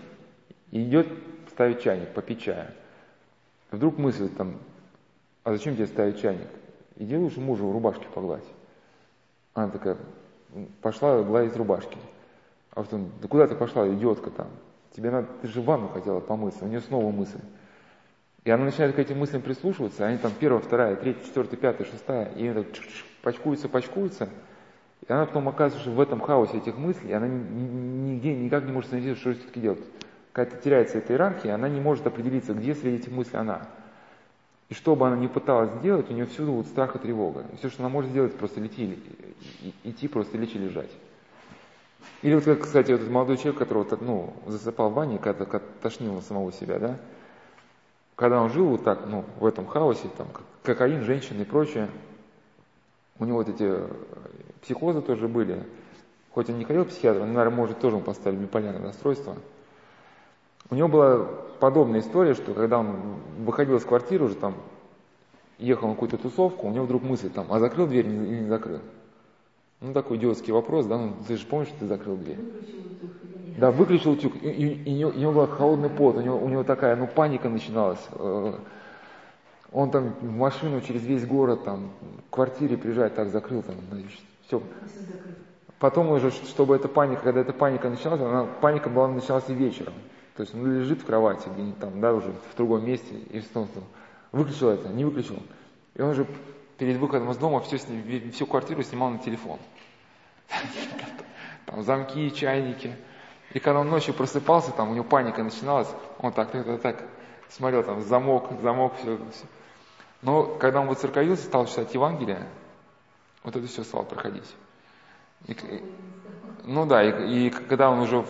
и 0.72 0.84
идет 0.84 1.08
ставить 1.52 1.82
чайник, 1.82 2.10
попить 2.14 2.42
чая. 2.42 2.74
Вдруг 3.72 3.98
мысль 3.98 4.30
там, 4.30 4.58
а 5.44 5.54
зачем 5.54 5.76
тебе 5.76 5.88
ставить 5.88 6.22
чайник? 6.22 6.48
Иди 6.98 7.16
лучше 7.16 7.39
мужу 7.39 7.68
в 7.68 7.72
рубашке 7.72 8.06
погладь. 8.14 8.46
Она 9.54 9.70
такая, 9.70 9.98
пошла 10.82 11.22
гладить 11.24 11.56
рубашки. 11.56 11.97
А 12.72 12.84
потом, 12.84 13.12
да 13.22 13.28
куда 13.28 13.47
ты 13.47 13.56
пошла, 13.56 13.88
идиотка 13.88 14.30
там? 14.30 14.47
Тебе 14.95 15.12
надо, 15.12 15.28
ты 15.41 15.47
же 15.47 15.62
ванну 15.62 15.89
хотела 15.89 16.20
помыться. 16.20 16.66
У 16.66 16.68
нее 16.68 16.82
снова 16.82 17.12
мысль. 17.12 17.39
И 18.43 18.49
она 18.49 18.66
начинает 18.66 18.95
к 18.95 18.99
этим 18.99 19.20
мыслям 19.20 19.43
прислушиваться, 19.43 20.06
они 20.06 20.18
там 20.18 20.32
первая, 20.39 20.62
вторая, 20.62 20.95
третья, 20.95 21.24
четвертая, 21.24 21.60
пятая, 21.60 21.86
шестая, 21.88 22.32
и 22.36 22.47
они 22.47 22.64
так 22.64 22.74
пачкуются, 23.22 23.70
пачкуются. 23.70 24.30
И 25.08 25.12
она 25.12 25.28
потом 25.28 25.47
оказывается, 25.47 25.80
что 25.80 25.91
в 25.91 26.02
этом 26.02 26.20
хаосе 26.20 26.58
этих 26.58 26.76
мыслей, 26.76 27.14
она 27.14 27.28
нигде, 27.28 28.34
никак 28.36 28.66
не 28.66 28.72
может 28.72 28.89
сориентироваться, 28.89 29.30
что 29.30 29.39
все-таки 29.39 29.60
делать. 29.60 29.84
Когда 30.32 30.58
теряется 30.58 30.97
эта 30.97 31.14
иерархия, 31.14 31.54
она 31.54 31.70
не 31.70 31.80
может 31.80 32.08
определиться, 32.08 32.54
где 32.54 32.74
среди 32.74 32.97
этих 32.97 33.12
мыслей 33.12 33.39
она. 33.39 33.68
И 34.72 34.74
что 34.74 34.95
бы 34.95 35.05
она 35.05 35.17
ни 35.17 35.28
пыталась 35.28 35.69
сделать, 35.80 36.09
у 36.09 36.13
нее 36.13 36.26
всюду 36.26 36.53
вот 36.53 36.65
страх 36.65 36.95
и 36.95 36.99
тревога. 36.99 37.43
И 37.51 37.57
все, 37.57 37.69
что 37.69 37.84
она 37.84 37.89
может 37.89 38.09
сделать, 38.09 38.38
просто 38.38 38.61
лети, 38.61 38.97
идти, 39.84 40.07
просто 40.07 40.38
лечь 40.38 40.55
и 40.55 40.59
лежать. 40.59 40.89
Или 42.22 42.36
вот, 42.36 42.45
как, 42.45 42.61
кстати, 42.61 42.91
вот 42.91 43.01
этот 43.01 43.11
молодой 43.11 43.36
человек, 43.36 43.57
которого 43.59 43.86
ну, 43.99 44.34
засыпал 44.47 44.89
в 44.89 44.93
ванне, 44.93 45.17
когда, 45.17 45.43
когда 45.43 45.65
тошнил 45.82 46.13
на 46.13 46.22
самого 46.22 46.53
себя, 46.53 46.80
да, 46.80 46.97
когда 48.15 48.41
он 48.41 48.49
жил 48.49 48.67
вот 48.67 48.86
так, 48.86 49.07
ну, 49.07 49.26
в 49.41 49.45
этом 49.45 49.65
хаосе, 49.65 50.07
там, 50.17 50.28
кокаин, 50.63 51.03
женщины 51.03 51.41
и 51.41 51.45
прочее, 51.45 51.89
у 53.19 53.26
него 53.26 53.39
вот 53.39 53.49
эти 53.49 53.65
э, 53.67 53.89
психозы 54.61 55.01
тоже 55.01 55.28
были. 55.28 55.65
Хоть 56.34 56.49
он 56.49 56.57
не 56.57 56.63
ходил 56.63 56.86
к 56.86 56.89
психиатру, 56.89 57.26
но, 57.26 57.34
наверное, 57.34 57.57
может, 57.57 57.80
тоже 57.82 57.97
он 57.97 58.03
поставил 58.03 58.39
биполярное 58.39 58.88
расстройство. 58.88 59.36
У 60.72 60.76
него 60.76 60.88
была 60.88 61.28
подобная 61.59 61.99
история, 61.99 62.34
что 62.34 62.53
когда 62.53 62.80
он 62.80 62.95
выходил 63.39 63.76
из 63.76 63.84
квартиры 63.84 64.26
уже 64.26 64.36
там, 64.36 64.55
ехал 65.59 65.89
на 65.89 65.95
какую-то 65.95 66.17
тусовку, 66.17 66.65
у 66.67 66.72
него 66.72 66.86
вдруг 66.86 67.03
мысль 67.03 67.30
там, 67.30 67.47
а 67.49 67.59
закрыл 67.59 67.88
дверь 67.88 68.07
или 68.07 68.41
не 68.43 68.47
закрыл? 68.47 68.80
Ну, 69.82 69.93
такой 69.93 70.15
идиотский 70.15 70.53
вопрос, 70.53 70.86
да, 70.86 70.97
ну, 70.97 71.13
ты 71.28 71.36
же 71.36 71.45
помнишь, 71.45 71.67
что 71.67 71.80
ты 71.80 71.88
закрыл 71.88 72.15
дверь? 72.15 72.39
Да, 73.57 73.69
выключил 73.69 74.11
утюг, 74.11 74.34
и, 74.41 74.47
и, 74.49 74.99
и, 74.99 75.03
у 75.03 75.11
него 75.11 75.34
был 75.34 75.47
холодный 75.47 75.89
пот, 75.89 76.15
у 76.15 76.22
него, 76.22 76.38
у 76.38 76.47
него 76.47 76.63
такая, 76.63 76.95
ну, 76.95 77.05
паника 77.05 77.49
начиналась. 77.49 77.99
Э, 78.13 78.53
он 79.74 79.91
там 79.91 80.13
в 80.22 80.32
машину 80.32 80.80
через 80.80 81.03
весь 81.03 81.26
город, 81.26 81.65
там, 81.65 81.89
в 82.28 82.30
квартире 82.30 82.78
приезжает, 82.78 83.13
так, 83.15 83.30
закрыл, 83.30 83.61
там, 83.61 83.76
значит, 83.91 84.22
все. 84.47 84.61
Потом 85.80 86.11
уже, 86.11 86.32
чтобы 86.32 86.78
эта 86.78 86.88
паника, 86.88 87.24
когда 87.24 87.41
эта 87.41 87.51
паника 87.51 87.89
началась, 87.89 88.22
она, 88.22 88.45
паника 88.61 88.89
была 88.89 89.09
началась 89.09 89.49
и 89.49 89.53
вечером. 89.53 89.93
То 90.42 90.44
есть 90.44 90.56
он 90.56 90.76
лежит 90.76 91.04
в 91.04 91.06
кровати, 91.06 91.50
где-нибудь 91.50 91.78
там, 91.78 92.02
да, 92.02 92.16
уже 92.16 92.32
в 92.32 92.58
другом 92.58 92.84
месте, 92.84 93.14
и 93.30 93.42
что 93.42 93.68
выключил 94.32 94.70
это, 94.70 94.89
не 94.89 95.06
выключил. 95.06 95.38
И 95.94 96.02
он 96.02 96.10
уже 96.10 96.26
перед 96.80 96.98
выходом 96.98 97.30
из 97.30 97.38
дома 97.38 97.60
все, 97.60 97.78
всю 97.78 98.48
квартиру 98.48 98.82
снимал 98.82 99.12
на 99.12 99.20
телефон. 99.20 99.60
Там 101.68 101.84
замки, 101.84 102.32
чайники. 102.32 102.96
И 103.54 103.60
когда 103.60 103.82
он 103.82 103.89
ночью 103.92 104.16
просыпался, 104.16 104.72
там 104.72 104.89
у 104.89 104.94
него 104.96 105.04
паника 105.04 105.44
начиналась, 105.44 105.89
он 106.18 106.34
так, 106.34 106.50
так, 106.50 106.66
так, 106.66 106.82
так 106.82 107.04
смотрел, 107.50 107.84
там 107.84 108.02
замок, 108.02 108.50
замок, 108.64 108.94
все, 109.00 109.18
все. 109.18 109.46
Но 110.24 110.46
когда 110.56 110.82
он 110.82 110.88
воцерковился, 110.88 111.44
стал 111.44 111.68
читать 111.68 111.94
Евангелие, 111.94 112.48
вот 113.44 113.56
это 113.56 113.68
все 113.68 113.84
стало 113.84 114.06
проходить. 114.06 114.56
И, 115.46 115.56
ну 116.64 116.88
да, 116.88 117.04
и, 117.04 117.48
и 117.48 117.50
когда 117.52 117.92
он 117.92 118.00
уже 118.00 118.26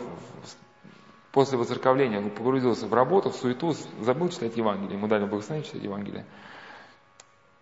после 1.32 1.58
воцерковления 1.58 2.20
он 2.20 2.30
погрузился 2.30 2.88
в 2.88 2.94
работу, 2.94 3.30
в 3.30 3.36
суету, 3.36 3.74
забыл 4.00 4.30
читать 4.30 4.58
Евангелие, 4.58 4.98
ему 4.98 5.08
дали 5.08 5.26
благословение 5.26 5.68
читать 5.68 5.84
Евангелие. 5.84 6.26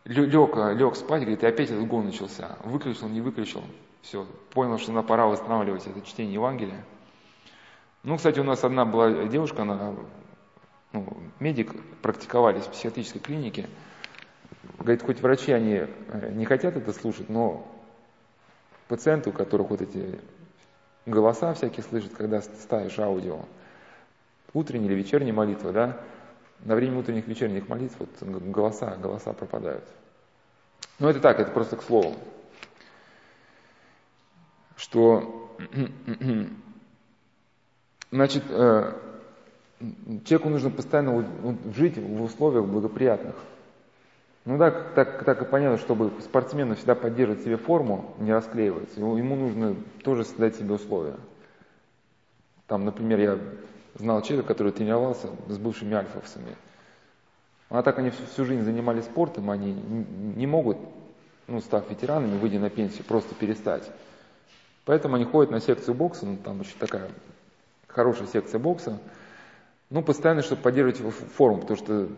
Лег, 0.06 0.56
лег 0.56 0.96
спать, 0.96 1.22
говорит, 1.22 1.44
и 1.44 1.48
опять 1.48 1.70
этот 1.70 1.88
гон 1.88 2.06
начался. 2.06 2.58
Выключил, 2.64 3.10
не 3.10 3.22
выключил. 3.22 3.64
Все, 4.02 4.26
понял, 4.52 4.78
что 4.80 4.92
надо 4.92 5.08
пора 5.08 5.28
восстанавливать 5.28 5.86
это 5.86 6.02
чтение 6.02 6.34
Евангелия. 6.34 6.84
Ну, 8.04 8.18
кстати, 8.18 8.40
у 8.40 8.44
нас 8.44 8.64
одна 8.64 8.86
была 8.86 9.26
девушка, 9.26 9.64
она 9.64 9.94
ну, 10.94 11.06
медик, 11.40 11.74
практиковались 12.02 12.64
в 12.64 12.72
психиатрической 12.72 13.22
клинике. 13.22 13.70
Говорит, 14.80 15.04
хоть 15.04 15.22
врачи 15.22 15.52
они 15.52 15.74
э, 15.74 16.32
не 16.34 16.46
хотят 16.46 16.76
это 16.76 16.94
слушать, 16.94 17.30
но 17.30 17.68
пациенты, 18.88 19.30
у 19.30 19.34
которых 19.34 19.70
вот 19.70 19.82
эти 19.82 20.20
голоса 21.06 21.54
всякие 21.54 21.84
слышат, 21.84 22.14
когда 22.14 22.42
ставишь 22.42 22.98
аудио, 23.00 23.42
утренняя 24.54 24.90
или 24.90 24.96
вечерняя 24.96 25.34
молитва, 25.34 25.72
да, 25.72 25.98
на 26.60 26.76
время 26.76 27.00
утренних 27.00 27.28
вечерних 27.28 27.68
молитв 27.70 27.96
вот 28.00 28.10
голоса, 28.22 28.96
голоса 29.02 29.34
пропадают. 29.34 29.84
Но 31.00 31.10
это 31.10 31.20
так, 31.20 31.40
это 31.40 31.52
просто 31.52 31.78
к 31.78 31.84
слову. 31.84 32.16
Что, 34.76 35.58
значит, 38.12 38.44
э, 38.50 38.94
человеку 40.26 40.50
нужно 40.50 40.70
постоянно 40.70 41.26
жить 41.74 41.98
в 41.98 42.22
условиях 42.22 42.66
благоприятных. 42.66 43.36
Ну 44.46 44.58
да, 44.58 44.72
так, 44.72 45.24
так 45.26 45.42
и 45.42 45.46
понятно, 45.46 45.78
чтобы 45.78 46.12
спортсмену 46.22 46.76
всегда 46.76 46.96
поддерживать 46.96 47.44
себе 47.44 47.58
форму, 47.58 48.16
не 48.20 48.34
расклеиваться, 48.34 49.00
ему 49.00 49.36
нужно 49.36 49.76
тоже 50.04 50.24
создать 50.24 50.56
себе 50.56 50.74
условия. 50.74 51.18
Там, 52.68 52.86
например, 52.86 53.20
я 53.20 53.40
знал 53.96 54.22
человека, 54.22 54.48
который 54.48 54.72
тренировался 54.72 55.30
с 55.48 55.58
бывшими 55.58 55.96
альфовцами. 55.96 56.56
А 57.70 57.84
так 57.84 58.00
они 58.00 58.10
всю, 58.10 58.46
жизнь 58.46 58.64
занимались 58.64 59.06
спортом, 59.06 59.52
они 59.52 59.74
не 59.74 60.48
могут, 60.48 60.78
ну, 61.48 61.62
став 61.62 61.90
ветеранами, 61.90 62.38
выйдя 62.38 62.60
на 62.60 62.70
пенсию, 62.70 63.04
просто 63.06 63.36
перестать. 63.36 63.90
Поэтому 64.86 65.16
они 65.16 65.26
ходят 65.26 65.52
на 65.52 65.60
секцию 65.60 65.94
бокса, 65.94 66.26
ну, 66.26 66.38
там 66.38 66.62
очень 66.62 66.78
такая 66.80 67.10
хорошая 67.88 68.28
секция 68.28 68.60
бокса, 68.60 69.00
ну, 69.90 70.02
постоянно, 70.02 70.42
чтобы 70.42 70.62
поддерживать 70.62 71.00
его 71.00 71.12
форму, 71.12 71.62
потому 71.62 71.78
что 71.78 72.10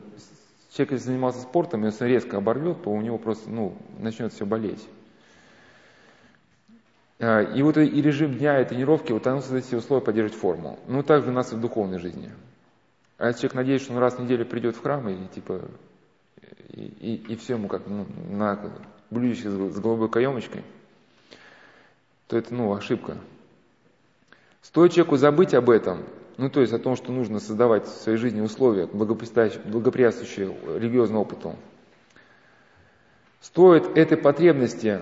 человек, 0.74 0.94
если 0.94 1.06
занимался 1.08 1.42
спортом, 1.42 1.86
если 1.86 2.06
резко 2.06 2.38
оборвет, 2.38 2.84
то 2.84 2.90
у 2.90 3.02
него 3.02 3.18
просто, 3.18 3.50
ну, 3.50 3.76
начнет 4.00 4.32
все 4.34 4.46
болеть. 4.46 4.88
А, 7.24 7.42
и 7.44 7.62
вот 7.62 7.78
и 7.78 8.02
режим 8.02 8.36
дня, 8.36 8.60
и 8.60 8.66
тренировки, 8.66 9.12
вот 9.12 9.28
оно 9.28 9.42
создает 9.42 9.66
все 9.66 9.78
условия 9.78 10.04
поддерживать 10.04 10.40
форму. 10.40 10.80
Ну, 10.88 11.04
также 11.04 11.30
у 11.30 11.34
нас 11.34 11.54
и 11.54 11.56
в 11.56 11.62
духовной 11.62 12.00
жизни. 12.00 12.32
А 13.20 13.28
если 13.28 13.42
человек 13.42 13.56
надеется, 13.56 13.86
что 13.86 13.94
он 13.94 14.00
раз 14.00 14.16
в 14.16 14.24
неделю 14.24 14.44
придет 14.44 14.76
в 14.76 14.82
храм, 14.82 15.08
и 15.08 15.28
типа, 15.28 15.62
и, 16.70 16.82
и, 16.82 17.34
и 17.34 17.36
все 17.36 17.54
ему 17.54 17.68
как 17.68 17.84
ну, 17.86 18.08
на 18.32 18.60
блюдечке 19.12 19.52
с 19.52 19.80
голубой 19.80 20.10
каемочкой, 20.10 20.64
то 22.26 22.38
это, 22.38 22.56
ну, 22.56 22.74
ошибка. 22.74 23.18
Стоит 24.64 24.94
человеку 24.94 25.18
забыть 25.18 25.54
об 25.54 25.70
этом, 25.70 26.06
ну, 26.38 26.50
то 26.50 26.62
есть 26.62 26.74
о 26.74 26.80
том, 26.80 26.96
что 26.96 27.12
нужно 27.12 27.40
создавать 27.40 27.86
в 27.86 28.02
своей 28.02 28.18
жизни 28.18 28.42
условия, 28.42 28.88
благоприятствующие 28.88 30.48
религиозному 30.80 31.22
опыту. 31.22 31.56
Стоит 33.42 33.96
этой 33.96 34.18
потребности 34.18 35.02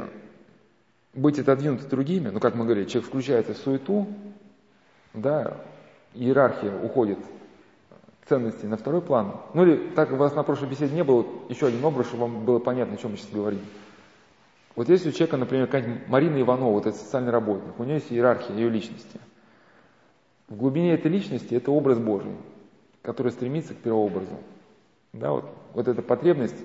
быть 1.13 1.39
отодвинуты 1.39 1.87
другими, 1.87 2.29
ну, 2.29 2.39
как 2.39 2.55
мы 2.55 2.65
говорили, 2.65 2.85
человек 2.85 3.09
включается 3.09 3.53
в 3.53 3.57
суету, 3.57 4.07
да, 5.13 5.57
иерархия 6.13 6.75
уходит 6.75 7.19
ценности 8.29 8.65
на 8.65 8.77
второй 8.77 9.01
план. 9.01 9.35
Ну 9.53 9.63
или, 9.63 9.89
так 9.95 10.11
у 10.11 10.15
вас 10.15 10.35
на 10.35 10.43
прошлой 10.43 10.69
беседе 10.69 10.93
не 10.93 11.03
было, 11.03 11.25
еще 11.49 11.67
один 11.67 11.83
образ, 11.83 12.07
чтобы 12.07 12.23
вам 12.23 12.45
было 12.45 12.59
понятно, 12.59 12.93
о 12.93 12.97
чем 12.97 13.11
мы 13.11 13.17
сейчас 13.17 13.31
говорим. 13.31 13.61
Вот 14.75 14.87
если 14.87 15.09
у 15.09 15.11
человека, 15.11 15.37
например, 15.37 15.65
какая-нибудь 15.65 16.07
Марина 16.07 16.39
Иванова, 16.39 16.73
вот 16.73 16.85
этот 16.85 17.01
социальный 17.01 17.31
работник, 17.31 17.77
у 17.79 17.83
нее 17.83 17.95
есть 17.95 18.11
иерархия 18.11 18.55
ее 18.55 18.69
личности. 18.69 19.19
В 20.47 20.55
глубине 20.55 20.93
этой 20.93 21.11
личности 21.11 21.53
это 21.53 21.71
образ 21.71 21.97
Божий, 21.99 22.35
который 23.01 23.31
стремится 23.31 23.73
к 23.73 23.77
первообразу. 23.77 24.37
Да, 25.11 25.31
вот, 25.31 25.45
вот 25.73 25.87
эта 25.87 26.01
потребность, 26.01 26.55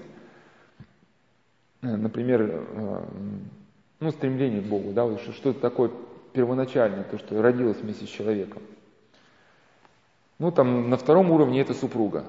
э, 1.82 1.96
например, 1.96 2.42
э, 2.42 3.04
ну, 4.04 4.10
стремление 4.10 4.60
к 4.60 4.66
Богу, 4.66 4.92
да, 4.92 5.04
вот 5.04 5.20
что-то 5.20 5.58
такое 5.60 5.90
первоначальное, 6.32 7.04
то, 7.04 7.18
что 7.18 7.40
родилось 7.40 7.78
вместе 7.78 8.06
с 8.06 8.08
человеком. 8.08 8.62
Ну, 10.38 10.50
там 10.52 10.90
на 10.90 10.96
втором 10.96 11.30
уровне 11.30 11.60
это 11.60 11.74
супруга, 11.74 12.24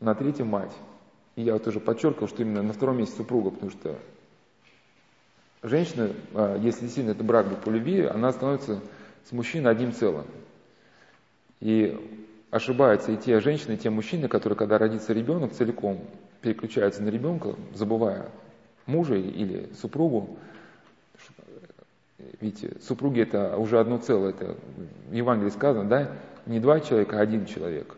на 0.00 0.14
третьем 0.14 0.48
мать. 0.48 0.72
И 1.36 1.42
я 1.42 1.52
вот 1.52 1.64
тоже 1.64 1.78
подчеркивал, 1.78 2.26
что 2.26 2.42
именно 2.42 2.62
на 2.62 2.72
втором 2.72 2.98
месте 2.98 3.16
супруга, 3.16 3.50
потому 3.50 3.70
что 3.70 3.96
женщина, 5.62 6.10
а, 6.34 6.56
если 6.56 6.80
действительно 6.80 7.12
это 7.12 7.22
брак 7.22 7.48
был 7.48 7.56
по 7.56 7.70
любви, 7.70 8.02
она 8.02 8.32
становится 8.32 8.80
с 9.28 9.32
мужчиной 9.32 9.70
одним 9.70 9.92
целым. 9.92 10.26
И 11.60 11.96
ошибаются 12.50 13.12
и 13.12 13.16
те 13.16 13.40
женщины, 13.40 13.74
и 13.74 13.76
те 13.76 13.90
мужчины, 13.90 14.26
которые, 14.26 14.56
когда 14.56 14.78
родится 14.78 15.12
ребенок, 15.12 15.52
целиком 15.52 16.00
переключаются 16.40 17.02
на 17.02 17.08
ребенка, 17.08 17.54
забывая 17.74 18.30
мужа 18.88 19.14
или 19.14 19.72
супругу. 19.74 20.38
Видите, 22.40 22.76
супруги 22.82 23.20
это 23.20 23.56
уже 23.56 23.78
одно 23.78 23.98
целое, 23.98 24.30
это 24.30 24.56
в 25.08 25.12
Евангелии 25.12 25.50
сказано, 25.50 25.88
да, 25.88 26.16
не 26.46 26.58
два 26.58 26.80
человека, 26.80 27.18
а 27.18 27.22
один 27.22 27.46
человек. 27.46 27.94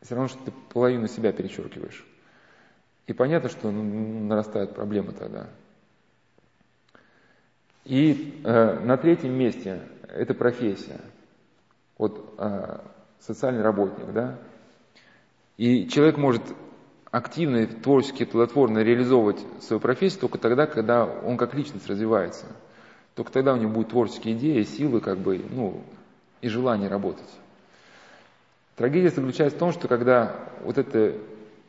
Все 0.00 0.16
равно, 0.16 0.28
что 0.28 0.44
ты 0.44 0.52
половину 0.72 1.06
себя 1.06 1.32
перечеркиваешь. 1.32 2.04
И 3.06 3.12
понятно, 3.12 3.48
что 3.48 3.70
ну, 3.70 4.26
нарастают 4.26 4.74
проблемы 4.74 5.12
тогда. 5.12 5.48
И 7.84 8.40
э, 8.44 8.80
на 8.80 8.96
третьем 8.96 9.32
месте 9.32 9.82
это 10.08 10.34
профессия. 10.34 11.00
Вот 11.98 12.34
э, 12.38 12.78
социальный 13.20 13.62
работник, 13.62 14.12
да. 14.12 14.38
И 15.56 15.88
человек 15.88 16.16
может 16.16 16.42
активно, 17.12 17.58
и 17.58 17.66
творчески, 17.66 18.24
плодотворно 18.24 18.78
реализовывать 18.78 19.38
свою 19.60 19.78
профессию 19.78 20.22
только 20.22 20.38
тогда, 20.38 20.66
когда 20.66 21.04
он 21.04 21.36
как 21.36 21.54
личность 21.54 21.88
развивается. 21.88 22.46
Только 23.14 23.30
тогда 23.30 23.52
у 23.52 23.58
него 23.58 23.70
будут 23.70 23.90
творческие 23.90 24.34
идеи, 24.34 24.62
силы, 24.62 25.00
как 25.00 25.18
бы, 25.18 25.44
ну, 25.50 25.82
и 26.40 26.48
желание 26.48 26.88
работать. 26.88 27.28
Трагедия 28.76 29.10
заключается 29.10 29.56
в 29.56 29.60
том, 29.60 29.72
что 29.72 29.86
когда 29.86 30.34
вот 30.64 30.78
эта 30.78 31.18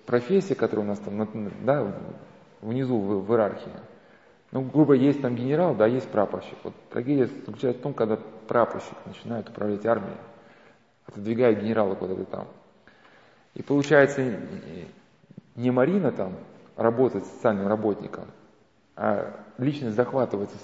профессия, 0.05 0.55
которая 0.55 0.85
у 0.85 0.89
нас 0.89 0.99
там, 0.99 1.27
да, 1.65 1.93
внизу 2.61 2.97
в, 2.97 3.25
в 3.25 3.31
иерархии, 3.31 3.71
ну, 4.53 4.61
грубо, 4.61 4.93
есть 4.93 5.21
там 5.21 5.35
генерал, 5.35 5.75
да, 5.75 5.87
есть 5.87 6.07
прапорщик. 6.07 6.57
Вот 6.63 6.73
трагедия 6.89 7.25
заключается 7.25 7.79
в 7.79 7.83
том, 7.83 7.93
когда 7.93 8.17
прапорщик 8.47 8.95
начинает 9.05 9.49
управлять 9.49 9.85
армией, 9.85 10.15
отодвигая 11.05 11.53
генерала 11.53 11.95
куда-то 11.95 12.23
там. 12.23 12.47
И 13.55 13.61
получается, 13.61 14.39
не 15.56 15.72
Марина 15.72 16.12
там 16.12 16.34
работает 16.76 17.26
социальным 17.26 17.68
работником, 17.68 18.26
а 18.95 19.34
личность 19.58 19.95
захватывается, 19.95 20.58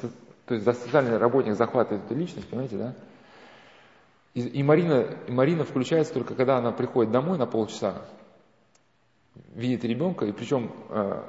то 0.46 0.54
есть 0.56 0.66
социальный 0.66 1.18
работник 1.18 1.56
захватывает 1.56 2.06
эту 2.06 2.16
личность, 2.16 2.48
понимаете, 2.50 2.78
да? 2.78 2.94
И, 4.34 4.42
и, 4.42 4.64
Марина, 4.64 5.06
и 5.28 5.32
Марина 5.32 5.64
включается 5.64 6.14
только 6.14 6.36
когда 6.36 6.58
она 6.58 6.72
приходит 6.72 7.12
домой 7.12 7.38
на 7.38 7.46
полчаса, 7.46 8.02
видит 9.54 9.84
ребенка, 9.84 10.26
и 10.26 10.32
причем 10.32 10.72
э, 10.90 11.22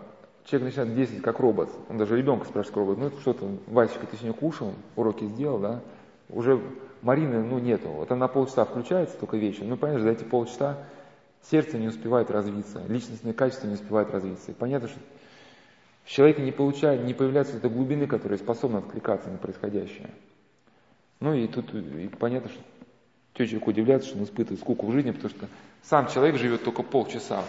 человек 0.45 0.71
начинает 0.71 0.95
действовать 0.95 1.25
как 1.25 1.39
робот. 1.41 1.71
Он 1.89 1.97
даже 1.97 2.17
ребенка 2.17 2.47
спрашивает, 2.47 2.77
робот, 2.77 2.99
ну 2.99 3.07
это 3.07 3.21
что-то, 3.21 3.47
Васечка, 3.67 4.07
ты 4.07 4.17
сегодня 4.17 4.35
кушал, 4.35 4.75
уроки 4.97 5.25
сделал, 5.25 5.59
да? 5.59 5.81
Уже 6.29 6.61
Марины, 7.03 7.43
ну, 7.43 7.59
нету. 7.59 7.89
Вот 7.89 8.11
она 8.13 8.29
полчаса 8.29 8.65
включается 8.65 9.17
только 9.19 9.37
вечером. 9.37 9.71
Ну, 9.71 9.77
понимаешь, 9.77 10.03
за 10.03 10.11
эти 10.11 10.25
полчаса 10.25 10.79
сердце 11.49 11.79
не 11.79 11.89
успевает 11.89 12.31
развиться, 12.31 12.83
личностные 12.89 13.35
качества 13.35 13.67
не 13.67 13.75
успевают 13.75 14.11
развиться. 14.11 14.51
И 14.51 14.55
понятно, 14.55 14.89
что 14.89 14.99
в 16.05 16.11
человеке 16.11 16.43
не, 16.43 16.53
получает, 16.53 17.05
не 17.05 17.15
появляется 17.15 17.57
этой 17.57 17.71
глубины, 17.71 18.07
которая 18.07 18.39
способна 18.39 18.79
откликаться 18.79 19.31
на 19.31 19.39
происходящее. 19.39 20.11
Ну 21.21 21.35
и 21.35 21.47
тут 21.47 21.75
и 21.75 22.09
понятно, 22.09 22.51
что 22.51 22.61
человек 23.35 23.67
удивляется, 23.67 24.09
что 24.09 24.19
он 24.19 24.25
испытывает 24.25 24.61
скуку 24.61 24.87
в 24.87 24.93
жизни, 24.93 25.11
потому 25.11 25.31
что 25.31 25.47
сам 25.83 26.09
человек 26.09 26.37
живет 26.37 26.65
только 26.65 26.83
полчаса, 26.83 27.45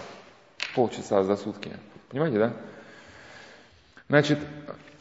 полчаса 0.75 1.23
за 1.23 1.35
сутки. 1.35 1.71
Понимаете, 2.09 2.37
да? 2.37 2.53
Значит, 4.09 4.39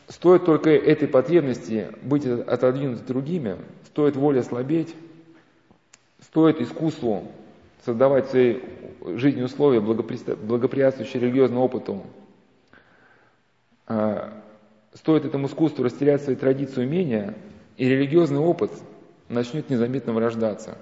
стоит 0.08 0.44
только 0.44 0.70
этой 0.70 1.08
потребности 1.08 1.88
быть 2.02 2.24
отодвинутой 2.24 3.04
другими, 3.06 3.56
стоит 3.86 4.16
воля 4.16 4.42
слабеть, 4.42 4.94
стоит 6.20 6.60
искусству 6.60 7.30
создавать 7.84 8.26
в 8.26 8.30
своей 8.30 8.62
жизни 9.16 9.42
условия, 9.42 9.80
благоприятствующие 9.80 11.22
религиозному 11.22 11.62
опыту, 11.62 12.02
а, 13.86 14.32
стоит 14.94 15.24
этому 15.24 15.46
искусству 15.46 15.84
растерять 15.84 16.22
свои 16.22 16.36
традиции 16.36 16.84
умения, 16.84 17.34
и 17.76 17.88
религиозный 17.88 18.40
опыт 18.40 18.70
начнет 19.28 19.70
незаметно 19.70 20.12
вырождаться. 20.12 20.76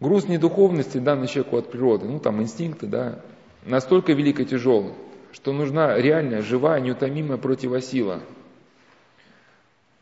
Груз 0.00 0.26
недуховности, 0.26 0.98
данный 0.98 1.28
человеку 1.28 1.58
от 1.58 1.70
природы, 1.70 2.06
ну 2.06 2.18
там 2.18 2.42
инстинкты, 2.42 2.86
да, 2.86 3.20
настолько 3.64 4.12
велик 4.12 4.40
и 4.40 4.44
тяжел, 4.44 4.94
что 5.32 5.52
нужна 5.52 5.96
реальная, 5.96 6.42
живая, 6.42 6.80
неутомимая 6.80 7.38
противосила. 7.38 8.20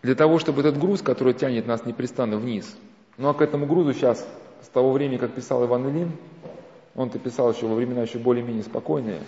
Для 0.03 0.14
того, 0.14 0.39
чтобы 0.39 0.61
этот 0.61 0.78
груз, 0.78 1.03
который 1.03 1.35
тянет 1.35 1.66
нас 1.66 1.87
непрестанно 1.87 2.39
вниз, 2.39 2.76
ну 3.19 3.29
а 3.29 3.35
к 3.35 3.43
этому 3.43 3.67
грузу 3.67 3.93
сейчас, 3.93 4.27
с 4.63 4.69
того 4.69 4.93
времени, 4.93 5.19
как 5.19 5.33
писал 5.33 5.65
Иван 5.65 5.89
Ильин, 5.89 6.13
он-то 6.95 7.19
писал 7.19 7.53
еще 7.53 7.67
во 7.67 7.75
времена 7.75 8.03
еще 8.03 8.19
более-менее 8.19 8.63
спокойные, 8.63 9.21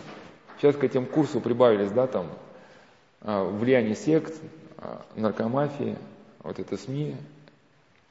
сейчас 0.58 0.76
к 0.76 0.84
этим 0.84 1.06
курсу 1.06 1.40
прибавились, 1.40 1.90
да, 1.90 2.06
там, 2.06 2.26
а, 3.20 3.44
влияние 3.44 3.94
сект, 3.94 4.34
а, 4.78 5.02
наркомафии, 5.16 5.96
вот 6.42 6.58
это 6.58 6.76
СМИ 6.76 7.16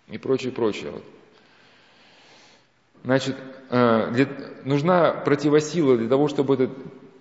и 0.08 0.18
прочее, 0.18 0.52
прочее. 0.52 0.92
Вот. 0.92 1.04
Значит, 3.04 3.36
а, 3.70 4.10
для, 4.12 4.28
нужна 4.64 5.12
противосила 5.12 5.98
для 5.98 6.10
того, 6.10 6.28
чтобы 6.28 6.56
этот 6.56 6.72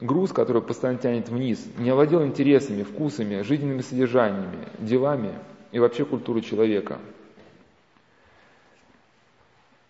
груз, 0.00 0.32
который 0.32 0.62
постоянно 0.62 0.98
тянет 0.98 1.28
вниз, 1.28 1.64
не 1.78 1.90
овладел 1.90 2.24
интересами, 2.24 2.82
вкусами, 2.82 3.42
жизненными 3.42 3.82
содержаниями, 3.82 4.68
делами 4.78 5.34
и 5.70 5.78
вообще 5.78 6.04
культурой 6.04 6.42
человека. 6.42 6.98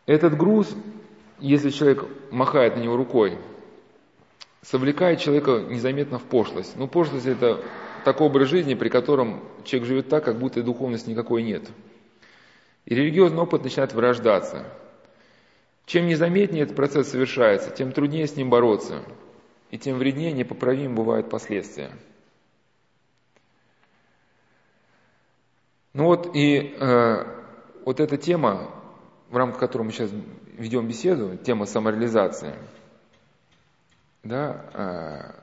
Этот 0.06 0.36
груз, 0.36 0.74
если 1.38 1.70
человек 1.70 2.04
махает 2.30 2.76
на 2.76 2.80
него 2.80 2.96
рукой, 2.96 3.38
совлекает 4.62 5.20
человека 5.20 5.64
незаметно 5.68 6.18
в 6.18 6.24
пошлость. 6.24 6.76
Но 6.76 6.86
пошлость 6.86 7.26
это 7.26 7.62
такой 8.04 8.26
образ 8.26 8.48
жизни, 8.48 8.74
при 8.74 8.88
котором 8.88 9.42
человек 9.64 9.88
живет 9.88 10.08
так, 10.08 10.24
как 10.24 10.38
будто 10.38 10.62
духовности 10.62 11.10
никакой 11.10 11.42
нет. 11.42 11.68
И 12.84 12.94
религиозный 12.94 13.42
опыт 13.42 13.62
начинает 13.62 13.92
вырождаться. 13.92 14.66
Чем 15.86 16.06
незаметнее 16.06 16.64
этот 16.64 16.76
процесс 16.76 17.08
совершается, 17.08 17.70
тем 17.70 17.92
труднее 17.92 18.26
с 18.26 18.36
ним 18.36 18.50
бороться– 18.50 19.02
и 19.72 19.78
тем 19.78 19.98
вреднее 19.98 20.32
непоправим 20.32 20.94
бывают 20.94 21.30
последствия. 21.30 21.90
Ну 25.94 26.04
вот 26.04 26.36
и 26.36 26.76
э, 26.78 27.24
вот 27.86 27.98
эта 27.98 28.18
тема, 28.18 28.70
в 29.32 29.36
рамках 29.36 29.58
которой 29.58 29.82
мы 29.82 29.90
сейчас 29.90 30.10
ведем 30.58 30.86
беседу, 30.86 31.36
тема 31.36 31.66
самореализации, 31.66 32.54
да, 34.22 35.34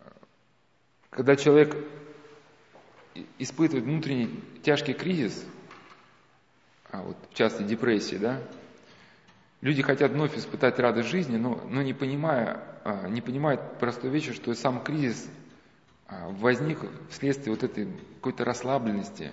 э, 0.00 0.14
когда 1.10 1.36
человек 1.36 1.76
испытывает 3.38 3.84
внутренний 3.84 4.40
тяжкий 4.62 4.94
кризис, 4.94 5.44
а 6.90 7.02
вот 7.02 7.16
в 7.30 7.34
частности 7.34 7.68
депрессии, 7.68 8.16
да, 8.16 8.40
Люди 9.64 9.80
хотят 9.80 10.10
вновь 10.10 10.36
испытать 10.36 10.78
радость 10.78 11.08
жизни, 11.08 11.38
но, 11.38 11.58
но 11.70 11.80
не, 11.80 11.94
понимая, 11.94 12.62
а, 12.84 13.08
не 13.08 13.22
понимают 13.22 13.78
простой 13.78 14.10
вещи, 14.10 14.34
что 14.34 14.54
сам 14.54 14.84
кризис 14.84 15.26
а, 16.06 16.28
возник 16.32 16.80
вследствие 17.08 17.54
вот 17.54 17.64
этой 17.64 17.88
какой-то 18.16 18.44
расслабленности, 18.44 19.30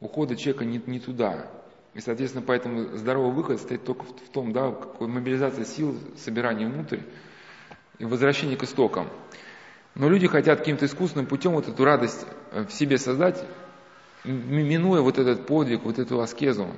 ухода 0.00 0.34
человека 0.34 0.64
не, 0.64 0.82
не 0.86 0.98
туда. 0.98 1.48
И, 1.94 2.00
соответственно, 2.00 2.44
поэтому 2.44 2.96
здоровый 2.96 3.32
выход 3.32 3.60
стоит 3.60 3.84
только 3.84 4.04
в, 4.04 4.28
том, 4.32 4.52
да, 4.52 4.72
какой 4.72 5.06
мобилизация 5.06 5.64
сил, 5.64 5.96
собирание 6.16 6.68
внутрь 6.68 7.00
и 7.98 8.04
возвращение 8.04 8.56
к 8.56 8.64
истокам. 8.64 9.08
Но 9.94 10.08
люди 10.08 10.26
хотят 10.26 10.58
каким-то 10.58 10.86
искусственным 10.86 11.26
путем 11.26 11.52
вот 11.52 11.68
эту 11.68 11.84
радость 11.84 12.26
э, 12.50 12.64
в 12.64 12.72
себе 12.72 12.98
создать, 12.98 13.44
минуя 14.24 15.02
вот 15.02 15.18
этот 15.18 15.46
подвиг, 15.46 15.84
вот 15.84 16.00
эту 16.00 16.20
аскезу. 16.20 16.68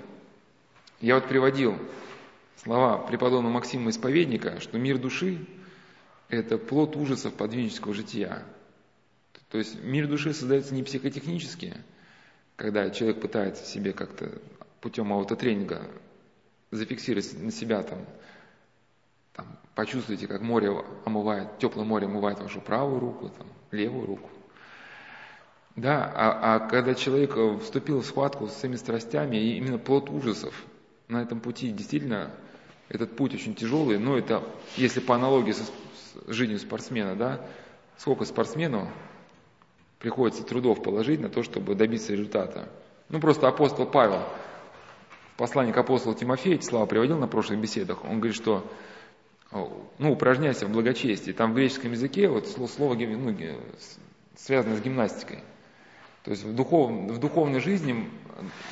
Я 1.00 1.14
вот 1.14 1.26
приводил 1.26 1.78
слова 2.62 2.98
преподобного 2.98 3.52
Максима 3.52 3.88
Исповедника, 3.90 4.60
что 4.60 4.76
мир 4.78 4.98
души– 4.98 5.38
это 6.28 6.58
плод 6.58 6.94
ужасов 6.94 7.32
подвижнического 7.34 7.94
жития. 7.94 8.42
То 9.50 9.56
есть 9.56 9.82
мир 9.82 10.08
души 10.08 10.34
создается 10.34 10.74
не 10.74 10.82
психотехнически, 10.82 11.74
когда 12.56 12.90
человек 12.90 13.22
пытается 13.22 13.64
себе 13.64 13.94
как-то 13.94 14.30
путем 14.86 15.12
аутотренинга 15.12 15.82
зафиксировать 16.70 17.42
на 17.42 17.50
себя 17.50 17.82
там, 17.82 18.06
там, 19.32 19.58
почувствуйте, 19.74 20.28
как 20.28 20.42
море 20.42 20.70
омывает, 21.04 21.58
теплое 21.58 21.84
море 21.84 22.06
омывает 22.06 22.38
вашу 22.38 22.60
правую 22.60 23.00
руку, 23.00 23.28
там, 23.36 23.48
левую 23.72 24.06
руку. 24.06 24.30
Да, 25.74 26.12
а, 26.14 26.54
а 26.54 26.68
когда 26.68 26.94
человек 26.94 27.36
вступил 27.62 28.00
в 28.00 28.06
схватку 28.06 28.46
с 28.46 28.52
своими 28.52 28.76
страстями, 28.76 29.36
и 29.38 29.56
именно 29.56 29.78
плод 29.78 30.08
ужасов 30.08 30.54
на 31.08 31.20
этом 31.20 31.40
пути 31.40 31.72
действительно 31.72 32.30
этот 32.88 33.16
путь 33.16 33.34
очень 33.34 33.56
тяжелый, 33.56 33.98
но 33.98 34.16
это, 34.16 34.44
если 34.76 35.00
по 35.00 35.16
аналогии 35.16 35.50
со, 35.50 35.64
с 35.64 36.32
жизнью 36.32 36.60
спортсмена, 36.60 37.16
да, 37.16 37.44
сколько 37.96 38.24
спортсмену 38.24 38.88
приходится 39.98 40.44
трудов 40.44 40.80
положить 40.80 41.18
на 41.18 41.28
то, 41.28 41.42
чтобы 41.42 41.74
добиться 41.74 42.12
результата. 42.12 42.68
Ну, 43.08 43.18
просто 43.18 43.48
апостол 43.48 43.86
Павел, 43.86 44.22
в 45.36 45.38
послании 45.38 45.70
к 45.70 45.76
апостолу 45.76 46.14
Тимофею, 46.14 46.62
Слава 46.62 46.86
приводил 46.86 47.18
на 47.18 47.28
прошлых 47.28 47.60
беседах, 47.60 48.02
он 48.04 48.20
говорит, 48.20 48.34
что 48.34 48.66
ну, 49.52 50.12
упражняйся 50.12 50.66
в 50.66 50.70
благочестии. 50.70 51.32
Там 51.32 51.52
в 51.52 51.54
греческом 51.54 51.92
языке 51.92 52.26
вот 52.26 52.48
слово 52.48 52.94
ну, 52.94 53.36
связано 54.34 54.76
с 54.76 54.80
гимнастикой. 54.80 55.40
То 56.24 56.30
есть 56.30 56.42
в, 56.42 56.54
духов, 56.54 56.90
в 56.90 57.18
духовной 57.18 57.60
жизни 57.60 58.08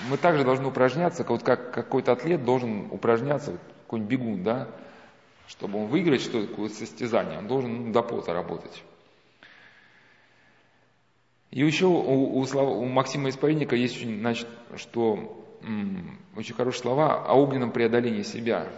мы 0.08 0.16
также 0.16 0.42
должны 0.42 0.66
упражняться, 0.66 1.22
вот 1.28 1.42
как 1.42 1.70
какой-то 1.70 2.12
атлет 2.12 2.46
должен 2.46 2.88
упражняться 2.90 3.58
какой-нибудь 3.82 4.10
бегун, 4.10 4.42
да, 4.42 4.68
чтобы 5.46 5.80
он 5.80 5.88
выиграть 5.88 6.22
что-то, 6.22 6.48
какое-то 6.48 6.76
состязание, 6.76 7.40
он 7.40 7.46
должен 7.46 7.88
ну, 7.88 7.92
до 7.92 8.00
пота 8.02 8.32
работать. 8.32 8.82
И 11.50 11.60
еще 11.62 11.84
у, 11.84 11.92
у, 11.92 12.40
у 12.40 12.84
Максима 12.86 13.28
Исповедника 13.28 13.76
есть 13.76 14.02
значит, 14.02 14.48
что 14.76 15.43
очень 16.36 16.54
хорошие 16.54 16.82
слова 16.82 17.24
о 17.24 17.34
огненном 17.34 17.72
преодолении 17.72 18.22
себя. 18.22 18.68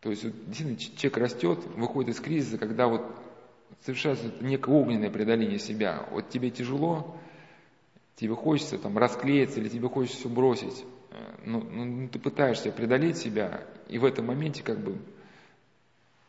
То 0.00 0.10
есть 0.10 0.22
действительно 0.22 0.76
человек 0.76 1.18
растет, 1.18 1.58
выходит 1.76 2.14
из 2.14 2.20
кризиса, 2.20 2.58
когда 2.58 2.86
вот 2.86 3.04
совершается 3.80 4.32
некое 4.40 4.74
огненное 4.74 5.10
преодоление 5.10 5.58
себя. 5.58 6.06
Вот 6.10 6.28
тебе 6.28 6.50
тяжело, 6.50 7.16
тебе 8.16 8.34
хочется 8.34 8.78
там 8.78 8.96
расклеиться 8.96 9.60
или 9.60 9.68
тебе 9.68 9.88
хочется 9.88 10.18
все 10.20 10.28
бросить. 10.28 10.84
Э, 11.10 11.34
ну, 11.44 11.60
ну, 11.60 12.08
ты 12.08 12.18
пытаешься 12.18 12.70
преодолеть 12.70 13.18
себя, 13.18 13.62
и 13.88 13.98
в 13.98 14.04
этом 14.04 14.26
моменте 14.26 14.62
как 14.62 14.78
бы 14.78 14.98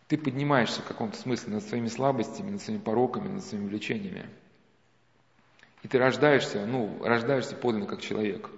ты 0.07 0.17
поднимаешься 0.17 0.81
в 0.81 0.85
каком-то 0.85 1.17
смысле 1.17 1.53
над 1.53 1.63
своими 1.63 1.87
слабостями, 1.87 2.51
над 2.51 2.61
своими 2.61 2.81
пороками, 2.81 3.27
над 3.27 3.43
своими 3.43 3.67
влечениями. 3.67 4.27
И 5.83 5.87
ты 5.87 5.97
рождаешься, 5.97 6.65
ну, 6.65 6.97
рождаешься 7.03 7.55
подлинно 7.55 7.85
как 7.85 8.01
человек. 8.01 8.49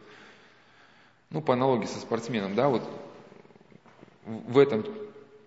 Ну, 1.32 1.42
по 1.42 1.54
аналогии 1.54 1.86
со 1.86 2.00
спортсменом, 2.00 2.56
да, 2.56 2.68
вот 2.68 2.84
в 4.26 4.58
этом 4.58 4.86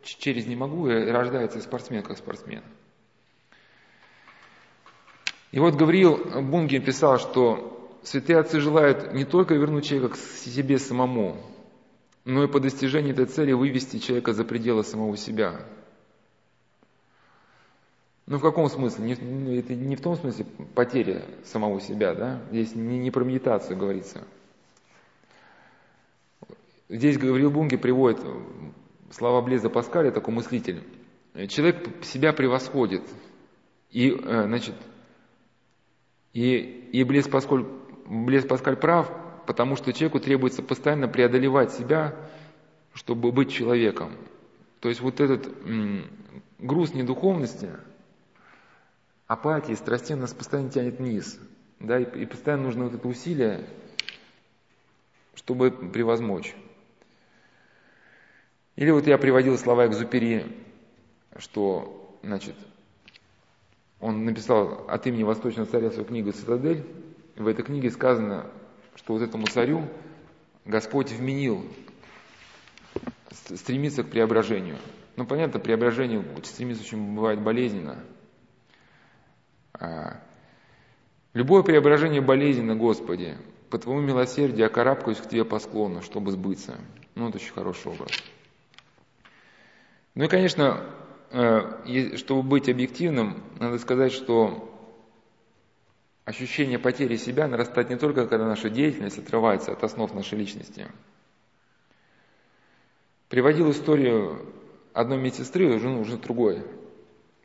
через 0.03 0.47
«не 0.47 0.57
могу» 0.57 0.89
рождается 0.89 1.61
спортсмен 1.61 2.03
как 2.03 2.19
спортсмен. 2.19 2.63
И 5.53 5.61
вот 5.61 5.75
Гавриил 5.75 6.43
Бунгин 6.43 6.83
писал, 6.83 7.19
что 7.19 7.89
святые 8.03 8.39
отцы 8.39 8.61
желают 8.61 9.13
не 9.13 9.25
только 9.25 9.55
вернуть 9.55 9.85
человека 9.87 10.15
к 10.15 10.17
себе 10.17 10.79
самому, 10.79 11.37
но 12.25 12.45
и 12.45 12.49
по 12.49 12.61
достижении 12.61 13.13
этой 13.13 13.27
цели 13.27 13.53
вывести 13.53 13.99
человека 13.99 14.33
за 14.33 14.45
пределы 14.45 14.85
самого 14.85 15.17
себя. 15.17 15.61
Ну, 18.27 18.39
в 18.39 18.41
каком 18.41 18.71
смысле? 18.71 19.05
Не, 19.05 19.59
это 19.59 19.75
не 19.75 19.97
в 19.97 20.01
том 20.01 20.17
смысле 20.17 20.47
потери 20.75 21.23
самого 21.45 21.81
себя, 21.81 22.15
да? 22.15 22.41
Здесь 22.51 22.75
не 22.75 23.11
про 23.11 23.23
медитацию 23.23 23.77
говорится. 23.77 24.25
Здесь 26.95 27.19
Гавриил 27.19 27.51
Бунги 27.51 27.77
приводит 27.77 28.21
слова 29.11 29.43
Блеза 29.43 29.69
Паскаля, 29.69 30.13
такой 30.13 30.33
мыслитель. 30.33 30.85
Человек 31.49 32.05
себя 32.05 32.33
превосходит. 32.33 33.03
И, 33.91 34.11
э, 34.11 34.45
значит, 34.45 34.77
и, 36.33 36.55
и 36.93 37.03
Блез, 37.03 37.27
Паскаль, 37.27 37.67
Блез 38.07 38.47
Паскаль 38.47 38.77
прав, 38.77 39.11
потому 39.45 39.75
что 39.75 39.93
человеку 39.93 40.21
требуется 40.21 40.63
постоянно 40.63 41.09
преодолевать 41.09 41.73
себя, 41.73 42.15
чтобы 42.93 43.33
быть 43.33 43.51
человеком. 43.51 44.13
То 44.79 44.89
есть 44.89 45.01
вот 45.01 45.19
этот 45.19 45.49
м, 45.67 46.09
груз 46.61 46.95
недуховности, 46.95 47.71
апатии, 49.27 49.73
страстей 49.73 50.15
нас 50.15 50.33
постоянно 50.33 50.71
тянет 50.71 51.01
вниз. 51.01 51.41
Да, 51.81 51.99
и, 51.99 52.23
и 52.23 52.25
постоянно 52.25 52.63
нужно 52.63 52.85
вот 52.85 52.95
это 52.95 53.09
усилие, 53.09 53.67
чтобы 55.35 55.73
превозмочь. 55.73 56.55
Или 58.77 58.91
вот 58.91 59.07
я 59.07 59.19
приводил 59.19 59.57
слова 59.57 59.87
Экзупери, 59.87 60.47
что, 61.37 62.19
значит, 62.23 62.57
он 64.01 64.25
написал 64.25 64.87
от 64.89 65.07
имени 65.07 65.23
Восточного 65.23 65.69
царя 65.69 65.91
свою 65.91 66.07
книгу 66.07 66.33
«Цитадель». 66.33 66.85
В 67.37 67.47
этой 67.47 67.65
книге 67.65 67.91
сказано, 67.91 68.51
что 68.97 69.15
вот 69.15 69.23
этому 69.23 69.47
царю 69.47 69.89
Господь 70.65 71.13
вменил 71.13 71.65
стремиться 73.31 74.03
к 74.03 74.11
преображению. 74.11 74.77
Ну, 75.17 75.27
понятно, 75.27 75.61
преображение 75.61 76.25
стремиться 76.45 76.83
очень 76.83 77.15
бывает 77.15 77.41
болезненно. 77.41 78.05
А, 79.73 80.21
любое 81.33 81.63
преображение 81.63 82.21
болезненно, 82.21 82.75
Господи. 82.75 83.37
По 83.71 83.79
Твоему 83.79 84.03
милосердию 84.03 84.61
я 84.61 84.69
карабкаюсь 84.69 85.19
к 85.19 85.29
Тебе 85.29 85.45
по 85.45 85.59
склону, 85.59 86.03
чтобы 86.03 86.31
сбыться. 86.33 86.79
Ну, 87.15 87.29
это 87.29 87.39
очень 87.39 87.53
хороший 87.53 87.93
образ. 87.93 88.13
Ну 90.15 90.25
и, 90.25 90.29
конечно, 90.29 90.95
Э, 91.37 92.15
чтобы 92.17 92.49
быть 92.49 92.69
объективным, 92.69 93.43
надо 93.59 93.79
сказать, 93.81 94.13
что 94.13 94.73
ощущение 96.25 96.79
потери 96.79 97.17
себя 97.17 97.49
нарастает 97.49 97.91
не 97.91 97.97
только, 97.97 98.29
когда 98.29 98.47
наша 98.47 98.71
деятельность 98.71 99.19
отрывается 99.19 99.73
от 99.73 99.83
основ 99.83 100.15
нашей 100.15 100.39
личности. 100.39 100.87
Приводил 103.29 103.69
историю 103.73 104.47
одной 104.93 105.19
медсестры, 105.19 105.75
уже, 105.75 105.89
ну, 105.89 106.03
уже 106.03 106.17
другой, 106.17 106.63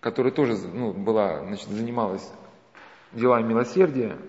которая 0.01 0.31
тоже 0.31 0.55
ну, 0.55 0.93
была, 0.93 1.43
значит, 1.43 1.69
занималась 1.69 2.31
делами 3.11 3.47
милосердия, 3.47 4.19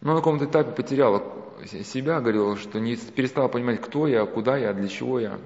но 0.00 0.12
на 0.14 0.20
каком-то 0.20 0.46
этапе 0.46 0.72
потеряла 0.72 1.22
себя, 1.66 2.20
говорила, 2.20 2.56
что 2.56 2.80
не 2.80 2.96
перестала 2.96 3.48
понимать, 3.48 3.82
кто 3.82 4.06
я, 4.06 4.24
куда 4.24 4.56
я, 4.56 4.72
для 4.72 4.88
чего 4.88 5.20
я. 5.20 5.38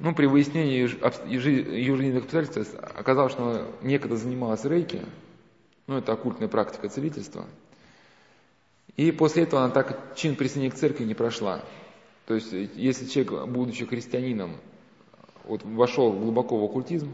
Ну, 0.00 0.14
при 0.14 0.24
выяснении 0.24 0.88
ее 1.26 1.40
жизненных 1.40 2.24
обстоятельств 2.24 2.74
оказалось, 2.74 3.32
что 3.32 3.50
она 3.50 3.62
некогда 3.82 4.16
занималась 4.16 4.64
рейки, 4.64 5.02
ну, 5.86 5.98
это 5.98 6.12
оккультная 6.12 6.48
практика 6.48 6.88
целительства. 6.88 7.44
И 8.96 9.12
после 9.12 9.42
этого 9.42 9.62
она 9.62 9.72
так 9.72 10.14
чин 10.16 10.36
присоединения 10.36 10.70
к 10.70 10.78
церкви 10.78 11.04
не 11.04 11.14
прошла. 11.14 11.62
То 12.26 12.34
есть, 12.34 12.50
если 12.50 13.06
человек, 13.06 13.46
будучи 13.48 13.84
христианином, 13.84 14.56
вот 15.44 15.64
вошел 15.64 16.12
глубоко 16.12 16.58
в 16.58 16.64
оккультизм, 16.64 17.12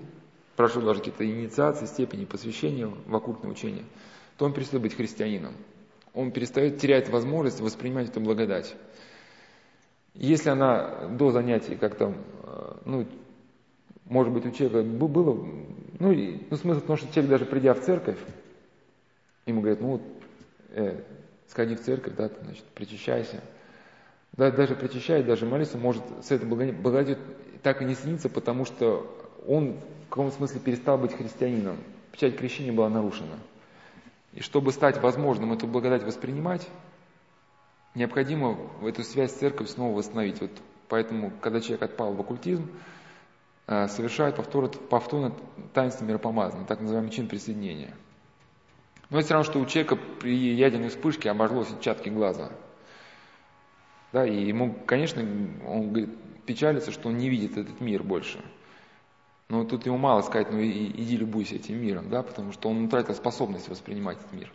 прошел 0.54 0.82
даже 0.82 1.00
какие-то 1.00 1.26
инициации, 1.26 1.86
степени 1.86 2.24
посвящения 2.24 2.86
в 2.86 3.16
оккультное 3.16 3.50
учение, 3.50 3.84
то 4.36 4.44
он 4.44 4.52
перестает 4.52 4.82
быть 4.82 4.94
христианином. 4.94 5.54
Он 6.14 6.30
перестает 6.30 6.78
терять 6.78 7.08
возможность 7.08 7.60
воспринимать 7.60 8.10
эту 8.10 8.20
благодать. 8.20 8.76
Если 10.16 10.48
она 10.48 11.08
до 11.10 11.30
занятий 11.30 11.76
как-то, 11.76 12.14
э, 12.42 12.72
ну, 12.84 13.06
может 14.06 14.32
быть, 14.32 14.46
у 14.46 14.50
человека 14.50 14.82
было, 14.82 15.34
ну, 15.98 16.40
ну, 16.50 16.56
смысл 16.56 16.80
в 16.80 16.86
том, 16.86 16.96
что 16.96 17.12
человек 17.12 17.30
даже 17.30 17.44
придя 17.44 17.74
в 17.74 17.80
церковь, 17.80 18.18
ему 19.44 19.60
говорят, 19.60 19.80
ну, 19.80 20.00
э, 20.70 21.02
сходи 21.48 21.74
в 21.74 21.82
церковь, 21.82 22.14
да, 22.16 22.30
значит, 22.42 22.64
причащайся. 22.74 23.42
Да, 24.32 24.50
даже 24.50 24.74
причащаясь, 24.74 25.24
даже 25.24 25.46
молиться, 25.46 25.78
может 25.78 26.02
с 26.22 26.30
этой 26.30 26.46
благодатью 26.46 27.18
так 27.62 27.82
и 27.82 27.84
не 27.84 27.94
сниться, 27.94 28.28
потому 28.28 28.64
что 28.64 29.06
он 29.46 29.76
в 30.06 30.08
каком 30.08 30.30
смысле 30.30 30.60
перестал 30.60 30.98
быть 30.98 31.16
христианином. 31.16 31.78
Печать 32.12 32.36
крещения 32.36 32.72
была 32.72 32.88
нарушена. 32.88 33.38
И 34.32 34.40
чтобы 34.40 34.72
стать 34.72 35.00
возможным 35.02 35.52
эту 35.52 35.66
благодать 35.66 36.04
воспринимать, 36.04 36.66
необходимо 37.96 38.58
эту 38.82 39.02
связь 39.02 39.32
с 39.32 39.38
церковью 39.38 39.68
снова 39.68 39.96
восстановить. 39.96 40.40
Вот 40.40 40.50
поэтому, 40.88 41.32
когда 41.40 41.60
человек 41.60 41.82
отпал 41.82 42.12
в 42.12 42.20
оккультизм, 42.20 42.70
э, 43.66 43.88
совершает 43.88 44.36
повторно, 44.36 44.68
повторно 44.68 45.34
таинство 45.72 46.04
миропомазания, 46.04 46.66
так 46.66 46.80
называемый 46.80 47.10
чин 47.10 47.26
присоединения. 47.26 47.94
Но 49.08 49.18
это 49.18 49.26
все 49.26 49.34
равно, 49.34 49.50
что 49.50 49.60
у 49.60 49.66
человека 49.66 49.96
при 50.20 50.36
ядерной 50.54 50.90
вспышке 50.90 51.30
обожгло 51.30 51.64
сетчатки 51.64 52.08
глаза. 52.08 52.52
Да, 54.12 54.26
и 54.26 54.46
ему, 54.46 54.74
конечно, 54.86 55.22
он 55.66 55.88
говорит, 55.88 56.10
печалится, 56.44 56.92
что 56.92 57.08
он 57.08 57.16
не 57.16 57.28
видит 57.28 57.56
этот 57.56 57.80
мир 57.80 58.02
больше. 58.02 58.40
Но 59.48 59.64
тут 59.64 59.86
ему 59.86 59.96
мало 59.96 60.22
сказать, 60.22 60.50
ну 60.50 60.60
иди 60.60 61.16
любуйся 61.16 61.54
этим 61.54 61.80
миром, 61.80 62.10
да, 62.10 62.22
потому 62.22 62.52
что 62.52 62.68
он 62.68 62.84
утратил 62.84 63.14
способность 63.14 63.68
воспринимать 63.68 64.18
этот 64.18 64.32
мир. 64.32 64.52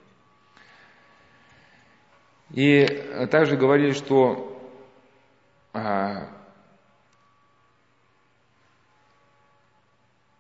И 2.53 2.85
также 3.31 3.55
говорили, 3.55 3.93
что 3.93 4.51
а, 5.73 6.27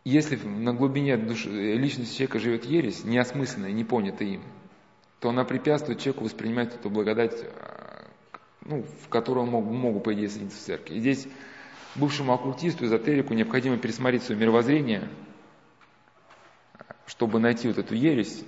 если 0.03 0.35
на 0.35 0.73
глубине 0.73 1.15
души, 1.15 1.49
личности 1.49 2.17
человека 2.17 2.39
живет 2.39 2.65
ересь, 2.65 3.05
неосмысленная, 3.05 3.71
не 3.71 3.85
понятая 3.85 4.27
им, 4.27 4.43
то 5.19 5.29
она 5.29 5.45
препятствует 5.45 5.99
человеку 5.99 6.25
воспринимать 6.25 6.75
эту 6.75 6.89
благодать, 6.89 7.43
а, 7.43 8.07
ну, 8.65 8.83
в 8.83 9.07
которую 9.07 9.45
мог, 9.45 9.63
мог, 9.65 10.03
по 10.03 10.13
идее, 10.13 10.27
соединиться 10.27 10.57
в 10.57 10.61
церкви. 10.61 10.95
И 10.95 10.99
здесь 10.99 11.27
бывшему 11.95 12.33
оккультисту, 12.33 12.85
эзотерику 12.85 13.33
необходимо 13.33 13.77
пересмотреть 13.77 14.23
свое 14.23 14.39
мировоззрение, 14.39 15.07
чтобы 17.05 17.39
найти 17.39 17.69
вот 17.69 17.77
эту 17.77 17.95
ересь, 17.95 18.43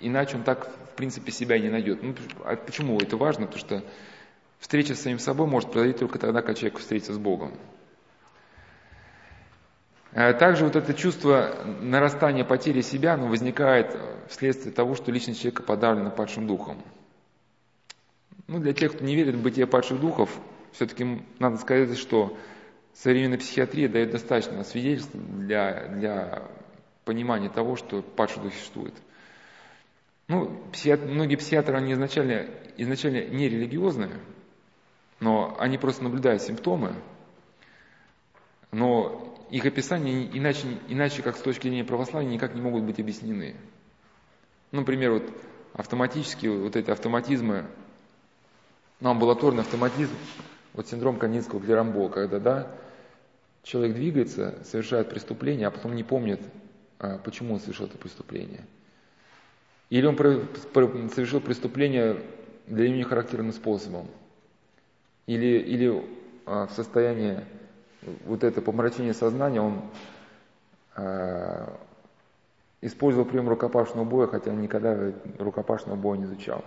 иначе 0.00 0.36
он 0.36 0.42
так 0.42 0.70
принципе, 1.00 1.32
себя 1.32 1.58
не 1.58 1.70
найдет. 1.70 2.02
Ну, 2.02 2.14
а 2.44 2.56
почему 2.56 2.98
это 2.98 3.16
важно? 3.16 3.46
Потому 3.46 3.58
что 3.58 3.82
встреча 4.58 4.94
с 4.94 5.00
самим 5.00 5.18
собой 5.18 5.46
может 5.46 5.72
произойти 5.72 6.00
только 6.00 6.18
тогда, 6.18 6.42
когда 6.42 6.52
человек 6.52 6.78
встретится 6.78 7.14
с 7.14 7.18
Богом. 7.18 7.54
А 10.12 10.34
также 10.34 10.66
вот 10.66 10.76
это 10.76 10.92
чувство 10.92 11.56
нарастания 11.80 12.44
потери 12.44 12.82
себя 12.82 13.14
оно 13.14 13.28
возникает 13.28 13.98
вследствие 14.28 14.74
того, 14.74 14.94
что 14.94 15.10
личность 15.10 15.40
человека 15.40 15.62
подавлена 15.62 16.10
падшим 16.10 16.46
духом. 16.46 16.82
Ну, 18.46 18.58
для 18.58 18.74
тех, 18.74 18.92
кто 18.92 19.02
не 19.02 19.16
верит 19.16 19.36
в 19.36 19.42
бытие 19.42 19.66
падших 19.66 20.00
духов, 20.00 20.28
все-таки 20.72 21.22
надо 21.38 21.56
сказать, 21.56 21.96
что 21.96 22.36
современная 22.92 23.38
психиатрия 23.38 23.88
дает 23.88 24.10
достаточно 24.10 24.64
свидетельств 24.64 25.14
для, 25.14 25.88
для 25.88 26.42
понимания 27.06 27.48
того, 27.48 27.76
что 27.76 28.02
падший 28.02 28.42
дух 28.42 28.52
существует. 28.52 28.92
Ну, 30.30 30.48
психи... 30.70 30.94
многие 30.94 31.34
психиатры, 31.34 31.76
они 31.76 31.92
изначально, 31.92 32.46
изначально 32.76 33.26
не 33.26 33.48
религиозные, 33.48 34.12
но 35.18 35.56
они 35.58 35.76
просто 35.76 36.04
наблюдают 36.04 36.40
симптомы, 36.40 36.94
но 38.70 39.36
их 39.50 39.66
описания 39.66 40.30
иначе, 40.32 40.68
иначе 40.86 41.22
как 41.22 41.36
с 41.36 41.40
точки 41.40 41.62
зрения 41.62 41.82
православия, 41.82 42.28
никак 42.28 42.54
не 42.54 42.60
могут 42.60 42.84
быть 42.84 43.00
объяснены. 43.00 43.56
Ну, 44.70 44.82
например, 44.82 45.14
вот 45.14 45.24
автоматически, 45.72 46.46
вот 46.46 46.76
эти 46.76 46.92
автоматизмы, 46.92 47.66
ну, 49.00 49.10
амбулаторный 49.10 49.62
автоматизм, 49.62 50.14
вот 50.74 50.86
синдром 50.86 51.18
Канинского 51.18 51.60
Клерамбо, 51.60 52.08
когда, 52.08 52.38
да, 52.38 52.76
человек 53.64 53.96
двигается, 53.96 54.62
совершает 54.62 55.10
преступление, 55.10 55.66
а 55.66 55.72
потом 55.72 55.96
не 55.96 56.04
помнит, 56.04 56.40
а, 57.00 57.18
почему 57.18 57.54
он 57.54 57.58
совершил 57.58 57.86
это 57.86 57.98
преступление– 57.98 58.64
или 59.90 60.06
он 60.06 60.16
совершил 60.16 61.40
преступление 61.40 62.22
для 62.66 62.86
имени 62.86 63.02
характерным 63.02 63.52
способом. 63.52 64.06
Или, 65.26 65.58
или 65.58 66.04
а, 66.46 66.66
в 66.66 66.72
состоянии 66.72 67.44
вот 68.24 68.44
это 68.44 68.62
помрачения 68.62 69.12
сознания 69.12 69.60
он 69.60 69.82
а, 70.94 71.76
использовал 72.80 73.26
прием 73.26 73.48
рукопашного 73.48 74.04
боя, 74.04 74.28
хотя 74.28 74.52
никогда 74.52 75.12
рукопашного 75.38 75.96
боя 75.96 76.18
не 76.18 76.24
изучал. 76.24 76.64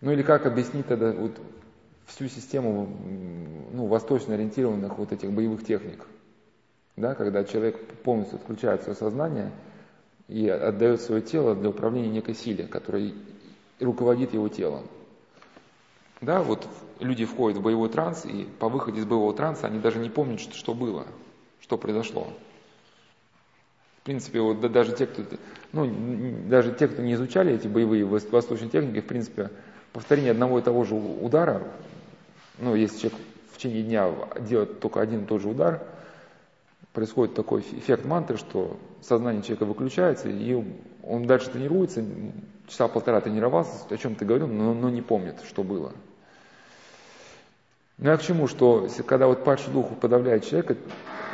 Ну 0.00 0.12
или 0.12 0.22
как 0.22 0.46
объяснить 0.46 0.86
тогда 0.86 1.10
вот 1.10 1.40
всю 2.06 2.28
систему 2.28 2.88
ну, 3.72 3.86
восточно 3.86 4.34
ориентированных 4.34 4.96
вот 4.96 5.12
этих 5.12 5.32
боевых 5.32 5.64
техник? 5.64 6.06
Да, 6.96 7.14
когда 7.14 7.44
человек 7.44 7.84
полностью 8.02 8.36
отключает 8.38 8.82
свое 8.82 8.96
сознание 8.96 9.50
и 10.28 10.48
отдает 10.48 11.00
свое 11.00 11.22
тело 11.22 11.54
для 11.54 11.70
управления 11.70 12.10
некой 12.10 12.34
силе, 12.34 12.66
которая 12.66 13.12
руководит 13.80 14.34
его 14.34 14.48
телом. 14.48 14.86
Да, 16.20 16.42
вот 16.42 16.68
люди 17.00 17.24
входят 17.24 17.58
в 17.58 17.62
боевой 17.62 17.88
транс, 17.88 18.26
и 18.26 18.46
по 18.58 18.68
выходе 18.68 19.00
из 19.00 19.04
боевого 19.06 19.32
транса 19.34 19.66
они 19.66 19.78
даже 19.78 19.98
не 19.98 20.10
помнят, 20.10 20.40
что, 20.40 20.54
что 20.54 20.74
было, 20.74 21.06
что 21.60 21.78
произошло. 21.78 22.28
В 24.00 24.02
принципе, 24.04 24.40
вот 24.40 24.60
да, 24.60 24.68
даже 24.68 24.92
те, 24.92 25.06
кто, 25.06 25.22
ну, 25.72 25.90
даже 26.48 26.72
те, 26.72 26.88
кто 26.88 27.02
не 27.02 27.14
изучали 27.14 27.54
эти 27.54 27.68
боевые 27.68 28.04
восточные 28.04 28.70
техники, 28.70 29.00
в 29.00 29.06
принципе, 29.06 29.50
повторение 29.92 30.32
одного 30.32 30.58
и 30.58 30.62
того 30.62 30.84
же 30.84 30.94
удара, 30.94 31.62
ну, 32.58 32.74
если 32.74 32.98
человек 32.98 33.18
в 33.52 33.56
течение 33.58 33.82
дня 33.82 34.12
делает 34.40 34.80
только 34.80 35.00
один 35.00 35.24
и 35.24 35.26
тот 35.26 35.42
же 35.42 35.48
удар, 35.48 35.82
происходит 36.92 37.34
такой 37.34 37.60
эффект 37.60 38.04
мантры, 38.04 38.36
что 38.36 38.76
сознание 39.00 39.42
человека 39.42 39.64
выключается, 39.64 40.28
и 40.28 40.64
он 41.02 41.26
дальше 41.26 41.50
тренируется, 41.50 42.04
часа 42.66 42.88
полтора 42.88 43.20
тренировался, 43.20 43.72
о 43.88 43.96
чем 43.96 44.14
ты 44.14 44.24
говорил, 44.24 44.46
но, 44.46 44.74
но 44.74 44.90
не 44.90 45.02
помнит, 45.02 45.36
что 45.46 45.62
было. 45.62 45.92
Ну 47.98 48.12
а 48.12 48.16
к 48.16 48.22
чему, 48.22 48.46
что 48.46 48.88
когда 49.06 49.26
вот 49.26 49.44
падший 49.44 49.72
дух 49.72 49.88
подавляет 50.00 50.44
человека, 50.44 50.76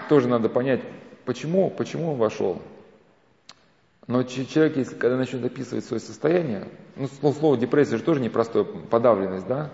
тоже 0.08 0.28
надо 0.28 0.48
понять, 0.48 0.80
почему, 1.24 1.70
почему 1.70 2.12
он 2.12 2.18
вошел. 2.18 2.60
Но 4.06 4.22
человек, 4.22 4.76
если 4.76 4.94
когда 4.94 5.16
начнет 5.16 5.44
описывать 5.44 5.84
свое 5.84 6.00
состояние, 6.00 6.68
ну, 6.96 7.08
слово 7.08 7.56
депрессия 7.56 7.96
же 7.96 8.02
тоже 8.02 8.20
непростое, 8.20 8.64
подавленность, 8.64 9.46
да? 9.46 9.70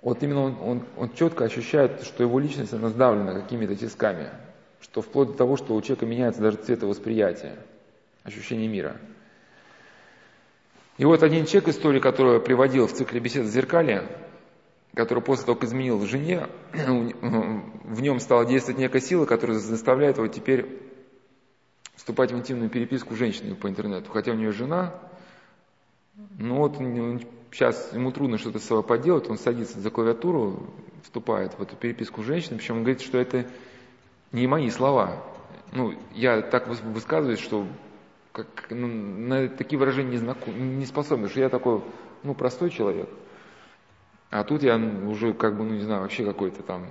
Вот 0.00 0.22
именно 0.22 0.42
он, 0.42 0.56
он, 0.62 0.82
он 0.96 1.12
четко 1.12 1.44
ощущает, 1.44 2.02
что 2.02 2.22
его 2.22 2.38
личность, 2.38 2.72
она 2.72 2.88
сдавлена 2.88 3.34
какими-то 3.34 3.74
тисками, 3.74 4.30
что 4.80 5.02
вплоть 5.02 5.28
до 5.28 5.34
того, 5.34 5.56
что 5.56 5.74
у 5.74 5.82
человека 5.82 6.06
меняется 6.06 6.40
даже 6.40 6.56
цветовосприятие, 6.58 7.56
ощущение 8.22 8.68
мира. 8.68 8.96
И 10.98 11.04
вот 11.04 11.22
один 11.22 11.46
человек, 11.46 11.70
историю, 11.70 12.00
которую 12.00 12.36
я 12.36 12.40
приводил 12.40 12.86
в 12.86 12.92
цикле 12.92 13.20
бесед 13.20 13.44
в 13.44 13.50
зеркале, 13.50 14.06
который 14.94 15.22
после 15.22 15.46
того, 15.46 15.56
как 15.56 15.68
изменил 15.68 16.04
жене, 16.06 16.46
в 16.72 18.00
нем 18.00 18.20
стала 18.20 18.44
действовать 18.46 18.80
некая 18.80 19.00
сила, 19.00 19.26
которая 19.26 19.58
заставляет 19.58 20.18
его 20.18 20.28
теперь 20.28 20.80
вступать 21.96 22.32
в 22.32 22.36
интимную 22.36 22.70
переписку 22.70 23.14
с 23.14 23.18
женщиной 23.18 23.56
по 23.56 23.68
интернету. 23.68 24.10
Хотя 24.10 24.32
у 24.32 24.34
нее 24.34 24.52
жена, 24.52 24.94
но 26.38 26.56
вот 26.56 26.78
сейчас 27.52 27.92
ему 27.92 28.12
трудно 28.12 28.38
что-то 28.38 28.58
с 28.58 28.64
собой 28.64 28.82
поделать, 28.82 29.28
он 29.28 29.38
садится 29.38 29.80
за 29.80 29.90
клавиатуру, 29.90 30.66
вступает 31.02 31.58
в 31.58 31.62
эту 31.62 31.76
переписку 31.76 32.22
с 32.22 32.26
женщиной, 32.26 32.58
причем 32.58 32.76
он 32.76 32.82
говорит, 32.82 33.00
что 33.00 33.18
это 33.18 33.46
не 34.32 34.46
мои 34.46 34.70
слова. 34.70 35.22
Ну, 35.72 35.94
я 36.14 36.42
так 36.42 36.68
высказываюсь, 36.68 37.40
что 37.40 37.66
как, 38.32 38.46
ну, 38.70 38.86
на 38.86 39.48
такие 39.48 39.78
выражения 39.78 40.12
не, 40.12 40.16
знаком, 40.18 40.78
не 40.78 40.86
способен, 40.86 41.28
что 41.28 41.40
я 41.40 41.48
такой, 41.48 41.82
ну, 42.22 42.34
простой 42.34 42.70
человек– 42.70 43.08
а 44.30 44.44
тут 44.44 44.62
я 44.62 44.76
уже 44.76 45.32
как 45.32 45.56
бы, 45.56 45.64
ну 45.64 45.74
не 45.74 45.82
знаю, 45.82 46.02
вообще 46.02 46.24
какой-то 46.24 46.62
там, 46.62 46.86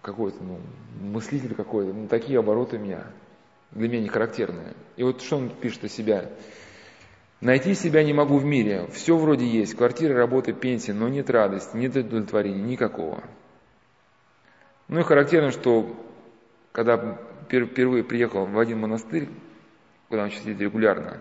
какой-то, 0.00 0.42
ну, 0.42 0.60
мыслитель 1.00 1.54
какой-то. 1.54 1.92
Ну, 1.92 2.06
такие 2.06 2.38
обороты 2.38 2.76
у 2.76 2.80
меня, 2.80 3.06
для 3.72 3.88
меня 3.88 4.02
не 4.02 4.08
характерные. 4.08 4.74
И 4.96 5.02
вот 5.02 5.22
что 5.22 5.38
он 5.38 5.50
пишет 5.50 5.84
о 5.84 5.88
себя. 5.88 6.30
Найти 7.40 7.74
себя 7.74 8.02
не 8.02 8.12
могу 8.12 8.38
в 8.38 8.44
мире. 8.44 8.86
Все 8.92 9.16
вроде 9.16 9.46
есть. 9.46 9.74
Квартира, 9.74 10.14
работа, 10.14 10.52
пенсия, 10.52 10.94
но 10.94 11.08
нет 11.08 11.28
радости, 11.30 11.76
нет 11.76 11.94
удовлетворения, 11.96 12.62
никакого. 12.62 13.22
Ну 14.88 15.00
и 15.00 15.02
характерно, 15.02 15.50
что 15.50 15.94
когда 16.72 17.18
впервые 17.48 18.04
приехал 18.04 18.46
в 18.46 18.58
один 18.58 18.80
монастырь, 18.80 19.28
куда 20.08 20.24
он 20.24 20.30
сейчас 20.30 20.46
едет 20.46 20.62
регулярно, 20.62 21.20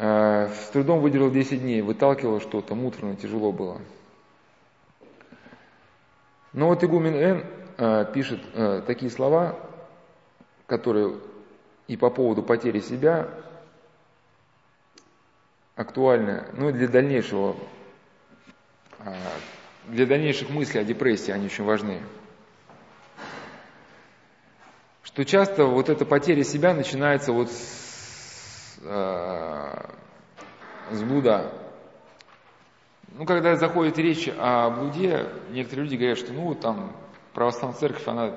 Э, 0.00 0.46
с 0.46 0.68
трудом 0.68 1.00
выдержал 1.00 1.28
10 1.28 1.60
дней, 1.60 1.82
выталкивал 1.82 2.40
что-то, 2.40 2.76
муторно, 2.76 3.16
тяжело 3.16 3.50
было. 3.50 3.80
Но 6.52 6.68
вот 6.68 6.84
игумен 6.84 7.16
Н 7.16 7.44
э, 7.76 8.04
пишет 8.14 8.40
э, 8.54 8.82
такие 8.86 9.10
слова, 9.10 9.58
которые 10.68 11.16
и 11.88 11.96
по 11.96 12.10
поводу 12.10 12.44
потери 12.44 12.78
себя 12.78 13.28
актуальны, 15.78 16.44
ну 16.54 16.68
и 16.68 16.72
для 16.72 16.88
дальнейшего, 16.88 17.56
для 19.86 20.04
дальнейших 20.04 20.50
мыслей 20.50 20.80
о 20.80 20.84
депрессии 20.84 21.30
они 21.30 21.46
очень 21.46 21.64
важны. 21.64 22.02
Что 25.02 25.24
часто 25.24 25.64
вот 25.64 25.88
эта 25.88 26.04
потеря 26.04 26.44
себя 26.44 26.74
начинается 26.74 27.32
вот 27.32 27.50
с 27.50 28.78
э, 28.82 29.88
с 30.90 31.02
блуда. 31.02 31.52
Ну, 33.12 33.24
когда 33.24 33.56
заходит 33.56 33.98
речь 33.98 34.28
о 34.36 34.70
блуде, 34.70 35.26
некоторые 35.50 35.84
люди 35.84 35.96
говорят, 35.96 36.18
что 36.18 36.32
ну, 36.32 36.54
там 36.54 36.92
православная 37.34 37.78
церковь, 37.78 38.06
она 38.06 38.34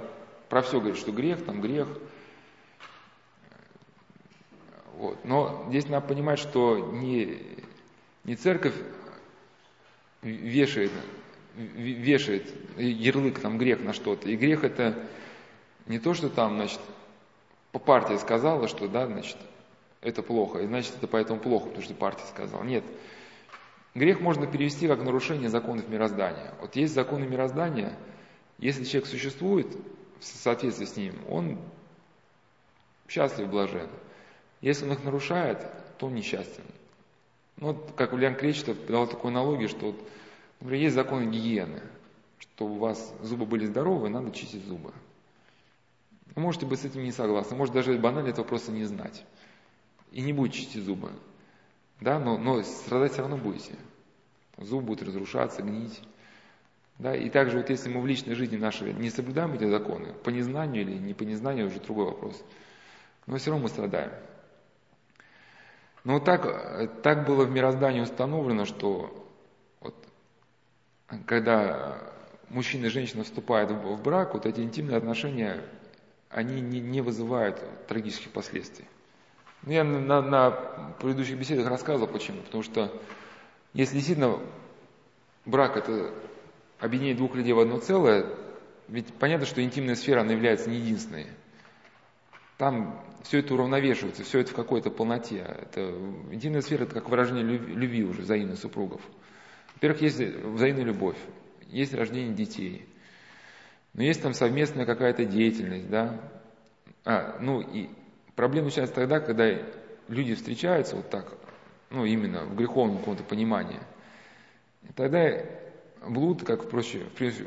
про 0.49 0.61
все 0.61 0.79
говорит, 0.79 0.99
что 0.99 1.11
грех, 1.11 1.43
там 1.45 1.61
грех. 1.61 1.87
Вот. 4.97 5.23
Но 5.23 5.65
здесь 5.69 5.87
надо 5.87 6.07
понимать, 6.07 6.39
что 6.39 6.77
не, 6.77 7.39
не 8.23 8.35
церковь 8.35 8.75
вешает, 10.21 10.91
вешает 11.55 12.53
ярлык, 12.77 13.39
там, 13.39 13.57
грех 13.57 13.81
на 13.81 13.93
что-то. 13.93 14.29
И 14.29 14.35
грех 14.35 14.63
это 14.63 15.07
не 15.87 15.99
то, 15.99 16.13
что 16.13 16.29
там, 16.29 16.55
значит, 16.55 16.79
по 17.71 17.79
партии 17.79 18.15
сказала, 18.17 18.67
что, 18.67 18.87
да, 18.87 19.07
значит, 19.07 19.37
это 20.01 20.23
плохо, 20.23 20.59
и 20.59 20.67
значит 20.67 20.93
это 20.97 21.07
поэтому 21.07 21.39
плохо, 21.39 21.67
потому 21.67 21.83
что 21.83 21.93
партия 21.93 22.25
сказала. 22.25 22.63
Нет. 22.63 22.83
Грех 23.93 24.21
можно 24.21 24.47
перевести 24.47 24.87
как 24.87 25.03
нарушение 25.03 25.49
законов 25.49 25.87
мироздания. 25.89 26.53
Вот 26.61 26.75
есть 26.75 26.93
законы 26.93 27.25
мироздания, 27.25 27.97
если 28.57 28.83
человек 28.85 29.09
существует 29.09 29.67
в 30.19 30.23
соответствии 30.23 30.85
с 30.85 30.95
ним, 30.95 31.15
он 31.27 31.57
счастлив, 33.07 33.49
блажен. 33.49 33.89
Если 34.61 34.85
он 34.85 34.93
их 34.93 35.03
нарушает, 35.03 35.65
то 35.97 36.07
он 36.07 36.15
несчастен. 36.15 36.63
Ну, 37.57 37.73
вот, 37.73 37.93
как 37.95 38.13
Ульян 38.13 38.35
Кречетов 38.35 38.77
дал 38.87 39.07
такую 39.07 39.29
аналогию, 39.31 39.69
что, 39.69 39.87
вот, 39.87 40.09
например, 40.59 40.83
есть 40.83 40.95
законы 40.95 41.25
гигиены, 41.25 41.81
что 42.39 42.65
у 42.65 42.77
вас 42.77 43.13
зубы 43.21 43.45
были 43.45 43.65
здоровы, 43.65 44.09
надо 44.09 44.31
чистить 44.31 44.65
зубы. 44.65 44.91
Вы 46.35 46.41
можете 46.41 46.65
быть 46.65 46.79
с 46.79 46.85
этим 46.85 47.03
не 47.03 47.11
согласны, 47.11 47.57
может 47.57 47.73
даже 47.73 47.97
банально 47.97 48.29
этого 48.29 48.45
просто 48.45 48.71
не 48.71 48.85
знать 48.85 49.25
и 50.11 50.21
не 50.21 50.33
будете 50.33 50.59
чистить 50.59 50.83
зубы. 50.83 51.11
Да, 51.99 52.19
но, 52.19 52.37
но 52.37 52.61
страдать 52.63 53.13
все 53.13 53.21
равно 53.21 53.37
будете. 53.37 53.75
Зуб 54.57 54.83
будет 54.83 55.03
разрушаться, 55.03 55.61
гнить. 55.61 56.01
Да, 56.99 57.15
и 57.15 57.29
также 57.29 57.57
вот 57.57 57.69
если 57.69 57.89
мы 57.89 58.01
в 58.01 58.07
личной 58.07 58.35
жизни 58.35 58.57
нашей 58.57 58.93
не 58.93 59.09
соблюдаем 59.09 59.53
эти 59.53 59.67
законы, 59.69 60.13
по 60.13 60.29
незнанию 60.29 60.83
или 60.83 60.97
не 60.97 61.13
по 61.13 61.23
незнанию, 61.23 61.67
уже 61.67 61.79
другой 61.79 62.05
вопрос, 62.05 62.43
но 63.25 63.37
все 63.37 63.51
равно 63.51 63.63
мы 63.63 63.69
страдаем. 63.69 64.11
Но 66.03 66.13
вот 66.13 66.25
так, 66.25 67.01
так 67.01 67.27
было 67.27 67.45
в 67.45 67.51
мироздании 67.51 68.01
установлено, 68.01 68.65
что 68.65 69.25
вот, 69.79 69.95
когда 71.25 71.99
мужчина 72.49 72.87
и 72.87 72.89
женщина 72.89 73.23
вступают 73.23 73.71
в, 73.71 73.75
в 73.75 74.01
брак, 74.01 74.33
вот 74.33 74.45
эти 74.45 74.61
интимные 74.61 74.97
отношения, 74.97 75.63
они 76.29 76.61
не, 76.61 76.79
не 76.79 77.01
вызывают 77.01 77.61
трагических 77.87 78.31
последствий. 78.31 78.85
Ну, 79.63 79.73
я 79.73 79.83
на, 79.83 80.21
на 80.21 80.51
предыдущих 80.99 81.37
беседах 81.37 81.67
рассказывал, 81.67 82.07
почему. 82.07 82.41
Потому 82.41 82.63
что 82.63 82.91
если 83.73 83.95
действительно 83.95 84.39
брак 85.45 85.77
это 85.77 86.13
объединение 86.79 87.15
двух 87.15 87.35
людей 87.35 87.53
в 87.53 87.59
одно 87.59 87.79
целое, 87.79 88.25
ведь 88.87 89.13
понятно, 89.13 89.45
что 89.45 89.63
интимная 89.63 89.95
сфера, 89.95 90.21
она 90.21 90.31
является 90.31 90.69
не 90.69 90.77
единственной. 90.77 91.27
Там 92.57 92.99
все 93.23 93.39
это 93.39 93.53
уравновешивается, 93.53 94.23
все 94.23 94.39
это 94.39 94.51
в 94.51 94.55
какой-то 94.55 94.89
полноте. 94.89 95.39
Это, 95.39 95.81
интимная 96.31 96.61
сфера– 96.61 96.83
это 96.85 96.95
как 96.95 97.09
выражение 97.09 97.43
любви, 97.43 97.73
любви 97.73 98.03
уже 98.03 98.21
взаимных 98.21 98.59
супругов. 98.59 99.01
Во-первых, 99.75 100.01
есть 100.01 100.19
взаимная 100.19 100.83
любовь, 100.83 101.17
есть 101.67 101.93
рождение 101.93 102.33
детей, 102.33 102.87
но 103.93 104.03
есть 104.03 104.21
там 104.21 104.33
совместная 104.33 104.85
какая-то 104.85 105.25
деятельность, 105.25 105.89
да. 105.89 106.19
А, 107.03 107.37
ну 107.39 107.61
и 107.61 107.89
Проблема 108.35 108.65
начинается 108.65 108.95
тогда, 108.95 109.19
когда 109.19 109.45
люди 110.07 110.33
встречаются 110.33 110.95
вот 110.95 111.09
так, 111.09 111.33
ну 111.89 112.05
именно 112.05 112.45
в 112.45 112.55
греховном 112.55 112.99
каком-то 112.99 113.23
понимании. 113.23 113.79
Тогда 114.95 115.29
блуд, 116.07 116.43
как, 116.43 116.63
впрочем, 116.63 117.01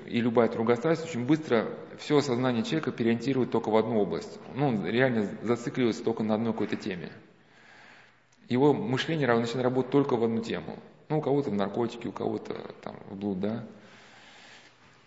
и 0.06 0.20
любая 0.20 0.48
другая 0.48 0.76
страсть, 0.76 1.04
очень 1.04 1.26
быстро 1.26 1.68
все 1.98 2.20
сознание 2.20 2.62
человека 2.62 2.92
переориентирует 2.92 3.50
только 3.50 3.70
в 3.70 3.76
одну 3.76 4.00
область. 4.00 4.38
Ну, 4.54 4.68
он 4.68 4.86
реально 4.86 5.28
зацикливается 5.42 6.04
только 6.04 6.22
на 6.22 6.34
одной 6.34 6.52
какой-то 6.52 6.76
теме. 6.76 7.10
Его 8.48 8.72
мышление 8.72 9.26
начинает 9.26 9.64
работать 9.64 9.90
только 9.90 10.16
в 10.16 10.24
одну 10.24 10.40
тему. 10.40 10.78
Ну, 11.08 11.18
у 11.18 11.20
кого-то 11.20 11.50
в 11.50 11.54
наркотики, 11.54 12.06
у 12.06 12.12
кого-то 12.12 12.54
там 12.82 12.96
в 13.10 13.16
блуд, 13.16 13.40
да. 13.40 13.66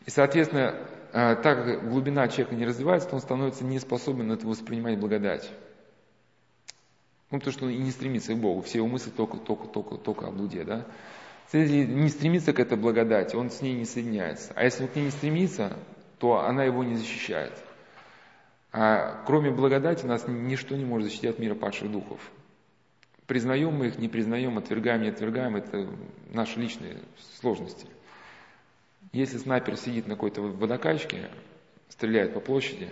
И, 0.05 0.09
соответственно, 0.09 0.75
э, 1.13 1.35
так 1.35 1.65
как 1.65 1.89
глубина 1.89 2.27
человека 2.27 2.55
не 2.55 2.65
развивается, 2.65 3.09
то 3.09 3.15
он 3.15 3.21
становится 3.21 3.63
не 3.63 3.79
способен 3.79 4.31
это 4.31 4.45
воспринимать 4.47 4.99
благодать. 4.99 5.49
Ну, 7.29 7.39
потому 7.39 7.51
что 7.53 7.65
он 7.65 7.71
и 7.71 7.77
не 7.77 7.91
стремится 7.91 8.33
к 8.33 8.37
Богу. 8.37 8.61
Все 8.61 8.77
его 8.77 8.87
мысли 8.87 9.09
только, 9.09 9.37
только, 9.37 9.67
только, 9.67 9.97
только 9.97 10.27
о 10.27 10.31
блуде, 10.31 10.63
да. 10.63 10.85
Если 11.51 11.85
не 11.85 12.09
стремится 12.09 12.53
к 12.53 12.59
этой 12.59 12.77
благодати, 12.77 13.35
он 13.35 13.49
с 13.49 13.61
ней 13.61 13.73
не 13.73 13.85
соединяется. 13.85 14.51
А 14.55 14.63
если 14.63 14.83
он 14.83 14.89
к 14.89 14.95
ней 14.95 15.05
не 15.05 15.11
стремится, 15.11 15.77
то 16.19 16.45
она 16.45 16.63
его 16.63 16.83
не 16.83 16.95
защищает. 16.95 17.53
А 18.73 19.23
кроме 19.25 19.49
благодати 19.49 20.05
нас 20.05 20.27
ничто 20.27 20.75
не 20.75 20.85
может 20.85 21.07
защитить 21.07 21.29
от 21.31 21.39
мира 21.39 21.55
падших 21.55 21.91
духов. 21.91 22.19
Признаем 23.25 23.73
мы 23.73 23.87
их, 23.87 23.97
не 23.97 24.07
признаем, 24.07 24.57
отвергаем, 24.57 25.01
не 25.01 25.09
отвергаем, 25.09 25.55
это 25.55 25.89
наши 26.31 26.59
личные 26.59 26.97
сложности. 27.39 27.87
Если 29.11 29.37
снайпер 29.37 29.77
сидит 29.77 30.07
на 30.07 30.15
какой-то 30.15 30.41
водокачке, 30.41 31.29
стреляет 31.89 32.33
по 32.33 32.39
площади, 32.39 32.89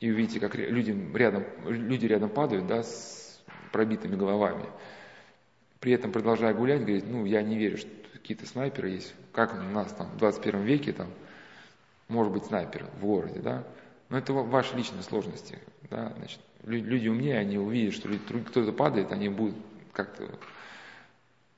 и 0.00 0.10
увидите, 0.10 0.40
как 0.40 0.56
люди 0.56 0.96
рядом, 1.14 1.44
люди 1.64 2.06
рядом 2.06 2.28
падают, 2.28 2.66
да, 2.66 2.82
с 2.82 3.40
пробитыми 3.72 4.16
головами, 4.16 4.66
при 5.82 5.92
этом 5.94 6.12
продолжая 6.12 6.54
гулять, 6.54 6.82
говорит, 6.82 7.06
ну, 7.08 7.24
я 7.24 7.42
не 7.42 7.58
верю, 7.58 7.76
что 7.76 7.90
какие-то 8.12 8.46
снайперы 8.46 8.90
есть. 8.90 9.12
Как 9.32 9.52
у 9.52 9.56
нас 9.56 9.92
там 9.92 10.06
в 10.10 10.16
21 10.16 10.62
веке 10.62 10.92
там 10.92 11.08
может 12.06 12.32
быть 12.32 12.44
снайпер 12.44 12.86
в 13.00 13.04
городе, 13.04 13.40
да? 13.40 13.66
Но 14.08 14.16
это 14.16 14.32
ваши 14.32 14.76
личные 14.76 15.02
сложности, 15.02 15.58
да? 15.90 16.12
Значит, 16.18 16.38
люди 16.62 17.08
умнее, 17.08 17.36
они 17.36 17.58
увидят, 17.58 17.94
что 17.94 18.08
кто-то 18.46 18.72
падает, 18.72 19.10
они 19.10 19.28
будут 19.28 19.56
как-то, 19.92 20.28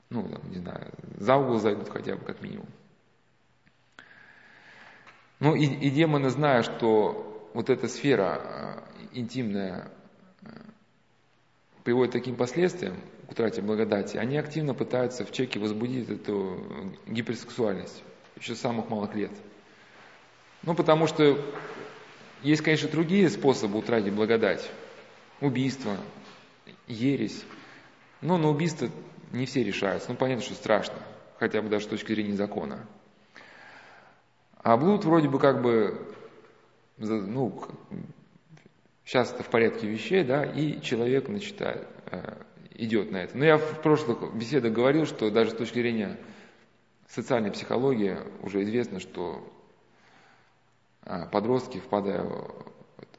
ну, 0.09 0.27
там, 0.27 0.41
не 0.49 0.57
знаю, 0.57 0.91
за 1.19 1.35
угол 1.35 1.59
зайдут 1.59 1.89
хотя 1.89 2.15
бы 2.15 2.25
как 2.25 2.41
минимум. 2.41 2.67
Ну 5.39 5.53
и, 5.53 5.65
и 5.65 5.91
демоны, 5.91 6.31
зная, 6.31 6.63
что 6.63 7.51
вот 7.53 7.69
эта 7.69 7.87
сфера 7.87 8.41
э, 8.41 9.19
интимная 9.19 9.91
э, 10.41 10.47
приводит 11.83 12.09
к 12.09 12.13
таким 12.13 12.35
последствиям, 12.35 12.95
к 13.27 13.31
утрате 13.31 13.61
благодати, 13.61 14.17
они 14.17 14.37
активно 14.37 14.73
пытаются 14.73 15.25
в 15.25 15.31
человеке 15.31 15.59
возбудить 15.59 16.09
эту 16.09 16.93
гиперсексуальность 17.07 18.03
еще 18.35 18.55
с 18.55 18.61
самых 18.61 18.89
малых 18.89 19.15
лет. 19.15 19.31
Ну, 20.63 20.75
потому 20.75 21.07
что 21.07 21.39
есть, 22.41 22.61
конечно, 22.61 22.89
другие 22.89 23.29
способы 23.29 23.77
утратить 23.77 24.13
благодать. 24.13 24.69
Убийство, 25.41 25.97
ересь. 26.87 27.43
Но 28.21 28.37
на 28.37 28.49
убийство 28.49 28.89
не 29.31 29.45
все 29.45 29.63
решаются. 29.63 30.11
Ну, 30.11 30.17
понятно, 30.17 30.43
что 30.43 30.53
страшно, 30.55 30.95
хотя 31.39 31.61
бы 31.61 31.69
даже 31.69 31.85
с 31.85 31.89
точки 31.89 32.13
зрения 32.13 32.33
закона. 32.33 32.87
А 34.57 34.77
блуд 34.77 35.05
вроде 35.05 35.29
бы 35.29 35.39
как 35.39 35.61
бы, 35.61 36.13
ну, 36.97 37.63
сейчас 39.03 39.31
это 39.31 39.43
в 39.43 39.49
порядке 39.49 39.87
вещей, 39.87 40.23
да, 40.23 40.43
и 40.43 40.81
человек 40.81 41.27
начинает, 41.27 41.87
э, 42.11 42.37
идет 42.77 43.11
на 43.11 43.17
это. 43.17 43.37
Но 43.37 43.45
я 43.45 43.57
в 43.57 43.81
прошлых 43.81 44.33
беседах 44.35 44.73
говорил, 44.73 45.05
что 45.05 45.31
даже 45.31 45.51
с 45.51 45.55
точки 45.55 45.79
зрения 45.79 46.17
социальной 47.07 47.51
психологии 47.51 48.17
уже 48.41 48.63
известно, 48.63 48.99
что 48.99 49.41
а, 51.03 51.25
подростки, 51.27 51.79
впадая 51.79 52.23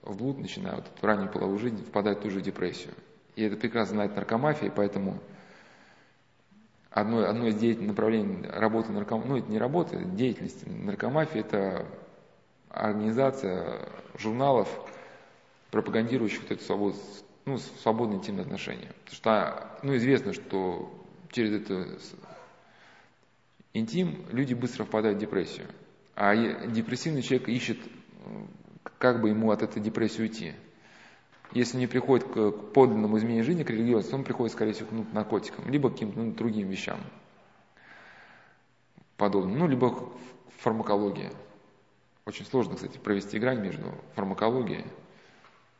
в 0.02 0.16
блуд, 0.16 0.38
начиная 0.38 0.76
вот 0.76 0.86
эту 0.86 1.06
раннюю 1.06 1.30
половую 1.30 1.58
жизнь, 1.58 1.84
впадают 1.84 2.20
в 2.20 2.22
ту 2.22 2.30
же 2.30 2.40
депрессию. 2.40 2.94
И 3.34 3.42
это 3.42 3.56
прекрасно 3.56 3.94
знает 3.94 4.16
наркомафия, 4.16 4.70
поэтому 4.70 5.18
одно, 6.90 7.28
одно 7.28 7.46
из 7.46 7.56
деятельных 7.56 7.90
направлений 7.90 8.46
работы 8.48 8.92
наркомафии, 8.92 9.28
ну 9.28 9.36
это 9.36 9.50
не 9.50 9.58
работа, 9.58 9.96
деятельность 9.98 10.66
наркомафии, 10.66 11.40
это 11.40 11.86
организация 12.70 13.88
журналов, 14.18 14.68
пропагандирующих 15.70 16.42
вот 16.42 16.52
эту 16.52 16.64
свободу, 16.64 16.96
ну, 17.46 17.58
свободные 17.58 18.18
интимные 18.18 18.42
отношения. 18.42 18.92
Потому 19.04 19.16
что, 19.16 19.78
ну, 19.82 19.96
известно, 19.96 20.32
что 20.32 20.92
через 21.30 21.52
это 21.52 21.98
интим 23.72 24.26
люди 24.30 24.52
быстро 24.52 24.84
впадают 24.84 25.18
в 25.18 25.20
депрессию. 25.20 25.68
А 26.16 26.34
депрессивный 26.66 27.22
человек 27.22 27.48
ищет, 27.48 27.78
как 28.98 29.20
бы 29.20 29.28
ему 29.28 29.50
от 29.52 29.62
этой 29.62 29.80
депрессии 29.80 30.22
уйти. 30.22 30.54
Если 31.52 31.78
не 31.78 31.86
приходит 31.86 32.26
к 32.26 32.50
подлинному 32.50 33.16
изменению 33.18 33.44
жизни, 33.44 33.62
к 33.62 33.70
религиозности, 33.70 34.14
он 34.14 34.24
приходит, 34.24 34.52
скорее 34.52 34.72
всего, 34.72 34.88
к 34.88 35.12
наркотикам, 35.12 35.68
либо 35.70 35.88
к 35.88 35.92
каким-то 35.92 36.18
ну, 36.18 36.32
другим 36.32 36.68
вещам 36.68 36.98
подобным, 39.16 39.56
ну, 39.58 39.68
либо 39.68 39.94
к 39.94 40.02
фармакологии. 40.58 41.30
Очень 42.26 42.44
сложно, 42.44 42.74
кстати, 42.74 42.98
провести 42.98 43.38
грань 43.38 43.60
между 43.60 43.94
фармакологией 44.14 44.84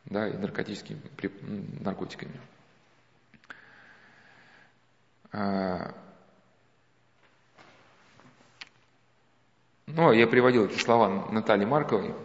да, 0.09 0.27
и 0.27 0.37
наркотическими 0.37 0.99
наркотиками. 1.81 2.39
А, 5.31 5.93
ну, 9.87 10.11
я 10.13 10.27
приводил 10.27 10.65
эти 10.65 10.77
слова 10.79 11.29
Натальи 11.31 11.65
Марковой. 11.65 12.15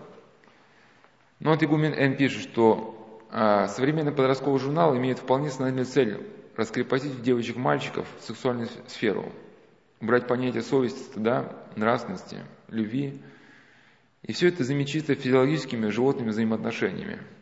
Но 1.41 1.51
вот 1.51 1.63
игумен 1.63 1.93
Н 1.93 2.17
пишет, 2.17 2.43
что 2.43 3.21
а, 3.31 3.67
современный 3.67 4.13
подростковый 4.13 4.61
журнал 4.61 4.97
имеет 4.97 5.19
вполне 5.19 5.51
сознательную 5.51 5.87
цель 5.87 6.25
раскрепостить 6.57 7.13
в 7.13 7.23
девочек-мальчиков 7.23 8.07
сексуальную 8.21 8.69
сферу, 8.87 9.33
убрать 10.01 10.29
понятие 10.29 10.63
совести, 10.63 11.01
стыда, 11.01 11.53
нравственности, 11.75 12.39
любви. 12.69 13.21
И 14.23 14.33
все 14.33 14.49
это 14.49 14.63
замечится 14.63 15.17
физиологическими 15.17 15.89
животными 15.89 16.29
взаимоотношениями– 16.29 17.19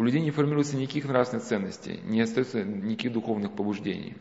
у 0.00 0.02
людей 0.02 0.22
не 0.22 0.30
формируется 0.30 0.78
никаких 0.78 1.04
нравственных 1.04 1.44
ценностей, 1.44 2.00
не 2.04 2.22
остается 2.22 2.64
никаких 2.64 3.12
духовных 3.12 3.52
побуждений. 3.52 4.16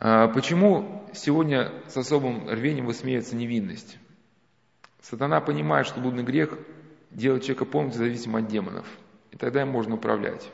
А 0.00 0.26
почему 0.26 1.08
сегодня 1.14 1.70
с 1.86 1.96
особым 1.96 2.48
рвением 2.48 2.86
высмеивается 2.86 3.36
невинность? 3.36 3.98
Сатана 5.00 5.40
понимает, 5.40 5.86
что 5.86 6.00
блудный 6.00 6.24
грех 6.24 6.58
делает 7.12 7.44
человека 7.44 7.66
полностью 7.66 8.02
зависимым 8.02 8.42
от 8.42 8.50
демонов, 8.50 8.86
и 9.30 9.36
тогда 9.36 9.62
им 9.62 9.68
можно 9.68 9.94
управлять. 9.94 10.50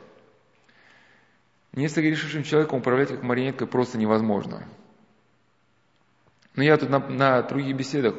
Несогрешившим 1.71 2.43
человеком 2.43 2.77
управлять 2.77 3.09
как 3.09 3.23
марионеткой 3.23 3.65
просто 3.65 3.97
невозможно. 3.97 4.63
Но 6.53 6.61
я 6.61 6.77
тут 6.77 6.91
на, 6.91 6.99
на 6.99 7.41
других 7.41 7.75
беседах 7.75 8.13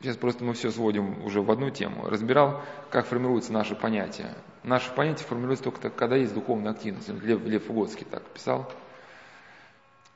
Сейчас 0.00 0.16
просто 0.16 0.44
мы 0.44 0.52
все 0.52 0.70
сводим 0.70 1.24
уже 1.24 1.40
в 1.40 1.50
одну 1.50 1.70
тему. 1.70 2.08
Разбирал, 2.08 2.62
как 2.90 3.06
формируются 3.06 3.52
наши 3.52 3.74
понятия. 3.74 4.34
Наши 4.62 4.92
понятия 4.94 5.24
формируются 5.24 5.64
только 5.64 5.88
когда 5.90 6.16
есть 6.16 6.34
духовная 6.34 6.72
активность. 6.72 7.08
Лев, 7.08 7.44
Лев 7.44 7.64
Фугоцкий 7.64 8.04
так 8.04 8.22
писал. 8.24 8.70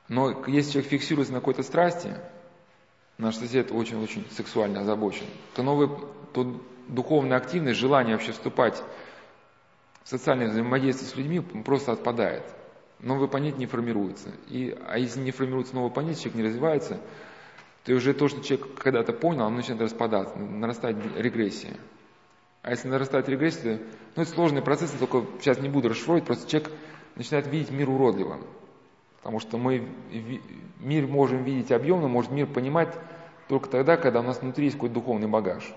Но 0.08 0.44
если 0.46 0.72
человек 0.72 0.90
фиксируется 0.90 1.32
на 1.32 1.38
какой-то 1.38 1.62
страсти, 1.62 2.14
наш 3.16 3.36
сосед 3.36 3.70
очень-очень 3.70 4.26
сексуально 4.32 4.80
озабочен, 4.80 5.26
то, 5.54 5.62
новый, 5.62 5.88
то 6.34 6.60
духовная 6.88 7.38
активность, 7.38 7.78
желание 7.78 8.16
вообще 8.16 8.32
вступать 8.32 8.82
в 10.02 10.08
социальное 10.08 10.48
взаимодействие 10.48 11.08
с 11.08 11.16
людьми 11.16 11.40
просто 11.40 11.92
отпадает. 11.92 12.42
Новые 12.98 13.28
понятия 13.28 13.58
не 13.58 13.66
формируются. 13.66 14.30
И, 14.48 14.76
а 14.86 14.98
если 14.98 15.20
не 15.20 15.30
формируется 15.30 15.74
новое 15.74 15.90
понятие, 15.90 16.24
человек 16.24 16.36
не 16.36 16.44
развивается– 16.48 17.00
то 17.84 17.94
уже 17.94 18.12
то, 18.12 18.28
что 18.28 18.42
человек 18.42 18.74
когда-то 18.74 19.12
понял, 19.12 19.46
оно 19.46 19.56
начинает 19.56 19.82
распадаться, 19.82 20.36
нарастать 20.38 20.96
регрессия. 21.16 21.76
А 22.62 22.70
если 22.70 22.88
нарастает 22.88 23.28
регрессия, 23.28 23.80
ну 24.16 24.22
это 24.22 24.30
сложный 24.30 24.60
процесс, 24.60 24.92
я 24.92 24.98
только 24.98 25.26
сейчас 25.40 25.60
не 25.60 25.70
буду 25.70 25.88
расшифровывать, 25.88 26.26
просто 26.26 26.48
человек 26.48 26.70
начинает 27.16 27.46
видеть 27.46 27.70
мир 27.70 27.88
уродливым. 27.88 28.44
Потому 29.22 29.40
что 29.40 29.56
мы 29.56 29.88
мир 30.78 31.06
можем 31.06 31.42
видеть 31.42 31.72
объемно, 31.72 32.08
может 32.08 32.30
мир 32.30 32.46
понимать 32.46 32.94
только 33.48 33.68
тогда, 33.68 33.96
когда 33.96 34.20
у 34.20 34.22
нас 34.22 34.40
внутри 34.40 34.66
есть 34.66 34.76
какой-то 34.76 34.94
духовный 34.94 35.28
багаж. 35.28 35.74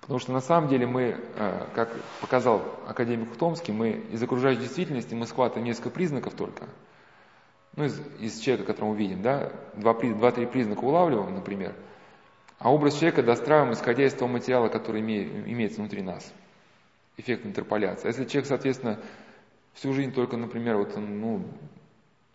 Потому 0.00 0.18
что 0.18 0.32
на 0.32 0.40
самом 0.40 0.68
деле 0.68 0.86
мы, 0.86 1.16
э, 1.36 1.66
как 1.74 1.90
показал 2.20 2.62
академик 2.86 3.36
Томский, 3.36 3.72
мы 3.72 3.90
из 4.12 4.22
окружающей 4.22 4.60
действительности 4.60 5.14
мы 5.14 5.26
схватываем 5.26 5.66
несколько 5.66 5.90
признаков 5.90 6.34
только– 6.34 6.64
ну, 7.76 7.84
из, 7.84 8.00
из 8.18 8.38
человека, 8.40 8.72
которого 8.72 8.92
мы 8.92 8.98
видим, 8.98 9.22
да, 9.22 9.52
два-три 9.74 10.12
два, 10.12 10.32
признака 10.32 10.80
улавливаем, 10.80 11.34
например, 11.34 11.74
а 12.58 12.72
образ 12.72 12.94
человека 12.94 13.22
достраиваем, 13.22 13.72
исходя 13.72 14.04
из 14.04 14.12
того 14.12 14.30
материала, 14.30 14.68
который 14.68 15.00
име, 15.00 15.22
имеется 15.22 15.80
внутри 15.80 16.02
нас. 16.02 16.32
Эффект 17.16 17.46
интерполяции. 17.46 18.06
А 18.06 18.08
если 18.08 18.24
человек, 18.24 18.48
соответственно, 18.48 19.00
всю 19.72 19.92
жизнь 19.92 20.12
только, 20.12 20.36
например, 20.36 20.76
вот, 20.76 20.96
ну, 20.96 21.44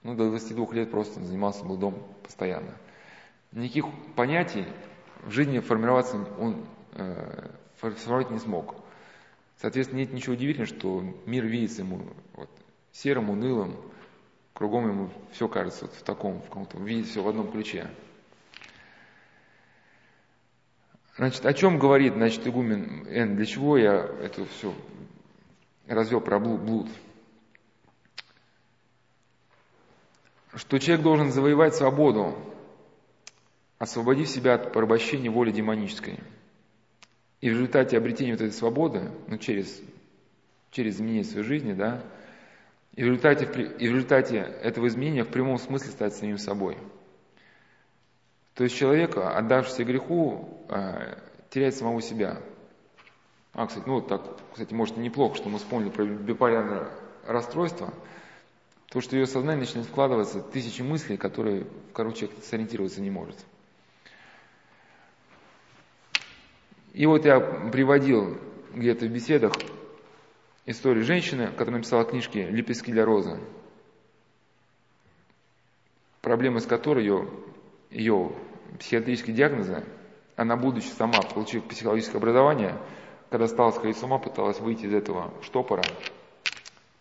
Ну, 0.03 0.15
до 0.15 0.29
22 0.29 0.73
лет 0.73 0.91
просто 0.91 1.19
занимался, 1.21 1.63
был 1.65 1.77
дом 1.77 2.01
постоянно. 2.23 2.75
Никаких 3.51 3.85
понятий 4.15 4.65
в 5.23 5.31
жизни 5.31 5.59
формироваться 5.59 6.17
он 6.39 6.65
э, 6.93 7.49
формировать 7.77 8.31
не 8.31 8.39
смог. 8.39 8.75
Соответственно, 9.57 9.99
нет 9.99 10.13
ничего 10.13 10.33
удивительного, 10.33 10.67
что 10.67 11.03
мир 11.25 11.45
видится 11.45 11.81
ему 11.81 12.01
вот, 12.33 12.49
серым, 12.91 13.29
унылым, 13.29 13.75
кругом 14.55 14.87
ему 14.87 15.09
все 15.33 15.47
кажется 15.47 15.85
вот 15.85 15.93
в 15.93 16.01
таком, 16.01 16.39
в 16.39 16.45
каком-то, 16.45 16.79
видит 16.79 17.07
все 17.07 17.21
в 17.21 17.27
одном 17.27 17.51
ключе. 17.51 17.87
Значит, 21.17 21.45
о 21.45 21.53
чем 21.53 21.77
говорит, 21.77 22.13
значит, 22.13 22.47
игумен 22.47 23.05
Н, 23.07 23.35
для 23.35 23.45
чего 23.45 23.77
я 23.77 23.93
это 23.93 24.45
все 24.45 24.73
развел 25.87 26.21
про 26.21 26.39
блуд? 26.39 26.87
Что 30.53 30.79
человек 30.79 31.03
должен 31.03 31.31
завоевать 31.31 31.75
свободу, 31.75 32.37
освободив 33.77 34.29
себя 34.29 34.55
от 34.55 34.71
порабощения 34.71 35.29
воли 35.29 35.51
демонической. 35.51 36.19
И 37.41 37.49
в 37.49 37.53
результате 37.53 37.97
обретения 37.97 38.31
вот 38.31 38.41
этой 38.41 38.53
свободы, 38.53 39.11
ну, 39.27 39.37
через, 39.37 39.81
через 40.71 40.95
изменение 40.95 41.25
своей 41.25 41.45
жизни, 41.45 41.73
да, 41.73 42.01
и 42.95 43.03
в, 43.03 43.07
результате, 43.07 43.45
и 43.45 43.87
в 43.87 43.91
результате 43.91 44.37
этого 44.37 44.87
изменения 44.87 45.23
в 45.23 45.29
прямом 45.29 45.57
смысле 45.57 45.91
стать 45.91 46.15
самим 46.15 46.37
собой– 46.37 46.77
то 48.55 48.63
есть 48.63 48.75
человек, 48.75 49.17
отдавшийся 49.17 49.83
греху, 49.83 50.65
э, 50.69 51.17
теряет 51.49 51.75
самого 51.75 52.01
себя. 52.01 52.41
А, 53.53 53.67
кстати, 53.67 53.83
ну 53.85 53.95
вот 53.95 54.07
так, 54.07 54.21
кстати, 54.53 54.73
может 54.73 54.95
неплохо, 54.95 55.35
что 55.35 55.49
мы 55.49 55.59
вспомнили 55.59 55.89
про 55.89 56.05
биполярное 56.05 56.87
расстройство, 57.27 57.93
то, 58.87 59.01
что 59.01 59.17
ее 59.17 59.27
сознание 59.27 59.61
начинает 59.61 59.87
вкладываться 59.89 60.41
тысячи 60.41 60.81
мыслей, 60.81 61.17
которые, 61.17 61.67
человек 61.93 62.31
сориентироваться 62.43 63.01
не 63.01 63.09
может. 63.09 63.35
И 66.93 67.05
вот 67.05 67.25
я 67.25 67.41
приводил 67.41 68.39
где-то 68.73 69.05
в 69.05 69.09
беседах 69.09 69.51
историю 70.65 71.03
женщины, 71.03 71.47
которая 71.47 71.77
написала 71.77 72.03
книжки 72.05 72.37
«Лепестки 72.37 72.91
для 72.91 73.05
розы», 73.05 73.39
проблемы 76.21 76.59
с 76.59 76.65
которой 76.65 77.03
ее 77.03 77.29
ее 77.91 78.33
психиатрические 78.79 79.35
диагнозы, 79.35 79.83
она, 80.35 80.57
будучи 80.57 80.87
сама, 80.87 81.21
получив 81.21 81.63
психологическое 81.65 82.17
образование, 82.17 82.77
когда 83.29 83.47
стала 83.47 83.71
сходить 83.71 83.97
с 83.97 84.03
ума, 84.03 84.17
пыталась 84.17 84.59
выйти 84.59 84.85
из 84.85 84.93
этого 84.93 85.33
штопора, 85.41 85.83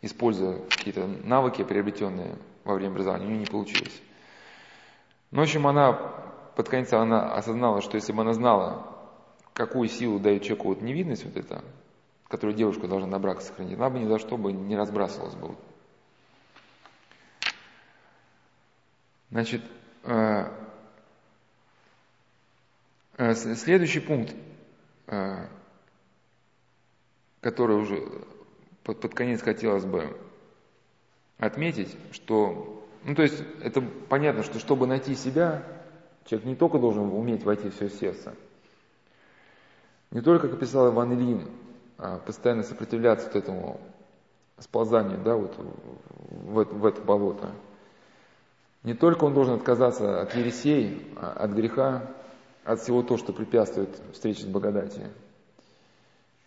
используя 0.02 0.58
какие-то 0.68 1.06
навыки, 1.06 1.64
приобретенные 1.64 2.36
во 2.64 2.74
время 2.74 2.92
образования, 2.92 3.26
у 3.26 3.30
нее 3.30 3.40
не 3.40 3.46
получилось. 3.46 4.00
Но, 5.30 5.40
в 5.40 5.42
общем, 5.44 5.66
она 5.66 5.92
под 6.54 6.68
конец 6.68 6.92
она 6.92 7.34
осознала, 7.34 7.82
что 7.82 7.96
если 7.96 8.12
бы 8.12 8.22
она 8.22 8.32
знала, 8.34 8.86
какую 9.52 9.88
силу 9.88 10.20
дает 10.20 10.42
человеку 10.42 10.68
вот 10.68 10.82
невидность 10.82 11.24
вот 11.24 11.36
эта, 11.36 11.64
которую 12.36 12.56
девушка 12.56 12.88
должна 12.88 13.06
на 13.06 13.18
брак 13.18 13.40
сохранить, 13.40 13.78
она 13.78 13.90
бы 13.90 13.98
ни 13.98 14.08
за 14.08 14.18
что 14.18 14.36
бы 14.36 14.52
не 14.52 14.76
разбрасывалась 14.76 15.34
бы. 15.34 15.54
Значит, 19.30 19.62
э, 20.02 20.50
Э, 23.16 23.34
следующий 23.34 24.00
пункт, 24.00 24.34
э, 25.06 25.46
который 27.40 27.76
уже 27.76 28.02
под, 28.82 29.00
под 29.00 29.14
конец 29.14 29.40
хотелось 29.40 29.84
бы 29.84 30.16
отметить, 31.38 31.96
что, 32.10 32.84
ну 33.04 33.14
то 33.14 33.22
есть 33.22 33.40
это 33.62 33.82
понятно, 34.08 34.42
что 34.42 34.58
чтобы 34.58 34.88
найти 34.88 35.14
себя, 35.14 35.62
человек 36.24 36.46
не 36.46 36.56
только 36.56 36.78
должен 36.78 37.04
уметь 37.04 37.44
войти 37.44 37.68
в 37.68 37.74
свое 37.74 37.92
сердце, 37.92 38.34
не 40.10 40.20
только, 40.20 40.48
как 40.48 40.58
писал 40.58 40.92
Иван 40.92 41.14
Ильин, 41.14 41.48
постоянно 42.26 42.62
сопротивляться 42.62 43.26
вот 43.26 43.36
этому 43.36 43.80
сползанию, 44.58 45.18
да, 45.22 45.36
вот 45.36 45.56
в, 45.56 46.64
в 46.64 46.86
это 46.86 47.00
болото. 47.00 47.50
Не 48.82 48.94
только 48.94 49.24
он 49.24 49.34
должен 49.34 49.54
отказаться 49.54 50.20
от 50.20 50.34
ересей, 50.34 51.12
а 51.16 51.32
от 51.32 51.52
греха, 51.52 52.10
от 52.64 52.80
всего 52.80 53.02
того, 53.02 53.18
что 53.18 53.32
препятствует 53.32 53.90
встрече 54.12 54.42
с 54.42 54.46
благодатью. 54.46 55.08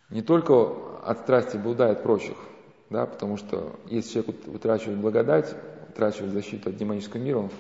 Не 0.10 0.22
только 0.22 0.74
от 1.04 1.20
страсти 1.20 1.58
блуда 1.58 1.90
и 1.90 1.92
от 1.92 2.04
прочих, 2.04 2.38
да, 2.90 3.06
потому 3.06 3.38
что 3.38 3.76
если 3.88 4.14
человек 4.22 4.48
утрачивает 4.48 5.00
благодать, 5.00 5.56
утрачивает 5.90 6.32
защиту 6.34 6.70
от 6.70 6.78
демонического 6.78 7.20
мира, 7.20 7.40
он 7.40 7.52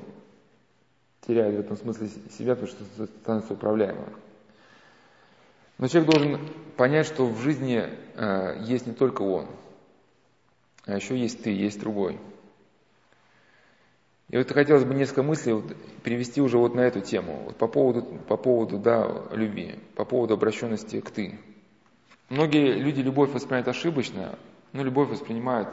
теряет 1.21 1.55
в 1.55 1.59
этом 1.59 1.77
смысле 1.77 2.07
себя, 2.31 2.55
потому 2.55 2.71
что 2.71 3.05
становится 3.05 3.53
управляемым. 3.53 4.05
Но 5.77 5.87
человек 5.87 6.11
должен 6.11 6.39
понять, 6.75 7.05
что 7.05 7.25
в 7.25 7.39
жизни 7.39 7.83
э, 8.15 8.63
есть 8.63 8.87
не 8.87 8.93
только 8.93 9.21
он, 9.21 9.47
а 10.85 10.95
еще 10.95 11.17
есть 11.17 11.43
ты, 11.43 11.51
есть 11.51 11.79
другой. 11.79 12.19
И 14.29 14.37
вот 14.37 14.51
хотелось 14.51 14.83
бы 14.83 14.93
несколько 14.93 15.23
мыслей 15.23 15.53
вот 15.53 15.75
перевести 16.03 16.41
уже 16.41 16.57
вот 16.57 16.75
на 16.75 16.81
эту 16.81 16.99
тему, 16.99 17.43
вот 17.45 17.55
по 17.55 17.67
поводу, 17.67 18.03
по 18.27 18.35
поводу 18.35 18.77
да, 18.77 19.27
любви, 19.31 19.75
по 19.95 20.03
поводу 20.03 20.33
обращенности 20.33 20.99
к 20.99 21.11
«ты». 21.11 21.39
Многие 22.29 22.73
люди 22.73 22.99
любовь 22.99 23.31
воспринимают 23.31 23.69
ошибочно, 23.69 24.37
но 24.73 24.83
любовь 24.83 25.09
воспринимают, 25.09 25.69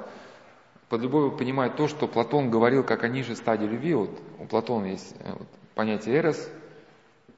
под 0.88 1.00
любовью 1.00 1.36
понимают 1.36 1.76
то, 1.76 1.88
что 1.88 2.06
Платон 2.06 2.48
говорил 2.48 2.84
как 2.84 3.02
о 3.02 3.08
низшей 3.08 3.34
стадии 3.34 3.66
любви. 3.66 3.94
Вот 3.94 4.10
у 4.38 4.46
Платона 4.46 4.86
есть 4.86 5.16
э, 5.18 5.32
вот, 5.32 5.48
понятие 5.74 6.18
эрос, 6.18 6.48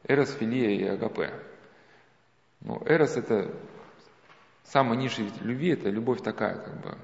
эрос, 0.07 0.33
филия 0.33 0.71
и 0.71 0.85
агапе. 0.85 1.33
Но 2.61 2.83
эрос 2.87 3.17
это 3.17 3.55
самая 4.65 4.99
низшая 4.99 5.31
любви, 5.41 5.71
это 5.71 5.89
любовь 5.91 6.23
такая, 6.23 6.59
как 6.59 6.81
бы, 6.81 6.99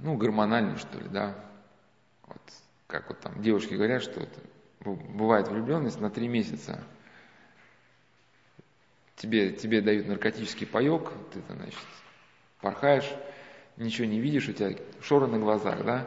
ну, 0.00 0.16
гормональная, 0.16 0.76
что 0.76 0.98
ли, 0.98 1.08
да, 1.08 1.36
вот, 2.26 2.40
как 2.86 3.08
вот 3.08 3.20
там 3.20 3.40
девушки 3.42 3.74
говорят, 3.74 4.02
что 4.02 4.20
вот, 4.20 4.98
бывает 5.10 5.48
влюбленность 5.48 6.00
на 6.00 6.10
три 6.10 6.28
месяца. 6.28 6.82
Тебе, 9.16 9.52
тебе 9.52 9.80
дают 9.80 10.06
наркотический 10.06 10.66
паек, 10.66 11.10
ты, 11.32 11.40
значит, 11.48 11.78
порхаешь, 12.60 13.10
ничего 13.76 14.06
не 14.06 14.20
видишь, 14.20 14.48
у 14.48 14.52
тебя 14.52 14.76
шоры 15.00 15.26
на 15.26 15.38
глазах, 15.38 15.84
да? 15.84 16.06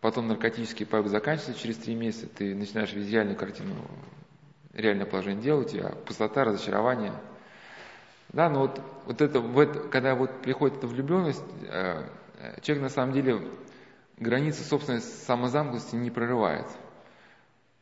Потом 0.00 0.26
наркотический 0.26 0.86
паек 0.86 1.06
заканчивается 1.06 1.62
через 1.62 1.76
три 1.76 1.94
месяца, 1.94 2.26
ты 2.26 2.54
начинаешь 2.54 2.92
видеть 2.92 3.12
реальную 3.12 3.36
картину, 3.36 3.74
реальное 4.76 5.06
положение 5.06 5.42
дела, 5.42 5.60
у 5.60 5.64
тебя 5.64 5.90
пустота, 6.04 6.44
разочарование. 6.44 7.12
Да, 8.28 8.50
но 8.50 8.60
вот, 8.60 8.80
вот 9.06 9.20
это, 9.22 9.40
вот, 9.40 9.88
когда 9.88 10.14
вот 10.14 10.42
приходит 10.42 10.78
эта 10.78 10.86
влюбленность, 10.86 11.42
э, 11.68 12.08
человек 12.60 12.82
на 12.82 12.88
самом 12.90 13.14
деле 13.14 13.40
границы 14.18 14.62
собственной 14.62 15.00
самозамкнутости 15.00 15.96
не 15.96 16.10
прорывает. 16.10 16.66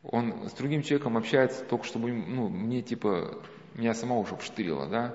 Он 0.02 0.48
с 0.48 0.52
другим 0.52 0.82
человеком 0.82 1.16
общается 1.16 1.64
только 1.64 1.86
чтобы, 1.86 2.12
ну, 2.12 2.48
мне 2.48 2.82
типа, 2.82 3.42
меня 3.74 3.94
самого 3.94 4.26
чтобы 4.26 4.42
штырило, 4.42 4.86
да. 4.86 5.14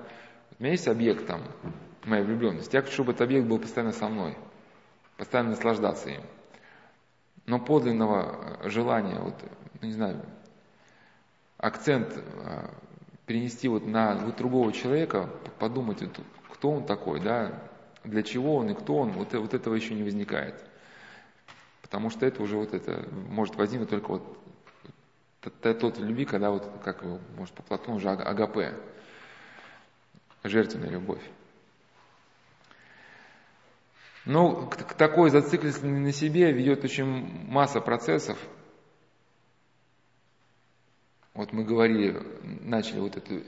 У 0.58 0.62
меня 0.62 0.72
есть 0.72 0.88
объект 0.88 1.26
там, 1.26 1.42
моя 2.04 2.22
влюбленность. 2.22 2.74
Я 2.74 2.82
хочу, 2.82 2.92
чтобы 2.92 3.12
этот 3.12 3.22
объект 3.22 3.46
был 3.46 3.58
постоянно 3.58 3.92
со 3.92 4.08
мной, 4.08 4.36
постоянно 5.16 5.50
наслаждаться 5.50 6.10
им. 6.10 6.22
Но 7.46 7.58
подлинного 7.58 8.58
желания, 8.64 9.18
вот, 9.20 9.34
ну, 9.80 9.86
не 9.86 9.92
знаю, 9.92 10.20
акцент 11.60 12.16
а, 12.16 12.70
перенести 13.26 13.68
вот 13.68 13.86
на 13.86 14.16
вот 14.16 14.36
другого 14.36 14.72
человека, 14.72 15.30
подумать, 15.58 16.00
вот, 16.00 16.20
кто 16.48 16.72
он 16.72 16.86
такой, 16.86 17.20
да, 17.20 17.62
для 18.02 18.22
чего 18.22 18.56
он 18.56 18.70
и 18.70 18.74
кто 18.74 18.96
он, 18.96 19.12
вот, 19.12 19.34
вот 19.34 19.54
этого 19.54 19.74
еще 19.74 19.94
не 19.94 20.02
возникает. 20.02 20.64
Потому 21.82 22.10
что 22.10 22.24
это 22.24 22.42
уже 22.42 22.56
вот 22.56 22.72
это 22.72 23.06
может 23.28 23.56
возникнуть 23.56 23.90
только 23.90 24.10
вот 24.12 24.38
тот 25.62 25.98
любви, 25.98 26.24
когда 26.24 26.50
вот, 26.50 26.66
как 26.84 27.02
может 27.36 27.54
по 27.54 27.62
Платону 27.62 27.96
уже 27.96 28.10
агапе, 28.10 28.74
жертвенная 30.44 30.90
любовь. 30.90 31.22
К, 34.24 34.68
к 34.68 34.94
такой 34.94 35.30
зацикленности 35.30 35.84
на 35.84 36.12
себе 36.12 36.52
ведет 36.52 36.84
очень 36.84 37.06
масса 37.48 37.80
процессов. 37.80 38.38
Вот 41.34 41.52
мы 41.52 41.64
говорили, 41.64 42.20
начали 42.62 43.00
вот 43.00 43.16
эту 43.16 43.42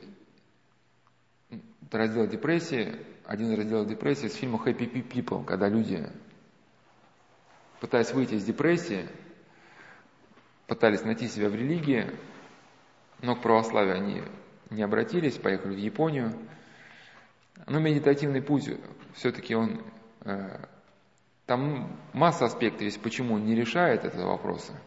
раздел 1.91 2.27
депрессии, 2.27 2.97
один 3.25 3.55
раздел 3.55 3.85
депрессии 3.85 4.29
с 4.29 4.35
фильма 4.35 4.61
Happy 4.65 4.91
People, 5.09 5.45
когда 5.45 5.69
люди 5.69 6.09
пытаясь 7.83 8.13
выйти 8.13 8.35
из 8.35 8.45
депрессии, 8.45 9.09
пытались 10.69 11.03
найти 11.03 11.27
себя 11.27 11.49
в 11.49 11.55
религии, 11.57 12.17
но 13.21 13.35
к 13.35 13.43
православию 13.43 13.97
они 13.97 14.23
не 14.71 14.85
обратились, 14.85 15.37
поехали 15.37 15.75
в 15.75 15.79
Японию. 15.79 16.33
Но 17.67 17.81
медитативный 17.81 18.41
путь, 18.41 18.71
все-таки 19.15 19.57
он, 19.57 19.83
э, 20.21 20.65
там 21.47 21.99
масса 22.13 22.45
аспектов 22.45 22.83
есть, 22.83 23.03
почему 23.03 23.35
он 23.35 23.47
не 23.47 23.57
решает 23.57 24.05
этого 24.05 24.29
вопроса. 24.29 24.81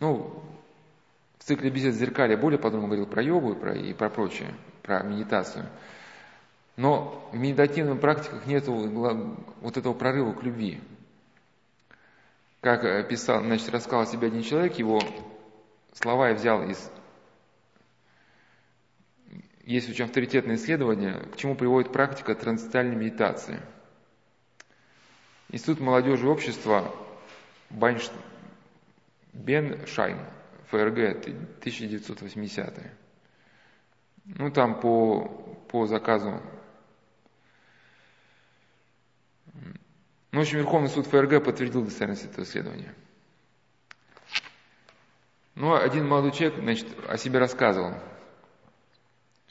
Ну, 0.00 0.42
в 1.44 1.46
цикле 1.46 1.68
бесед 1.68 1.92
зеркали 1.94 2.36
более 2.36 2.58
подробно 2.58 2.88
говорил 2.88 3.04
про 3.06 3.22
йогу 3.22 3.52
и 3.52 3.54
про, 3.54 3.74
и 3.74 3.92
про 3.92 4.08
прочее, 4.08 4.54
про 4.82 5.02
медитацию. 5.02 5.66
Но 6.76 7.28
в 7.32 7.36
медитативных 7.36 8.00
практиках 8.00 8.46
нет 8.46 8.64
вот 8.66 9.76
этого 9.76 9.92
прорыва 9.92 10.32
к 10.32 10.42
любви. 10.42 10.80
Как 12.62 13.08
писал, 13.10 13.42
значит, 13.42 13.68
рассказал 13.68 14.00
о 14.00 14.06
себе 14.06 14.28
один 14.28 14.42
человек, 14.42 14.78
его 14.78 15.02
слова 15.92 16.30
я 16.30 16.34
взял 16.34 16.62
из... 16.62 16.90
Есть 19.64 19.90
очень 19.90 20.06
авторитетное 20.06 20.56
исследование, 20.56 21.28
к 21.34 21.36
чему 21.36 21.56
приводит 21.56 21.92
практика 21.92 22.34
трансцендентальной 22.34 22.96
медитации. 22.96 23.60
Институт 25.50 25.80
молодежи 25.80 26.24
и 26.24 26.30
общества 26.30 26.90
Байнш... 27.68 28.10
Беншайн, 29.34 30.16
ФРГ, 30.74 31.20
1980 31.60 32.74
Ну, 34.24 34.50
там 34.50 34.80
по, 34.80 35.28
по 35.68 35.86
заказу 35.86 36.42
Ну, 40.32 40.40
в 40.40 40.42
общем, 40.42 40.58
Верховный 40.58 40.88
суд 40.88 41.06
ФРГ 41.06 41.44
подтвердил 41.44 41.84
достоверность 41.84 42.24
этого 42.24 42.44
исследования. 42.44 42.92
Ну, 45.54 45.76
один 45.76 46.08
молодой 46.08 46.32
человек, 46.32 46.58
значит, 46.58 46.88
о 47.08 47.16
себе 47.16 47.38
рассказывал, 47.38 47.94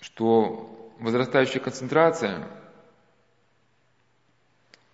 что 0.02 0.94
возрастающая 1.00 1.62
концентрация, 1.62 2.46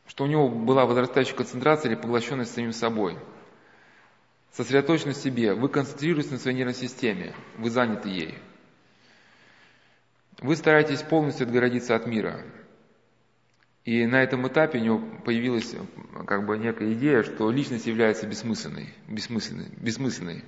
что 0.06 0.26
у 0.26 0.27
него 0.27 0.47
была 0.47 0.85
возрастающая 0.85 1.35
концентрация 1.35 1.89
или 1.89 1.99
поглощенность 1.99 2.53
самим 2.53 2.72
собой. 2.72 3.18
Сосредоточенность 4.51 5.19
в 5.19 5.23
себе. 5.23 5.53
Вы 5.53 5.69
концентрируетесь 5.69 6.31
на 6.31 6.38
своей 6.38 6.57
нервной 6.57 6.76
системе, 6.76 7.34
вы 7.57 7.69
заняты 7.69 8.09
ей. 8.09 8.38
Вы 10.39 10.55
стараетесь 10.55 11.01
полностью 11.01 11.45
отгородиться 11.45 11.95
от 11.95 12.07
мира. 12.07 12.43
И 13.85 14.05
на 14.05 14.21
этом 14.21 14.47
этапе 14.47 14.80
у 14.80 14.81
него 14.81 14.99
появилась 15.26 15.76
как 16.27 16.45
бы 16.45 16.57
некая 16.57 16.93
идея, 16.93 17.23
что 17.23 17.51
личность 17.51 17.88
является 17.88 18.27
бессмысленной, 18.27 18.93
бессмысленной, 19.07 19.69
бессмысленной 19.77 20.43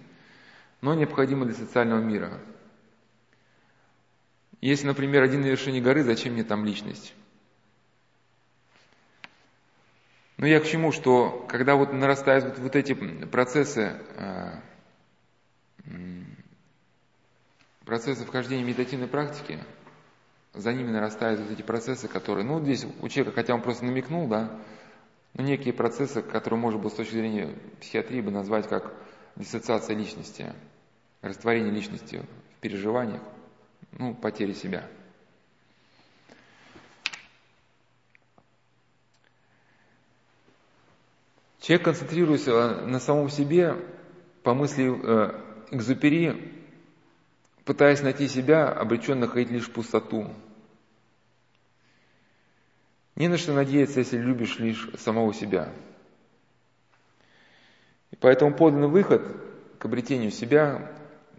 но 0.82 0.96
необходимой 0.96 1.48
для 1.48 1.56
социального 1.56 2.02
мира. 2.02 2.40
Если, 4.60 4.86
например, 4.86 5.24
один 5.24 5.42
на 5.42 5.46
вершине 5.46 5.82
горы, 5.82 6.04
зачем 6.04 6.34
мне 6.34 6.44
там 6.44 6.66
личность? 6.66 7.14
Ну, 10.42 10.48
я 10.48 10.60
к 10.60 10.66
чему, 10.66 10.92
что 10.92 11.46
когда 11.48 11.76
вот 11.76 11.94
нарастают 11.94 12.46
вот, 12.46 12.58
вот 12.58 12.76
эти 12.76 12.94
процессы, 12.94 13.94
э, 14.16 14.54
процессы 17.86 18.26
вхождения 18.26 18.64
медитативной 18.64 19.06
практики, 19.06 19.60
за 20.56 20.74
ними 20.74 20.90
нарастают 20.90 21.42
вот 21.42 21.52
эти 21.52 21.62
процессы, 21.62 22.08
которые, 22.08 22.44
ну, 22.44 22.60
здесь 22.60 22.88
у 23.02 23.08
человека, 23.08 23.36
хотя 23.36 23.54
он 23.54 23.62
просто 23.62 23.86
намекнул, 23.86 24.28
да, 24.28 24.60
но 25.36 25.44
некие 25.44 25.76
процессы, 25.76 26.24
которые 26.24 26.60
можно 26.60 26.80
было 26.80 26.90
с 26.90 26.96
точки 26.96 27.14
зрения 27.14 27.56
психиатрии 27.80 28.22
бы 28.22 28.32
назвать 28.32 28.68
как 28.68 28.96
диссоциация 29.36 29.96
личности, 29.96 30.52
растворение 31.22 31.72
личности 31.72 32.26
в 32.58 32.62
переживаниях, 32.62 33.22
ну, 33.92 34.16
потери 34.16 34.54
себя. 34.54 34.88
Человек 41.62 41.86
концентрируется 41.86 42.82
на 42.88 43.00
самом 43.00 43.30
себе, 43.30 43.78
по 44.42 44.56
мысли 44.56 44.92
э, 44.92 45.42
Экзупери, 45.70 46.54
пытаясь 47.64 48.02
найти 48.02 48.28
себя, 48.28 48.68
обречен 48.68 49.20
находить 49.20 49.52
лишь 49.52 49.72
пустоту. 49.72 50.34
Не 53.16 53.28
на 53.28 53.38
что 53.38 53.54
надеяться, 53.54 54.00
если 54.00 54.18
любишь 54.18 54.58
лишь 54.58 54.90
самого 54.98 55.34
себя. 55.36 55.72
И 58.10 58.16
поэтому 58.16 58.56
подлинный 58.56 58.88
выход 58.88 59.22
к 59.78 59.86
обретению 59.86 60.32
себя, 60.32 60.92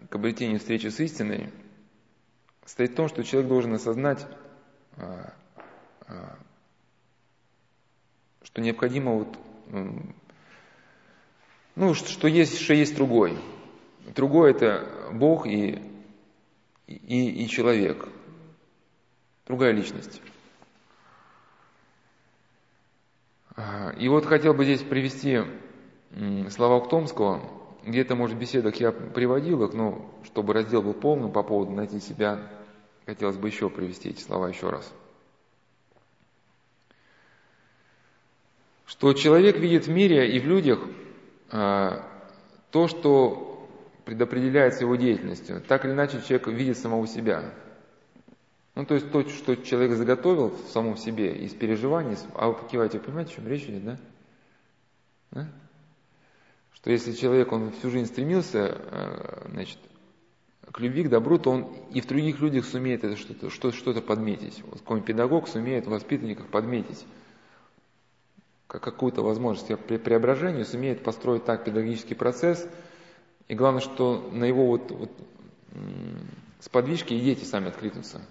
к 0.09 0.15
обретению 0.15 0.59
встречи 0.59 0.87
с 0.87 1.01
истиной, 1.01 1.51
стоит 2.65 2.91
в 2.91 2.95
том, 2.95 3.09
что 3.09 3.23
человек 3.23 3.49
должен 3.49 3.73
осознать, 3.73 4.25
а, 4.95 5.33
что 8.41 8.61
необходимо 8.61 9.15
вот, 9.15 9.37
ну, 11.75 11.93
что 11.93 12.27
есть, 12.27 12.59
что 12.59 12.73
есть 12.73 12.95
другой. 12.95 13.37
Другой 14.15 14.51
это 14.51 15.09
Бог 15.11 15.47
и 15.47 15.93
и, 16.87 17.43
и 17.43 17.47
человек, 17.47 18.07
другая 19.45 19.71
личность. 19.71 20.21
И 23.99 24.07
вот 24.09 24.25
хотел 24.25 24.53
бы 24.53 24.65
здесь 24.65 24.81
привести 24.81 25.41
слова 26.49 26.77
Уктомского, 26.77 27.41
где-то, 27.85 28.15
может, 28.15 28.37
в 28.37 28.39
беседах 28.39 28.75
я 28.77 28.91
приводил 28.91 29.63
их, 29.63 29.73
но 29.73 30.09
чтобы 30.23 30.53
раздел 30.53 30.81
был 30.81 30.93
полным 30.93 31.31
по 31.31 31.43
поводу 31.43 31.71
найти 31.71 31.99
себя, 31.99 32.49
хотелось 33.05 33.37
бы 33.37 33.47
еще 33.47 33.69
привести 33.69 34.09
эти 34.09 34.21
слова 34.21 34.47
еще 34.47 34.69
раз. 34.69 34.91
Что 38.85 39.13
человек 39.13 39.57
видит 39.57 39.87
в 39.87 39.89
мире 39.89 40.35
и 40.35 40.39
в 40.39 40.45
людях 40.45 40.79
а, 41.49 42.07
то, 42.71 42.87
что 42.87 43.69
предопределяется 44.05 44.83
его 44.83 44.95
деятельностью. 44.95 45.61
Так 45.61 45.85
или 45.85 45.91
иначе 45.93 46.21
человек 46.27 46.47
видит 46.47 46.77
самого 46.77 47.07
себя. 47.07 47.53
Ну, 48.75 48.85
то 48.85 48.95
есть 48.95 49.11
то, 49.11 49.27
что 49.29 49.55
человек 49.55 49.91
заготовил 49.91 50.49
в 50.49 50.69
самом 50.71 50.97
себе 50.97 51.35
из 51.35 51.53
переживаний, 51.53 52.17
а 52.33 52.47
вы 52.47 52.55
покиваете, 52.55 52.99
понимаете, 52.99 53.33
о 53.33 53.35
чем 53.35 53.47
речь 53.47 53.63
идет, 53.65 53.85
да? 53.85 53.97
да? 55.31 55.47
Что 56.73 56.89
если 56.91 57.13
человек, 57.13 57.51
он 57.51 57.71
всю 57.71 57.91
жизнь 57.91 58.07
стремился, 58.07 58.75
э, 58.75 59.47
значит, 59.51 59.77
к 60.71 60.79
любви, 60.79 61.03
к 61.03 61.09
добру, 61.09 61.37
то 61.37 61.51
он 61.51 61.71
и 61.91 62.01
в 62.01 62.07
других 62.07 62.39
людях 62.39 62.65
сумеет 62.65 63.03
это 63.03 63.15
что-то 63.15 63.51
что, 63.51 63.71
что 63.71 63.93
подметить. 64.01 64.63
Вот 64.65 64.79
какой-нибудь 64.79 65.07
педагог 65.07 65.47
сумеет 65.47 65.85
в 65.85 65.91
воспитанниках 65.91 66.47
подметить 66.47 67.05
какую-то 68.81 69.21
возможность 69.21 69.67
преображения, 69.85 70.65
сумеет 70.65 71.03
построить 71.03 71.45
так 71.45 71.63
педагогический 71.63 72.15
процесс– 72.15 72.67
и 73.47 73.55
главное, 73.55 73.81
что 73.81 74.29
на 74.31 74.45
его 74.45 74.67
вот, 74.67 74.91
вот 74.91 75.11
сподвижки 76.59 77.13
и 77.13 77.19
дети 77.19 77.43
сами 77.43 77.67
откликнутся. 77.67 78.21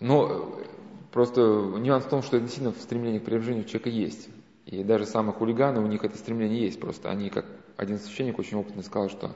Но 0.00 0.60
просто 1.12 1.40
нюанс 1.40 2.04
в 2.04 2.08
том, 2.08 2.22
что 2.22 2.38
действительно 2.38 2.72
стремление 2.78 3.20
к 3.20 3.24
преображению 3.24 3.64
человека 3.64 3.90
есть. 3.90 4.28
И 4.66 4.84
даже 4.84 5.06
самые 5.06 5.34
хулиганы, 5.34 5.80
у 5.80 5.86
них 5.86 6.04
это 6.04 6.16
стремление 6.16 6.60
есть 6.60 6.78
просто. 6.78 7.10
Они, 7.10 7.30
как 7.30 7.46
один 7.76 7.98
священник 7.98 8.38
очень 8.38 8.58
опытно 8.58 8.82
сказал, 8.82 9.08
что 9.08 9.34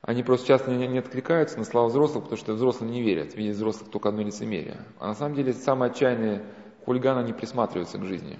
они 0.00 0.22
просто 0.22 0.48
часто 0.48 0.72
не, 0.72 0.98
откликаются 0.98 1.58
на 1.58 1.64
слова 1.64 1.88
взрослых, 1.88 2.24
потому 2.24 2.38
что 2.38 2.54
взрослым 2.54 2.90
не 2.90 3.02
верят, 3.02 3.34
видят 3.34 3.56
взрослых 3.56 3.90
только 3.90 4.08
одно 4.08 4.22
лицемерие. 4.22 4.78
А 4.98 5.08
на 5.08 5.14
самом 5.14 5.36
деле 5.36 5.52
самые 5.52 5.90
отчаянные 5.90 6.42
хулиганы, 6.86 7.20
они 7.20 7.32
присматриваются 7.32 7.98
к 7.98 8.04
жизни. 8.04 8.38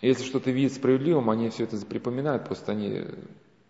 Если 0.00 0.24
что-то 0.24 0.50
видят 0.50 0.74
справедливым, 0.74 1.30
они 1.30 1.48
все 1.48 1.64
это 1.64 1.76
припоминают, 1.86 2.44
просто 2.44 2.72
они 2.72 3.04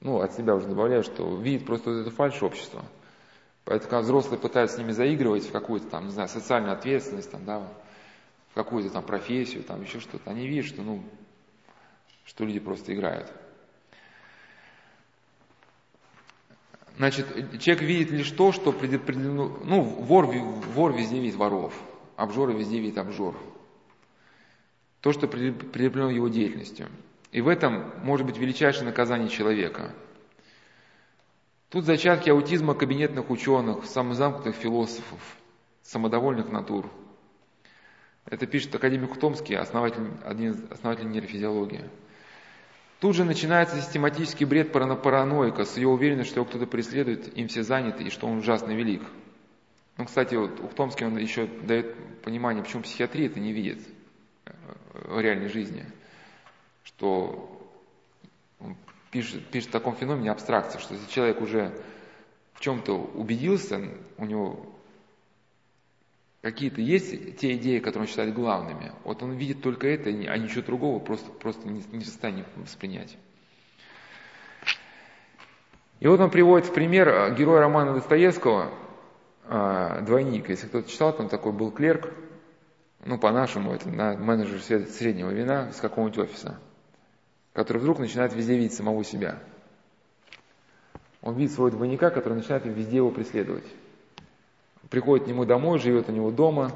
ну, 0.01 0.21
от 0.21 0.33
себя 0.35 0.55
уже 0.55 0.67
добавляю, 0.67 1.03
что 1.03 1.37
видит 1.37 1.67
просто 1.67 1.91
вот 1.91 2.01
эту 2.01 2.11
фальшь 2.11 2.43
общества. 2.43 2.85
Поэтому, 3.65 3.91
когда 3.91 4.03
взрослые 4.03 4.41
пытаются 4.41 4.77
с 4.77 4.79
ними 4.79 4.93
заигрывать 4.93 5.47
в 5.47 5.53
какую-то 5.53 5.89
там, 5.89 6.07
не 6.07 6.13
знаю, 6.13 6.29
социальную 6.29 6.73
ответственность, 6.73 7.31
там, 7.31 7.45
да, 7.45 7.69
в 8.51 8.55
какую-то 8.55 8.91
там 8.91 9.03
профессию, 9.03 9.63
там 9.63 9.83
еще 9.83 10.01
что-то, 10.01 10.31
они 10.31 10.47
видят, 10.47 10.67
что, 10.67 10.83
ну, 10.83 11.03
что 12.25 12.45
люди 12.45 12.61
просто 12.61 12.95
играют. 12.95 13.31
Значит, 16.97 17.27
человек 17.61 17.83
видит 17.83 18.11
лишь 18.11 18.31
то, 18.33 18.51
что 18.53 18.73
предопределено, 18.73 19.57
ну, 19.65 19.83
вор, 19.83 20.27
вор 20.27 20.93
везде 20.93 21.21
видит 21.21 21.37
воров, 21.37 21.73
обжор 22.17 22.51
везде 22.51 22.81
видит 22.81 22.99
обжор. 22.99 23.37
То, 25.01 25.13
что 25.13 25.29
предопределено 25.29 26.11
его 26.11 26.29
деятельностью. 26.29 26.89
И 27.31 27.41
в 27.41 27.49
этом 27.49 27.93
может 28.03 28.27
быть 28.27 28.39
величайшее 28.39 28.87
наказание 28.87 29.29
человека. 29.29 29.95
Тут 31.69 31.85
зачатки 31.85 32.31
аутизма 32.31 32.75
кабинетных 32.75 33.31
ученых, 33.31 33.85
самозамкнутых 33.85 34.57
философов, 34.57 35.21
самодовольных 35.83 36.51
натур. 36.51 36.91
Это 38.25 38.47
пишет 38.47 38.75
академик 38.75 39.19
Томский, 39.19 39.55
основатель, 39.55 40.03
один 40.25 40.53
из 40.53 40.71
основателей 40.71 41.11
нейрофизиологии. 41.11 41.85
Тут 43.01 43.15
же 43.15 43.25
начинается 43.25 43.81
систематический 43.81 44.45
бред 44.45 44.73
параноика 44.73 45.65
с 45.65 45.77
ее 45.77 45.89
уверенностью, 45.89 46.33
что 46.33 46.41
его 46.41 46.49
кто-то 46.49 46.67
преследует, 46.67 47.37
им 47.37 47.47
все 47.47 47.63
заняты 47.63 48.05
и 48.05 48.11
что 48.11 48.27
он 48.27 48.39
ужасно 48.39 48.73
велик. 48.73 49.03
Ну, 49.97 50.07
кстати, 50.07 50.35
вот 50.35 50.59
Ухтомский 50.61 51.07
он 51.07 51.17
еще 51.17 51.47
дает 51.47 52.23
понимание, 52.23 52.65
почему 52.65 52.83
психиатрия 52.83 53.27
это 53.27 53.39
не 53.39 53.53
видит 53.53 53.81
в 55.05 55.21
реальной 55.21 55.49
жизни, 55.49 55.87
что 56.85 57.59
пишет, 59.11 59.47
пишет 59.47 59.71
о 59.71 59.73
таком 59.73 59.97
феномене 59.97 60.31
абстракции, 60.31 60.79
что 60.79 60.95
если 60.95 61.11
человек 61.11 61.41
уже 61.41 61.73
в 62.55 62.61
чем-то 62.61 62.93
убедился, 62.93 63.81
у 64.17 64.25
него 64.25 64.67
какие-то 66.43 66.81
есть 66.81 67.39
те 67.39 67.57
идеи, 67.57 67.79
которые 67.79 68.03
он 68.03 68.09
считает 68.09 68.35
главными, 68.35 68.93
вот 69.05 69.23
он 69.23 69.33
видит 69.33 69.63
только 69.63 69.87
это, 69.87 70.09
а 70.09 70.39
ничего 70.39 70.63
другого 70.63 70.99
просто, 70.99 71.31
просто 71.31 71.69
не, 71.69 71.83
не 71.93 72.01
в 72.01 72.07
состоянии 72.07 72.45
воспринять. 72.57 73.17
И 76.01 76.07
вот 76.07 76.21
он 76.21 76.31
приводит 76.31 76.69
в 76.69 76.73
пример 76.73 77.09
э, 77.09 77.35
героя 77.35 77.61
романа 77.61 77.93
Достоевского 77.93 78.71
э, 79.45 80.03
«Двойник». 80.03 80.49
Если 80.49 80.69
кто-то 80.69 80.89
читал, 80.89 81.13
там 81.13 81.29
такой 81.29 81.51
был 81.51 81.73
клерк, 81.73 82.13
ну, 83.09 83.17
по-нашему, 83.17 83.73
это 83.73 83.89
менеджер 83.89 84.61
среднего 84.61 85.31
вина 85.31 85.73
с 85.73 85.81
какого-нибудь 85.81 86.19
офиса, 86.19 86.59
который 87.55 87.79
вдруг 87.79 87.99
начинает 87.99 88.35
везде 88.35 88.55
видеть 88.55 88.75
самого 88.75 89.03
себя. 89.03 89.39
Он 91.23 91.35
видит 91.35 91.55
своего 91.55 91.75
двойника, 91.75 92.11
который 92.11 92.35
начинает 92.35 92.67
везде 92.67 92.99
его 92.99 93.11
преследовать. 93.11 93.65
Приходит 94.91 95.25
к 95.25 95.29
нему 95.29 95.47
домой, 95.47 95.79
живет 95.79 96.11
у 96.11 96.13
него 96.13 96.31
дома, 96.31 96.71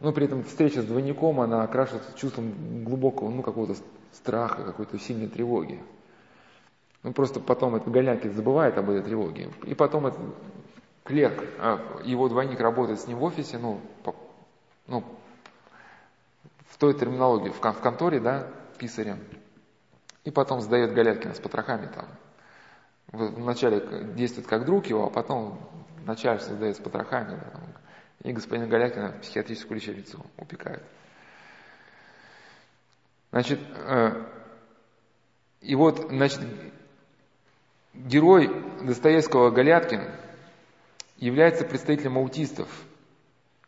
но 0.00 0.12
при 0.12 0.24
этом 0.24 0.44
встреча 0.44 0.80
с 0.80 0.86
двойником, 0.86 1.42
она 1.42 1.62
окрашивается 1.62 2.16
чувством 2.16 2.82
глубокого, 2.82 3.28
ну, 3.28 3.42
какого-то 3.42 3.76
страха, 4.14 4.64
какой-то 4.64 4.98
сильной 4.98 5.28
тревоги. 5.28 5.78
Он 7.04 7.12
просто 7.12 7.38
потом 7.38 7.74
этот 7.74 7.92
Галякин 7.92 8.32
забывает 8.32 8.78
об 8.78 8.88
этой 8.88 9.02
тревоге. 9.02 9.50
И 9.64 9.74
потом 9.74 10.06
этот 10.06 10.20
клерк, 11.04 11.44
а, 11.58 12.00
его 12.02 12.30
двойник 12.30 12.60
работает 12.60 12.98
с 12.98 13.06
ним 13.06 13.18
в 13.18 13.24
офисе, 13.24 13.58
ну, 13.58 13.78
по, 14.04 14.16
ну 14.86 15.04
в 16.76 16.78
той 16.78 16.92
терминологии, 16.92 17.48
в, 17.48 17.58
в 17.58 17.80
конторе, 17.80 18.20
да, 18.20 18.48
писарем. 18.76 19.18
И 20.24 20.30
потом 20.30 20.60
сдает 20.60 20.92
Галяткина 20.92 21.32
с 21.32 21.40
потрохами 21.40 21.86
там. 21.86 22.06
Вначале 23.12 23.80
действует 24.14 24.46
как 24.46 24.66
друг 24.66 24.84
его, 24.86 25.06
а 25.06 25.10
потом 25.10 25.58
начальство 26.04 26.54
сдает 26.54 26.76
с 26.76 26.80
потрохами. 26.80 27.30
Да, 27.30 27.60
и 28.24 28.32
господина 28.32 28.66
Галякина 28.66 29.12
в 29.12 29.20
психиатрическую 29.22 29.76
лечебницу 29.76 30.24
упекают. 30.36 30.82
Значит, 33.30 33.60
э, 33.74 34.26
и 35.62 35.74
вот, 35.74 36.08
значит, 36.10 36.40
Герой 37.94 38.50
Достоевского 38.82 39.50
Галяткин 39.50 40.10
является 41.16 41.64
представителем 41.64 42.18
аутистов, 42.18 42.68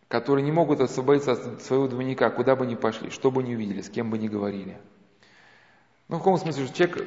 которые 0.09 0.44
не 0.44 0.52
могут 0.52 0.80
освободиться 0.80 1.32
от 1.32 1.62
своего 1.62 1.86
двойника, 1.86 2.30
куда 2.30 2.56
бы 2.56 2.66
ни 2.66 2.74
пошли, 2.74 3.10
что 3.10 3.30
бы 3.30 3.43
ни 3.43 3.55
увидели, 3.55 3.82
с 3.82 3.90
кем 3.90 4.10
бы 4.10 4.18
ни 4.18 4.26
говорили. 4.26 4.78
Ну, 6.09 6.16
в 6.16 6.20
каком 6.20 6.39
смысле, 6.39 6.64
что 6.64 6.74
человек 6.74 7.06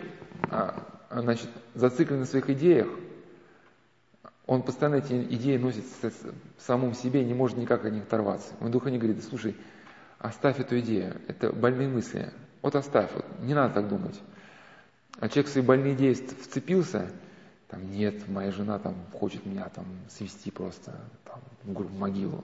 а, 0.50 0.84
значит, 1.10 1.50
зациклен 1.74 2.20
на 2.20 2.26
своих 2.26 2.50
идеях, 2.52 2.88
он 4.46 4.62
постоянно 4.62 4.96
эти 4.96 5.14
идеи 5.36 5.58
носит 5.58 5.86
в 6.02 6.62
самом 6.62 6.94
себе, 6.94 7.24
не 7.24 7.34
может 7.34 7.58
никак 7.58 7.86
от 7.86 7.92
них 7.92 8.04
оторваться. 8.04 8.54
Он 8.60 8.70
духа 8.70 8.92
не 8.92 9.00
говорит, 9.00 9.24
слушай, 9.24 9.56
оставь 10.20 10.60
эту 10.60 10.80
идею, 10.80 11.20
это 11.28 11.52
больные 11.52 11.88
мысли. 11.88 12.32
Вот 12.62 12.76
оставь, 12.76 13.12
вот, 13.16 13.26
не 13.40 13.56
надо 13.56 13.76
так 13.76 13.88
думать. 13.88 14.20
А 15.20 15.30
человек 15.30 15.48
в 15.48 15.52
свои 15.52 15.64
больные 15.64 15.94
идеи 15.94 16.14
вцепился, 16.14 17.12
там, 17.68 17.90
нет, 17.90 18.28
моя 18.28 18.52
жена 18.52 18.78
там 18.78 18.96
хочет 19.14 19.46
меня 19.46 19.70
там 19.70 19.86
свести 20.10 20.52
просто 20.52 21.00
там, 21.24 21.40
в 21.64 21.98
могилу. 21.98 22.44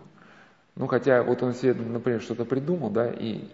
Ну, 0.77 0.85
хотя 0.85 1.23
вот 1.23 1.41
он 1.41 1.55
себе, 1.55 1.73
например, 1.73 2.21
что-то 2.21 2.45
придумал, 2.45 2.91
да, 2.91 3.09
и, 3.09 3.45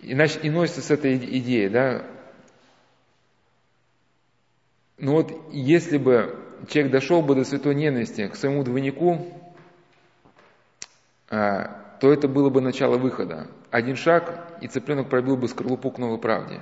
и, 0.00 0.14
значит, 0.14 0.44
и 0.44 0.50
носится 0.50 0.82
с 0.82 0.90
этой 0.92 1.16
идеей, 1.16 1.68
да. 1.68 2.04
Но 4.98 5.14
вот 5.14 5.32
если 5.50 5.98
бы 5.98 6.38
человек 6.68 6.92
дошел 6.92 7.22
бы 7.22 7.34
до 7.34 7.44
святой 7.44 7.74
ненависти 7.74 8.28
к 8.28 8.36
своему 8.36 8.62
двойнику, 8.62 9.26
а, 11.28 11.96
то 12.00 12.12
это 12.12 12.28
было 12.28 12.48
бы 12.48 12.60
начало 12.60 12.98
выхода. 12.98 13.48
Один 13.72 13.96
шаг, 13.96 14.58
и 14.60 14.68
цыпленок 14.68 15.08
пробил 15.08 15.36
бы 15.36 15.48
скорлупу 15.48 15.90
к 15.90 15.98
новой 15.98 16.18
правде. 16.18 16.60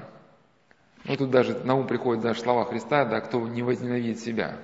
Ну, 1.05 1.17
тут 1.19 1.31
даже 1.31 1.55
на 1.65 1.75
ум 1.75 1.87
приходят 1.87 2.23
даже 2.23 2.41
слова 2.41 2.65
Христа, 2.65 3.05
да, 3.05 3.21
кто 3.21 3.47
не 3.47 3.63
возненавидит 3.63 4.21
себя. 4.21 4.57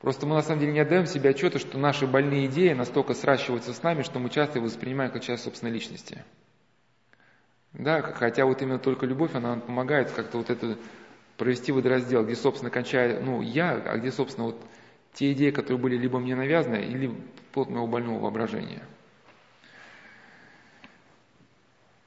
Просто 0.00 0.26
мы 0.26 0.34
на 0.34 0.42
самом 0.42 0.60
деле 0.60 0.72
не 0.72 0.80
отдаем 0.80 1.06
себе 1.06 1.30
отчета, 1.30 1.58
что 1.58 1.78
наши 1.78 2.06
больные 2.06 2.46
идеи 2.46 2.72
настолько 2.72 3.14
сращиваются 3.14 3.72
с 3.72 3.82
нами, 3.82 4.02
что 4.02 4.18
мы 4.18 4.28
часто 4.28 4.58
их 4.58 4.64
воспринимаем 4.64 5.10
как 5.10 5.22
часть 5.22 5.44
собственной 5.44 5.72
личности. 5.72 6.22
Да, 7.72 8.02
хотя 8.02 8.44
вот 8.46 8.62
именно 8.62 8.78
только 8.78 9.06
любовь, 9.06 9.34
она 9.34 9.56
помогает 9.56 10.10
как-то 10.10 10.38
вот 10.38 10.50
это 10.50 10.78
провести 11.36 11.72
водораздел, 11.72 12.24
где, 12.24 12.34
собственно, 12.34 12.70
кончает, 12.70 13.22
ну, 13.22 13.42
я, 13.42 13.72
а 13.72 13.98
где, 13.98 14.10
собственно, 14.10 14.46
вот 14.46 14.60
те 15.12 15.32
идеи, 15.32 15.50
которые 15.50 15.78
были 15.78 15.96
либо 15.96 16.18
мне 16.18 16.34
навязаны, 16.36 16.76
или 16.76 17.14
плод 17.52 17.70
моего 17.70 17.86
больного 17.86 18.20
воображения. 18.20 18.82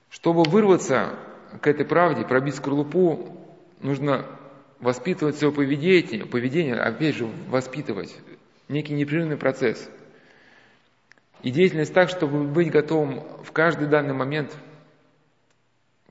Чтобы 0.09 0.43
вырваться 0.43 1.17
к 1.61 1.67
этой 1.67 1.85
правде, 1.85 2.25
пробить 2.25 2.55
скорлупу, 2.55 3.37
нужно 3.81 4.25
воспитывать 4.79 5.37
свое 5.37 5.53
поведение, 5.53 6.25
поведение, 6.25 6.75
опять 6.75 7.15
же, 7.15 7.25
воспитывать, 7.47 8.15
некий 8.67 8.93
непрерывный 8.93 9.37
процесс. 9.37 9.89
И 11.41 11.51
деятельность 11.51 11.93
так, 11.93 12.09
чтобы 12.09 12.43
быть 12.45 12.71
готовым 12.71 13.21
в 13.43 13.51
каждый 13.51 13.87
данный 13.87 14.13
момент 14.13 14.55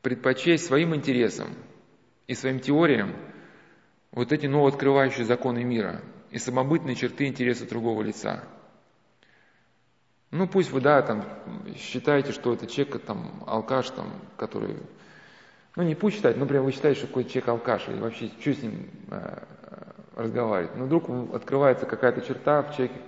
предпочесть 0.02 0.66
своим 0.66 0.94
интересам 0.94 1.48
и 2.26 2.34
своим 2.34 2.60
теориям 2.60 3.14
вот 4.10 4.32
эти 4.32 4.46
новооткрывающие 4.46 5.24
законы 5.24 5.64
мира 5.64 6.00
и 6.30 6.38
самобытные 6.38 6.94
черты 6.94 7.26
интереса 7.26 7.68
другого 7.68 8.02
лица– 8.02 8.44
ну, 10.30 10.46
пусть 10.46 10.70
вы, 10.70 10.80
да, 10.82 11.00
там, 11.00 11.24
считаете, 11.76 12.32
что 12.32 12.52
это 12.52 12.66
человек, 12.66 13.02
там, 13.04 13.44
алкаш, 13.46 13.90
там, 13.90 14.12
который... 14.36 14.76
Ну, 15.78 15.84
не 15.84 15.94
пусть 15.94 16.16
считать, 16.16 16.36
ну, 16.36 16.44
прям 16.44 16.64
вы 16.64 16.72
считаете, 16.72 16.98
что 16.98 17.06
какой-то 17.06 17.30
человек 17.30 17.50
алкаш, 17.50 17.88
или 17.88 18.00
вообще, 18.00 18.32
что 18.40 18.52
с 18.52 18.62
ним 18.64 18.88
э, 19.12 19.44
разговаривать. 20.16 20.74
Но 20.74 20.86
вдруг 20.86 21.08
открывается 21.32 21.86
какая-то 21.86 22.20
черта 22.20 22.62
в 22.62 22.74
человеке, 22.74 23.00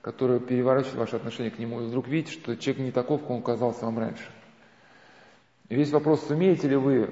которая 0.00 0.38
переворачивает 0.38 0.94
ваше 0.94 1.16
отношение 1.16 1.50
к 1.50 1.58
нему, 1.58 1.80
и 1.80 1.86
вдруг 1.86 2.06
видите, 2.06 2.34
что 2.34 2.56
человек 2.56 2.84
не 2.84 2.92
таков, 2.92 3.22
как 3.22 3.30
он 3.30 3.42
казался 3.42 3.86
вам 3.86 3.98
раньше. 3.98 4.30
И 5.68 5.74
весь 5.74 5.90
вопрос, 5.90 6.24
сумеете 6.24 6.68
ли 6.68 6.76
вы 6.76 7.10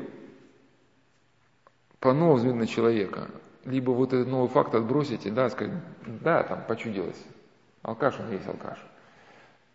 по-новому 1.99 2.37
взглянуть 2.37 2.61
на 2.61 2.67
человека, 2.69 3.29
либо 3.65 3.91
вот 3.91 4.13
этот 4.13 4.29
новый 4.29 4.51
факт 4.51 4.73
отбросите, 4.73 5.33
да, 5.33 5.51
сказать, 5.51 5.75
да, 6.07 6.45
там, 6.45 6.63
почудилось, 6.69 7.21
алкаш 7.83 8.21
он 8.21 8.31
есть 8.31 8.47
алкаш. 8.47 8.79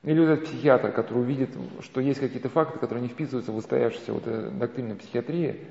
Или 0.03 0.19
вот 0.19 0.29
этот 0.29 0.45
психиатр, 0.45 0.91
который 0.91 1.19
увидит, 1.19 1.49
что 1.81 2.01
есть 2.01 2.19
какие-то 2.19 2.49
факты, 2.49 2.79
которые 2.79 3.03
не 3.03 3.09
вписываются 3.09 3.51
в 3.51 3.57
устоявшуюся 3.57 4.13
вот 4.13 4.57
доктрину 4.57 4.95
психиатрии, 4.95 5.65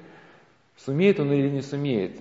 сумеет 0.77 1.21
он 1.21 1.33
или 1.33 1.49
не 1.49 1.63
сумеет 1.63 2.21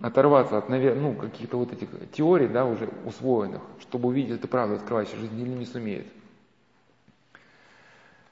оторваться 0.00 0.58
от 0.58 0.68
ну, 0.68 1.14
каких-то 1.14 1.56
вот 1.56 1.72
этих 1.72 1.88
теорий, 2.12 2.48
да, 2.48 2.66
уже 2.66 2.88
усвоенных, 3.06 3.62
чтобы 3.80 4.08
увидеть 4.08 4.38
эту 4.38 4.46
правду, 4.46 4.74
открывающую 4.74 5.18
жизнь, 5.18 5.40
или 5.40 5.48
не 5.48 5.64
сумеет. 5.64 6.06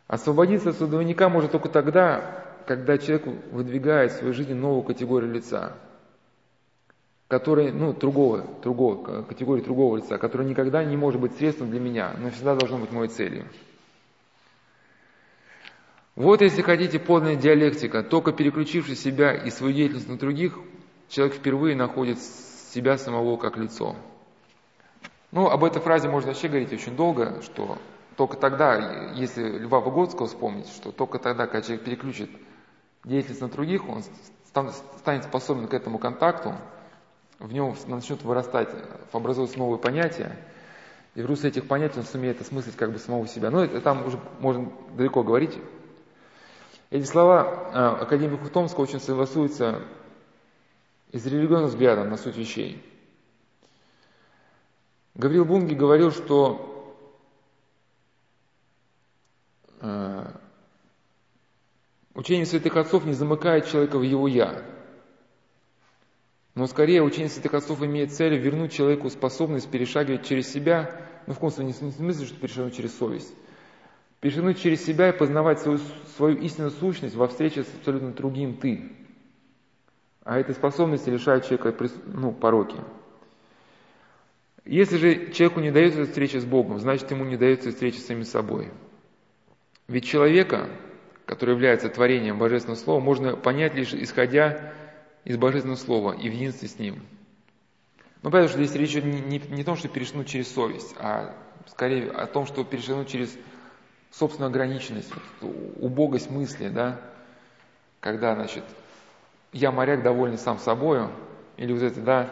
Освободиться 0.06 0.70
от 0.70 0.90
двойника 0.90 1.31
может 1.31 1.52
только 1.52 1.70
тогда, 1.70 2.44
когда 2.66 2.98
человек 2.98 3.27
выдвигает 3.51 4.12
в 4.12 4.16
своей 4.16 4.35
жизни 4.35 4.52
новую 4.52 4.82
категорию 4.82 5.32
лица– 5.32 5.73
который, 7.29 7.73
ну, 7.73 7.93
другого, 7.93 8.47
другого, 8.63 9.23
категории 9.23 9.63
другого 9.63 9.97
лица, 9.97 10.19
который 10.19 10.47
никогда 10.47 10.85
не 10.85 10.97
может 10.97 11.21
быть 11.21 11.37
средством 11.37 11.71
для 11.71 11.81
меня, 11.81 12.15
но 12.19 12.31
всегда 12.31 12.55
должно 12.55 12.79
быть 12.79 12.93
моей 12.93 13.09
целью. 13.09 13.47
Вот, 16.17 16.43
если 16.43 16.63
хотите, 16.63 17.01
подлинная 17.01 17.37
диалектика. 17.37 18.05
Только 18.05 18.33
переключившись 18.33 19.03
себя 19.03 19.35
и 19.35 19.51
свою 19.51 19.73
деятельность 19.75 20.09
на 20.09 20.17
других, 20.17 20.59
человек 21.09 21.35
впервые 21.35 21.75
находит 21.75 22.21
себя 22.21 22.99
самого 22.99 23.37
как 23.37 23.57
лицо. 23.57 23.97
Ну, 25.33 25.49
об 25.49 25.65
этой 25.65 25.83
фразе 25.83 26.09
можно 26.09 26.29
вообще 26.29 26.47
говорить 26.47 26.73
очень 26.73 26.95
долго, 26.95 27.43
что 27.43 27.79
только 28.17 28.37
тогда, 28.37 29.11
если 29.15 29.59
Льва 29.59 29.81
Выгодского 29.81 30.29
вспомнить, 30.29 30.69
что 30.69 30.93
только 30.93 31.19
тогда, 31.19 31.47
когда 31.47 31.63
человек 31.63 31.85
переключит 31.85 32.31
деятельность 33.03 33.41
на 33.41 33.49
других, 33.49 33.89
он 33.89 34.05
станет 34.99 35.25
способен 35.25 35.67
к 35.67 35.75
этому 35.75 35.99
контакту, 35.99 36.55
в 37.45 37.53
нем 37.53 37.77
начнут 37.89 38.23
вырастать, 38.23 38.71
образуются 39.12 39.59
новые 39.59 39.79
понятия, 39.79 40.35
и 41.15 41.21
в 41.21 41.27
русле 41.27 41.51
этих 41.51 41.69
понятий 41.69 41.99
он 41.99 42.07
сумеет 42.07 42.41
осмыслить 42.41 42.75
как 42.75 42.91
бы 42.91 42.99
самого 42.99 43.29
себя. 43.29 43.51
Но 43.51 43.62
это 43.62 43.83
там 43.83 44.07
уже 44.07 44.19
можно 44.41 44.73
далеко 44.97 45.23
говорить. 45.23 45.57
Эти 46.91 47.05
слова 47.05 47.71
а, 47.73 47.99
академика 48.01 48.49
Томского 48.49 48.85
очень 48.85 48.99
согласуются 48.99 49.83
из 51.12 51.27
религиозного 51.27 51.66
взгляда 51.66 52.05
на 52.05 52.16
суть 52.16 52.37
вещей. 52.37 52.83
Гаврил 55.15 55.45
Бунги 55.45 55.75
говорил, 55.75 56.11
что 56.11 56.99
э, 59.81 60.27
учение 62.15 62.47
святых 62.47 62.77
отцов 62.77 63.05
не 63.05 63.12
замыкает 63.12 63.66
человека 63.66 63.99
в 63.99 64.03
его 64.03 64.27
«я», 64.27 64.74
но 66.55 66.66
скорее 66.66 67.02
учение 67.02 67.28
святых 67.28 67.55
отцов 67.55 67.82
имеет 67.82 68.12
целью 68.12 68.40
вернуть 68.40 68.72
человеку 68.72 69.10
способность 69.10 69.68
перешагивать 69.70 70.26
через 70.26 70.52
себя, 70.52 71.01
ну 71.26 71.32
в 71.32 71.36
каком 71.36 71.51
смысле, 71.51 71.86
не 71.86 71.90
в 71.90 71.94
смысле, 71.94 72.26
что 72.26 72.36
перешагнуть 72.36 72.76
через 72.76 72.97
совесть, 72.97 73.35
перешагнуть 74.20 74.60
через 74.60 74.85
себя 74.85 75.09
и 75.09 75.16
познавать 75.16 75.59
свою, 75.60 75.78
свою 76.16 76.36
истинную 76.39 76.70
сущность 76.70 77.16
во 77.16 77.26
встрече 77.26 77.64
с 77.64 77.74
абсолютно 77.74 78.12
другим 78.12 78.56
«ты». 78.56 78.93
А 80.22 80.39
этой 80.39 80.55
способности 80.55 81.10
лишает 81.10 81.47
человека 81.47 81.74
ну, 82.06 82.32
пороки. 82.32 82.76
Если 84.64 84.97
же 84.97 85.32
человеку 85.32 85.60
не 85.60 85.70
дается 85.70 86.05
встреча 86.05 86.40
с 86.40 86.44
Богом, 86.47 86.78
значит 86.78 87.10
ему 87.10 87.24
не 87.24 87.36
дается 87.36 87.70
встреча 87.70 87.98
с 87.98 88.06
самим 88.06 88.24
собой. 88.24 88.70
Ведь 89.89 90.06
человека, 90.06 90.70
который 91.26 91.55
является 91.55 91.90
творением 91.90 92.39
Божественного 92.39 92.78
Слова, 92.78 93.01
можно 93.01 93.36
понять 93.36 93.74
лишь 93.74 93.93
исходя 93.93 94.72
из 95.25 95.37
Божественного 95.37 95.79
Слова 95.79 96.13
и 96.13 96.29
в 96.29 96.33
единстве 96.33 96.69
с 96.69 96.79
Ним. 96.79 97.03
Ну, 98.23 98.31
понятно, 98.31 98.49
что 98.49 98.65
здесь 98.65 98.75
речь 98.75 98.93
идет 98.93 99.05
не, 99.05 99.21
не, 99.21 99.39
не 99.39 99.63
о 99.63 99.65
том, 99.65 99.77
что 99.77 99.89
перешагнуть 99.89 100.29
через 100.29 100.53
совесть, 100.53 100.95
а 100.99 101.35
скорее 101.67 102.11
о 102.11 102.27
том, 102.27 102.47
что 102.47 102.65
перешагнуть 102.65 103.09
через 103.09 103.37
собственную 104.11 104.49
ограниченность, 104.49 105.11
вот, 105.41 105.53
убогость 105.81 106.31
мысли, 106.31 106.69
да, 106.69 107.01
когда, 108.01 108.35
значит, 108.35 108.65
я 109.53 109.73
моряк, 109.73 110.03
довольный 110.03 110.39
сам 110.39 110.59
собою, 110.59 111.11
или 111.57 111.73
вот 111.73 111.83
это, 111.83 112.01
да, 112.01 112.31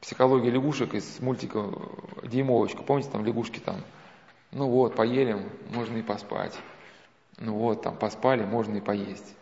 психология 0.00 0.50
лягушек 0.50 0.94
из 0.94 1.20
мультика 1.20 1.68
«Дюймовочка». 2.22 2.82
Помните, 2.82 3.10
там 3.10 3.24
лягушки 3.24 3.58
там, 3.58 3.76
ну 4.52 4.68
вот, 4.68 4.94
поели, 4.94 5.36
можно 5.74 5.96
и 5.96 6.02
поспать. 6.02 6.56
Ну 7.38 7.54
вот, 7.54 7.82
там 7.82 7.96
поспали, 7.96 8.44
можно 8.44 8.76
и 8.76 8.80
поесть. 8.80 9.34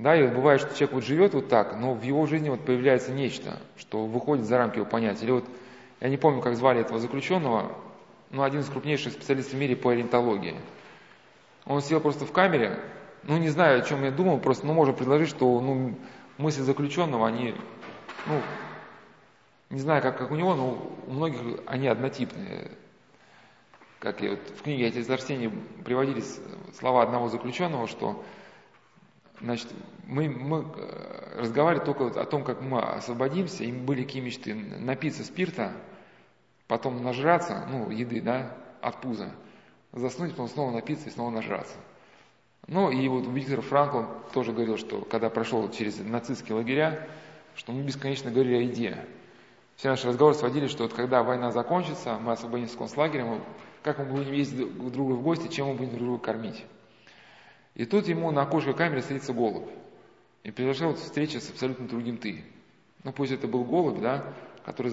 Да, 0.00 0.16
и 0.16 0.22
вот 0.22 0.32
бывает, 0.32 0.62
что 0.62 0.74
человек 0.74 0.94
вот 0.94 1.04
живет 1.04 1.34
вот 1.34 1.48
так, 1.48 1.76
но 1.76 1.92
в 1.92 2.02
его 2.02 2.24
жизни 2.24 2.48
вот 2.48 2.64
появляется 2.64 3.12
нечто, 3.12 3.58
что 3.76 4.06
выходит 4.06 4.46
за 4.46 4.56
рамки 4.56 4.76
его 4.76 4.86
понятия. 4.86 5.24
Или 5.24 5.32
вот, 5.32 5.44
я 6.00 6.08
не 6.08 6.16
помню, 6.16 6.40
как 6.40 6.56
звали 6.56 6.80
этого 6.80 6.98
заключенного, 6.98 7.70
но 8.30 8.42
один 8.42 8.60
из 8.60 8.70
крупнейших 8.70 9.12
специалистов 9.12 9.54
в 9.54 9.58
мире 9.58 9.76
по 9.76 9.90
ориентологии. 9.90 10.54
Он 11.66 11.82
сидел 11.82 12.00
просто 12.00 12.24
в 12.24 12.32
камере, 12.32 12.80
ну 13.24 13.36
не 13.36 13.50
знаю, 13.50 13.80
о 13.80 13.82
чем 13.82 14.02
я 14.02 14.10
думал, 14.10 14.38
просто, 14.38 14.66
ну 14.66 14.72
можно 14.72 14.94
предложить, 14.94 15.28
что 15.28 15.60
ну, 15.60 15.94
мысли 16.38 16.62
заключенного, 16.62 17.28
они, 17.28 17.54
ну, 18.26 18.40
не 19.68 19.80
знаю, 19.80 20.00
как, 20.00 20.16
как 20.16 20.30
у 20.30 20.34
него, 20.34 20.54
но 20.54 20.94
у 21.08 21.10
многих 21.10 21.40
они 21.66 21.88
однотипные. 21.88 22.70
Как 23.98 24.22
я 24.22 24.30
вот 24.30 24.40
в 24.58 24.62
книге 24.62 24.86
«Отец 24.86 25.10
Арсений» 25.10 25.50
приводились 25.84 26.40
слова 26.78 27.02
одного 27.02 27.28
заключенного, 27.28 27.86
что 27.86 28.24
значит, 29.40 29.68
мы, 30.06 30.28
мы 30.28 30.64
э, 30.76 31.40
разговаривали 31.40 31.84
только 31.84 32.20
о 32.20 32.24
том, 32.24 32.44
как 32.44 32.60
мы 32.60 32.80
освободимся, 32.80 33.64
и 33.64 33.72
были 33.72 34.04
какие 34.04 34.22
мечты, 34.22 34.54
напиться 34.54 35.24
спирта, 35.24 35.72
потом 36.66 37.02
нажраться, 37.02 37.66
ну, 37.70 37.90
еды, 37.90 38.20
да, 38.20 38.56
от 38.80 39.00
пуза, 39.00 39.32
заснуть, 39.92 40.32
потом 40.32 40.48
снова 40.48 40.70
напиться 40.72 41.08
и 41.08 41.12
снова 41.12 41.30
нажраться. 41.30 41.74
Ну, 42.66 42.90
и 42.90 43.08
вот 43.08 43.26
Виктор 43.26 43.62
Франкл 43.62 44.02
тоже 44.32 44.52
говорил, 44.52 44.76
что 44.76 45.00
когда 45.00 45.30
прошел 45.30 45.70
через 45.70 45.98
нацистские 45.98 46.56
лагеря, 46.56 47.08
что 47.56 47.72
мы 47.72 47.82
бесконечно 47.82 48.30
говорили 48.30 48.56
о 48.56 48.60
еде. 48.60 49.04
Все 49.76 49.88
наши 49.88 50.06
разговоры 50.08 50.36
сводили, 50.36 50.66
что 50.66 50.84
вот 50.84 50.92
когда 50.92 51.22
война 51.22 51.52
закончится, 51.52 52.18
мы 52.18 52.32
освободимся 52.32 52.74
с 52.74 52.76
концлагеря, 52.76 53.40
как 53.82 53.98
мы 53.98 54.04
будем 54.04 54.32
ездить 54.32 54.58
друг 54.58 54.88
к 54.88 54.92
другу 54.92 55.14
в 55.14 55.22
гости, 55.22 55.48
чем 55.48 55.68
мы 55.68 55.74
будем 55.74 55.90
друг 55.90 56.02
друга 56.02 56.22
кормить. 56.22 56.64
И 57.80 57.86
тут 57.86 58.08
ему 58.08 58.30
на 58.30 58.42
окошко 58.42 58.74
камеры 58.74 59.00
садится 59.00 59.32
голубь. 59.32 59.70
И 60.42 60.50
произошла 60.50 60.88
вот 60.88 60.98
встреча 60.98 61.40
с 61.40 61.48
абсолютно 61.48 61.88
другим 61.88 62.18
ты. 62.18 62.44
Ну, 63.04 63.12
пусть 63.14 63.32
это 63.32 63.48
был 63.48 63.64
голубь, 63.64 64.02
да, 64.02 64.34
который, 64.66 64.92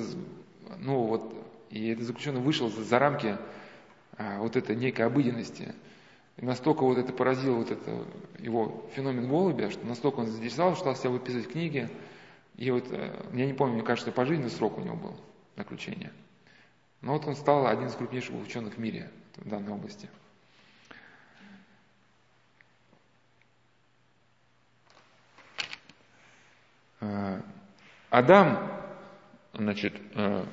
ну, 0.80 1.02
вот, 1.02 1.36
и 1.70 1.90
этот 1.90 2.06
заключенный 2.06 2.40
вышел 2.40 2.70
за, 2.70 2.86
за 2.86 2.98
рамки 2.98 3.36
а, 4.18 4.40
вот 4.40 4.56
этой 4.56 4.78
некой 4.78 5.06
обыденности. 5.06 5.76
И 6.38 6.46
настолько 6.46 6.86
вот 6.86 6.98
это 6.98 7.12
поразило 7.12 7.58
вот 7.58 7.72
это 7.72 8.06
его 8.40 8.90
феномен 8.96 9.28
голубя, 9.28 9.70
что 9.70 9.86
настолько 9.86 10.22
он 10.22 10.28
заинтересовал, 10.28 10.76
что 10.76 10.84
стал 10.84 10.96
себя 10.96 11.10
выписывать 11.10 11.50
книги, 11.50 11.90
и 12.56 12.72
вот, 12.72 12.86
э, 12.90 13.14
я 13.34 13.48
не 13.48 13.54
помню, 13.54 13.74
мне 13.74 13.84
кажется, 13.84 14.14
пожизненный 14.14 14.50
срок 14.50 14.78
у 14.78 14.82
него 14.82 14.96
был 14.96 15.16
заключения. 15.58 16.14
Но 17.02 17.12
вот 17.12 17.28
он 17.28 17.36
стал 17.36 17.68
один 17.68 17.88
из 17.88 17.96
крупнейших 17.96 18.34
ученых 18.42 18.76
в 18.76 18.78
мире 18.78 19.12
в 19.36 19.50
данной 19.50 19.74
области. 19.74 20.08
Адам, 28.10 28.58
значит, 29.54 29.94
э, 30.16 30.46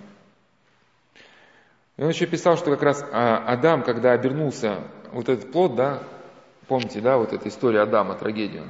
он 1.97 2.09
еще 2.09 2.27
писал, 2.27 2.57
что 2.57 2.71
как 2.71 2.83
раз 2.83 3.05
Адам, 3.13 3.83
когда 3.83 4.13
обернулся, 4.13 4.83
вот 5.13 5.29
этот 5.29 5.53
плод, 5.53 5.77
да, 5.77 6.03
помните, 6.67 7.01
да, 7.01 7.17
вот 7.19 7.33
эта 7.33 7.49
история 7.49 7.83
Адама, 7.83 8.17
трагедию, 8.17 8.65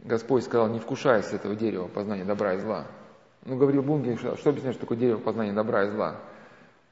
Господь 0.00 0.44
сказал, 0.44 0.68
не 0.68 0.78
вкушай 0.78 1.22
с 1.22 1.32
этого 1.32 1.56
дерева 1.56 1.88
познания 1.88 2.24
добра 2.24 2.54
и 2.54 2.58
зла. 2.58 2.86
Ну, 3.44 3.56
говорил 3.56 3.82
Бунгин, 3.82 4.18
что, 4.18 4.50
объясняет, 4.50 4.76
что 4.76 4.82
такое 4.82 4.98
дерево 4.98 5.18
познания 5.18 5.52
добра 5.52 5.84
и 5.84 5.90
зла? 5.90 6.20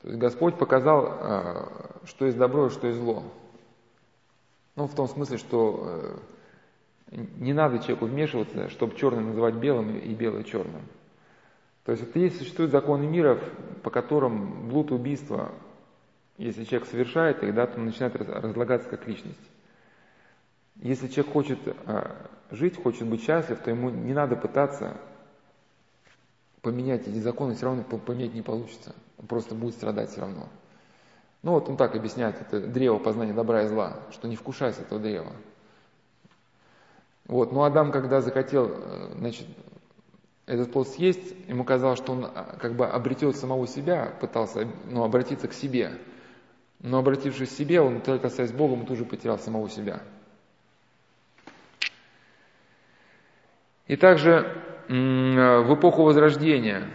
То 0.02 0.08
есть 0.08 0.18
Господь 0.18 0.56
показал, 0.56 1.68
что 2.04 2.24
есть 2.24 2.38
добро 2.38 2.66
и 2.66 2.70
что 2.70 2.86
есть 2.86 2.98
зло. 2.98 3.22
Ну, 4.76 4.86
в 4.86 4.94
том 4.94 5.08
смысле, 5.08 5.36
что 5.36 5.80
э, 5.82 6.16
не 7.10 7.52
надо 7.52 7.78
человеку 7.78 8.06
вмешиваться, 8.06 8.68
чтобы 8.70 8.96
черное 8.96 9.24
называть 9.24 9.54
белым 9.54 9.98
и 9.98 10.14
белое 10.14 10.44
черным. 10.44 10.82
То 11.84 11.92
есть 11.92 12.04
вот 12.04 12.16
есть 12.16 12.38
существуют 12.38 12.72
законы 12.72 13.06
мира, 13.06 13.38
по 13.82 13.90
которым 13.90 14.68
блуд 14.68 14.92
убийства, 14.92 15.50
если 16.38 16.64
человек 16.64 16.88
совершает, 16.88 17.40
тогда 17.40 17.68
он 17.76 17.86
начинает 17.86 18.16
разлагаться 18.16 18.88
как 18.88 19.06
личность. 19.08 19.38
Если 20.76 21.08
человек 21.08 21.32
хочет 21.32 21.58
а, 21.86 22.30
жить, 22.50 22.80
хочет 22.80 23.06
быть 23.06 23.22
счастлив, 23.22 23.58
то 23.58 23.70
ему 23.70 23.90
не 23.90 24.14
надо 24.14 24.36
пытаться 24.36 24.96
поменять 26.62 27.08
эти 27.08 27.18
законы, 27.18 27.54
все 27.54 27.66
равно 27.66 27.82
поменять 27.82 28.34
не 28.34 28.42
получится. 28.42 28.94
Он 29.18 29.26
просто 29.26 29.54
будет 29.54 29.74
страдать 29.74 30.10
все 30.10 30.20
равно. 30.20 30.48
Ну 31.42 31.52
вот 31.52 31.68
он 31.68 31.76
так 31.76 31.94
объясняет 31.94 32.40
это 32.40 32.60
древо 32.60 32.98
познания 32.98 33.32
добра 33.32 33.64
и 33.64 33.68
зла, 33.68 33.98
что 34.10 34.28
не 34.28 34.36
вкушай 34.36 34.72
с 34.72 34.78
этого 34.78 35.00
древа. 35.00 35.32
Вот, 37.30 37.52
но 37.52 37.62
Адам, 37.62 37.92
когда 37.92 38.20
захотел, 38.20 38.66
э, 38.66 39.12
значит, 39.18 39.46
этот 40.46 40.72
плод 40.72 40.88
съесть, 40.88 41.32
ему 41.46 41.62
казалось, 41.62 42.00
что 42.00 42.10
он 42.10 42.24
а, 42.24 42.56
как 42.60 42.74
бы 42.74 42.88
обретет 42.88 43.36
самого 43.36 43.68
себя, 43.68 44.12
пытался 44.20 44.66
ну, 44.86 45.04
обратиться 45.04 45.46
к 45.46 45.52
себе. 45.52 45.92
Но 46.80 46.98
обратившись 46.98 47.50
к 47.50 47.52
себе, 47.52 47.80
он 47.80 48.00
только 48.00 48.22
касаясь 48.28 48.50
Богом, 48.50 48.84
тут 48.84 48.98
же 48.98 49.04
потерял 49.04 49.38
самого 49.38 49.70
себя. 49.70 50.02
И 53.86 53.94
также 53.94 54.52
в 54.88 55.74
эпоху 55.74 56.02
Возрождения 56.02 56.90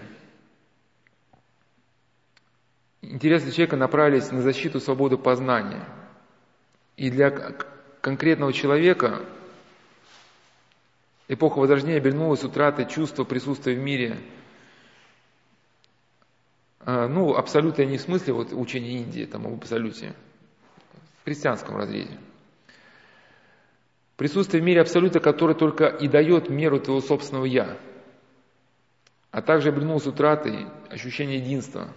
интересы 3.02 3.52
человека 3.52 3.78
направились 3.78 4.34
на 4.34 4.42
защиту 4.42 4.82
свободы 4.82 5.18
познания. 5.18 5.88
И 6.98 7.10
для 7.10 7.32
конкретного 8.02 8.52
человека 8.52 9.22
эпоха 11.28 11.60
Возрождения 11.60 11.98
обернулась 11.98 12.44
утратой 12.44 12.88
чувства 12.88 13.24
присутствия 13.24 13.76
в 13.76 13.80
мире. 13.80 14.18
А, 16.82 17.08
ну, 17.08 17.36
абсолютно 17.36 17.84
не 17.84 17.98
в 17.98 18.02
смысле 18.02 18.34
вот 18.34 18.54
учения 18.54 18.98
Индии, 18.98 19.26
там, 19.26 19.48
об 19.48 19.56
абсолюте, 19.56 20.14
в 21.22 21.26
христианском 21.26 21.78
разрезе. 21.78 22.18
Присутствие 24.18 24.62
в 24.62 24.66
мире 24.66 24.82
Абсолюта, 24.82 25.20
который 25.20 25.56
только 25.56 25.88
и 25.88 26.08
дает 26.08 26.50
меру 26.50 26.80
твоего 26.80 27.02
собственного 27.02 27.46
«я», 27.46 27.78
а 29.32 29.42
также 29.42 29.70
обернулся 29.70 30.10
утратой 30.10 30.68
ощущения 30.90 31.38
единства. 31.40 31.90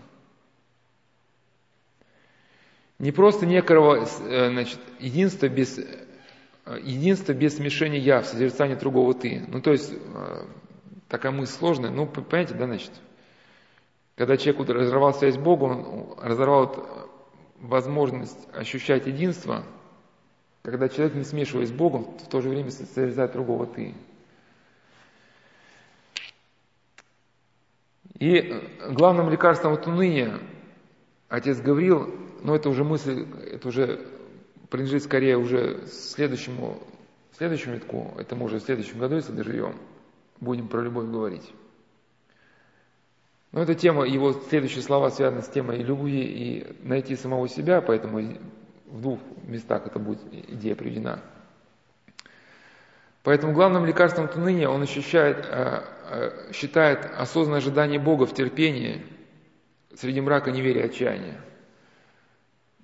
Не 2.99 3.13
просто 3.13 3.47
некого 3.47 4.05
э, 4.05 4.51
значит, 4.51 4.81
единства 4.99 5.49
без, 5.49 5.79
э, 6.69 6.81
единства 6.83 7.33
без 7.33 7.57
смешения 7.57 7.99
«я» 7.99 8.21
в 8.21 8.27
созерцании 8.27 8.75
другого 8.75 9.15
«ты». 9.15 9.45
Ну, 9.49 9.61
то 9.61 9.73
есть, 9.73 9.93
э, 9.93 10.45
такая 11.09 11.33
мысль 11.33 11.53
сложная, 11.53 11.91
ну, 11.91 12.07
понимаете, 12.07 12.55
да, 12.55 12.67
значит, 12.67 12.93
когда 14.17 14.37
человек 14.37 14.69
разорвал 14.69 15.15
связь 15.15 15.35
с 15.35 15.39
Богом, 15.39 15.71
он 15.71 16.19
разорвал 16.21 17.09
возможность 17.61 18.39
ощущать 18.55 19.07
единство– 19.07 19.65
когда 20.71 20.89
человек, 20.89 21.15
не 21.15 21.25
смешиваясь 21.25 21.69
с 21.69 21.73
Богом, 21.73 22.05
в 22.19 22.29
то 22.29 22.41
же 22.41 22.49
время 22.51 22.71
созерцает 22.71 23.33
другого 23.33 23.67
«ты». 23.67 23.95
И 28.19 28.53
главным 28.91 29.31
лекарством 29.31 29.75
от 29.75 29.87
уныния, 29.87 30.41
отец 31.29 31.61
говорил, 31.61 32.15
но 32.43 32.57
это 32.57 32.69
уже 32.69 32.83
мысль, 32.83 33.27
это 33.51 33.69
уже 33.69 34.07
принадлежит 34.71 35.05
скорее 35.05 35.37
уже 35.37 35.87
следующему, 35.87 36.83
следующему 37.37 37.75
витку, 37.75 38.15
это 38.19 38.37
мы 38.37 38.47
уже 38.47 38.59
в 38.59 38.63
следующем 38.63 38.99
году, 38.99 39.17
если 39.17 39.33
доживем, 39.33 39.77
будем 40.41 40.69
про 40.69 40.83
любовь 40.83 41.07
говорить. 41.07 41.53
Но 43.53 43.63
эта 43.63 43.75
тема, 43.75 44.05
его 44.05 44.33
следующие 44.33 44.83
слова 44.83 45.11
связаны 45.11 45.43
с 45.43 45.49
темой 45.49 45.83
любви 45.83 46.23
и 46.23 46.77
найти 46.87 47.17
самого 47.17 47.49
себя, 47.49 47.81
поэтому 47.81 48.37
в 48.87 49.01
двух 49.01 49.21
местах 49.45 49.87
это 49.87 49.99
будет 49.99 50.21
идея 50.33 50.75
приведена. 50.75 51.23
Поэтому 53.23 53.53
главным 53.53 53.85
лекарством 53.85 54.27
от 54.27 54.37
уныния 54.37 54.69
он 54.69 54.83
ощущает, 54.83 55.47
э, 55.51 55.83
э, 56.11 56.53
считает 56.53 57.11
осознанное 57.17 57.59
ожидание 57.59 57.99
Бога 57.99 58.27
в 58.27 58.35
терпении 58.35 59.05
среди 59.95 60.21
мрака 60.21 60.51
неверия 60.51 60.83
и 60.83 60.87
отчаяния. 60.87 61.41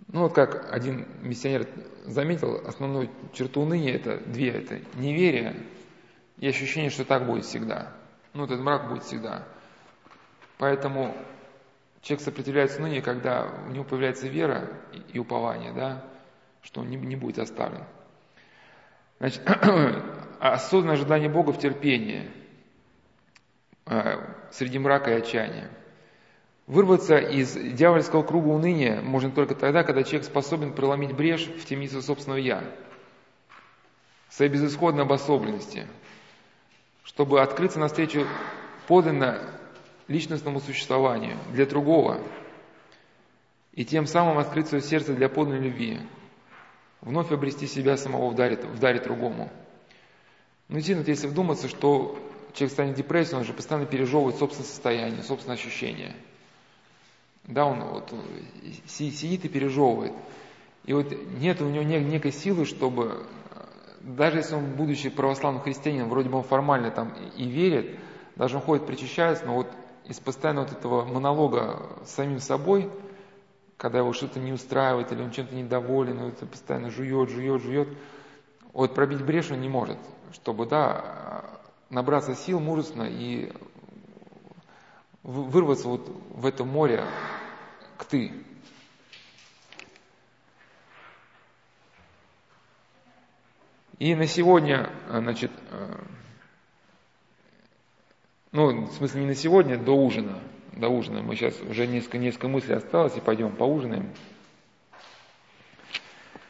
Ну 0.09 0.23
вот 0.23 0.35
как 0.35 0.73
один 0.73 1.07
миссионер 1.23 1.67
заметил, 2.05 2.63
основную 2.67 3.11
черту 3.33 3.63
уныния 3.63 3.95
это 3.95 4.19
две, 4.19 4.51
это 4.51 4.81
неверие 4.95 5.57
и 6.39 6.47
ощущение, 6.47 6.91
что 6.91 7.05
так 7.05 7.27
будет 7.27 7.45
всегда. 7.45 7.93
Ну 8.33 8.45
этот 8.45 8.61
мрак 8.61 8.89
будет 8.89 9.05
всегда. 9.05 9.47
Поэтому 10.59 11.17
человек 12.01 12.25
сопротивляется 12.25 12.79
унынию, 12.81 13.03
когда 13.03 13.51
у 13.67 13.71
него 13.71 13.85
появляется 13.85 14.29
вера 14.29 14.71
и 15.13 15.19
упование, 15.19 15.73
да, 15.73 16.05
что 16.63 16.83
он 16.83 16.91
не, 16.91 16.97
не 16.97 17.17
будет 17.17 17.39
оставлен. 17.39 17.85
Значит, 19.19 19.43
осознанное 20.41 20.97
ожидание 20.97 21.29
Бога 21.29 21.53
в 21.53 21.59
терпении 21.59 22.31
э, 23.87 24.17
среди 24.51 24.79
мрака 24.79 25.11
и 25.11 25.15
отчаяния. 25.15 25.71
Вырваться 26.67 27.19
из 27.19 27.53
дьявольского 27.53 28.23
круга 28.23 28.49
уныния 28.49 29.03
можно 29.03 29.31
только 29.31 29.55
тогда, 29.55 29.83
когда 29.83 30.03
человек 30.03 30.25
способен 30.25 30.73
проломить 30.73 31.13
брешь 31.13 31.45
в 31.45 31.67
темницу 31.67 32.01
собственного 32.01 32.39
«я», 32.39 32.65
своей 34.31 34.51
безысходной 34.51 35.03
обособленности, 35.03 35.87
чтобы 37.05 37.43
открыться 37.43 37.79
навстречу 37.79 38.27
подлинно 38.89 39.41
личностному 40.09 40.61
существованию 40.61 41.37
для 41.53 41.67
другого 41.67 42.19
и 43.73 43.85
тем 43.85 44.07
самым 44.07 44.39
открыть 44.39 44.69
свое 44.69 44.83
сердце 44.83 45.13
для 45.13 45.29
подлинной 45.29 45.67
любви, 45.69 46.01
вновь 47.03 47.31
обрести 47.31 47.67
себя 47.67 47.99
самого 47.99 48.31
в 48.31 48.35
даре, 48.35 48.57
в 48.57 48.79
даре 48.79 49.01
другому. 49.01 49.53
Ну, 50.69 50.77
действительно, 50.77 51.07
если 51.07 51.27
вдуматься, 51.27 51.69
что 51.69 52.19
человек 52.55 52.73
станет 52.73 52.95
депрессией, 52.95 53.37
он 53.37 53.45
же 53.45 53.53
постоянно 53.53 53.87
пережевывает 53.87 54.37
собственное 54.39 54.67
состояние, 54.67 55.23
собственное 55.23 55.57
ощущение. 55.57 56.17
Да, 57.47 57.67
он 57.67 57.83
вот 57.85 58.13
сидит 58.87 59.45
и 59.45 59.49
пережевывает. 59.49 60.13
И 60.85 60.93
вот 60.93 61.13
нет 61.39 61.61
у 61.61 61.69
него 61.69 61.85
некой 61.85 62.33
силы, 62.33 62.65
чтобы, 62.65 63.27
даже 64.01 64.39
если 64.39 64.55
он, 64.55 64.75
будучи 64.75 65.09
православным 65.09 65.63
христианином, 65.63 66.09
вроде 66.09 66.29
бы 66.29 66.39
он 66.39 66.45
формально 66.45 66.91
там 66.91 67.13
и 67.37 67.45
верит, 67.45 67.99
даже 68.37 68.57
он 68.57 68.63
ходит, 68.63 68.87
причащается, 68.87 69.47
но 69.47 69.55
вот 69.55 69.69
из 70.07 70.21
постоянного 70.21 70.67
вот 70.67 70.79
этого 70.79 71.05
монолога 71.05 71.83
с 72.05 72.11
самим 72.11 72.39
собой, 72.39 72.91
когда 73.77 73.99
его 73.99 74.13
что-то 74.13 74.41
не 74.41 74.53
устраивает, 74.53 75.13
или 75.13 75.23
он 75.23 75.31
чем-то 75.31 75.55
недоволен, 75.55 76.19
он 76.19 76.29
это 76.29 76.47
постоянно 76.47 76.91
жует, 76.91 77.31
жует, 77.31 77.63
жует, 77.63 77.89
вот 78.73 78.95
пробить 78.95 79.25
брешь 79.25 79.51
он 79.51 79.61
не 79.61 79.69
может, 79.69 79.99
чтобы, 80.33 80.67
да, 80.67 81.45
набраться 81.91 82.35
сил 82.35 82.61
мужественно 82.61 83.05
и 83.05 83.53
вырваться 85.23 85.89
вот 85.89 86.07
в 86.31 86.45
это 86.45 86.65
море 86.65 87.05
к 87.97 88.05
ты. 88.05 88.33
И 93.99 94.15
на 94.15 94.27
сегодня, 94.27 94.91
значит, 95.09 95.51
ну, 98.53 98.87
в 98.87 98.93
смысле 98.93 99.23
не 99.23 99.27
на 99.29 99.35
сегодня, 99.35 99.79
до 99.79 99.93
ужина. 99.93 100.41
До 100.73 100.89
ужина. 100.89 101.23
Мы 101.23 101.37
сейчас 101.37 101.59
уже 101.61 101.87
несколько, 101.87 102.19
несколько 102.19 102.49
мыслей 102.49 102.75
осталось, 102.75 103.17
и 103.17 103.21
пойдем 103.21 103.55
поужинаем. 103.55 104.13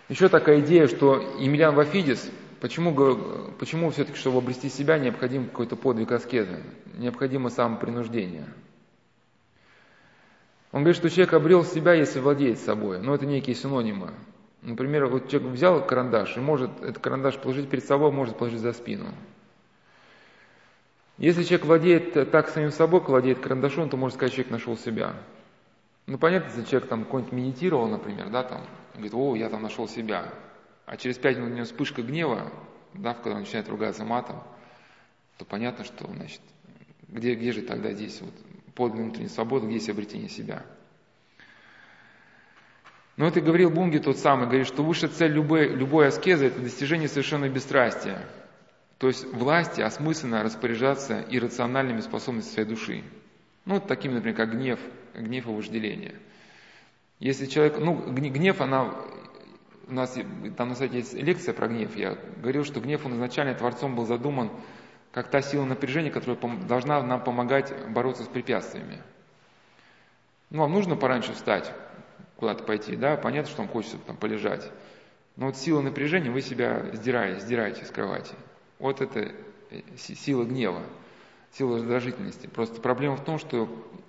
Еще 0.09 0.29
такая 0.29 0.61
идея, 0.61 0.87
что 0.87 1.17
Емельян 1.39 1.75
Вафидис, 1.75 2.31
почему, 2.61 2.95
почему 3.59 3.91
все-таки, 3.91 4.19
чтобы 4.19 4.39
обрести 4.39 4.69
себя, 4.69 4.99
необходим 4.99 5.47
какой-то 5.47 5.77
подвиг 5.77 6.13
аскезы, 6.13 6.63
необходимо 6.95 7.51
самопринуждение. 7.51 8.47
Он 10.75 10.81
говорит, 10.81 10.97
что 10.97 11.09
человек 11.09 11.33
обрел 11.35 11.65
себя, 11.65 11.93
если 11.93 12.19
владеет 12.19 12.59
собой. 12.59 12.99
Но 12.99 13.15
это 13.15 13.25
некие 13.27 13.55
синонимы. 13.55 14.11
Например, 14.61 15.07
вот 15.07 15.29
человек 15.29 15.53
взял 15.53 15.87
карандаш 15.87 16.37
и 16.37 16.41
может 16.41 16.69
этот 16.83 16.99
карандаш 16.99 17.39
положить 17.39 17.71
перед 17.71 17.85
собой, 17.85 18.11
может 18.11 18.37
положить 18.37 18.59
за 18.59 18.73
спину. 18.73 19.15
Если 21.17 21.45
человек 21.45 21.67
владеет 21.67 22.31
так 22.33 22.49
самим 22.49 22.73
собой, 22.73 22.99
владеет 23.03 23.39
карандашом, 23.39 23.89
то 23.89 23.97
можно 23.97 24.17
сказать, 24.17 24.33
человек 24.33 24.51
нашел 24.51 24.77
себя. 24.77 25.15
Ну, 26.07 26.19
понятно, 26.19 26.49
если 26.49 26.69
человек 26.69 26.89
там 26.89 27.05
какой-нибудь 27.05 27.33
медитировал, 27.33 27.87
например, 27.87 28.31
да, 28.31 28.43
там, 28.43 28.67
говорит, 28.95 29.15
о, 29.15 29.37
я 29.37 29.51
там 29.51 29.63
нашел 29.63 29.87
себя. 29.87 30.35
А 30.87 30.97
через 30.97 31.19
пять 31.19 31.37
минут 31.37 31.53
у 31.53 31.55
него 31.55 31.67
вспышка 31.67 32.03
гнева, 32.03 32.51
да, 32.95 33.15
когда 33.15 33.37
он 33.37 33.43
начинает 33.43 33.69
ругаться 33.69 34.05
матом, 34.05 34.43
то 35.39 35.45
понятно, 35.45 35.85
что, 35.85 36.09
значит, 36.09 36.41
где, 37.07 37.37
где 37.37 37.53
же 37.53 37.63
тогда 37.63 37.93
здесь 37.93 38.21
вот 38.21 38.35
подлинная 38.75 39.05
внутренняя 39.05 39.31
свобода, 39.31 39.67
где 39.67 39.75
есть 39.75 39.89
обретение 39.89 40.29
себя. 40.29 40.65
Но 43.17 43.29
это 43.29 43.41
говорил 43.41 43.71
Бунги 43.71 43.99
тот 43.99 44.19
самый, 44.19 44.47
говорит, 44.47 44.67
что 44.67 44.83
высшая 44.83 45.09
цель 45.09 45.33
любой, 45.33 45.69
любой 45.69 46.09
аскезы– 46.09 46.47
это 46.49 46.61
достижение 46.61 47.09
совершенного 47.09 47.51
бесстрастия. 47.51 48.27
То 48.99 49.07
есть 49.07 49.25
власти 49.33 49.81
осмысленно 49.81 50.43
распоряжаться 50.43 51.25
иррациональными 51.31 52.01
способностями 52.01 52.55
своей 52.55 52.69
души. 52.69 53.05
Ну, 53.67 53.75
вот 53.75 53.87
такими, 53.87 54.15
например, 54.15 54.37
как 54.37 54.53
гнев, 54.53 54.81
гнев 55.15 55.47
и 55.47 55.51
вожделение. 55.51 56.15
Если 57.21 57.47
человек, 57.47 57.79
ну, 57.79 57.95
гнев, 57.95 58.61
она, 58.61 58.95
у 59.87 59.93
нас 59.93 60.19
там 60.57 60.71
на 60.71 60.75
сайте 60.75 60.99
есть 60.99 61.15
лекция 61.15 61.55
про 61.55 61.69
гнев, 61.69 61.97
я 61.97 62.19
говорил, 62.39 62.65
что 62.65 62.81
гнев, 62.81 63.07
он 63.07 63.15
изначально 63.15 63.55
Творцом 63.55 63.95
был 63.95 64.07
задуман 64.07 64.51
как 65.15 65.29
та 65.29 65.43
сила 65.43 65.65
напряжения, 65.65 66.11
которая 66.11 66.37
должна 66.67 67.01
нам 67.01 67.23
помогать 67.23 67.73
бороться 67.89 68.25
с 68.25 68.27
препятствиями. 68.27 69.01
Ну, 70.51 70.63
вам 70.63 70.73
нужно 70.73 70.97
пораньше 70.97 71.33
встать, 71.35 71.73
куда-то 72.37 72.65
пойти, 72.65 72.97
да, 72.97 73.17
понятно, 73.17 73.49
что 73.49 73.63
вам 73.63 73.71
хочется 73.71 73.97
там 73.99 74.17
полежать. 74.17 74.69
Но 75.37 75.47
вот 75.47 75.57
сила 75.57 75.81
напряжения, 75.83 76.33
вы 76.33 76.43
себя 76.43 76.87
сдираете, 76.93 77.41
сдираете 77.41 77.85
с 77.85 77.91
кровати. 77.91 78.35
Вот 78.81 79.01
это 79.01 79.31
э, 79.71 79.83
сила 79.97 80.43
гнева, 80.43 80.83
сила 81.53 81.77
раздражительности. 81.77 82.49
Просто 82.49 82.81
проблема 82.81 83.17
в 83.17 83.25
том, 83.25 83.39
что 83.39 83.69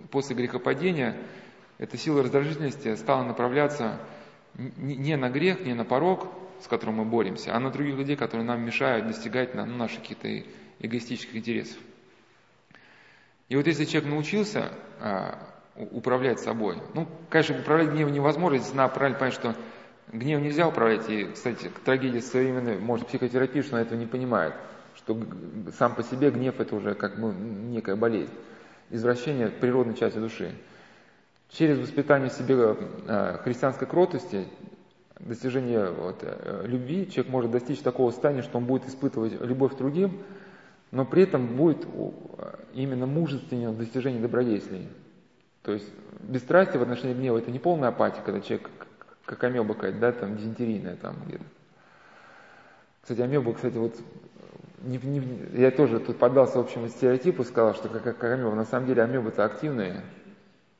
после 0.09 0.35
грехопадения 0.35 1.15
эта 1.77 1.97
сила 1.97 2.23
раздражительности 2.23 2.95
стала 2.95 3.23
направляться 3.23 3.99
не 4.55 5.17
на 5.17 5.29
грех, 5.29 5.63
не 5.65 5.75
на 5.75 5.85
порог, 5.85 6.29
с 6.63 6.67
которым 6.67 6.95
мы 6.95 7.05
боремся, 7.05 7.55
а 7.55 7.59
на 7.59 7.69
других 7.69 7.95
людей, 7.95 8.15
которые 8.15 8.45
нам 8.45 8.61
мешают 8.61 9.05
достигать 9.05 9.53
ну, 9.53 9.65
наших 9.65 10.01
каких-то 10.01 10.43
эгоистических 10.79 11.35
интересов. 11.35 11.77
И 13.49 13.55
вот 13.55 13.67
если 13.67 13.85
человек 13.85 14.09
научился 14.09 14.71
а, 14.99 15.37
управлять 15.75 16.39
собой, 16.39 16.81
ну, 16.93 17.07
конечно, 17.29 17.59
управлять 17.59 17.89
гневом 17.89 18.13
невозможно, 18.13 18.57
если 18.57 18.75
надо 18.75 18.93
правильно 18.93 19.19
понять, 19.19 19.35
что 19.35 19.55
Гнев 20.11 20.41
нельзя 20.41 20.67
управлять, 20.67 21.09
и, 21.09 21.25
кстати, 21.25 21.71
трагедия 21.83 22.21
современной, 22.21 22.77
может, 22.77 23.07
психотерапевт, 23.07 23.73
она 23.73 23.81
этого 23.81 23.97
не 23.97 24.05
понимает, 24.05 24.53
что 24.95 25.19
сам 25.77 25.95
по 25.95 26.03
себе 26.03 26.29
гнев 26.29 26.59
это 26.59 26.75
уже 26.75 26.93
как 26.93 27.17
ну, 27.17 27.31
некая 27.31 27.95
болезнь, 27.95 28.31
извращение 28.91 29.49
природной 29.49 29.95
части 29.95 30.17
души. 30.17 30.51
Через 31.49 31.79
воспитание 31.79 32.29
в 32.29 32.33
себе 32.33 32.75
э, 33.07 33.37
христианской 33.43 33.87
кротости, 33.87 34.47
достижение 35.19 35.89
вот, 35.89 36.19
э, 36.21 36.63
любви, 36.65 37.09
человек 37.09 37.31
может 37.31 37.51
достичь 37.51 37.79
такого 37.79 38.11
состояния, 38.11 38.43
что 38.43 38.57
он 38.57 38.65
будет 38.65 38.87
испытывать 38.87 39.39
любовь 39.41 39.73
к 39.73 39.77
другим, 39.77 40.21
но 40.95 41.03
при 41.03 41.23
этом 41.23 41.57
будет 41.57 41.85
э, 41.85 42.09
именно 42.73 43.05
мужественнее 43.05 43.69
в 43.69 43.77
достижении 43.77 44.21
добродетелей. 44.21 44.87
То 45.61 45.73
есть 45.73 45.91
бесстрастие 46.21 46.79
в 46.79 46.83
отношении 46.83 47.13
гнева– 47.13 47.37
это 47.39 47.51
не 47.51 47.59
полная 47.59 47.89
апатия, 47.89 48.21
когда 48.23 48.39
человек 48.39 48.69
как 49.25 49.43
амеба 49.43 49.73
какая-то, 49.73 49.99
да, 49.99 50.11
там 50.13 50.37
дизентерийная 50.37 50.95
там 50.95 51.17
где-то. 51.25 51.43
Кстати, 53.01 53.19
амеба, 53.19 53.53
кстати, 53.53 53.75
вот 53.75 53.97
не, 54.83 54.97
не, 54.99 55.61
я 55.61 55.69
тоже 55.69 55.99
тут 55.99 56.17
поддался 56.17 56.61
общему 56.61 56.87
стереотипу, 56.87 57.43
сказал, 57.43 57.73
что 57.73 57.89
как, 57.89 58.03
как 58.03 58.23
амеба. 58.23 58.55
На 58.55 58.63
самом 58.63 58.87
деле 58.87 59.03
амебы-то 59.03 59.43
активные. 59.43 60.01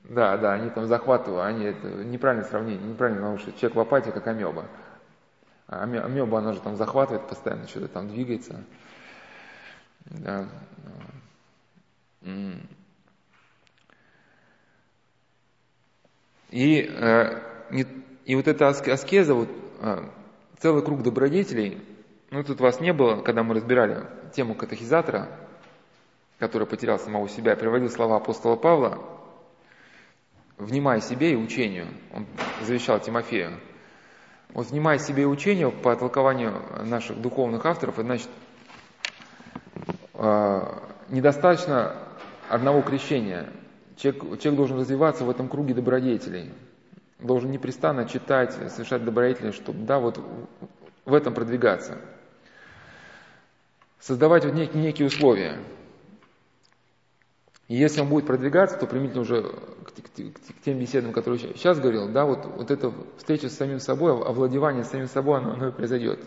Да, 0.05 0.37
да, 0.37 0.53
они 0.53 0.69
там 0.69 0.85
захватывают, 0.85 1.45
они 1.45 1.65
это 1.65 1.87
неправильное 2.05 2.47
сравнение, 2.47 2.87
неправильно, 2.87 3.19
потому 3.19 3.37
что 3.39 3.51
человек 3.51 3.75
в 3.75 3.79
апатии, 3.81 4.11
как 4.11 4.25
амеба. 4.27 4.63
А 5.67 5.83
амеба, 5.83 6.37
она 6.37 6.53
же 6.53 6.61
там 6.61 6.77
захватывает 6.77 7.27
постоянно, 7.27 7.67
что-то 7.67 7.89
там 7.89 8.07
двигается. 8.07 8.63
Да. 10.05 10.49
И 16.51 16.81
э, 16.81 17.55
и 18.25 18.35
вот 18.35 18.47
эта 18.47 18.67
аскеза, 18.67 19.35
вот, 19.35 19.49
а, 19.79 20.09
целый 20.59 20.83
круг 20.83 21.03
добродетелей. 21.03 21.81
Ну, 22.31 22.43
тут 22.43 22.59
вас 22.59 22.79
не 22.79 22.91
было, 22.91 23.21
когда 23.21 23.43
мы 23.43 23.53
разбирали 23.53 24.03
тему 24.33 24.55
катехизатора, 24.55 25.29
который 26.39 26.67
потерял 26.67 26.97
самого 26.97 27.29
себя, 27.29 27.55
приводил 27.55 27.89
слова 27.89 28.17
апостола 28.17 28.55
Павла, 28.55 28.99
«Внимай 30.57 31.01
себе 31.01 31.33
и 31.33 31.35
учению», 31.35 31.87
он 32.13 32.25
завещал 32.65 32.99
Тимофею. 32.99 33.59
Вот 34.49 34.67
«внимай 34.71 34.97
себе 34.99 35.23
и 35.23 35.27
учению» 35.27 35.71
по 35.71 35.95
толкованию 35.95 36.63
наших 36.85 37.21
духовных 37.21 37.65
авторов, 37.65 37.99
это 37.99 38.07
значит, 38.07 38.29
недостаточно 41.09 41.95
одного 42.49 42.81
крещения. 42.81 43.49
Человек, 43.97 44.39
человек 44.39 44.57
должен 44.57 44.79
развиваться 44.79 45.23
в 45.23 45.29
этом 45.29 45.49
круге 45.49 45.73
добродетелей– 45.73 46.51
должен 47.19 47.51
непрестанно 47.51 48.07
читать, 48.07 48.53
совершать 48.53 49.03
добродетельность, 49.03 49.57
чтобы, 49.57 49.85
да, 49.85 49.99
вот 49.99 50.19
в 51.05 51.13
этом 51.13 51.33
продвигаться. 51.33 51.97
Создавать 53.99 54.45
вот 54.45 54.53
некие, 54.53 54.81
некие 54.81 55.07
условия. 55.07 55.57
И 57.67 57.75
если 57.75 58.01
он 58.01 58.09
будет 58.09 58.27
продвигаться, 58.27 58.77
то 58.77 58.85
применительно 58.85 59.21
уже 59.21 59.41
к, 59.41 59.91
к, 59.91 60.53
к 60.53 60.61
тем 60.63 60.77
беседам, 60.77 61.13
которые 61.13 61.39
сейчас 61.39 61.79
говорил, 61.79 62.09
да, 62.09 62.25
вот, 62.25 62.45
вот 62.45 62.69
эта 62.69 62.93
встреча 63.17 63.49
с 63.49 63.57
самим 63.57 63.79
собой, 63.79 64.11
овладевание 64.11 64.83
самим 64.83 65.07
собой, 65.07 65.39
оно, 65.39 65.53
оно 65.53 65.69
и 65.69 65.71
произойдет. 65.71 66.19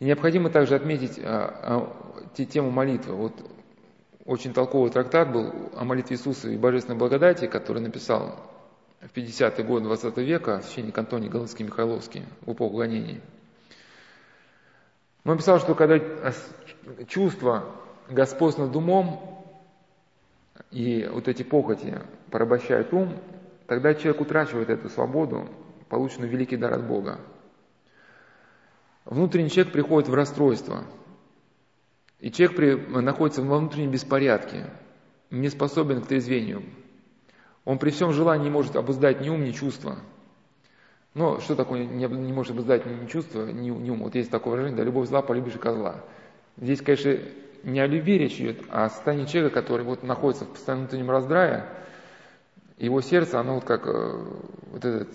И 0.00 0.06
необходимо 0.06 0.48
также 0.48 0.74
отметить 0.74 1.20
а, 1.22 1.92
а, 2.34 2.44
тему 2.44 2.70
молитвы. 2.70 3.14
Вот 3.14 3.34
очень 4.24 4.54
толковый 4.54 4.90
трактат 4.90 5.30
был 5.30 5.52
о 5.76 5.84
молитве 5.84 6.16
Иисуса 6.16 6.48
и 6.48 6.56
божественной 6.56 6.98
благодати, 6.98 7.46
который 7.46 7.82
написал 7.82 8.36
в 9.00 9.14
50-е 9.14 9.64
годы 9.64 9.84
20 9.84 10.16
века 10.18 10.62
священник 10.62 10.96
Антоний 10.96 11.28
Голландский 11.28 11.66
Михайловский 11.66 12.24
в 12.40 12.52
эпоху 12.52 12.78
гонений. 12.78 13.20
Он 15.24 15.36
писал, 15.36 15.58
что 15.60 15.74
когда 15.74 15.98
чувство 17.06 17.66
господство 18.08 18.66
над 18.66 18.74
умом 18.74 19.44
и 20.70 21.08
вот 21.12 21.28
эти 21.28 21.42
похоти 21.42 22.00
порабощают 22.30 22.92
ум, 22.94 23.18
тогда 23.66 23.94
человек 23.94 24.22
утрачивает 24.22 24.70
эту 24.70 24.88
свободу, 24.88 25.46
полученную 25.90 26.30
великий 26.30 26.56
дар 26.56 26.72
от 26.72 26.86
Бога. 26.86 27.20
Внутренний 29.10 29.50
человек 29.50 29.72
приходит 29.72 30.08
в 30.08 30.14
расстройство, 30.14 30.84
и 32.20 32.30
человек 32.30 32.56
при, 32.56 32.74
находится 33.00 33.42
во 33.42 33.58
внутреннем 33.58 33.90
беспорядке, 33.90 34.70
не 35.30 35.48
способен 35.48 36.00
к 36.00 36.06
трезвению, 36.06 36.62
он 37.64 37.78
при 37.78 37.90
всем 37.90 38.12
желании 38.12 38.44
не 38.44 38.50
может 38.50 38.76
обуздать 38.76 39.20
ни 39.20 39.28
ум, 39.28 39.44
ни 39.44 39.50
чувства. 39.50 39.98
Но 41.14 41.40
что 41.40 41.56
такое 41.56 41.84
не, 41.84 42.06
не 42.06 42.32
может 42.32 42.52
обуздать 42.52 42.86
ни 42.86 43.06
чувства, 43.06 43.50
ни, 43.50 43.68
ни 43.68 43.90
ум? 43.90 44.04
Вот 44.04 44.14
есть 44.14 44.30
такое 44.30 44.52
выражение, 44.52 44.78
да, 44.78 44.84
любовь 44.84 45.08
зла, 45.08 45.22
полюбишь 45.22 45.56
и 45.56 45.58
козла. 45.58 45.96
Здесь, 46.56 46.80
конечно, 46.80 47.18
не 47.64 47.80
о 47.80 47.88
любви 47.88 48.16
речь 48.16 48.40
идет, 48.40 48.62
а 48.70 48.84
о 48.84 48.90
состоянии 48.90 49.26
человека, 49.26 49.60
который 49.60 49.84
вот 49.84 50.04
находится 50.04 50.44
в 50.44 50.50
постоянном 50.50 50.86
внутреннем 50.86 51.10
раздрае, 51.10 51.66
его 52.78 53.00
сердце, 53.00 53.40
оно 53.40 53.56
вот 53.56 53.64
как 53.64 53.86
э, 53.86 54.24
вот 54.70 54.84
этот, 54.84 55.08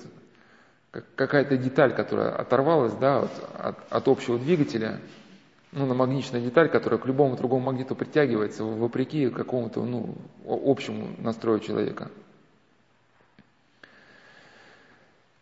какая-то 1.16 1.58
деталь, 1.58 1.94
которая 1.94 2.32
оторвалась 2.32 2.94
да, 2.94 3.20
от, 3.20 3.32
от, 3.58 3.78
от 3.90 4.08
общего 4.08 4.38
двигателя, 4.38 5.00
ну, 5.72 5.86
намагничная 5.86 6.42
деталь, 6.42 6.70
которая 6.70 7.00
к 7.00 7.06
любому 7.06 7.36
другому 7.36 7.66
магниту 7.66 7.96
притягивается, 7.96 8.64
вопреки 8.64 9.30
какому-то 9.30 9.84
ну, 9.84 10.16
общему 10.46 11.10
настрою 11.18 11.60
человека. 11.60 12.10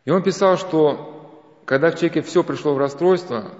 И 0.06 0.12
он 0.12 0.24
писал, 0.24 0.58
что 0.58 1.14
когда 1.66 1.92
в 1.92 1.96
человеке 1.96 2.22
все 2.22 2.44
пришло 2.44 2.74
в 2.74 2.78
расстройство, 2.78 3.52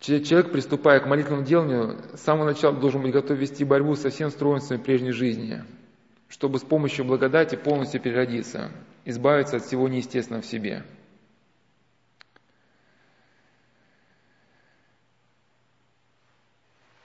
человек, 0.00 0.50
приступая 0.50 1.00
к 1.00 1.06
молитвенному 1.06 1.44
деланию, 1.44 1.98
с 2.14 2.20
самого 2.20 2.46
начала 2.46 2.74
должен 2.74 3.02
быть 3.02 3.12
готов 3.12 3.38
вести 3.38 3.64
борьбу 3.64 3.94
со 3.96 4.10
всем 4.10 4.30
строенством 4.30 4.80
прежней 4.80 5.12
жизни, 5.12 5.62
чтобы 6.28 6.58
с 6.58 6.62
помощью 6.62 7.04
благодати 7.04 7.54
полностью 7.56 8.00
переродиться, 8.00 8.70
избавиться 9.06 9.56
от 9.56 9.64
всего 9.64 9.88
неестественного 9.88 10.42
в 10.42 10.46
себе. 10.46 10.84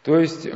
То 0.04 0.18
есть, 0.18 0.48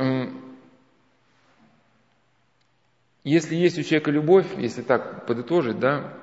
если 3.22 3.54
есть 3.54 3.78
у 3.78 3.82
человека 3.84 4.10
любовь, 4.10 4.46
если 4.58 4.82
так 4.82 5.24
подытожить, 5.26 5.78
да, 5.78 6.18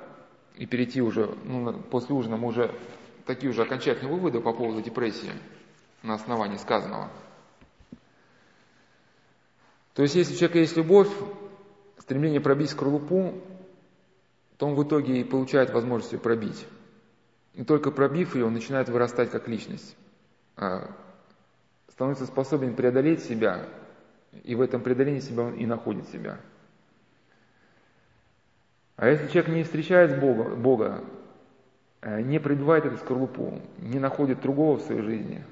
и 0.56 0.66
перейти 0.66 1.00
уже, 1.00 1.34
ну, 1.44 1.72
после 1.82 2.14
ужина 2.14 2.36
мы 2.36 2.48
уже 2.48 2.78
такие 3.24 3.50
уже 3.50 3.62
окончательные 3.62 4.14
выводы 4.14 4.40
по 4.40 4.52
поводу 4.52 4.82
депрессии 4.82 5.32
на 6.02 6.14
основании 6.14 6.58
сказанного. 6.58 7.10
То 9.94 10.02
есть, 10.02 10.16
если 10.16 10.34
у 10.34 10.36
человека 10.36 10.58
есть 10.58 10.76
любовь, 10.76 11.08
стремление 11.96 12.42
пробить 12.42 12.68
скорлупу, 12.68 13.40
то 14.56 14.66
он 14.66 14.74
в 14.74 14.82
итоге 14.82 15.20
и 15.20 15.24
получает 15.24 15.70
возможность 15.70 16.12
ее 16.12 16.18
пробить. 16.18 16.66
И 17.54 17.64
только 17.64 17.90
пробив 17.90 18.34
ее, 18.34 18.46
он 18.46 18.54
начинает 18.54 18.88
вырастать 18.88 19.30
как 19.30 19.48
личность. 19.48 19.96
А, 20.56 20.90
становится 21.88 22.26
способен 22.26 22.74
преодолеть 22.74 23.22
себя, 23.22 23.68
и 24.42 24.54
в 24.54 24.60
этом 24.60 24.80
преодолении 24.80 25.20
себя 25.20 25.44
он 25.44 25.54
и 25.54 25.66
находит 25.66 26.08
себя– 26.08 26.40
а 28.96 29.08
если 29.08 29.26
человек 29.26 29.48
не 29.48 29.62
встречает 29.64 30.20
Бога, 30.20 30.54
Бога 30.54 31.04
э, 32.00 32.20
не 32.22 32.38
пребывает 32.38 32.84
эту 32.84 32.96
скорлупу, 32.98 33.60
не 33.78 33.98
находит 33.98 34.40
другого 34.40 34.76
в 34.76 34.82
своей 34.82 35.02
жизни, 35.02 35.44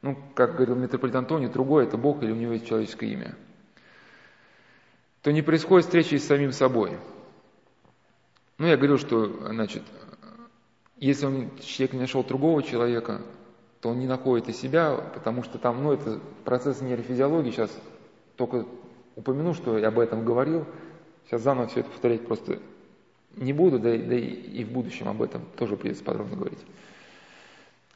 ну, 0.00 0.16
как 0.34 0.54
говорил 0.54 0.76
митрополит 0.76 1.16
Антоний, 1.16 1.48
другой 1.48 1.84
это 1.84 1.96
Бог 1.96 2.22
или 2.22 2.30
у 2.30 2.36
него 2.36 2.52
есть 2.52 2.68
человеческое 2.68 3.08
имя, 3.08 3.34
то 5.22 5.32
не 5.32 5.42
происходит 5.42 5.86
встречи 5.86 6.14
с 6.14 6.26
самим 6.26 6.52
собой. 6.52 6.96
Ну, 8.58 8.66
я 8.66 8.76
говорил, 8.76 8.98
что, 8.98 9.26
значит, 9.48 9.82
если 10.96 11.26
он, 11.26 11.50
человек 11.60 11.94
не 11.94 12.00
нашел 12.00 12.24
другого 12.24 12.62
человека, 12.62 13.22
то 13.80 13.90
он 13.90 14.00
не 14.00 14.06
находит 14.06 14.48
и 14.48 14.52
себя, 14.52 14.94
потому 15.14 15.42
что 15.44 15.58
там, 15.58 15.82
ну, 15.82 15.92
это 15.92 16.20
процесс 16.44 16.80
нейрофизиологии, 16.80 17.52
сейчас 17.52 17.70
только 18.36 18.66
упомяну, 19.14 19.54
что 19.54 19.78
я 19.78 19.88
об 19.88 19.98
этом 19.98 20.24
говорил– 20.24 20.66
Сейчас 21.28 21.42
заново 21.42 21.66
все 21.66 21.80
это 21.80 21.90
повторять 21.90 22.26
просто 22.26 22.58
не 23.36 23.52
буду, 23.52 23.78
да, 23.78 23.90
да 23.90 24.16
и 24.16 24.64
в 24.64 24.72
будущем 24.72 25.08
об 25.08 25.20
этом 25.20 25.42
тоже 25.56 25.76
придется 25.76 26.02
подробно 26.02 26.36
говорить. 26.36 26.64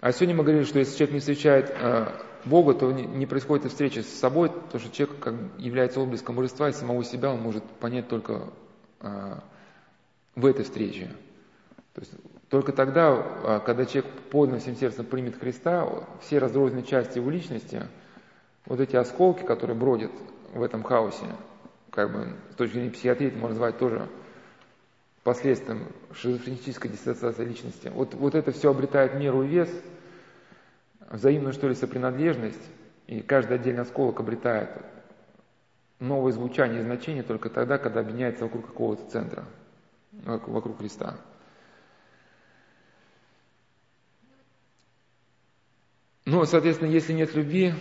А 0.01 0.13
сегодня 0.13 0.35
мы 0.35 0.43
говорили, 0.45 0.65
что 0.65 0.79
если 0.79 0.97
человек 0.97 1.15
не 1.15 1.21
встречает 1.21 1.71
э, 1.71 2.09
Бога, 2.45 2.75
то 2.75 2.93
не, 2.93 3.07
не 3.07 3.25
происходит 3.25 3.71
встречи 3.71 4.01
с 4.01 4.09
собой, 4.09 4.51
потому 4.51 4.81
что 4.81 4.95
человек 4.95 5.19
как 5.19 5.35
является 5.57 6.01
отблеском 6.01 6.37
божества, 6.37 6.69
и 6.69 6.73
самого 6.73 7.03
себя 7.05 7.33
он 7.33 7.41
может 7.41 7.65
понять 7.65 8.09
только 8.09 8.51
э, 9.01 9.37
в 10.35 10.47
этой 10.47 10.65
встрече. 10.65 11.11
То 11.95 12.01
есть 12.01 12.13
только 12.49 12.73
тогда, 12.73 13.27
э, 13.45 13.61
когда 13.65 13.85
человек 13.85 14.11
подлинно 14.31 14.61
всем 14.61 14.77
сердцем 14.77 15.05
примет 15.05 15.39
Христа, 15.39 15.89
все 16.21 16.39
раздрозненные 16.39 16.85
части 16.85 17.19
его 17.19 17.31
личности, 17.31 17.83
вот 18.67 18.81
эти 18.81 18.97
осколки, 18.97 19.43
которые 19.43 19.77
бродят 19.77 20.13
в 20.53 20.63
этом 20.63 20.83
хаосе, 20.83 21.27
как 21.91 22.13
бы 22.13 22.35
с 22.53 22.55
точки 22.55 22.75
зрения 22.75 22.91
психиатрии 22.91 23.29
это 23.29 23.37
можно 23.37 23.51
назвать 23.51 23.79
тоже 23.79 24.09
последствием 25.23 25.87
шизофренической 26.13 26.91
диссоциации 26.91 27.45
личности. 27.45 27.91
Вот, 27.95 28.15
вот 28.15 28.35
это 28.35 28.51
все 28.53 28.71
обретает 28.71 29.15
меру 29.15 29.43
и 29.45 29.49
вес, 29.49 29.71
взаимную, 31.11 31.53
что 31.53 31.69
ли, 31.69 31.75
сопринадлежность, 31.75 32.63
и 33.07 33.21
каждый 33.21 33.57
отдельный 33.57 33.83
осколок 33.83 34.21
обретает 34.21 34.71
новое 36.01 36.33
звучание 36.33 36.81
и 36.81 36.85
значение 36.85 37.23
только 37.23 37.51
тогда, 37.51 37.79
когда 37.79 38.01
объединяется 38.01 38.45
вокруг 38.45 38.67
какого-то 38.67 39.09
центра, 39.11 39.45
вокруг 40.13 40.79
Христа. 40.79 41.19
Ну, 46.25 46.45
соответственно, 46.45 46.89
если 46.91 47.13
нет 47.13 47.35
любви, 47.35 47.75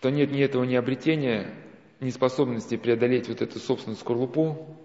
то 0.00 0.10
нет 0.10 0.30
ни 0.30 0.42
этого 0.42 0.64
ни 0.64 0.74
обретения, 0.74 1.54
неспособности 2.00 2.76
преодолеть 2.76 3.28
вот 3.28 3.40
эту 3.40 3.58
собственную 3.58 3.96
скорлупу, 3.96 4.76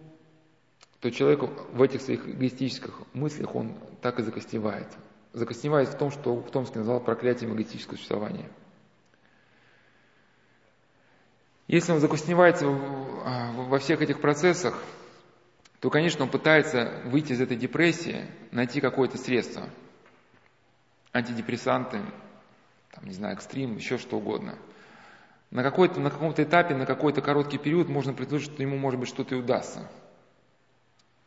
то 1.02 1.12
человек 1.12 1.42
в 1.74 1.82
этих 1.82 2.02
своих 2.02 2.28
эгоистических 2.28 3.02
мыслях, 3.14 3.54
он 3.56 3.76
так 4.02 4.20
и 4.20 4.24
закостевает. 4.24 4.88
Закостевает 5.34 5.90
в 5.90 5.98
том, 5.98 6.12
что 6.12 6.42
Томский 6.54 6.80
назвал 6.80 7.02
проклятием 7.02 7.54
эгоистического 7.54 7.96
существования. 7.96 8.50
Если 11.68 11.92
он 11.92 12.00
закостневается 12.00 12.66
а, 12.68 13.52
во 13.54 13.80
всех 13.80 14.02
этих 14.02 14.20
процессах, 14.20 14.78
то, 15.82 15.90
конечно, 15.90 16.24
он 16.24 16.32
пытается 16.32 17.02
выйти 17.06 17.34
из 17.34 17.42
этой 17.42 17.58
депрессии, 17.58 18.26
найти 18.52 18.80
какое-то 18.80 19.18
средство. 19.18 19.68
Антидепрессанты, 21.12 22.00
там, 22.92 23.06
не 23.06 23.14
знаю, 23.14 23.36
экстрим, 23.36 23.76
еще 23.76 23.98
что 23.98 24.18
угодно– 24.18 24.58
на, 25.52 25.64
какой-то, 25.64 26.00
на 26.00 26.10
каком-то 26.10 26.44
этапе, 26.44 26.74
на 26.76 26.86
какой-то 26.86 27.22
короткий 27.22 27.58
период 27.58 27.90
можно 27.90 28.14
предположить, 28.14 28.54
что 28.54 28.64
ему, 28.64 28.78
может 28.78 29.00
быть, 29.00 29.10
что-то 29.10 29.36
и 29.36 29.38
удастся. 29.38 29.88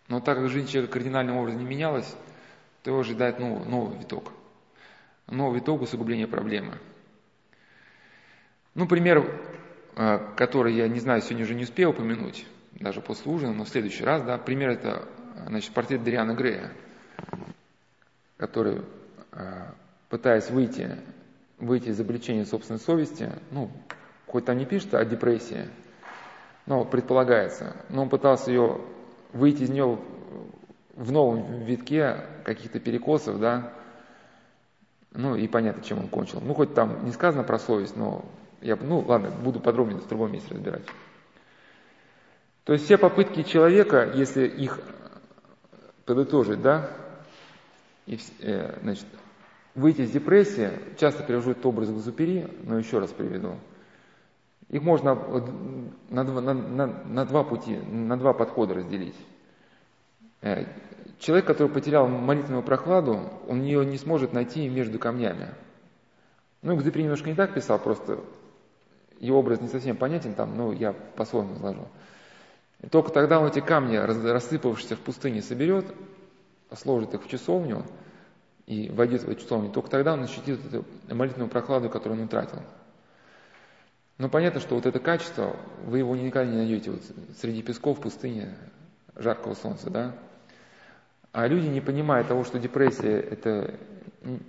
Но 0.09 0.20
так 0.20 0.39
как 0.39 0.48
жизнь 0.48 0.66
человека 0.66 0.94
кардинальным 0.94 1.36
образом 1.36 1.60
не 1.60 1.66
менялась, 1.66 2.16
то 2.82 2.90
его 2.90 3.01
ожидает 3.01 3.39
новый, 3.39 3.66
новый 3.66 3.98
виток. 3.98 4.32
Новый 5.26 5.60
виток 5.60 5.82
усугубления 5.82 6.26
проблемы. 6.26 6.78
Ну, 8.74 8.89
пример, 8.89 9.40
э, 9.97 10.18
который 10.36 10.74
я 10.74 10.89
не 10.89 11.01
знаю, 11.01 11.22
сегодня 11.22 11.44
уже 11.44 11.55
не 11.55 11.64
успел 11.64 11.90
упомянуть, 11.90 12.47
даже 12.85 13.01
после 13.01 13.32
ужина, 13.32 13.55
но 13.55 13.65
в 13.65 13.69
следующий 13.69 14.05
раз, 14.05 14.23
да, 14.23 14.36
пример 14.36 14.69
это, 14.69 15.09
значит, 15.47 15.73
портрет 15.73 16.05
Дариана 16.05 16.35
Грея, 16.35 16.70
который, 18.36 18.82
э, 19.32 19.62
пытаясь 20.11 20.51
выйти, 20.51 20.98
выйти 21.59 21.89
из 21.89 21.98
обличения 21.98 22.44
собственной 22.44 22.78
совести, 22.78 23.32
ну, 23.51 23.70
хоть 24.27 24.44
там 24.44 24.59
не 24.59 24.66
пишется 24.66 24.98
о 24.98 25.05
депрессии, 25.06 25.70
но 26.66 26.85
предполагается, 26.85 27.74
но 27.89 28.02
он 28.02 28.11
пытался 28.11 28.51
ее 28.51 28.82
выйти 29.32 29.62
из 29.62 29.70
нее 29.70 29.98
в 30.94 31.11
новом 31.11 31.65
витке 31.65 32.27
каких-то 32.44 32.81
перекосов, 32.81 33.40
да, 33.40 33.73
ну 35.12 35.36
и 35.36 35.48
понятно, 35.48 35.82
чем 35.82 36.01
он 36.01 36.09
кончил. 36.09 36.43
Ну, 36.43 36.52
хоть 36.52 36.74
там 36.74 37.06
не 37.06 37.12
сказано 37.12 37.44
про 37.44 37.59
совесть, 37.59 37.97
но 37.97 38.27
я, 38.61 38.77
ну 38.77 39.01
ладно, 39.01 39.31
буду 39.31 39.59
подробнее 39.59 40.01
в 40.01 40.09
другом 40.09 40.32
месте 40.32 40.55
разбирать. 40.55 40.82
То 42.65 42.73
есть 42.73 42.86
все 42.86 42.97
попытки 42.97 43.43
человека, 43.43 44.11
если 44.15 44.47
их 44.47 44.81
подытожить, 46.07 46.62
да, 46.62 46.91
и, 48.07 48.19
э, 48.41 48.78
значит, 48.82 49.07
выйти 49.74 50.03
из 50.03 50.11
депрессии, 50.11 50.70
часто 50.99 51.23
привожу 51.23 51.55
образ 51.62 51.91
Газупери, 51.91 52.49
но 52.62 52.78
еще 52.78 52.99
раз 52.99 53.11
приведу. 53.11 53.57
Их 54.70 54.82
можно 54.82 55.15
на 56.09 56.24
два, 56.24 56.41
на, 56.41 56.55
на, 56.55 56.86
на 56.86 57.24
два 57.27 57.45
пути, 57.45 57.77
на 57.77 58.19
два 58.19 58.32
подхода 58.32 58.74
разделить. 58.74 59.16
Э, 60.41 60.65
человек, 61.19 61.47
который 61.47 61.69
потерял 61.69 62.09
молитвенную 62.09 62.62
прохладу, 62.62 63.31
он 63.47 63.62
ее 63.62 63.85
не 63.85 63.99
сможет 63.99 64.32
найти 64.32 64.69
между 64.69 64.99
камнями. 64.99 65.49
Ну, 66.62 66.74
Экзюпери 66.77 67.03
немножко 67.03 67.28
не 67.28 67.36
так 67.36 67.53
писал, 67.53 67.78
просто 67.78 68.20
его 69.20 69.39
образ 69.39 69.61
не 69.61 69.69
совсем 69.69 69.97
понятен 69.97 70.35
там, 70.35 70.57
но 70.57 70.73
я 70.73 70.93
по-своему 70.93 71.55
изложу. 71.55 71.86
И 72.85 72.89
только 72.90 73.11
тогда 73.11 73.40
он 73.40 73.48
эти 73.48 73.61
камни, 73.61 73.97
рассыпавшиеся 73.97 74.97
в 74.97 75.01
пустыне, 75.01 75.40
соберет, 75.40 75.86
сложит 76.74 77.15
их 77.15 77.24
в 77.24 77.28
часовню 77.31 77.86
и 78.66 78.90
войдет 78.90 79.23
в 79.23 79.31
эту 79.31 79.40
часовню. 79.40 79.70
Только 79.70 79.89
тогда 79.89 80.12
он 80.12 80.24
ощутит 80.24 80.61
эту 80.66 80.85
молитвенную 81.09 81.48
прохладу, 81.48 81.89
которую 81.89 82.20
он 82.20 82.27
утратил. 82.27 82.61
Но 84.19 84.28
понятно, 84.28 84.61
что 84.61 84.74
вот 84.74 84.85
это 84.85 84.98
качество, 84.98 85.56
вы 85.86 85.98
его 85.98 86.15
никогда 86.15 86.44
не 86.44 86.59
найдете 86.59 86.90
вот 86.90 87.01
среди 87.40 87.62
песков, 87.62 88.01
пустыни, 88.02 88.55
жаркого 89.16 89.55
солнца, 89.55 89.89
да? 89.89 90.15
А 91.32 91.47
люди, 91.47 91.66
не 91.66 91.81
понимая 91.81 92.23
того, 92.23 92.44
что 92.44 92.59
депрессия– 92.59 93.19
это 93.31 93.81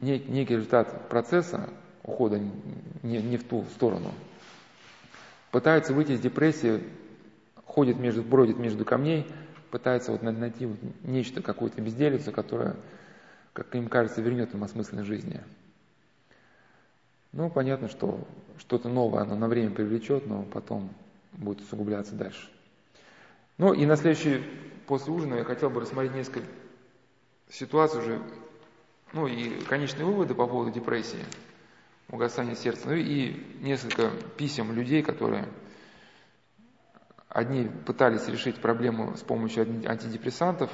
некий 0.02 0.57
результат 0.57 1.07
процесса 1.07 1.70
ухода 2.03 2.38
не, 3.02 3.22
не 3.22 3.38
в 3.38 3.45
ту 3.45 3.64
сторону, 3.76 4.12
пытаются 5.52 5.94
выйти 5.94 6.12
из 6.12 6.20
депрессии, 6.20 6.84
ходят 7.76 8.00
между, 8.00 8.24
бродят 8.24 8.58
между 8.58 8.86
камней, 8.86 9.28
пытаются 9.70 10.14
вот 10.14 10.22
найти 10.22 10.66
вот 10.66 10.80
нечто, 11.04 11.42
какую-то 11.42 11.82
безделицу, 11.82 12.32
которая, 12.32 12.78
как 13.52 13.76
им 13.76 13.90
кажется, 13.90 14.22
вернет 14.22 14.54
им 14.54 14.64
осмысленность 14.64 15.10
жизни. 15.10 15.42
Ну, 17.34 17.50
понятно, 17.50 17.90
что 17.90 18.26
что-то 18.60 18.88
новое 18.88 19.24
оно 19.24 19.36
на 19.36 19.50
время 19.50 19.72
привлечет, 19.72 20.26
но 20.26 20.44
потом 20.44 20.90
будет 21.34 21.60
усугубляться 21.60 22.16
дальше. 22.16 22.50
Ну 23.58 23.74
и 23.74 23.86
на 23.86 23.98
следующий, 23.98 24.42
после 24.88 25.12
ужина 25.12 25.36
я 25.36 25.44
хотел 25.44 25.70
бы 25.70 25.82
рассмотреть 25.82 26.16
несколько 26.16 26.48
ситуаций 27.50 28.00
уже, 28.00 28.22
ну 29.12 29.28
и 29.28 29.60
конечные 29.66 30.06
выводы 30.06 30.34
по 30.34 30.48
поводу 30.48 30.72
депрессии, 30.72 31.26
угасания 32.08 32.56
сердца, 32.56 32.88
ну 32.88 32.94
и 32.94 33.36
несколько 33.60 34.12
писем 34.38 34.72
людей, 34.72 35.04
которые 35.04 35.50
одни 37.36 37.68
пытались 37.68 38.30
решить 38.30 38.62
проблему 38.62 39.18
с 39.18 39.22
помощью 39.22 39.64
антидепрессантов, 39.86 40.72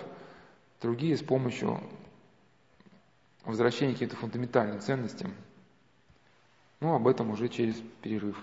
другие 0.80 1.18
с 1.18 1.24
помощью 1.24 1.82
возвращения 3.44 3.94
к 3.94 3.96
каким-то 3.96 4.16
фундаментальным 4.18 4.80
ценностям. 4.80 5.34
Ну, 6.80 6.94
об 6.94 7.08
этом 7.08 7.32
уже 7.32 7.50
через 7.50 7.82
перерыв. 8.04 8.38